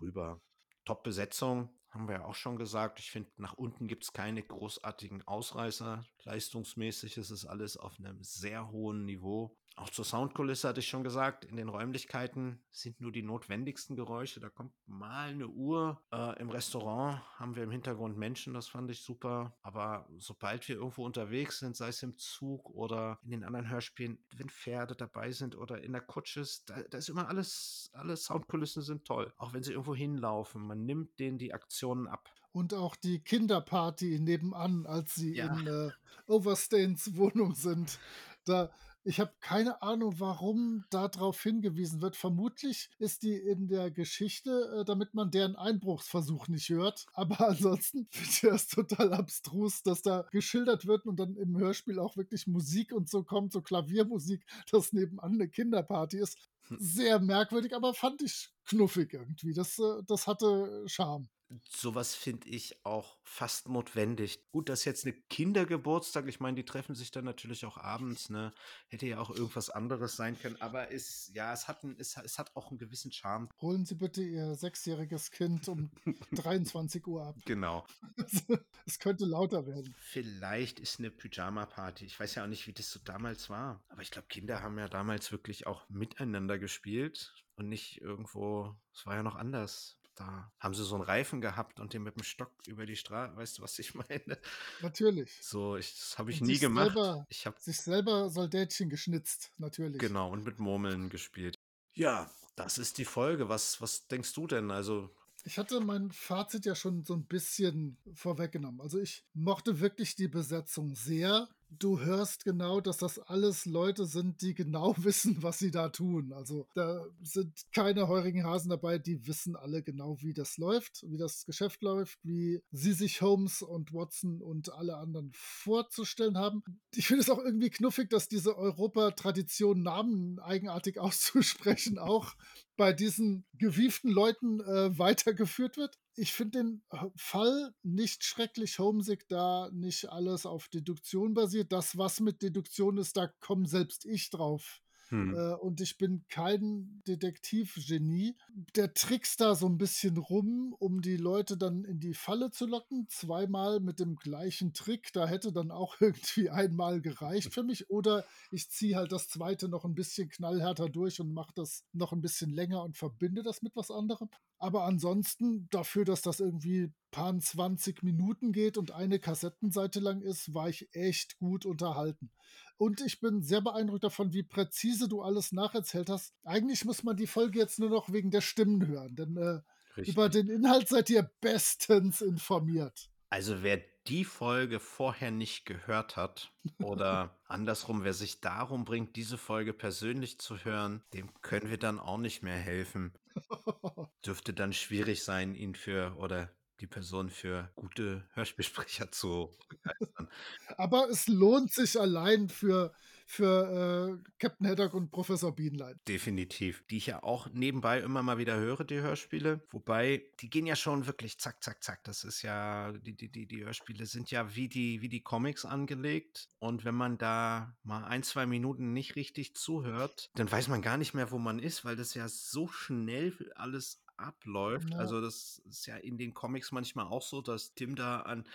rüber. 0.02 0.42
Top-Besetzung, 0.86 1.70
haben 1.90 2.08
wir 2.08 2.16
ja 2.16 2.26
auch 2.26 2.36
schon 2.36 2.58
gesagt. 2.58 3.00
Ich 3.00 3.12
finde, 3.12 3.30
nach 3.38 3.54
unten 3.54 3.88
gibt 3.88 4.04
es 4.04 4.14
keine 4.14 4.44
großartigen 4.44 5.28
Ausreißer. 5.28 6.06
Leistungsmäßig 6.24 7.18
ist 7.18 7.30
es 7.30 7.46
alles 7.46 7.78
auf 7.78 8.00
einem 8.00 8.22
sehr 8.24 8.70
hohen 8.70 9.06
Niveau. 9.06 9.58
Auch 9.80 9.92
zur 9.92 10.06
Soundkulisse 10.06 10.68
hatte 10.68 10.80
ich 10.80 10.88
schon 10.88 11.04
gesagt, 11.04 11.46
in 11.46 11.56
den 11.56 11.70
Räumlichkeiten 11.70 12.60
sind 12.72 13.00
nur 13.00 13.12
die 13.12 13.22
notwendigsten 13.22 13.96
Geräusche. 13.96 14.40
Da 14.40 14.50
kommt 14.50 14.74
mal 14.88 15.30
eine 15.30 15.48
Uhr. 15.48 16.02
Äh, 16.12 16.40
Im 16.42 16.50
Restaurant 16.50 17.22
haben 17.36 17.56
wir 17.56 17.62
im 17.62 17.70
Hintergrund 17.70 18.18
Menschen, 18.18 18.56
das 18.56 18.68
fand 18.68 18.90
ich 18.90 19.02
super. 19.02 19.56
Aber 19.62 20.10
sobald 20.18 20.68
wir 20.68 20.78
irgendwo 20.78 21.06
unterwegs 21.06 21.60
sind, 21.60 21.76
sei 21.76 21.90
es 21.90 22.02
im 22.02 22.18
Zug 22.18 22.72
oder 22.72 23.20
in 23.24 23.30
den 23.30 23.44
anderen 23.44 23.70
Hörspielen, 23.70 24.18
wenn 24.36 24.50
Pferde 24.50 24.96
dabei 24.96 25.32
sind 25.32 25.56
oder 25.56 25.80
in 25.84 25.92
der 25.92 26.02
Kutsche, 26.02 26.40
ist, 26.40 26.72
da, 26.72 26.82
da 26.90 26.98
ist 26.98 27.10
immer 27.10 27.28
alles, 27.28 27.92
alle 27.94 28.18
Soundkulissen 28.18 28.82
sind 28.82 29.06
toll. 29.06 29.32
Auch 29.38 29.54
wenn 29.54 29.62
sie 29.62 29.74
irgendwo 29.74 29.94
hinlaufen, 29.94 30.66
man 30.66 30.86
nimmt 30.86 31.20
denen 31.20 31.38
die 31.38 31.54
Aktionen 31.54 32.08
ab. 32.08 32.32
Und 32.52 32.74
auch 32.74 32.96
die 32.96 33.20
Kinderparty 33.20 34.20
nebenan, 34.20 34.88
als 34.88 35.14
sie 35.14 35.36
Ja. 35.36 35.56
in 35.56 35.68
äh, 35.68 35.92
Overstains 36.26 37.16
Wohnung 37.16 37.54
sind. 37.54 38.00
Da, 38.46 38.72
ich 39.08 39.22
habe 39.22 39.34
keine 39.40 39.82
Ahnung, 39.82 40.20
warum 40.20 40.84
darauf 40.90 41.42
hingewiesen 41.42 42.02
wird. 42.02 42.18
Vermutlich 42.18 42.90
ist 43.00 43.24
die 43.24 43.36
in 43.36 43.70
der 43.70 43.90
Geschichte, 43.90 44.80
äh, 44.82 44.86
damit 44.86 45.14
man 45.14 45.32
deren 45.32 45.56
Einbruchsversuch 45.56 46.50
nicht 46.50 46.68
hört. 46.70 47.06
Aber 47.14 47.48
ansonsten 47.48 48.08
finde 48.12 48.30
ich 48.30 48.42
das 48.42 48.68
total 48.68 49.14
abstrus, 49.14 49.82
dass 49.82 50.02
da 50.02 50.26
geschildert 50.32 50.88
wird 50.88 51.06
und 51.06 51.18
dann 51.20 51.38
im 51.38 51.58
Hörspiel 51.58 52.00
auch 52.00 52.18
wirklich 52.18 52.48
Musik 52.48 52.92
und 52.92 53.10
so 53.10 53.24
kommt, 53.24 53.54
so 53.54 53.62
Klaviermusik, 53.62 54.46
dass 54.72 54.92
nebenan 54.92 55.34
eine 55.34 55.48
Kinderparty 55.48 56.18
ist. 56.18 56.38
Hm. 56.68 56.78
Sehr 56.82 57.20
merkwürdig, 57.20 57.74
aber 57.74 57.94
fand 57.94 58.22
ich 58.22 58.50
knuffig 58.66 59.14
irgendwie. 59.14 59.54
Das, 59.54 59.80
äh, 59.80 60.04
das 60.06 60.28
hatte 60.28 60.84
Charme. 60.86 61.30
Sowas 61.70 62.14
finde 62.14 62.48
ich 62.50 62.86
auch 62.86 63.18
fast 63.24 63.70
notwendig. 63.70 64.46
Gut, 64.52 64.68
das 64.70 64.80
ist 64.80 64.86
jetzt 64.86 65.06
eine 65.06 65.14
Kindergeburtstag. 65.14 66.28
Ich 66.28 66.40
meine, 66.40 66.56
die 66.56 66.66
treffen 66.66 66.94
sich 66.94 67.12
dann 67.12 67.24
natürlich 67.24 67.66
auch 67.66 67.78
abends, 67.78 68.30
ne? 68.30 68.54
Hätte 68.90 69.08
ja 69.08 69.20
auch 69.20 69.30
irgendwas 69.30 69.70
anderes 69.70 70.16
sein 70.16 70.38
können. 70.40 70.60
Aber 70.60 70.92
es, 70.92 71.32
ja, 71.34 71.54
es 71.54 71.68
hat, 71.68 71.84
ein, 71.84 71.96
es, 72.00 72.18
es 72.18 72.38
hat 72.38 72.56
auch 72.56 72.70
einen 72.70 72.80
gewissen 72.80 73.12
Charme. 73.12 73.48
Holen 73.62 73.86
Sie 73.86 73.96
bitte 73.96 74.24
Ihr 74.24 74.56
sechsjähriges 74.56 75.32
Kind 75.32 75.70
um 75.70 75.90
23 76.34 77.08
Uhr 77.08 77.24
ab. 77.24 77.36
Genau. 77.46 77.86
es 78.86 79.00
könnte 79.00 79.26
lauter 79.26 79.66
werden. 79.68 79.96
Vielleicht 80.00 80.80
ist 80.80 81.00
eine 81.00 81.12
Pyjama-Party. 81.12 82.06
Ich 82.06 82.20
weiß 82.20 82.36
ja 82.36 82.44
auch 82.44 82.48
nicht, 82.48 82.68
wie 82.68 82.74
das 82.74 82.92
so 82.92 83.00
damals 83.00 83.50
war. 83.50 83.84
Aber 83.88 84.02
ich 84.02 84.12
glaube, 84.12 84.28
Kinder 84.28 84.62
haben 84.62 84.78
ja 84.78 84.90
damals 84.90 85.32
wirklich 85.32 85.66
auch 85.66 85.88
miteinander 85.90 86.60
gespielt 86.60 87.34
und 87.56 87.70
nicht 87.70 88.02
irgendwo. 88.02 88.76
Es 88.94 89.06
war 89.06 89.16
ja 89.16 89.24
noch 89.24 89.36
anders. 89.36 89.98
Da 90.18 90.52
haben 90.60 90.74
sie 90.74 90.84
so 90.84 90.96
einen 90.96 91.04
Reifen 91.04 91.42
gehabt 91.42 91.80
und 91.80 91.94
den 91.94 92.02
mit 92.02 92.16
dem 92.16 92.24
Stock 92.24 92.52
über 92.66 92.88
die 92.88 92.96
Straße. 92.96 93.36
Weißt 93.36 93.58
du, 93.60 93.62
was 93.62 93.78
ich 93.78 93.94
meine? 94.10 94.40
Natürlich. 94.82 95.38
So, 95.42 95.78
ich, 95.78 95.92
das 95.96 96.18
habe 96.18 96.32
ich 96.32 96.42
Und 96.42 96.48
nie 96.48 96.58
gemacht. 96.58 96.88
selber- 96.94 97.26
Ich 97.30 97.46
habe 97.46 97.56
Sich 97.60 97.80
selber 97.80 98.30
Soldatchen 98.30 98.90
geschnitzt, 98.90 99.52
natürlich. 99.58 100.00
Genau, 100.00 100.32
und 100.32 100.44
mit 100.44 100.60
Murmeln 100.60 101.10
gespielt. 101.10 101.60
Ja, 101.94 102.30
das 102.56 102.78
ist 102.80 102.98
die 102.98 103.06
Folge. 103.06 103.48
Was, 103.50 103.80
was 103.82 104.08
denkst 104.08 104.34
du 104.34 104.48
denn? 104.48 104.72
Also, 104.72 105.10
Ich 105.44 105.60
hatte 105.60 105.80
mein 105.82 106.12
Fazit 106.12 106.66
ja 106.66 106.74
schon 106.76 107.06
so 107.06 107.14
ein 107.14 107.26
bisschen 107.26 107.98
vorweggenommen. 108.14 108.82
Also 108.82 109.00
ich 109.00 109.24
mochte 109.34 109.80
wirklich 109.80 110.16
die 110.16 110.28
Besetzung 110.28 110.96
sehr. 110.96 111.48
Du 111.70 112.00
hörst 112.00 112.46
genau, 112.46 112.80
dass 112.80 112.98
das 112.98 113.20
alles 113.20 113.66
Leute 113.66 114.06
sind, 114.06 114.42
die 114.42 114.54
genau 114.54 114.96
wissen, 114.98 115.44
was 115.44 115.60
sie 115.60 115.72
da 115.72 115.90
tun. 115.90 116.32
Also 116.32 116.68
da 116.74 117.06
sind 117.22 117.54
keine 117.74 118.08
heurigen 118.08 118.46
Hasen 118.46 118.70
dabei, 118.70 118.98
die 118.98 119.28
wissen 119.28 119.56
alle 119.56 119.84
genau, 119.84 120.18
wie 120.22 120.34
das 120.34 120.58
läuft, 120.58 121.04
wie 121.08 121.18
das 121.18 121.46
Geschäft 121.46 121.82
läuft, 121.82 122.20
wie 122.24 122.62
sie 122.72 122.94
sich 122.94 123.22
Holmes 123.22 123.62
und 123.62 123.94
Watson 123.94 124.42
und 124.42 124.72
alle 124.74 124.98
anderen 124.98 125.32
vorzustellen 125.34 126.38
haben. 126.38 126.64
Ich 126.96 127.08
finde 127.08 127.22
es 127.22 127.30
auch 127.30 127.40
irgendwie 127.40 127.70
knuffig, 127.70 128.10
dass 128.10 128.30
diese 128.30 128.58
Europa-Tradition, 128.58 129.84
Namen 129.84 130.40
eigenartig 130.40 131.00
auszusprechen, 131.00 132.00
auch 132.00 132.34
bei 132.78 132.94
diesen 132.94 133.46
gewieften 133.54 134.10
Leuten 134.10 134.62
äh, 134.62 134.98
weitergeführt 134.98 135.78
wird. 135.78 135.98
Ich 136.20 136.34
finde 136.34 136.60
den 136.60 136.84
äh, 136.90 137.10
Fall 137.16 137.76
nicht 137.84 138.24
schrecklich 138.24 138.80
homesick, 138.80 139.28
da 139.28 139.70
nicht 139.72 140.10
alles 140.10 140.48
auf 140.48 140.68
Deduktion 140.68 141.36
basiert. 141.36 141.72
Das, 141.72 141.98
was 141.98 142.20
mit 142.20 142.42
Deduktion 142.42 142.98
ist, 142.98 143.18
da 143.18 143.28
komme 143.40 143.68
selbst 143.68 144.04
ich 144.06 144.32
drauf. 144.32 144.82
hm. 145.10 145.36
Äh, 145.36 145.54
und 145.54 145.80
ich 145.80 145.98
bin 145.98 146.26
kein 146.28 147.02
Detektivgenie. 147.08 148.36
Der 148.76 148.94
trickst 148.94 149.40
da 149.40 149.56
so 149.56 149.68
ein 149.68 149.78
bisschen 149.78 150.18
rum, 150.18 150.76
um 150.80 151.02
die 151.02 151.18
Leute 151.18 151.56
dann 151.56 151.84
in 151.84 152.00
die 152.00 152.14
Falle 152.14 152.52
zu 152.52 152.66
locken. 152.66 153.08
Zweimal 153.10 153.80
mit 153.80 154.00
dem 154.00 154.16
gleichen 154.16 154.74
Trick. 154.74 155.14
Da 155.14 155.28
hätte 155.28 155.54
dann 155.54 155.72
auch 155.72 155.96
irgendwie 156.02 156.50
einmal 156.50 157.00
gereicht 157.00 157.54
für 157.54 157.64
mich. 157.64 157.90
Oder 157.90 158.26
ich 158.52 158.70
ziehe 158.70 158.96
halt 158.96 159.12
das 159.12 159.30
zweite 159.30 159.70
noch 159.70 159.86
ein 159.86 159.96
bisschen 159.96 160.30
knallhärter 160.30 160.90
durch 160.90 161.22
und 161.22 161.32
mache 161.32 161.54
das 161.56 161.86
noch 161.94 162.12
ein 162.12 162.22
bisschen 162.22 162.50
länger 162.50 162.84
und 162.84 162.98
verbinde 162.98 163.44
das 163.44 163.62
mit 163.62 163.76
was 163.76 163.92
anderem. 163.92 164.30
Aber 164.60 164.86
ansonsten, 164.86 165.68
dafür, 165.70 166.06
dass 166.06 166.22
das 166.22 166.40
irgendwie 166.40 166.92
paar 167.12 167.38
20 167.38 168.04
Minuten 168.04 168.52
geht 168.52 168.78
und 168.78 168.92
eine 168.92 169.20
Kassettenseite 169.20 170.00
lang 170.00 170.22
ist, 170.22 170.54
war 170.54 170.70
ich 170.70 170.94
echt 170.94 171.38
gut 171.38 171.66
unterhalten. 171.66 172.32
Und 172.78 173.02
ich 173.02 173.20
bin 173.20 173.42
sehr 173.42 173.62
beeindruckt 173.62 174.04
davon, 174.04 174.34
wie 174.34 174.44
präzise 174.44 175.08
du 175.08 175.22
alles 175.22 175.52
nacherzählt 175.52 176.10
hast. 176.10 176.34
Eigentlich 176.44 176.86
muss 176.86 177.04
man 177.04 177.18
die 177.18 177.28
Folge 177.28 177.60
jetzt 177.60 177.80
nur 177.80 177.90
noch 177.90 178.12
wegen 178.12 178.30
der 178.30 178.42
Stimmen 178.42 178.88
hören, 178.88 179.16
denn 179.16 179.38
äh, 179.38 179.62
über 180.04 180.30
den 180.30 180.48
Inhalt 180.48 180.88
seid 180.88 181.10
ihr 181.10 181.30
bestens 181.42 182.22
informiert. 182.22 183.10
Also 183.30 183.64
wer 183.64 183.82
die 184.08 184.24
Folge 184.24 184.80
vorher 184.80 185.32
nicht 185.32 185.66
gehört 185.66 186.16
hat 186.16 186.54
oder 186.80 187.38
andersrum, 187.48 188.04
wer 188.04 188.14
sich 188.14 188.40
darum 188.40 188.86
bringt, 188.86 189.16
diese 189.16 189.38
Folge 189.38 189.74
persönlich 189.74 190.40
zu 190.40 190.64
hören, 190.64 191.04
dem 191.14 191.30
können 191.42 191.70
wir 191.70 191.78
dann 191.78 192.00
auch 192.00 192.18
nicht 192.18 192.42
mehr 192.42 192.58
helfen. 192.58 193.14
Dürfte 194.26 194.54
dann 194.54 194.74
schwierig 194.74 195.24
sein, 195.24 195.56
ihn 195.56 195.76
für 195.76 196.16
oder 196.18 196.52
die 196.80 196.88
Person 196.88 197.30
für 197.30 197.72
gute 197.76 198.28
Hörspielsprecher 198.34 199.12
zu 199.12 199.52
begeistern. 199.70 200.30
Aber 200.78 201.10
es 201.10 201.28
lohnt 201.28 201.72
sich 201.74 202.00
allein 202.00 202.50
für, 202.50 202.94
für 203.30 204.22
äh, 204.24 204.32
Captain 204.40 204.68
Haddock 204.68 204.94
und 204.94 205.12
Professor 205.12 205.54
Bienlein. 205.54 206.00
Definitiv. 206.08 206.86
Die 206.90 206.96
ich 206.96 207.08
ja 207.08 207.22
auch 207.24 207.50
nebenbei 207.52 208.00
immer 208.00 208.24
mal 208.24 208.38
wieder 208.38 208.56
höre, 208.56 208.86
die 208.86 209.02
Hörspiele. 209.02 209.62
Wobei, 209.70 210.24
die 210.40 210.50
gehen 210.50 210.66
ja 210.66 210.78
schon 210.78 211.08
wirklich 211.08 211.38
zack, 211.38 211.62
zack, 211.62 211.84
zack. 211.84 212.06
Das 212.06 212.24
ist 212.24 212.42
ja, 212.42 212.94
die, 212.94 213.18
die, 213.18 213.30
die, 213.30 213.46
die 213.46 213.66
Hörspiele 213.66 214.06
sind 214.06 214.32
ja 214.32 214.56
wie 214.56 214.70
die, 214.70 215.02
wie 215.02 215.10
die 215.10 215.22
Comics 215.22 215.66
angelegt. 215.66 216.48
Und 216.60 216.86
wenn 216.86 216.96
man 216.96 217.18
da 217.18 217.76
mal 217.84 218.06
ein, 218.06 218.24
zwei 218.24 218.46
Minuten 218.46 218.94
nicht 218.94 219.18
richtig 219.18 219.56
zuhört, 219.56 220.32
dann 220.36 220.50
weiß 220.50 220.70
man 220.70 220.82
gar 220.82 220.96
nicht 220.96 221.14
mehr, 221.14 221.30
wo 221.30 221.38
man 221.38 221.60
ist, 221.60 221.84
weil 221.84 221.98
das 221.98 222.14
ja 222.14 222.30
so 222.30 222.70
schnell 222.70 223.34
alles 223.56 224.06
abläuft. 224.16 224.90
Ja. 224.92 225.00
Also 225.00 225.20
das 225.20 225.62
ist 225.66 225.86
ja 225.86 225.98
in 225.98 226.18
den 226.18 226.34
Comics 226.34 226.72
manchmal 226.72 227.08
auch 227.08 227.22
so, 227.22 227.42
dass 227.42 227.74
Tim 227.74 227.96
da 227.96 228.22
an 228.22 228.48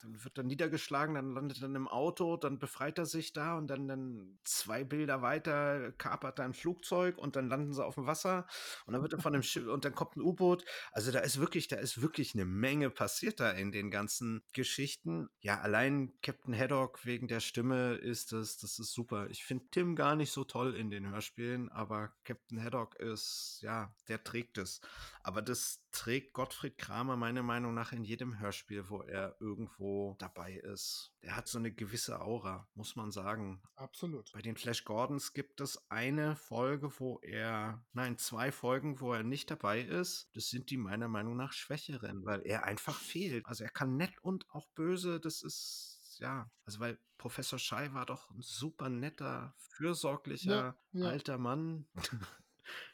dann 0.00 0.24
wird 0.24 0.38
er 0.38 0.44
niedergeschlagen, 0.44 1.14
dann 1.14 1.30
landet 1.32 1.62
er 1.62 1.74
im 1.74 1.88
Auto, 1.88 2.36
dann 2.36 2.58
befreit 2.58 2.98
er 2.98 3.06
sich 3.06 3.32
da 3.32 3.56
und 3.56 3.68
dann, 3.68 3.88
dann 3.88 4.38
zwei 4.44 4.84
Bilder 4.84 5.22
weiter 5.22 5.92
kapert 5.92 6.38
er 6.38 6.44
ein 6.44 6.54
Flugzeug 6.54 7.18
und 7.18 7.36
dann 7.36 7.48
landen 7.48 7.72
sie 7.72 7.84
auf 7.84 7.94
dem 7.94 8.06
Wasser 8.06 8.46
und 8.86 8.92
dann 8.92 9.02
wird 9.02 9.14
er 9.14 9.20
von 9.20 9.32
dem 9.32 9.42
Schiff 9.42 9.66
und 9.66 9.84
dann 9.84 9.94
kommt 9.94 10.16
ein 10.16 10.22
U-Boot. 10.22 10.64
Also 10.92 11.12
da 11.12 11.20
ist 11.20 11.40
wirklich, 11.40 11.68
da 11.68 11.76
ist 11.76 12.02
wirklich 12.02 12.34
eine 12.34 12.44
Menge 12.44 12.90
passiert 12.90 13.40
da 13.40 13.50
in 13.50 13.72
den 13.72 13.90
ganzen 13.90 14.42
Geschichten. 14.52 15.28
Ja, 15.40 15.60
allein 15.60 16.12
Captain 16.22 16.56
Haddock 16.56 17.04
wegen 17.04 17.28
der 17.28 17.40
Stimme 17.40 17.94
ist 17.94 18.32
das, 18.32 18.58
das 18.58 18.78
ist 18.78 18.92
super. 18.92 19.28
Ich 19.30 19.44
finde 19.44 19.66
Tim 19.70 19.96
gar 19.96 20.16
nicht 20.16 20.32
so 20.32 20.44
toll 20.44 20.74
in 20.74 20.90
den 20.90 21.08
Hörspielen, 21.08 21.70
aber 21.70 22.12
Captain 22.24 22.62
Haddock 22.62 22.96
ist, 22.96 23.60
ja, 23.62 23.94
der 24.08 24.22
trägt 24.22 24.58
es. 24.58 24.80
Aber 25.22 25.42
das 25.42 25.85
trägt 25.96 26.34
Gottfried 26.34 26.76
Kramer 26.76 27.16
meiner 27.16 27.42
Meinung 27.42 27.72
nach 27.72 27.92
in 27.92 28.04
jedem 28.04 28.38
Hörspiel, 28.38 28.88
wo 28.90 29.00
er 29.00 29.36
irgendwo 29.40 30.14
dabei 30.18 30.52
ist. 30.52 31.12
Er 31.20 31.36
hat 31.36 31.48
so 31.48 31.58
eine 31.58 31.72
gewisse 31.72 32.20
Aura, 32.20 32.68
muss 32.74 32.96
man 32.96 33.10
sagen. 33.10 33.62
Absolut. 33.76 34.30
Bei 34.32 34.42
den 34.42 34.56
Flash 34.56 34.84
Gordons 34.84 35.32
gibt 35.32 35.60
es 35.62 35.90
eine 35.90 36.36
Folge, 36.36 36.92
wo 37.00 37.18
er, 37.20 37.82
nein, 37.92 38.18
zwei 38.18 38.52
Folgen, 38.52 39.00
wo 39.00 39.14
er 39.14 39.22
nicht 39.22 39.50
dabei 39.50 39.80
ist. 39.80 40.28
Das 40.34 40.50
sind 40.50 40.70
die 40.70 40.76
meiner 40.76 41.08
Meinung 41.08 41.34
nach 41.36 41.52
schwächeren, 41.52 42.24
weil 42.26 42.42
er 42.44 42.64
einfach 42.64 42.98
fehlt. 42.98 43.46
Also 43.46 43.64
er 43.64 43.70
kann 43.70 43.96
nett 43.96 44.18
und 44.20 44.48
auch 44.50 44.68
böse, 44.74 45.18
das 45.18 45.42
ist 45.42 45.94
ja, 46.18 46.50
also 46.64 46.80
weil 46.80 46.98
Professor 47.18 47.58
Schei 47.58 47.92
war 47.92 48.06
doch 48.06 48.30
ein 48.30 48.40
super 48.40 48.88
netter, 48.88 49.54
fürsorglicher 49.58 50.76
Ja, 50.92 51.00
ja. 51.00 51.06
alter 51.08 51.36
Mann, 51.36 51.86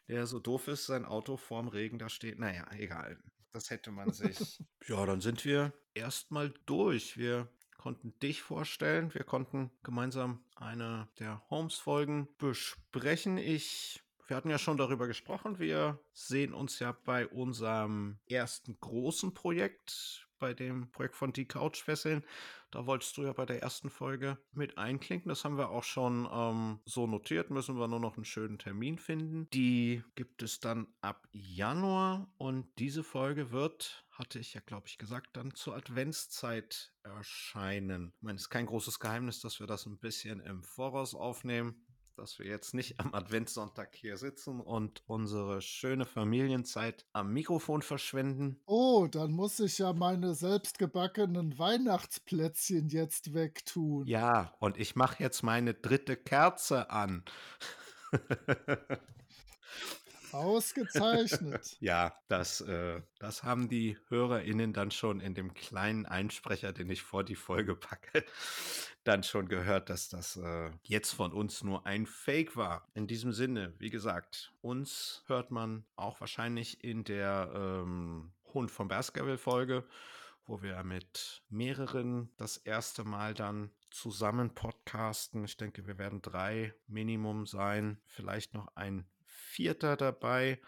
der 0.08 0.26
so 0.26 0.38
doof 0.38 0.68
ist, 0.68 0.86
sein 0.86 1.04
Auto 1.04 1.36
vorm 1.36 1.68
Regen 1.68 1.98
da 1.98 2.08
steht. 2.08 2.38
Naja, 2.38 2.66
egal. 2.72 3.18
Das 3.52 3.70
hätte 3.70 3.90
man 3.90 4.12
sich. 4.12 4.62
ja, 4.88 5.04
dann 5.04 5.20
sind 5.20 5.44
wir 5.44 5.72
erstmal 5.94 6.52
durch. 6.66 7.16
Wir 7.16 7.48
konnten 7.76 8.18
dich 8.20 8.42
vorstellen. 8.42 9.12
Wir 9.12 9.24
konnten 9.24 9.70
gemeinsam 9.82 10.44
eine 10.56 11.08
der 11.18 11.42
Holmes-Folgen 11.50 12.28
besprechen. 12.38 13.38
Ich. 13.38 14.02
Wir 14.28 14.36
hatten 14.36 14.50
ja 14.50 14.58
schon 14.58 14.78
darüber 14.78 15.06
gesprochen. 15.06 15.58
Wir 15.58 16.00
sehen 16.12 16.54
uns 16.54 16.78
ja 16.78 16.92
bei 16.92 17.26
unserem 17.26 18.18
ersten 18.26 18.78
großen 18.80 19.34
Projekt, 19.34 20.28
bei 20.38 20.54
dem 20.54 20.90
Projekt 20.90 21.16
von 21.16 21.32
Die 21.32 21.46
Couch 21.46 21.82
fesseln. 21.82 22.24
Da 22.72 22.86
wolltest 22.86 23.16
du 23.18 23.22
ja 23.22 23.34
bei 23.34 23.44
der 23.44 23.62
ersten 23.62 23.90
Folge 23.90 24.38
mit 24.52 24.78
einklinken. 24.78 25.28
Das 25.28 25.44
haben 25.44 25.58
wir 25.58 25.68
auch 25.68 25.84
schon 25.84 26.26
ähm, 26.32 26.80
so 26.86 27.06
notiert. 27.06 27.50
Müssen 27.50 27.78
wir 27.78 27.86
nur 27.86 28.00
noch 28.00 28.16
einen 28.16 28.24
schönen 28.24 28.58
Termin 28.58 28.98
finden. 28.98 29.46
Die 29.50 30.02
gibt 30.14 30.42
es 30.42 30.58
dann 30.58 30.86
ab 31.02 31.28
Januar 31.32 32.32
und 32.38 32.66
diese 32.78 33.04
Folge 33.04 33.50
wird, 33.50 34.06
hatte 34.10 34.38
ich 34.38 34.54
ja 34.54 34.62
glaube 34.64 34.88
ich 34.88 34.96
gesagt, 34.96 35.36
dann 35.36 35.54
zur 35.54 35.76
Adventszeit 35.76 36.94
erscheinen. 37.02 38.14
Ich 38.16 38.22
meine, 38.22 38.36
es 38.36 38.42
ist 38.42 38.50
kein 38.50 38.66
großes 38.66 38.98
Geheimnis, 39.00 39.40
dass 39.40 39.60
wir 39.60 39.66
das 39.66 39.84
ein 39.84 39.98
bisschen 39.98 40.40
im 40.40 40.62
Voraus 40.62 41.14
aufnehmen 41.14 41.84
dass 42.16 42.38
wir 42.38 42.46
jetzt 42.46 42.74
nicht 42.74 43.00
am 43.00 43.14
Adventssonntag 43.14 43.94
hier 43.94 44.16
sitzen 44.16 44.60
und 44.60 45.02
unsere 45.06 45.60
schöne 45.62 46.04
Familienzeit 46.04 47.06
am 47.12 47.32
Mikrofon 47.32 47.82
verschwenden. 47.82 48.60
Oh, 48.66 49.06
dann 49.10 49.32
muss 49.32 49.60
ich 49.60 49.78
ja 49.78 49.92
meine 49.92 50.34
selbstgebackenen 50.34 51.58
Weihnachtsplätzchen 51.58 52.88
jetzt 52.88 53.34
wegtun. 53.34 54.06
Ja, 54.06 54.54
und 54.58 54.78
ich 54.78 54.96
mache 54.96 55.22
jetzt 55.22 55.42
meine 55.42 55.74
dritte 55.74 56.16
Kerze 56.16 56.90
an. 56.90 57.24
Ausgezeichnet. 60.32 61.76
ja, 61.80 62.14
das, 62.28 62.60
äh, 62.62 63.00
das 63.18 63.42
haben 63.42 63.68
die 63.68 63.96
HörerInnen 64.08 64.72
dann 64.72 64.90
schon 64.90 65.20
in 65.20 65.34
dem 65.34 65.54
kleinen 65.54 66.06
Einsprecher, 66.06 66.72
den 66.72 66.90
ich 66.90 67.02
vor 67.02 67.24
die 67.24 67.34
Folge 67.34 67.74
packe, 67.74 68.24
dann 69.04 69.22
schon 69.22 69.48
gehört, 69.48 69.90
dass 69.90 70.08
das 70.08 70.36
äh, 70.36 70.70
jetzt 70.82 71.12
von 71.12 71.32
uns 71.32 71.62
nur 71.62 71.86
ein 71.86 72.06
Fake 72.06 72.56
war. 72.56 72.86
In 72.94 73.06
diesem 73.06 73.32
Sinne, 73.32 73.74
wie 73.78 73.90
gesagt, 73.90 74.52
uns 74.60 75.22
hört 75.26 75.50
man 75.50 75.84
auch 75.96 76.20
wahrscheinlich 76.20 76.82
in 76.82 77.04
der 77.04 77.50
ähm, 77.54 78.32
Hund 78.54 78.70
vom 78.70 78.88
Baskerville-Folge, 78.88 79.84
wo 80.46 80.62
wir 80.62 80.82
mit 80.82 81.42
mehreren 81.48 82.30
das 82.36 82.56
erste 82.56 83.04
Mal 83.04 83.34
dann 83.34 83.70
zusammen 83.90 84.54
podcasten. 84.54 85.44
Ich 85.44 85.56
denke, 85.56 85.86
wir 85.86 85.98
werden 85.98 86.22
drei 86.22 86.74
Minimum 86.86 87.46
sein, 87.46 88.00
vielleicht 88.06 88.54
noch 88.54 88.74
ein 88.74 89.06
vierter 89.52 89.96
dabei 89.96 90.60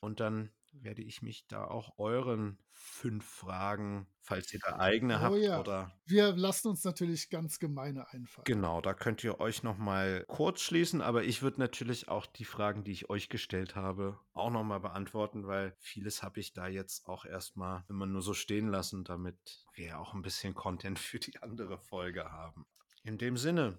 und 0.00 0.20
dann 0.20 0.50
werde 0.72 1.02
ich 1.02 1.22
mich 1.22 1.46
da 1.48 1.64
auch 1.64 1.98
euren 1.98 2.58
fünf 2.70 3.24
Fragen, 3.24 4.06
falls 4.20 4.52
ihr 4.52 4.60
da 4.64 4.78
eigene 4.78 5.16
Oh 5.16 5.20
habt 5.20 5.36
ja. 5.36 5.60
oder 5.60 5.92
Wir 6.06 6.32
lassen 6.32 6.68
uns 6.68 6.84
natürlich 6.84 7.30
ganz 7.30 7.58
gemeine 7.58 8.08
einfallen. 8.08 8.44
Genau, 8.44 8.80
da 8.80 8.94
könnt 8.94 9.22
ihr 9.22 9.38
euch 9.40 9.62
noch 9.62 9.76
mal 9.76 10.24
kurz 10.28 10.62
schließen, 10.62 11.00
aber 11.00 11.24
ich 11.24 11.42
würde 11.42 11.60
natürlich 11.60 12.08
auch 12.08 12.26
die 12.26 12.44
Fragen, 12.44 12.84
die 12.84 12.92
ich 12.92 13.10
euch 13.10 13.28
gestellt 13.28 13.76
habe, 13.76 14.18
auch 14.32 14.50
noch 14.50 14.64
mal 14.64 14.80
beantworten, 14.80 15.46
weil 15.46 15.76
vieles 15.78 16.22
habe 16.22 16.40
ich 16.40 16.54
da 16.54 16.66
jetzt 16.66 17.06
auch 17.06 17.24
erstmal 17.24 17.84
immer 17.88 18.06
nur 18.06 18.22
so 18.22 18.34
stehen 18.34 18.68
lassen, 18.68 19.04
damit 19.04 19.66
wir 19.74 19.98
auch 19.98 20.14
ein 20.14 20.22
bisschen 20.22 20.54
Content 20.54 20.98
für 20.98 21.18
die 21.18 21.40
andere 21.42 21.78
Folge 21.78 22.32
haben. 22.32 22.66
In 23.04 23.18
dem 23.18 23.36
Sinne 23.36 23.78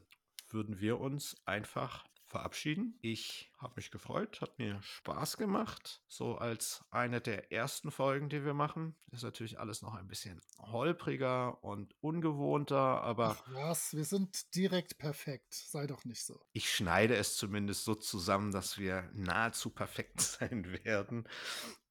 würden 0.50 0.80
wir 0.80 1.00
uns 1.00 1.36
einfach 1.46 2.06
verabschieden. 2.34 2.98
Ich 3.02 3.52
habe 3.60 3.74
mich 3.78 3.92
gefreut, 3.92 4.42
hat 4.42 4.60
mir 4.60 4.82
Spaß 4.82 5.38
gemacht. 5.38 6.02
So 6.08 6.36
als 6.38 6.84
eine 6.92 7.22
der 7.22 7.52
ersten 7.52 7.92
Folgen, 7.92 8.28
die 8.28 8.44
wir 8.44 8.54
machen. 8.54 8.96
Ist 9.12 9.24
natürlich 9.24 9.60
alles 9.60 9.82
noch 9.82 9.94
ein 9.94 10.08
bisschen 10.08 10.42
holpriger 10.60 11.64
und 11.64 11.96
ungewohnter, 12.02 13.02
aber 13.04 13.38
Ach 13.40 13.54
was, 13.54 13.94
wir 13.96 14.04
sind 14.06 14.56
direkt 14.56 14.98
perfekt. 14.98 15.54
Sei 15.54 15.88
doch 15.88 16.04
nicht 16.06 16.26
so. 16.26 16.44
ich 16.54 16.70
schneide 16.74 17.16
es 17.16 17.38
zumindest 17.38 17.86
so 17.86 17.96
zusammen, 17.96 18.52
dass 18.52 18.78
wir 18.78 19.10
nahezu 19.14 19.70
perfekt 19.70 20.20
sein 20.22 20.66
werden. 20.84 21.28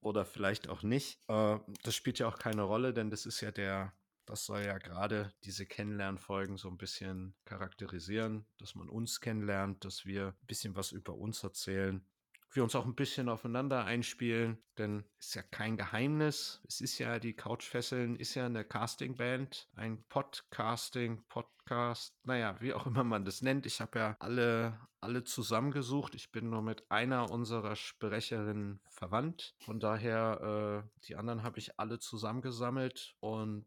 Oder 0.01 0.25
vielleicht 0.25 0.69
auch 0.69 0.83
nicht. 0.83 1.21
Äh, 1.29 1.59
das 1.85 1.95
spielt 1.95 2.19
ja 2.19 2.27
auch 2.27 2.39
keine 2.39 2.63
Rolle, 2.63 2.93
denn 2.93 3.09
das 3.11 3.25
ist 3.25 3.41
ja 3.41 3.53
der, 3.53 3.95
das 4.27 4.45
soll 4.45 4.63
ja 4.63 4.79
gerade 4.79 5.33
diese 5.45 5.67
Kennenlernfolgen 5.67 6.57
so 6.57 6.69
ein 6.69 6.79
bisschen 6.79 7.35
charakterisieren, 7.45 8.47
dass 8.59 8.75
man 8.75 8.89
uns 8.89 9.21
kennenlernt, 9.21 9.85
dass 9.85 10.05
wir 10.05 10.29
ein 10.29 10.47
bisschen 10.47 10.77
was 10.77 10.93
über 10.93 11.15
uns 11.15 11.43
erzählen. 11.43 12.05
Wir 12.55 12.63
uns 12.63 12.75
auch 12.75 12.85
ein 12.85 12.95
bisschen 12.95 13.31
aufeinander 13.31 13.87
einspielen, 13.87 14.63
denn 14.77 15.05
ist 15.19 15.35
ja 15.35 15.43
kein 15.43 15.79
Geheimnis. 15.79 16.61
Es 16.69 16.83
ist 16.83 16.99
ja 16.99 17.19
die 17.19 17.33
Couchfesseln, 17.33 18.15
ist 18.17 18.35
ja 18.35 18.45
eine 18.45 18.63
Castingband, 18.63 19.71
ein 19.75 20.05
Podcasting, 20.11 21.25
Podcast, 21.29 22.15
naja, 22.25 22.61
wie 22.61 22.75
auch 22.75 22.87
immer 22.87 23.05
man 23.05 23.25
das 23.25 23.41
nennt. 23.41 23.65
Ich 23.65 23.81
habe 23.81 23.99
ja 23.99 24.17
alle, 24.19 24.79
alle 25.01 25.25
zusammengesucht. 25.25 26.15
Ich 26.15 26.31
bin 26.31 26.51
nur 26.51 26.61
mit 26.61 26.91
einer 26.91 27.31
unserer 27.31 27.75
Sprecherinnen 27.75 28.83
verwandt. 28.91 29.55
Von 29.61 29.81
daher, 29.81 30.85
äh, 30.85 31.07
die 31.07 31.17
anderen 31.17 31.45
habe 31.45 31.59
ich 31.59 31.81
alle 31.81 32.01
zusammengesammelt 32.01 33.17
und 33.21 33.67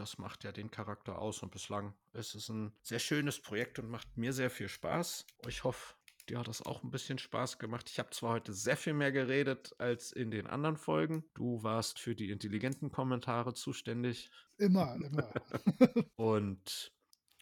das 0.00 0.18
macht 0.18 0.44
ja 0.44 0.52
den 0.52 0.70
Charakter 0.70 1.18
aus. 1.18 1.42
Und 1.42 1.50
bislang 1.50 1.94
ist 2.12 2.34
es 2.34 2.48
ein 2.48 2.72
sehr 2.82 2.98
schönes 2.98 3.40
Projekt 3.40 3.78
und 3.78 3.90
macht 3.90 4.16
mir 4.16 4.32
sehr 4.32 4.50
viel 4.50 4.68
Spaß. 4.68 5.26
Ich 5.46 5.64
hoffe, 5.64 5.94
dir 6.28 6.38
hat 6.38 6.48
das 6.48 6.62
auch 6.62 6.82
ein 6.82 6.90
bisschen 6.90 7.18
Spaß 7.18 7.58
gemacht. 7.58 7.88
Ich 7.90 7.98
habe 7.98 8.10
zwar 8.10 8.32
heute 8.32 8.52
sehr 8.52 8.76
viel 8.76 8.94
mehr 8.94 9.12
geredet 9.12 9.74
als 9.78 10.12
in 10.12 10.30
den 10.30 10.46
anderen 10.46 10.76
Folgen. 10.76 11.24
Du 11.34 11.62
warst 11.62 11.98
für 11.98 12.14
die 12.14 12.30
intelligenten 12.30 12.90
Kommentare 12.90 13.54
zuständig. 13.54 14.30
Immer, 14.56 14.94
immer. 14.96 15.32
Und 16.16 16.92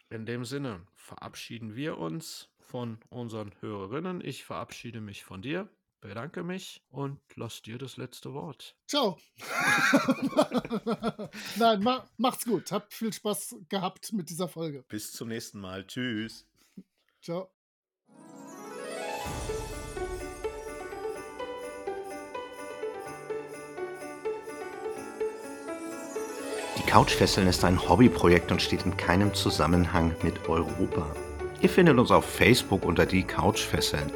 in 0.09 0.25
dem 0.25 0.45
Sinne 0.45 0.85
verabschieden 0.95 1.75
wir 1.75 1.97
uns 1.97 2.49
von 2.59 2.99
unseren 3.09 3.53
Hörerinnen. 3.61 4.23
Ich 4.23 4.43
verabschiede 4.43 5.01
mich 5.01 5.23
von 5.23 5.41
dir. 5.41 5.69
Bedanke 6.01 6.43
mich 6.43 6.81
und 6.89 7.19
lass 7.35 7.61
dir 7.61 7.77
das 7.77 7.97
letzte 7.97 8.33
Wort. 8.33 8.75
Ciao. 8.87 9.17
Nein, 11.57 11.83
ma 11.83 12.07
macht's 12.17 12.45
gut. 12.45 12.71
Habt 12.71 12.93
viel 12.93 13.11
Spaß 13.13 13.55
gehabt 13.69 14.13
mit 14.13 14.29
dieser 14.29 14.47
Folge. 14.47 14.83
Bis 14.87 15.11
zum 15.11 15.29
nächsten 15.29 15.59
Mal. 15.59 15.85
Tschüss. 15.85 16.45
Ciao. 17.21 17.51
Die 26.77 26.91
Couchfesseln 26.91 27.47
ist 27.47 27.65
ein 27.65 27.89
Hobbyprojekt 27.89 28.51
und 28.51 28.61
steht 28.61 28.85
in 28.85 28.95
keinem 28.95 29.33
Zusammenhang 29.33 30.15
mit 30.23 30.47
Europa. 30.47 31.13
Ihr 31.59 31.69
findet 31.69 31.97
uns 31.97 32.11
auf 32.11 32.25
Facebook 32.25 32.85
unter 32.85 33.05
die 33.05 33.23
Couchfesseln. 33.23 34.11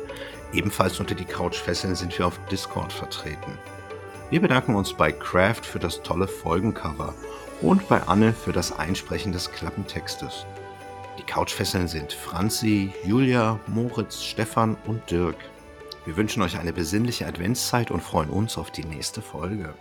Ebenfalls 0.53 0.99
unter 0.99 1.15
die 1.15 1.25
Couchfesseln 1.25 1.95
sind 1.95 2.17
wir 2.17 2.27
auf 2.27 2.39
Discord 2.51 2.91
vertreten. 2.91 3.57
Wir 4.29 4.41
bedanken 4.41 4.75
uns 4.75 4.93
bei 4.93 5.11
Craft 5.11 5.63
für 5.63 5.79
das 5.79 6.03
tolle 6.03 6.27
Folgencover 6.27 7.13
und 7.61 7.87
bei 7.87 8.01
Anne 8.03 8.33
für 8.33 8.51
das 8.51 8.71
Einsprechen 8.71 9.31
des 9.31 9.51
Klappentextes. 9.51 10.45
Die 11.17 11.23
Couchfesseln 11.23 11.87
sind 11.87 12.11
Franzi, 12.13 12.93
Julia, 13.05 13.59
Moritz, 13.67 14.23
Stefan 14.23 14.75
und 14.87 15.09
Dirk. 15.09 15.37
Wir 16.05 16.17
wünschen 16.17 16.41
euch 16.41 16.57
eine 16.57 16.73
besinnliche 16.73 17.27
Adventszeit 17.27 17.91
und 17.91 18.01
freuen 18.01 18.29
uns 18.29 18.57
auf 18.57 18.71
die 18.71 18.85
nächste 18.85 19.21
Folge. 19.21 19.73